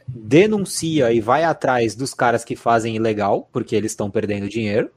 denuncia 0.07 1.13
e 1.13 1.21
vai 1.21 1.45
atrás 1.45 1.95
dos 1.95 2.15
caras 2.15 2.45
que 2.45 2.57
fazem 2.57 2.97
ilegal, 2.97 3.49
porque 3.53 3.77
eles 3.77 3.93
estão 3.93 4.11
perdendo 4.11 4.49
dinheiro. 4.49 4.91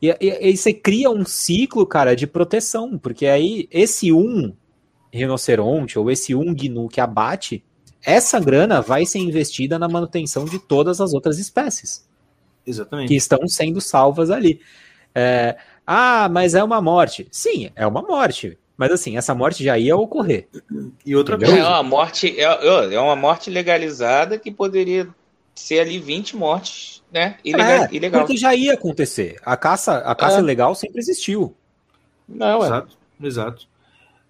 E, 0.00 0.08
e, 0.20 0.50
e, 0.50 0.56
você 0.56 0.72
cria 0.72 1.10
um 1.10 1.24
ciclo, 1.24 1.86
cara, 1.86 2.14
de 2.14 2.26
proteção, 2.26 2.98
porque 2.98 3.26
aí 3.26 3.68
esse 3.70 4.12
um 4.12 4.52
rinoceronte 5.12 5.98
ou 5.98 6.10
esse 6.10 6.34
um 6.34 6.54
gnu 6.54 6.88
que 6.88 7.00
abate, 7.00 7.64
essa 8.04 8.40
grana 8.40 8.80
vai 8.80 9.06
ser 9.06 9.18
investida 9.18 9.78
na 9.78 9.88
manutenção 9.88 10.44
de 10.44 10.58
todas 10.58 11.00
as 11.00 11.12
outras 11.12 11.38
espécies. 11.38 12.04
Exatamente. 12.66 13.08
Que 13.08 13.16
estão 13.16 13.46
sendo 13.48 13.80
salvas 13.80 14.30
ali. 14.30 14.60
É, 15.14 15.56
ah, 15.86 16.28
mas 16.28 16.54
é 16.54 16.62
uma 16.62 16.80
morte. 16.80 17.26
Sim, 17.30 17.70
é 17.74 17.86
uma 17.86 18.02
morte. 18.02 18.58
Mas 18.76 18.90
assim, 18.90 19.16
essa 19.16 19.34
morte 19.34 19.62
já 19.62 19.78
ia 19.78 19.96
ocorrer. 19.96 20.48
E 21.04 21.14
outra 21.14 21.36
coisa. 21.36 21.56
É 21.56 21.64
uma 21.64 21.82
morte, 21.82 22.40
é, 22.40 22.94
é 22.94 23.00
uma 23.00 23.16
morte 23.16 23.50
legalizada 23.50 24.38
que 24.38 24.50
poderia 24.50 25.08
ser 25.54 25.80
ali 25.80 25.98
20 25.98 26.36
mortes, 26.36 27.02
né? 27.12 27.36
Ilegal, 27.44 27.84
é, 27.84 27.88
ilegal. 27.92 28.20
Porque 28.22 28.36
já 28.36 28.54
ia 28.54 28.74
acontecer. 28.74 29.36
A 29.44 29.56
caça, 29.56 29.98
a 29.98 30.14
caça 30.14 30.38
é. 30.38 30.42
legal 30.42 30.74
sempre 30.74 31.00
existiu. 31.00 31.54
Não, 32.28 32.62
é. 32.62 32.66
Exato, 32.66 32.98
exato. 33.22 33.68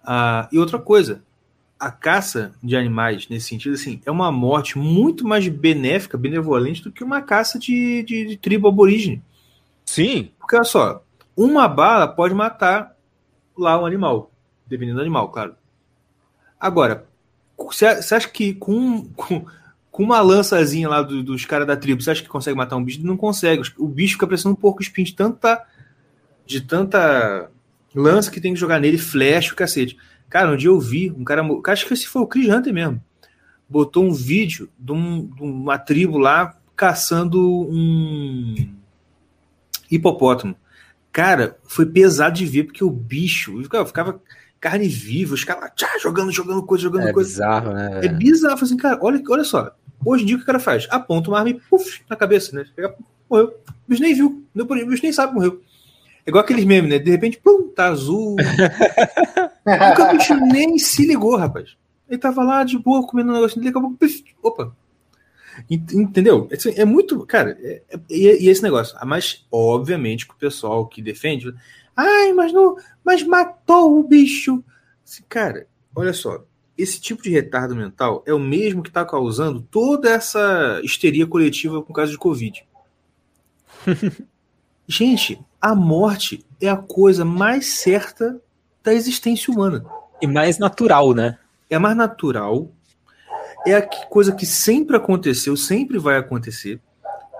Ah, 0.03 0.49
e 0.51 0.59
outra 0.59 0.79
coisa, 0.79 1.23
a 1.85 1.91
caça 1.91 2.53
de 2.63 2.75
animais, 2.75 3.27
nesse 3.29 3.49
sentido, 3.49 3.73
assim, 3.73 4.01
é 4.05 4.11
uma 4.11 4.31
morte 4.31 4.77
muito 4.77 5.27
mais 5.27 5.47
benéfica, 5.47 6.17
benevolente 6.17 6.81
do 6.81 6.91
que 6.91 7.03
uma 7.03 7.21
caça 7.21 7.59
de, 7.59 8.03
de, 8.03 8.25
de 8.25 8.37
tribo 8.37 8.67
aborígene. 8.67 9.21
Sim. 9.85 10.31
Porque 10.39 10.55
olha 10.55 10.63
só, 10.63 11.03
uma 11.35 11.67
bala 11.67 12.07
pode 12.07 12.33
matar 12.33 12.95
lá 13.57 13.79
um 13.81 13.85
animal 13.85 14.31
dependendo 14.65 14.97
do 14.97 15.01
animal, 15.01 15.29
claro. 15.29 15.55
Agora, 16.59 17.05
você 17.57 17.85
acha 17.85 18.27
que 18.29 18.53
com, 18.53 19.05
com, 19.15 19.45
com 19.91 20.03
uma 20.03 20.21
lançazinha 20.21 20.87
lá 20.87 21.01
do, 21.01 21.21
dos 21.21 21.45
caras 21.45 21.67
da 21.67 21.75
tribo, 21.75 22.01
você 22.01 22.11
acha 22.11 22.23
que 22.23 22.29
consegue 22.29 22.57
matar 22.57 22.77
um 22.77 22.83
bicho? 22.83 23.05
Não 23.05 23.17
consegue. 23.17 23.61
O 23.77 23.87
bicho 23.87 24.13
fica 24.13 24.25
parecendo 24.25 24.53
um 24.53 24.57
porco 24.57 24.81
espinho 24.81 25.05
de 25.05 25.13
tanta, 25.13 25.65
de 26.45 26.61
tanta 26.61 27.51
lança 27.93 28.31
que 28.31 28.41
tem 28.41 28.53
que 28.53 28.59
jogar 28.59 28.79
nele, 28.79 28.97
flecha, 28.97 29.53
o 29.53 29.55
cacete. 29.55 29.97
Cara, 30.33 30.51
um 30.51 30.57
dia 30.57 30.69
eu 30.69 30.79
vi 30.79 31.11
um 31.11 31.23
cara, 31.23 31.43
acho 31.67 31.85
que 31.85 31.93
esse 31.93 32.07
foi 32.07 32.23
o 32.23 32.25
Chris 32.25 32.49
Hunter 32.49 32.73
mesmo, 32.73 32.99
botou 33.69 34.03
um 34.03 34.11
vídeo 34.11 34.67
de, 34.79 34.91
um, 34.91 35.27
de 35.27 35.43
uma 35.43 35.77
tribo 35.77 36.17
lá 36.17 36.57
caçando 36.75 37.39
um 37.39 38.55
hipopótamo. 39.91 40.55
Cara, 41.11 41.59
foi 41.65 41.85
pesado 41.85 42.35
de 42.35 42.47
ver, 42.47 42.63
porque 42.63 42.83
o 42.83 42.89
bicho 42.89 43.61
ficava, 43.61 43.85
ficava 43.85 44.19
carne 44.59 44.87
viva, 44.87 45.35
os 45.35 45.43
caras 45.43 45.69
tchá, 45.75 45.99
jogando, 46.01 46.31
jogando 46.31 46.63
coisa, 46.63 46.81
jogando 46.81 47.09
é 47.09 47.13
coisa. 47.13 47.29
Bizarro, 47.29 47.71
né, 47.71 47.99
é 48.03 48.07
bizarro, 48.07 48.63
assim, 48.63 48.75
cara, 48.75 48.97
olha, 49.03 49.21
olha 49.29 49.43
só. 49.43 49.75
Hoje 50.03 50.23
em 50.23 50.25
dia 50.25 50.35
o 50.35 50.39
que 50.39 50.45
o 50.45 50.47
cara 50.47 50.59
faz? 50.59 50.87
Aponta 50.89 51.29
uma 51.29 51.37
arma 51.37 51.51
e 51.51 51.59
puf, 51.69 52.01
na 52.09 52.15
cabeça, 52.15 52.55
né? 52.55 52.65
Pega, 52.75 52.95
morreu. 53.29 53.49
O 53.67 53.73
bicho 53.87 54.01
nem 54.01 54.15
viu, 54.15 54.43
o 54.55 54.65
bicho 54.65 55.03
nem 55.03 55.13
sabe 55.13 55.31
que 55.31 55.35
morreu. 55.35 55.61
É 56.25 56.29
igual 56.29 56.43
aqueles 56.43 56.65
memes, 56.65 56.89
né? 56.89 56.99
De 56.99 57.11
repente, 57.11 57.37
pum, 57.37 57.69
tá 57.69 57.87
azul. 57.87 58.35
o 59.65 60.17
bicho 60.17 60.35
nem 60.35 60.77
se 60.77 61.05
ligou, 61.05 61.35
rapaz. 61.35 61.75
Ele 62.09 62.17
tava 62.17 62.43
lá 62.43 62.63
de 62.63 62.77
boa, 62.77 63.05
comendo 63.05 63.31
um 63.31 63.35
negócio 63.35 63.59
dele, 63.59 63.73
daqui 63.73 63.85
a 63.85 63.89
pouco, 63.89 64.05
opa, 64.41 64.75
Entendeu? 65.69 66.47
É, 66.51 66.81
é 66.81 66.85
muito. 66.85 67.25
Cara, 67.25 67.57
é, 67.61 67.81
é, 67.91 67.99
e 68.09 68.49
esse 68.49 68.63
negócio. 68.63 68.95
Ah, 68.99 69.05
mas, 69.05 69.45
obviamente, 69.51 70.27
que 70.27 70.33
o 70.33 70.37
pessoal 70.37 70.87
que 70.87 71.01
defende. 71.01 71.53
Ai, 71.95 72.33
mas 72.33 72.51
não. 72.51 72.75
Mas 73.03 73.23
matou 73.23 73.99
o 73.99 74.03
bicho. 74.03 74.63
Cara, 75.29 75.67
olha 75.95 76.13
só. 76.13 76.43
Esse 76.75 76.99
tipo 76.99 77.21
de 77.21 77.29
retardo 77.29 77.75
mental 77.75 78.23
é 78.25 78.33
o 78.33 78.39
mesmo 78.39 78.81
que 78.81 78.89
está 78.89 79.05
causando 79.05 79.61
toda 79.61 80.09
essa 80.09 80.81
histeria 80.83 81.27
coletiva 81.27 81.83
com 81.83 81.93
caso 81.93 82.11
de 82.11 82.17
Covid. 82.17 82.65
Gente, 84.87 85.39
a 85.63 85.73
morte 85.73 86.45
é 86.59 86.67
a 86.67 86.75
coisa 86.75 87.23
mais 87.23 87.67
certa 87.67 88.37
da 88.83 88.93
existência 88.93 89.49
humana. 89.51 89.85
E 90.21 90.27
mais 90.27 90.59
natural, 90.59 91.13
né? 91.13 91.37
É 91.69 91.79
mais 91.79 91.95
natural, 91.95 92.69
é 93.65 93.73
a 93.73 93.81
coisa 93.81 94.35
que 94.35 94.45
sempre 94.45 94.97
aconteceu, 94.97 95.55
sempre 95.55 95.97
vai 95.97 96.17
acontecer. 96.17 96.81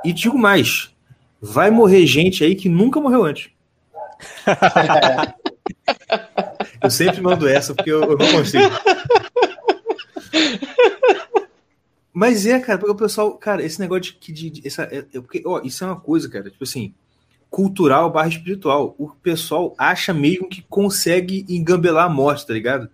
E 0.05 0.13
digo 0.13 0.37
mais, 0.37 0.95
vai 1.41 1.69
morrer 1.69 2.05
gente 2.05 2.45
aí 2.45 2.55
que 2.55 2.69
nunca 2.69 3.01
morreu 3.01 3.25
antes. 3.25 3.49
eu 6.81 6.89
sempre 6.89 7.19
mando 7.19 7.45
essa 7.45 7.75
porque 7.75 7.91
eu, 7.91 8.03
eu 8.03 8.17
não 8.17 8.31
consigo. 8.31 8.71
Mas 12.13 12.45
é, 12.45 12.57
cara, 12.57 12.79
porque 12.79 12.93
o 12.93 12.95
pessoal, 12.95 13.37
cara, 13.37 13.61
esse 13.61 13.81
negócio 13.81 14.15
de, 14.17 14.31
de, 14.31 14.49
de 14.49 14.65
essa, 14.65 14.83
é, 14.83 14.99
é, 14.99 15.19
porque, 15.19 15.43
ó, 15.45 15.59
isso 15.61 15.83
é 15.83 15.87
uma 15.87 15.99
coisa, 15.99 16.29
cara, 16.29 16.49
tipo 16.49 16.63
assim, 16.63 16.93
cultural 17.53 18.09
barra 18.09 18.30
espiritual. 18.30 18.95
O 18.97 19.09
pessoal 19.09 19.75
acha 19.77 20.11
mesmo 20.11 20.49
que 20.49 20.63
consegue 20.63 21.45
engambelar 21.47 22.07
a 22.07 22.09
morte, 22.09 22.47
tá 22.47 22.51
ligado? 22.51 22.89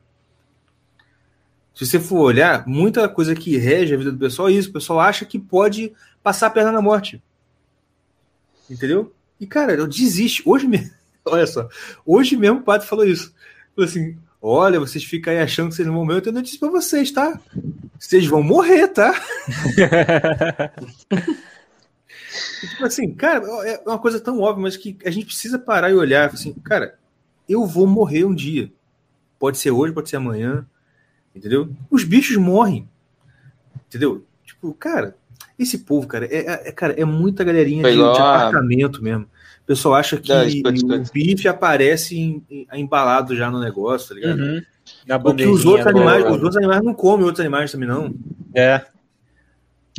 Se 1.74 1.86
você 1.86 1.98
for 1.98 2.20
olhar, 2.20 2.68
muita 2.68 3.08
coisa 3.08 3.34
que 3.34 3.56
rege 3.56 3.94
a 3.94 3.98
vida 3.98 4.12
do 4.12 4.18
pessoal 4.18 4.50
é 4.50 4.52
isso. 4.52 4.70
O 4.70 4.74
pessoal 4.74 5.00
acha 5.00 5.24
que 5.24 5.40
pode 5.40 5.94
passar 6.22 6.48
a 6.48 6.50
perna 6.50 6.74
na 6.74 6.82
morte. 6.82 7.24
Entendeu? 8.70 9.16
E, 9.40 9.48
cara, 9.48 9.72
eu 9.72 9.88
desisto. 9.88 10.44
Hoje 10.46 10.68
mesmo, 10.68 10.92
olha 11.24 11.48
só, 11.48 11.70
hoje 12.06 12.36
mesmo 12.36 12.60
o 12.60 12.64
padre 12.64 12.86
falou 12.86 13.06
isso. 13.06 13.34
Falou 13.74 13.90
assim: 13.90 14.18
olha, 14.42 14.78
vocês 14.78 15.06
ficam 15.06 15.32
aí 15.32 15.40
achando 15.40 15.70
que 15.70 15.76
vocês 15.76 15.88
não 15.88 15.96
vão 15.96 16.04
morrer, 16.04 16.18
eu 16.18 16.22
tenho 16.22 16.36
notícia 16.36 16.60
pra 16.60 16.68
vocês, 16.68 17.12
tá? 17.12 17.40
Vocês 17.98 18.28
vão 18.28 18.44
morrer, 18.44 18.90
tá? 18.90 19.14
e, 22.64 22.68
tipo 22.68 22.86
assim, 22.86 23.14
cara, 23.14 23.44
é 23.66 23.82
uma 23.86 24.00
coisa 24.00 24.20
tão 24.20 24.40
óbvia, 24.42 24.64
mas 24.64 24.78
que 24.78 24.98
a 25.06 25.10
gente 25.10 25.26
precisa 25.26 25.58
parar 25.58 25.90
e 25.90 25.94
olhar. 25.94 26.30
Assim, 26.30 26.54
cara, 26.54 26.98
eu 27.48 27.66
vou 27.66 27.88
morrer 27.88 28.26
um 28.26 28.34
dia. 28.34 28.72
Pode 29.38 29.58
ser 29.58 29.72
hoje, 29.72 29.94
pode 29.94 30.10
ser 30.10 30.18
amanhã 30.18 30.66
Entendeu? 31.36 31.70
Os 31.90 32.04
bichos 32.04 32.38
morrem. 32.38 32.88
Entendeu? 33.88 34.26
Tipo, 34.44 34.74
cara, 34.74 35.16
esse 35.58 35.80
povo, 35.80 36.08
cara, 36.08 36.26
é, 36.26 36.70
é 36.70 36.72
cara, 36.72 36.94
é 36.94 37.06
muita 37.06 37.44
galerinha 37.44 37.84
de, 37.84 37.96
de, 37.96 38.02
apartamento 38.02 39.02
mesmo. 39.02 39.24
O 39.64 39.66
pessoal 39.66 39.96
acha 39.96 40.18
que 40.18 40.32
o 40.34 41.14
bife 41.14 41.48
aparece 41.48 42.18
em, 42.18 42.44
em, 42.50 42.68
embalado 42.74 43.36
já 43.36 43.50
no 43.52 43.60
negócio, 43.60 44.10
tá 44.10 44.16
ligado? 44.16 44.40
Uhum. 44.40 44.62
Porque 45.22 45.46
os 45.46 45.66
outros 45.66 45.88
animais, 45.88 46.26
os 46.26 46.32
outros 46.32 46.58
animais 46.58 46.84
não 46.84 46.94
comem 46.94 47.26
outros 47.26 47.40
animais 47.40 47.72
também, 47.72 47.88
não. 47.88 48.14
É. 48.54 48.84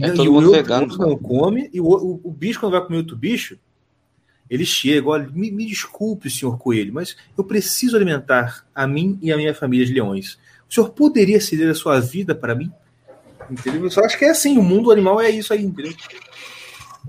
É 0.01 0.09
e 0.09 0.14
todo 0.14 0.32
mundo 0.32 0.52
vegano. 0.52 0.97
não 0.97 1.16
come, 1.16 1.68
e 1.72 1.81
o, 1.81 1.86
o, 1.86 2.20
o, 2.24 2.31
bicho, 2.31 2.60
quando 2.60 2.72
vai 2.72 2.85
comer 2.85 2.98
outro 2.98 3.16
bicho, 3.16 3.59
ele 4.48 4.64
chega, 4.64 5.09
olha, 5.09 5.28
me, 5.32 5.51
me 5.51 5.66
desculpe, 5.66 6.31
senhor 6.31 6.59
coelho, 6.59 6.93
mas 6.93 7.16
eu 7.36 7.44
preciso 7.44 7.97
alimentar 7.97 8.66
a 8.74 8.86
mim 8.86 9.18
e 9.22 9.32
a 9.32 9.36
minha 9.36 9.55
família 9.55 9.86
de 9.86 9.93
leões. 9.93 10.39
O 10.68 10.74
senhor 10.74 10.90
poderia 10.90 11.40
ceder 11.40 11.70
a 11.70 11.74
sua 11.74 12.01
vida 12.01 12.35
para 12.35 12.55
mim? 12.55 12.72
Entendeu? 13.51 13.85
Eu 13.85 13.90
só 13.90 14.05
acho 14.05 14.18
que 14.18 14.24
é 14.24 14.31
assim, 14.31 14.59
o 14.59 14.62
mundo 14.62 14.90
animal 14.90 15.20
é 15.20 15.31
isso 15.31 15.52
aí, 15.52 15.64
entendeu? 15.64 15.94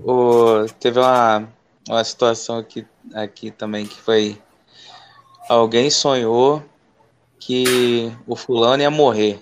O, 0.00 0.66
teve 0.80 0.98
uma, 0.98 1.48
uma 1.88 2.04
situação 2.04 2.58
aqui, 2.58 2.86
aqui 3.14 3.50
também 3.50 3.86
que 3.86 4.00
foi. 4.00 4.38
Alguém 5.48 5.90
sonhou 5.90 6.62
que 7.38 8.12
o 8.26 8.36
fulano 8.36 8.82
ia 8.82 8.90
morrer. 8.90 9.40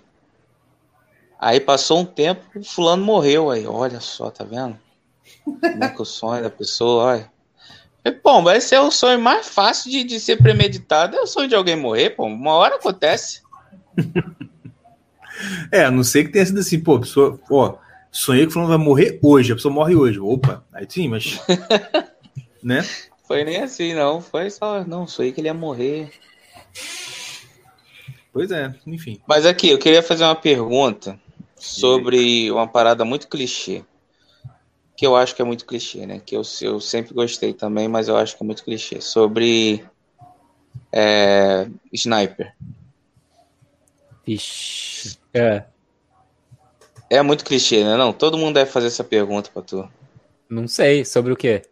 Aí 1.40 1.58
passou 1.58 2.00
um 2.00 2.04
tempo, 2.04 2.42
o 2.54 2.62
fulano 2.62 3.02
morreu. 3.02 3.50
Aí, 3.50 3.66
olha 3.66 3.98
só, 3.98 4.30
tá 4.30 4.44
vendo? 4.44 4.78
Como 5.42 5.84
é 5.84 5.88
que 5.88 6.02
o 6.02 6.04
sonho 6.04 6.42
da 6.42 6.50
pessoa, 6.50 7.04
olha. 7.04 7.32
E, 8.04 8.10
bom, 8.10 8.42
vai 8.42 8.60
ser 8.60 8.78
o 8.78 8.90
sonho 8.90 9.18
mais 9.18 9.48
fácil 9.48 9.90
de, 9.90 10.04
de 10.04 10.20
ser 10.20 10.36
premeditado. 10.36 11.16
É 11.16 11.20
o 11.20 11.26
sonho 11.26 11.48
de 11.48 11.54
alguém 11.54 11.76
morrer, 11.76 12.10
pô. 12.10 12.26
Uma 12.26 12.52
hora 12.52 12.74
acontece. 12.74 13.40
é, 15.72 15.84
a 15.84 15.90
não 15.90 16.04
sei 16.04 16.24
que 16.24 16.30
tenha 16.30 16.44
sido 16.44 16.60
assim, 16.60 16.78
pô, 16.78 16.96
a 16.96 17.00
pessoa, 17.00 17.40
ó, 17.50 17.76
sonhei 18.12 18.42
que 18.42 18.50
o 18.50 18.52
fulano 18.52 18.68
vai 18.68 18.78
morrer 18.78 19.18
hoje, 19.22 19.52
a 19.52 19.56
pessoa 19.56 19.72
morre 19.72 19.94
hoje. 19.94 20.20
Opa, 20.20 20.62
aí 20.74 20.86
sim, 20.86 21.08
mas. 21.08 21.40
né? 22.62 22.84
Foi 23.26 23.44
nem 23.44 23.62
assim, 23.62 23.94
não. 23.94 24.20
Foi 24.20 24.50
só, 24.50 24.84
não, 24.84 25.06
sonhei 25.06 25.32
que 25.32 25.40
ele 25.40 25.48
ia 25.48 25.54
morrer. 25.54 26.12
Pois 28.30 28.50
é, 28.50 28.74
enfim. 28.86 29.18
Mas 29.26 29.46
aqui, 29.46 29.70
eu 29.70 29.78
queria 29.78 30.02
fazer 30.02 30.24
uma 30.24 30.36
pergunta 30.36 31.18
sobre 31.60 32.50
uma 32.50 32.66
parada 32.66 33.04
muito 33.04 33.28
clichê. 33.28 33.84
Que 34.96 35.06
eu 35.06 35.16
acho 35.16 35.34
que 35.34 35.40
é 35.40 35.44
muito 35.44 35.64
clichê, 35.64 36.06
né? 36.06 36.20
Que 36.24 36.36
eu, 36.36 36.42
eu 36.60 36.80
sempre 36.80 37.14
gostei 37.14 37.54
também, 37.54 37.88
mas 37.88 38.08
eu 38.08 38.16
acho 38.16 38.36
que 38.36 38.42
é 38.42 38.46
muito 38.46 38.64
clichê. 38.64 39.00
Sobre 39.00 39.84
é, 40.92 41.68
sniper. 41.92 42.54
Ixi. 44.26 45.18
É. 45.32 45.64
É 47.08 47.22
muito 47.22 47.44
clichê, 47.44 47.82
né? 47.82 47.96
Não, 47.96 48.12
todo 48.12 48.38
mundo 48.38 48.54
deve 48.54 48.70
fazer 48.70 48.86
essa 48.86 49.02
pergunta 49.02 49.50
pra 49.52 49.62
tu. 49.62 49.88
Não 50.48 50.68
sei, 50.68 51.04
sobre 51.04 51.32
o 51.32 51.36
quê? 51.36 51.62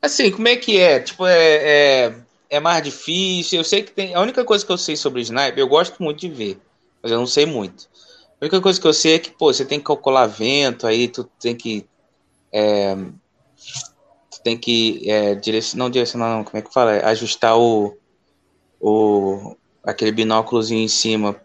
Assim, 0.00 0.30
como 0.30 0.48
é 0.48 0.56
que 0.56 0.78
é? 0.78 1.00
Tipo, 1.00 1.26
é, 1.26 2.06
é, 2.06 2.14
é 2.50 2.60
mais 2.60 2.82
difícil. 2.82 3.58
Eu 3.58 3.64
sei 3.64 3.82
que 3.82 3.92
tem. 3.92 4.14
A 4.14 4.20
única 4.20 4.44
coisa 4.44 4.66
que 4.66 4.72
eu 4.72 4.78
sei 4.78 4.96
sobre 4.96 5.22
sniper, 5.22 5.58
eu 5.58 5.68
gosto 5.68 6.02
muito 6.02 6.20
de 6.20 6.28
ver, 6.28 6.58
mas 7.00 7.12
eu 7.12 7.18
não 7.18 7.26
sei 7.26 7.46
muito. 7.46 7.88
A 8.42 8.44
única 8.44 8.60
coisa 8.60 8.80
que 8.80 8.86
eu 8.88 8.92
sei 8.92 9.14
é 9.14 9.18
que, 9.20 9.30
pô, 9.30 9.52
você 9.52 9.64
tem 9.64 9.78
que 9.78 9.84
calcular 9.84 10.26
vento, 10.26 10.84
aí 10.84 11.06
tu 11.06 11.22
tem 11.38 11.54
que. 11.54 11.86
É, 12.52 12.92
tu 12.96 14.42
tem 14.42 14.58
que. 14.58 15.08
É, 15.08 15.36
direcionar, 15.36 15.84
não 15.84 15.88
direcionar, 15.88 16.36
não, 16.36 16.42
como 16.42 16.58
é 16.58 16.60
que 16.60 16.74
fala? 16.74 16.90
Ajustar 17.06 17.56
o. 17.56 17.96
o 18.80 19.54
aquele 19.84 20.10
binóculozinho 20.10 20.82
em 20.82 20.88
cima 20.88 21.40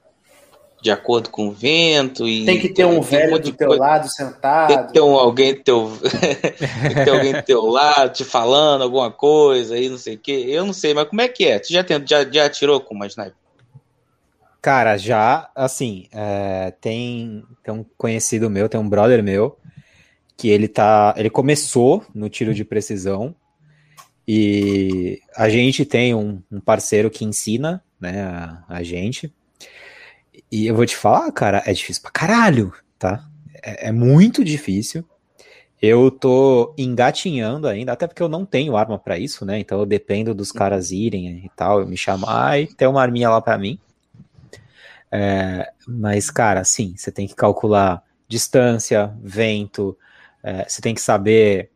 de 0.82 0.90
acordo 0.90 1.30
com 1.30 1.50
o 1.50 1.52
vento 1.52 2.28
e 2.28 2.46
tem 2.46 2.60
que 2.60 2.70
ter 2.70 2.86
um 2.86 3.02
velho 3.02 3.36
um 3.36 3.40
do 3.40 3.52
teu 3.52 3.68
coisa. 3.68 3.84
lado 3.84 4.08
sentado 4.10 4.68
tem 4.68 4.86
que 4.86 4.94
ter 4.94 5.02
um, 5.02 5.16
alguém 5.16 5.56
do 5.56 5.64
teu 5.64 5.92
tem 6.00 6.90
que 6.94 7.04
ter 7.04 7.10
alguém 7.10 7.34
do 7.34 7.42
teu 7.42 7.66
lado 7.66 8.14
te 8.14 8.24
falando 8.24 8.84
alguma 8.84 9.10
coisa 9.10 9.74
aí 9.74 9.90
não 9.90 9.98
sei 9.98 10.16
o 10.16 10.20
que 10.20 10.32
eu 10.32 10.64
não 10.64 10.74
sei 10.74 10.94
mas 10.94 11.10
como 11.10 11.20
é 11.20 11.28
que 11.28 11.46
é 11.46 11.58
tu 11.58 11.74
já 11.74 11.84
tem, 11.84 12.00
já, 12.06 12.24
já 12.24 12.46
atirou 12.46 12.80
com 12.80 12.94
uma 12.94 13.08
sniper 13.08 13.34
cara 14.62 14.98
já 14.98 15.50
assim 15.56 16.08
é, 16.12 16.72
tem 16.82 17.44
tem 17.64 17.74
um 17.74 17.86
conhecido 17.98 18.50
meu 18.50 18.68
tem 18.68 18.80
um 18.80 18.90
brother 18.90 19.24
meu 19.24 19.58
que 20.36 20.50
ele 20.50 20.68
tá 20.68 21.14
ele 21.18 21.30
começou 21.30 22.06
no 22.14 22.30
tiro 22.30 22.54
de 22.54 22.66
precisão 22.66 23.36
e 24.28 25.22
a 25.36 25.48
gente 25.48 25.86
tem 25.86 26.14
um, 26.14 26.42
um 26.52 26.60
parceiro 26.60 27.10
que 27.10 27.24
ensina 27.24 27.82
né, 28.00 28.24
a, 28.24 28.64
a, 28.68 28.84
gente. 28.84 29.34
E 30.52 30.68
eu 30.68 30.76
vou 30.76 30.86
te 30.86 30.98
falar, 30.98 31.32
cara, 31.32 31.64
é 31.66 31.72
difícil 31.72 32.02
pra 32.02 32.12
caralho, 32.12 32.74
tá? 33.00 33.26
É, 33.64 33.88
é, 33.88 33.92
muito 33.92 34.44
difícil. 34.44 35.08
Eu 35.82 36.12
tô 36.12 36.74
engatinhando 36.78 37.68
ainda, 37.68 37.94
até 37.94 38.06
porque 38.06 38.22
eu 38.22 38.28
não 38.28 38.46
tenho 38.46 38.76
arma 38.76 39.00
para 39.00 39.18
isso, 39.18 39.46
né? 39.46 39.60
Então 39.60 39.80
eu 39.80 39.86
dependo 39.86 40.34
dos 40.34 40.52
caras 40.52 40.92
irem 40.92 41.46
e 41.46 41.52
tal, 41.56 41.80
eu 41.80 41.88
me 41.88 41.96
chamar 41.96 42.60
e 42.60 42.68
ter 42.68 42.88
uma 42.88 43.02
arminha 43.02 43.30
lá 43.30 43.40
para 43.40 43.58
mim. 43.58 43.80
É, 45.12 45.72
mas, 45.88 46.30
cara, 46.30 46.64
sim, 46.64 46.96
você 46.96 47.12
tem 47.12 47.28
que 47.28 47.36
calcular 47.36 48.04
distância, 48.28 49.14
vento, 49.22 49.98
é, 50.44 50.68
você 50.68 50.82
tem 50.82 50.94
que 50.94 51.02
saber 51.02 51.72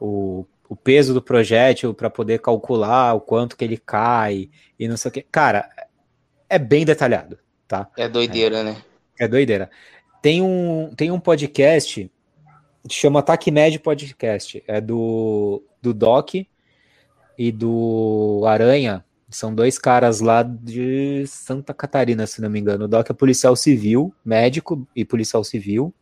o 0.00 0.46
o 0.68 0.74
peso 0.74 1.14
do 1.14 1.22
projétil 1.22 1.94
para 1.94 2.10
poder 2.10 2.40
calcular 2.40 3.14
o 3.14 3.20
quanto 3.20 3.56
que 3.56 3.64
ele 3.64 3.76
cai 3.76 4.50
e 4.78 4.88
não 4.88 4.96
sei 4.96 5.08
o 5.08 5.12
que. 5.12 5.22
Cara, 5.22 5.68
é 6.48 6.58
bem 6.58 6.84
detalhado, 6.84 7.38
tá? 7.68 7.88
É 7.96 8.08
doideira, 8.08 8.58
é, 8.58 8.64
né? 8.64 8.76
É 9.18 9.28
doideira. 9.28 9.70
Tem 10.20 10.42
um, 10.42 10.92
tem 10.96 11.10
um 11.10 11.20
podcast 11.20 12.10
chama 12.88 13.18
Ataque 13.18 13.50
Médio 13.50 13.80
Podcast, 13.80 14.62
é 14.66 14.80
do, 14.80 15.62
do 15.82 15.92
Doc, 15.92 16.34
e 17.38 17.52
do 17.52 18.42
Aranha. 18.46 19.04
São 19.28 19.54
dois 19.54 19.78
caras 19.78 20.20
lá 20.20 20.42
de 20.42 21.26
Santa 21.26 21.74
Catarina, 21.74 22.26
se 22.26 22.40
não 22.40 22.48
me 22.48 22.60
engano. 22.60 22.84
O 22.84 22.88
Doc 22.88 23.10
é 23.10 23.12
policial 23.12 23.56
civil, 23.56 24.14
médico 24.24 24.86
e 24.94 25.04
policial 25.04 25.42
civil. 25.42 25.92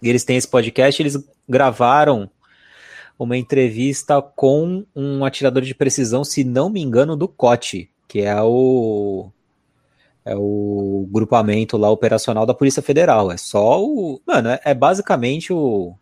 E 0.00 0.08
eles 0.08 0.24
têm 0.24 0.36
esse 0.36 0.48
podcast, 0.48 1.02
eles 1.02 1.16
gravaram 1.48 2.30
uma 3.18 3.36
entrevista 3.36 4.20
com 4.22 4.84
um 4.94 5.24
atirador 5.24 5.62
de 5.62 5.74
precisão, 5.74 6.22
se 6.22 6.44
não 6.44 6.70
me 6.70 6.80
engano, 6.80 7.16
do 7.16 7.26
COT, 7.26 7.90
que 8.06 8.20
é 8.20 8.40
o 8.42 9.30
é 10.24 10.34
o 10.36 11.08
grupamento 11.10 11.76
lá 11.76 11.88
operacional 11.88 12.44
da 12.44 12.52
Polícia 12.52 12.82
Federal. 12.82 13.30
É 13.30 13.36
só 13.36 13.80
o. 13.80 14.20
Mano, 14.26 14.48
é, 14.50 14.60
é 14.64 14.74
basicamente 14.74 15.52
o, 15.52 15.94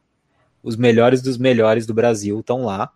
os 0.63 0.77
melhores 0.77 1.21
dos 1.21 1.37
melhores 1.37 1.87
do 1.87 1.93
Brasil 1.93 2.41
estão 2.41 2.65
lá. 2.65 2.91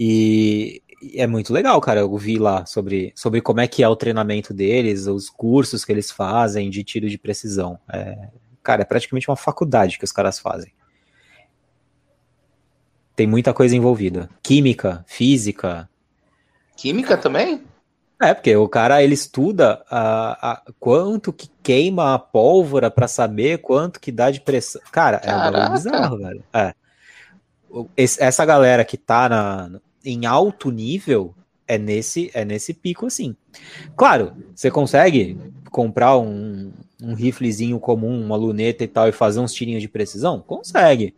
E 0.00 0.82
é 1.14 1.26
muito 1.26 1.52
legal, 1.52 1.80
cara. 1.80 2.00
Eu 2.00 2.16
vi 2.16 2.38
lá 2.38 2.66
sobre, 2.66 3.12
sobre 3.14 3.40
como 3.40 3.60
é 3.60 3.68
que 3.68 3.82
é 3.82 3.88
o 3.88 3.96
treinamento 3.96 4.52
deles, 4.52 5.06
os 5.06 5.30
cursos 5.30 5.84
que 5.84 5.92
eles 5.92 6.10
fazem 6.10 6.70
de 6.70 6.82
tiro 6.84 7.08
de 7.08 7.18
precisão. 7.18 7.78
É, 7.92 8.28
cara, 8.62 8.82
é 8.82 8.84
praticamente 8.84 9.28
uma 9.28 9.36
faculdade 9.36 9.98
que 9.98 10.04
os 10.04 10.12
caras 10.12 10.38
fazem. 10.38 10.72
Tem 13.14 13.26
muita 13.26 13.52
coisa 13.52 13.74
envolvida. 13.76 14.28
Química, 14.42 15.04
física. 15.06 15.88
Química 16.76 17.16
também? 17.16 17.64
É, 18.20 18.34
porque 18.34 18.56
o 18.56 18.68
cara 18.68 19.02
ele 19.02 19.14
estuda 19.14 19.84
a, 19.88 20.52
a 20.52 20.62
quanto 20.80 21.32
que 21.32 21.48
queima 21.62 22.14
a 22.14 22.18
pólvora 22.18 22.90
para 22.90 23.06
saber 23.06 23.58
quanto 23.58 24.00
que 24.00 24.10
dá 24.10 24.30
de 24.30 24.40
pressão. 24.40 24.82
Cara, 24.90 25.18
Caraca. 25.20 25.58
é 25.58 25.68
um 25.68 25.72
bizarro, 25.72 26.18
velho. 26.18 26.44
É. 26.52 26.74
Essa 27.96 28.44
galera 28.44 28.84
que 28.84 28.96
tá 28.96 29.28
na, 29.28 29.80
em 30.04 30.26
alto 30.26 30.70
nível 30.70 31.34
é 31.66 31.76
nesse, 31.76 32.30
é 32.32 32.44
nesse 32.44 32.72
pico 32.72 33.06
assim. 33.06 33.36
Claro, 33.96 34.32
você 34.54 34.70
consegue 34.70 35.38
comprar 35.70 36.16
um, 36.18 36.72
um 37.02 37.14
riflezinho 37.14 37.78
comum, 37.78 38.20
uma 38.20 38.36
luneta 38.36 38.84
e 38.84 38.88
tal, 38.88 39.08
e 39.08 39.12
fazer 39.12 39.40
uns 39.40 39.52
tirinhos 39.52 39.82
de 39.82 39.88
precisão? 39.88 40.40
Consegue. 40.40 41.14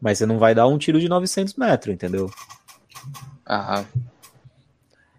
Mas 0.00 0.18
você 0.18 0.26
não 0.26 0.38
vai 0.38 0.54
dar 0.54 0.66
um 0.66 0.76
tiro 0.76 1.00
de 1.00 1.08
900 1.08 1.54
metros, 1.54 1.94
entendeu? 1.94 2.30
Aham. 3.48 3.86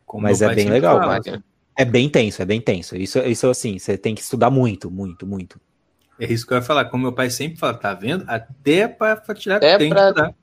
Como 0.06 0.24
Mas 0.24 0.42
é 0.42 0.54
bem 0.54 0.70
legal. 0.70 1.00
É 1.76 1.86
bem 1.86 2.10
tenso, 2.10 2.42
é 2.42 2.46
bem 2.46 2.62
tenso. 2.62 2.96
Isso, 2.96 3.20
isso 3.20 3.48
assim, 3.50 3.78
você 3.78 3.98
tem 3.98 4.16
que 4.16 4.22
estudar 4.22 4.50
muito, 4.50 4.90
muito, 4.90 5.28
muito. 5.28 5.60
É 6.20 6.32
isso 6.32 6.46
que 6.46 6.54
eu 6.54 6.58
ia 6.58 6.64
falar. 6.64 6.86
Como 6.86 7.04
meu 7.04 7.14
pai 7.14 7.30
sempre 7.30 7.60
fala, 7.60 7.76
tá 7.76 7.94
vendo? 7.94 8.24
Até 8.28 8.88
para 8.88 9.18
tirar 9.36 9.62
é 9.62 9.78
tem 9.78 9.90
pra... 9.90 10.08
estudar. 10.08 10.34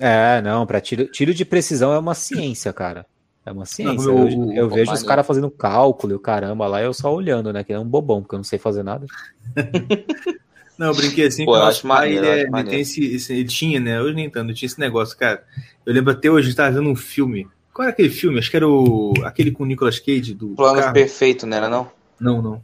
É, 0.00 0.40
não, 0.42 0.66
para 0.66 0.80
tiro, 0.80 1.06
tiro 1.06 1.32
de 1.34 1.44
precisão 1.44 1.92
é 1.92 1.98
uma 1.98 2.14
ciência, 2.14 2.72
cara. 2.72 3.06
É 3.44 3.52
uma 3.52 3.66
ciência. 3.66 3.94
Não, 3.94 4.28
eu, 4.28 4.52
eu 4.52 4.68
vejo 4.68 4.92
os 4.92 5.02
caras 5.02 5.26
fazendo 5.26 5.50
cálculo 5.50 6.14
e 6.14 6.16
o 6.16 6.20
caramba 6.20 6.66
lá, 6.66 6.82
eu 6.82 6.92
só 6.92 7.14
olhando, 7.14 7.52
né? 7.52 7.62
Que 7.62 7.72
é 7.72 7.78
um 7.78 7.84
bobão, 7.84 8.22
porque 8.22 8.34
eu 8.34 8.38
não 8.38 8.44
sei 8.44 8.58
fazer 8.58 8.82
nada. 8.82 9.06
não, 10.78 10.88
eu 10.88 10.94
brinquei 10.94 11.26
assim 11.26 11.44
Pô, 11.44 11.52
que 11.52 11.58
o 11.58 11.60
nosso 11.60 11.86
pai, 11.86 12.14
maneiro, 12.14 12.26
ele, 12.26 12.40
é, 12.40 12.60
ele, 12.60 12.68
tem 12.68 12.80
esse, 12.80 13.04
esse, 13.14 13.32
ele 13.32 13.44
tinha, 13.44 13.78
né? 13.78 14.00
Hoje 14.00 14.14
nem 14.14 14.28
tanto, 14.28 14.54
tinha 14.54 14.66
esse 14.66 14.80
negócio, 14.80 15.16
cara. 15.16 15.44
Eu 15.84 15.92
lembro 15.92 16.12
até 16.12 16.30
hoje, 16.30 16.50
eu 16.50 16.56
tava 16.56 16.72
vendo 16.72 16.88
um 16.88 16.96
filme 16.96 17.46
qual 17.72 17.84
era 17.84 17.92
aquele 17.92 18.10
filme? 18.10 18.38
Acho 18.38 18.50
que 18.50 18.56
era 18.56 18.68
o, 18.68 19.14
aquele 19.24 19.50
com 19.50 19.62
o 19.62 19.66
Nicolas 19.66 19.98
Cage 19.98 20.34
do. 20.34 20.48
Plano 20.48 20.80
carro. 20.80 20.92
Perfeito, 20.92 21.46
não 21.46 21.56
era 21.56 21.68
não? 21.68 21.90
Não, 22.20 22.42
não. 22.42 22.62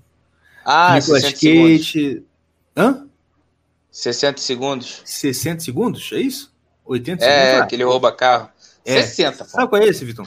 Ah, 0.64 0.98
Nicolas 0.98 1.22
Cage. 1.22 1.84
Segundos. 1.84 2.22
Hã? 2.76 3.06
60 3.90 4.40
segundos. 4.40 5.02
60 5.04 5.60
segundos? 5.60 6.10
É 6.12 6.20
isso? 6.20 6.52
80 6.86 7.24
é, 7.24 7.28
segundos? 7.28 7.64
É, 7.64 7.66
que 7.66 7.74
ele 7.74 7.84
rouba 7.84 8.12
carro. 8.12 8.48
É. 8.84 9.02
60, 9.02 9.44
pô. 9.44 9.50
Sabe 9.50 9.68
qual 9.68 9.82
é 9.82 9.86
esse, 9.86 10.04
Vitão? 10.04 10.24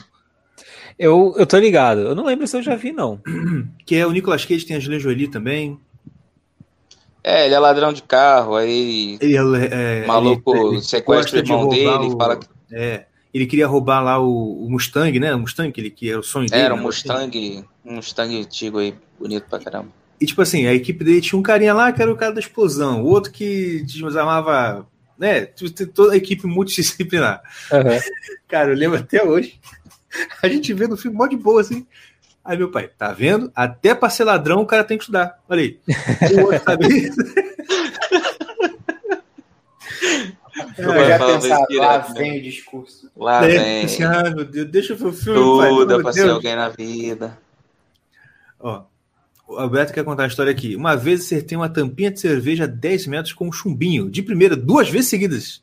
Eu, 0.98 1.34
eu 1.38 1.46
tô 1.46 1.58
ligado. 1.58 2.00
Eu 2.00 2.14
não 2.14 2.24
lembro 2.24 2.46
se 2.46 2.56
eu 2.56 2.62
já 2.62 2.76
vi, 2.76 2.92
não. 2.92 3.20
Que 3.86 3.96
é 3.96 4.06
o 4.06 4.12
Nicolas 4.12 4.44
Cage, 4.44 4.66
tem 4.66 4.76
a 4.76 4.80
Julia 4.80 5.00
Jolie 5.00 5.28
também. 5.28 5.80
É, 7.24 7.46
ele 7.46 7.54
é 7.54 7.58
ladrão 7.58 7.92
de 7.92 8.02
carro, 8.02 8.54
aí. 8.54 9.18
Ele 9.20 9.36
é, 9.36 10.02
é 10.02 10.06
maluco 10.06 10.54
ele, 10.54 10.76
ele 10.76 10.82
sequestra 10.82 11.36
o 11.36 11.42
irmão 11.42 11.68
dele, 11.68 12.06
o... 12.06 12.16
fala 12.16 12.36
que. 12.36 12.46
É, 12.72 13.06
ele 13.32 13.46
queria 13.46 13.66
roubar 13.66 14.02
lá 14.02 14.18
o, 14.18 14.66
o 14.66 14.70
Mustang, 14.70 15.18
né? 15.18 15.34
O 15.34 15.38
Mustang, 15.38 15.70
que, 15.72 15.80
ele, 15.80 15.90
que 15.90 16.10
era 16.10 16.18
o 16.18 16.22
sonho 16.22 16.48
dele. 16.48 16.62
Era 16.62 16.74
um 16.74 16.78
né? 16.78 16.82
Mustang, 16.82 17.64
um 17.84 17.94
Mustang 17.94 18.38
antigo 18.38 18.78
aí, 18.78 18.94
bonito 19.18 19.46
pra 19.48 19.58
caramba. 19.58 19.88
E 20.20 20.26
tipo 20.26 20.42
assim, 20.42 20.66
a 20.66 20.74
equipe 20.74 21.02
dele 21.02 21.20
tinha 21.20 21.38
um 21.38 21.42
carinha 21.42 21.72
lá 21.72 21.92
que 21.92 22.02
era 22.02 22.12
o 22.12 22.16
cara 22.16 22.32
da 22.32 22.40
explosão, 22.40 23.02
o 23.02 23.06
outro 23.06 23.32
que 23.32 23.82
desarmava, 23.86 24.86
né? 25.20 25.46
Toda 25.94 26.14
a 26.14 26.16
equipe 26.16 26.46
multidisciplinar. 26.46 27.42
Uhum. 27.70 28.00
Cara, 28.48 28.70
eu 28.70 28.76
lembro 28.76 28.98
até 28.98 29.22
hoje. 29.22 29.60
A 30.42 30.48
gente 30.48 30.72
vê 30.72 30.88
no 30.88 30.96
filme 30.96 31.16
mó 31.16 31.26
de 31.26 31.36
boa, 31.36 31.60
assim. 31.60 31.86
Aí 32.42 32.56
meu 32.56 32.70
pai, 32.70 32.88
tá 32.88 33.12
vendo? 33.12 33.52
Até 33.54 33.94
pra 33.94 34.08
ser 34.08 34.24
ladrão 34.24 34.62
o 34.62 34.66
cara 34.66 34.82
tem 34.82 34.96
que 34.96 35.04
estudar. 35.04 35.38
Olha 35.48 35.60
aí. 35.60 35.78
O 36.34 36.40
outro 36.46 36.64
sabe 36.64 37.12
Eu 40.76 41.06
já 41.06 41.18
pensava, 41.18 41.66
lá 41.70 41.98
vem 41.98 42.38
o 42.38 42.42
discurso. 42.42 43.10
Lá 43.14 43.42
vem. 43.42 43.84
Assim, 43.84 44.02
ah, 44.02 44.22
meu 44.34 44.44
Deus, 44.44 44.68
deixa 44.68 44.94
eu 44.94 44.96
ver 44.96 45.06
o 45.06 45.12
filme. 45.12 45.38
Tudo 45.38 46.02
pra 46.02 46.12
ser 46.12 46.30
alguém 46.30 46.56
na 46.56 46.70
vida. 46.70 47.38
Ó, 48.58 48.84
o 49.50 49.58
Alberto 49.58 49.92
quer 49.92 50.04
contar 50.04 50.24
a 50.24 50.28
história 50.28 50.52
aqui. 50.52 50.76
Uma 50.76 50.96
vez 50.96 51.20
acertei 51.20 51.56
uma 51.56 51.68
tampinha 51.68 52.10
de 52.10 52.20
cerveja 52.20 52.64
a 52.64 52.66
10 52.68 53.06
metros 53.08 53.32
com 53.32 53.48
um 53.48 53.52
chumbinho. 53.52 54.08
De 54.08 54.22
primeira, 54.22 54.54
duas 54.54 54.88
vezes 54.88 55.08
seguidas. 55.08 55.62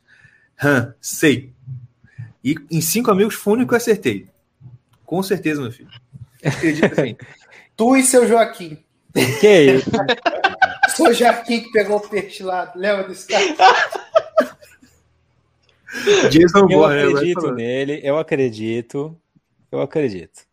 Hã, 0.62 0.94
sei. 1.00 1.52
E 2.44 2.54
em 2.70 2.80
cinco 2.80 3.10
amigos 3.10 3.34
foi 3.34 3.52
o 3.52 3.56
único 3.56 3.70
que 3.70 3.74
eu 3.74 3.78
acertei. 3.78 4.26
Com 5.06 5.22
certeza, 5.22 5.62
meu 5.62 5.72
filho. 5.72 5.88
Acredito 6.44 7.00
assim. 7.00 7.16
tu 7.74 7.96
e 7.96 8.02
seu 8.02 8.28
Joaquim. 8.28 8.78
Que 9.40 9.76
isso? 9.76 9.90
Seu 10.94 11.14
Joaquim 11.14 11.60
que 11.60 11.70
pegou 11.70 11.98
o 11.98 12.08
peixe 12.08 12.42
lá. 12.42 12.72
Lembra 12.74 13.06
desse 13.06 13.28
cara? 13.28 13.44
Jason 16.28 16.66
eu 16.68 16.88
né? 16.88 17.04
acredito 17.04 17.52
nele, 17.52 18.00
eu 18.02 18.18
acredito, 18.18 19.16
eu 19.70 19.80
acredito. 19.80 20.47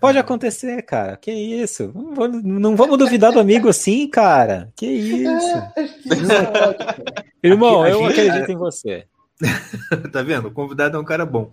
Pode 0.00 0.18
acontecer, 0.18 0.82
cara. 0.82 1.16
Que 1.16 1.30
isso? 1.30 1.92
Não 1.94 2.14
vamos, 2.14 2.42
não 2.42 2.76
vamos 2.76 2.98
duvidar 2.98 3.32
do 3.32 3.40
amigo 3.40 3.68
assim, 3.68 4.08
cara. 4.08 4.72
Que 4.76 4.86
isso? 4.86 5.62
Irmão, 7.42 7.82
Aqui, 7.82 7.92
eu 7.92 8.08
gente... 8.08 8.20
acredito 8.20 8.52
em 8.52 8.56
você. 8.56 9.06
tá 10.12 10.22
vendo? 10.22 10.48
O 10.48 10.50
convidado 10.50 10.96
é 10.96 11.00
um 11.00 11.04
cara 11.04 11.26
bom. 11.26 11.50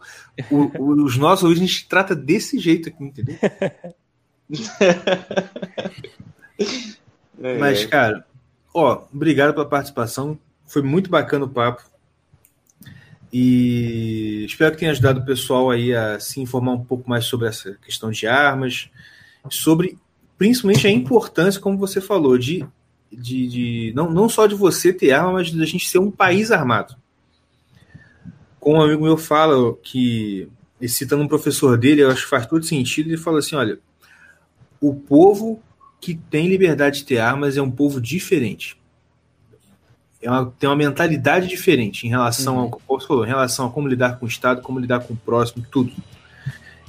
O, 0.49 0.71
o, 0.77 1.03
os 1.03 1.17
nossos 1.17 1.49
hoje 1.49 1.61
a 1.61 1.65
gente 1.65 1.87
trata 1.87 2.15
desse 2.15 2.59
jeito 2.59 2.89
aqui, 2.89 3.03
entendeu? 3.03 3.37
Mas, 7.59 7.85
cara, 7.85 8.25
ó, 8.73 9.03
obrigado 9.13 9.53
pela 9.53 9.67
participação. 9.67 10.39
Foi 10.65 10.81
muito 10.81 11.09
bacana 11.09 11.45
o 11.45 11.49
papo. 11.49 11.83
E 13.35 14.45
espero 14.45 14.73
que 14.73 14.77
tenha 14.77 14.91
ajudado 14.91 15.19
o 15.19 15.25
pessoal 15.25 15.71
aí 15.71 15.91
a 15.91 16.19
se 16.19 16.39
informar 16.39 16.73
um 16.73 16.83
pouco 16.85 17.09
mais 17.09 17.25
sobre 17.25 17.47
essa 17.47 17.73
questão 17.83 18.11
de 18.11 18.27
armas, 18.27 18.91
sobre 19.49 19.97
principalmente 20.37 20.85
a 20.85 20.91
importância, 20.91 21.59
como 21.59 21.75
você 21.75 21.99
falou, 21.99 22.37
de, 22.37 22.63
de, 23.11 23.47
de 23.47 23.93
não, 23.95 24.11
não 24.11 24.29
só 24.29 24.45
de 24.45 24.53
você 24.53 24.93
ter 24.93 25.13
arma, 25.13 25.33
mas 25.33 25.47
de 25.47 25.59
a 25.59 25.65
gente 25.65 25.89
ser 25.89 25.97
um 25.97 26.11
país 26.11 26.51
armado. 26.51 26.95
Como 28.59 28.77
um 28.77 28.81
amigo 28.83 29.03
meu 29.03 29.17
fala, 29.17 29.75
que 29.81 30.47
citando 30.87 31.23
um 31.23 31.27
professor 31.27 31.75
dele, 31.75 32.03
eu 32.03 32.11
acho 32.11 32.25
que 32.25 32.29
faz 32.29 32.45
todo 32.45 32.63
sentido, 32.63 33.09
ele 33.09 33.17
fala 33.17 33.39
assim: 33.39 33.55
olha, 33.55 33.79
o 34.79 34.93
povo 34.93 35.59
que 35.99 36.13
tem 36.13 36.47
liberdade 36.47 36.99
de 36.99 37.05
ter 37.05 37.17
armas 37.17 37.57
é 37.57 37.61
um 37.63 37.71
povo 37.71 37.99
diferente 37.99 38.77
é 40.23 40.47
tem 40.57 40.69
uma 40.69 40.75
mentalidade 40.75 41.47
diferente 41.47 42.07
em 42.07 42.09
relação 42.09 42.57
uhum. 42.57 42.79
ao 42.87 42.99
falou, 43.01 43.25
em 43.25 43.27
relação 43.27 43.67
a 43.67 43.69
como 43.69 43.87
lidar 43.87 44.17
com 44.17 44.25
o 44.25 44.29
Estado, 44.29 44.61
como 44.61 44.79
lidar 44.79 45.01
com 45.01 45.13
o 45.13 45.17
próximo, 45.17 45.65
tudo. 45.69 45.91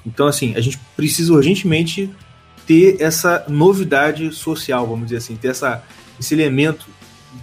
Então, 0.07 0.27
assim, 0.27 0.55
a 0.55 0.61
gente 0.61 0.79
precisa 0.97 1.33
urgentemente 1.33 2.11
ter 2.67 3.01
essa 3.01 3.45
novidade 3.49 4.33
social, 4.33 4.87
vamos 4.87 5.07
dizer 5.07 5.17
assim, 5.17 5.37
ter 5.37 5.49
essa, 5.49 5.83
esse 6.19 6.35
elemento 6.35 6.87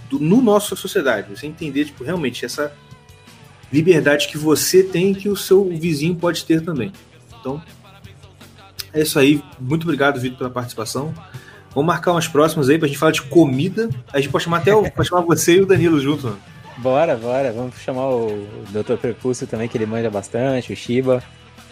do, 0.08 0.18
no 0.18 0.40
nossa 0.40 0.74
sociedade. 0.74 1.28
Você 1.30 1.46
entender, 1.46 1.86
tipo, 1.86 2.04
realmente 2.04 2.44
essa 2.44 2.72
liberdade 3.72 4.28
que 4.28 4.38
você 4.38 4.82
tem 4.82 5.14
que 5.14 5.28
o 5.28 5.36
seu 5.36 5.64
vizinho 5.64 6.14
pode 6.14 6.44
ter 6.44 6.62
também. 6.62 6.92
Então, 7.40 7.62
é 8.92 9.02
isso 9.02 9.18
aí. 9.18 9.42
Muito 9.58 9.84
obrigado, 9.84 10.20
Vitor, 10.20 10.38
pela 10.38 10.50
participação. 10.50 11.14
Vamos 11.74 11.86
marcar 11.86 12.12
umas 12.12 12.28
próximas 12.28 12.68
aí 12.68 12.78
pra 12.78 12.86
gente 12.86 12.98
falar 12.98 13.12
de 13.12 13.22
comida. 13.22 13.88
A 14.12 14.20
gente 14.20 14.30
pode 14.30 14.44
chamar 14.44 14.58
até 14.58 14.74
o, 14.74 14.88
pode 14.92 15.08
chamar 15.08 15.22
você 15.22 15.56
e 15.56 15.60
o 15.60 15.66
Danilo 15.66 16.00
junto. 16.00 16.26
Mano. 16.26 16.38
Bora, 16.78 17.16
bora. 17.16 17.52
Vamos 17.52 17.76
chamar 17.78 18.08
o 18.08 18.46
Dr. 18.70 18.96
Prepúcio 19.00 19.46
também, 19.46 19.68
que 19.68 19.76
ele 19.76 19.86
manja 19.86 20.10
bastante, 20.10 20.72
o 20.72 20.76
Shiba. 20.76 21.22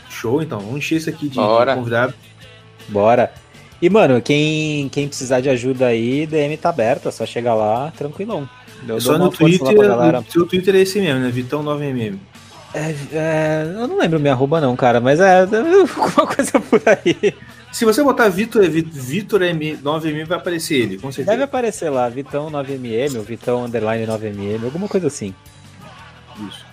Show, 0.08 0.42
então. 0.42 0.60
Vamos 0.60 0.78
encher 0.78 0.96
isso 0.96 1.10
aqui 1.10 1.28
de, 1.28 1.38
de 1.38 1.74
convidado. 1.74 2.14
Bora. 2.88 3.32
E, 3.80 3.88
mano, 3.88 4.20
quem, 4.20 4.88
quem 4.90 5.08
precisar 5.08 5.40
de 5.40 5.48
ajuda 5.48 5.86
aí, 5.86 6.26
DM 6.26 6.56
tá 6.56 6.68
aberto, 6.68 7.08
é 7.08 7.12
só 7.12 7.24
chegar 7.24 7.54
lá, 7.54 7.90
tranquilão. 7.96 8.48
Eu 8.86 8.96
é 8.96 9.00
só 9.00 9.16
no 9.16 9.30
Twitter, 9.30 9.76
o 9.78 10.30
seu 10.30 10.46
Twitter 10.46 10.74
é 10.74 10.80
esse 10.80 11.00
mesmo, 11.00 11.20
né? 11.20 11.30
Vitão 11.30 11.62
9mm. 11.64 12.18
É, 12.72 12.94
é, 13.12 13.74
eu 13.74 13.88
não 13.88 13.98
lembro 13.98 14.20
minha 14.20 14.32
arroba 14.32 14.60
não, 14.60 14.76
cara, 14.76 15.00
mas 15.00 15.18
é 15.18 15.40
alguma 15.96 16.26
coisa 16.26 16.60
por 16.60 16.82
aí. 16.86 17.34
Se 17.72 17.84
você 17.84 18.02
botar 18.02 18.28
Vitor, 18.28 18.68
Vitor 18.68 19.40
M9M, 19.40 20.26
vai 20.26 20.38
aparecer 20.38 20.74
ele, 20.74 20.98
com 20.98 21.12
certeza. 21.12 21.30
Deve 21.30 21.44
aparecer 21.44 21.88
lá, 21.88 22.08
Vitão 22.08 22.50
9MM 22.50 23.16
ou 23.16 23.22
Vitão 23.22 23.64
Underline 23.64 24.06
9MM, 24.06 24.64
alguma 24.64 24.88
coisa 24.88 25.06
assim. 25.06 25.34
Isso. 26.48 26.66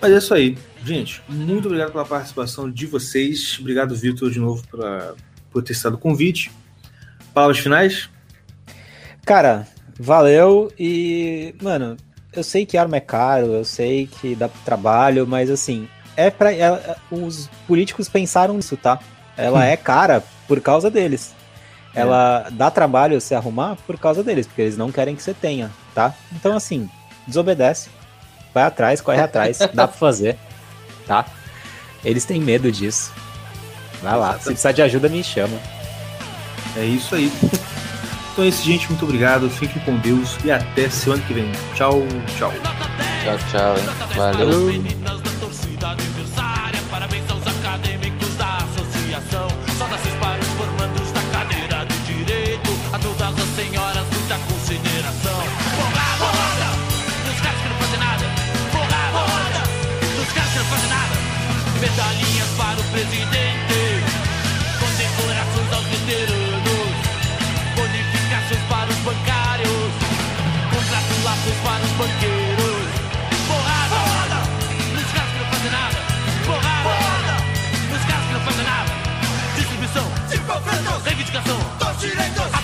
Mas 0.00 0.12
é 0.12 0.18
isso 0.18 0.34
aí. 0.34 0.58
Gente, 0.84 1.22
muito 1.28 1.66
obrigado 1.66 1.92
pela 1.92 2.04
participação 2.04 2.70
de 2.70 2.86
vocês. 2.86 3.58
Obrigado, 3.60 3.94
Vitor, 3.94 4.30
de 4.30 4.40
novo 4.40 4.66
pra, 4.68 5.14
por 5.52 5.62
ter 5.62 5.72
estado 5.72 5.94
o 5.94 5.98
convite. 5.98 6.50
Palavras 7.32 7.58
finais? 7.58 8.08
Cara, 9.24 9.68
valeu 9.98 10.72
e, 10.78 11.54
mano, 11.62 11.96
eu 12.32 12.42
sei 12.42 12.64
que 12.64 12.76
arma 12.76 12.96
é 12.96 13.00
caro, 13.00 13.52
eu 13.52 13.64
sei 13.64 14.06
que 14.06 14.34
dá 14.34 14.48
trabalho, 14.48 15.26
mas 15.26 15.50
assim, 15.50 15.88
é 16.16 16.30
para 16.30 16.52
é, 16.52 16.96
os 17.10 17.48
políticos 17.66 18.08
pensaram 18.08 18.54
nisso, 18.54 18.76
tá? 18.76 18.98
Ela 19.36 19.60
hum. 19.60 19.62
é 19.62 19.76
cara 19.76 20.22
por 20.46 20.60
causa 20.60 20.90
deles. 20.90 21.34
É. 21.94 22.00
Ela 22.00 22.48
dá 22.52 22.70
trabalho 22.70 23.20
se 23.20 23.34
arrumar 23.34 23.76
por 23.86 23.98
causa 23.98 24.22
deles, 24.22 24.46
porque 24.46 24.62
eles 24.62 24.76
não 24.76 24.92
querem 24.92 25.16
que 25.16 25.22
você 25.22 25.34
tenha, 25.34 25.70
tá? 25.94 26.14
Então 26.32 26.56
assim, 26.56 26.88
desobedece, 27.26 27.90
vai 28.54 28.64
atrás, 28.64 29.00
corre 29.00 29.20
atrás, 29.20 29.58
dá 29.74 29.88
pra 29.88 29.96
fazer, 29.96 30.36
tá? 31.06 31.26
Eles 32.04 32.24
têm 32.24 32.40
medo 32.40 32.70
disso. 32.70 33.12
Vai 34.02 34.16
lá, 34.16 34.38
se 34.38 34.44
precisar 34.44 34.72
de 34.72 34.82
ajuda, 34.82 35.08
me 35.08 35.22
chama. 35.22 35.58
É 36.76 36.84
isso 36.84 37.14
aí. 37.14 37.30
Então 38.32 38.44
é 38.44 38.48
isso, 38.48 38.64
gente. 38.64 38.88
Muito 38.88 39.04
obrigado. 39.04 39.50
Fiquem 39.50 39.82
com 39.82 39.96
Deus 39.96 40.36
e 40.44 40.50
até 40.50 40.88
semana 40.88 41.22
que 41.22 41.34
vem. 41.34 41.50
Tchau, 41.74 42.02
tchau. 42.38 42.52
Tchau, 43.24 43.38
tchau. 43.50 43.76
Hein? 43.76 43.84
Valeu. 44.16 44.66
Valeu. 44.66 46.49
medalhinhas 61.90 62.48
para 62.56 62.80
o 62.80 62.84
presidente, 62.84 63.80
condecorações 64.78 65.72
aos 65.72 65.84
veteranos, 65.86 66.94
bonificações 67.74 68.62
para 68.68 68.90
os 68.90 68.96
bancários, 68.98 69.92
contratos 70.70 71.24
laços 71.24 71.56
para 71.64 71.84
os 71.84 71.92
banqueiros, 71.92 72.90
porrada, 73.48 73.96
porrada, 73.96 74.38
nos 74.94 75.12
caras 75.12 75.30
que 75.32 75.38
não 75.38 75.46
fazem 75.50 75.70
nada, 75.70 75.98
porrada, 76.46 76.82
porrada, 76.82 77.34
nos 77.90 78.04
caras 78.06 78.26
que 78.26 78.32
não 78.32 78.40
fazem 78.40 78.64
nada, 78.64 78.92
distribuição, 79.56 80.06
tipo, 80.30 80.52
de 80.60 81.08
reivindicação. 81.08 81.58
Dos 81.78 82.00
direitos. 82.00 82.59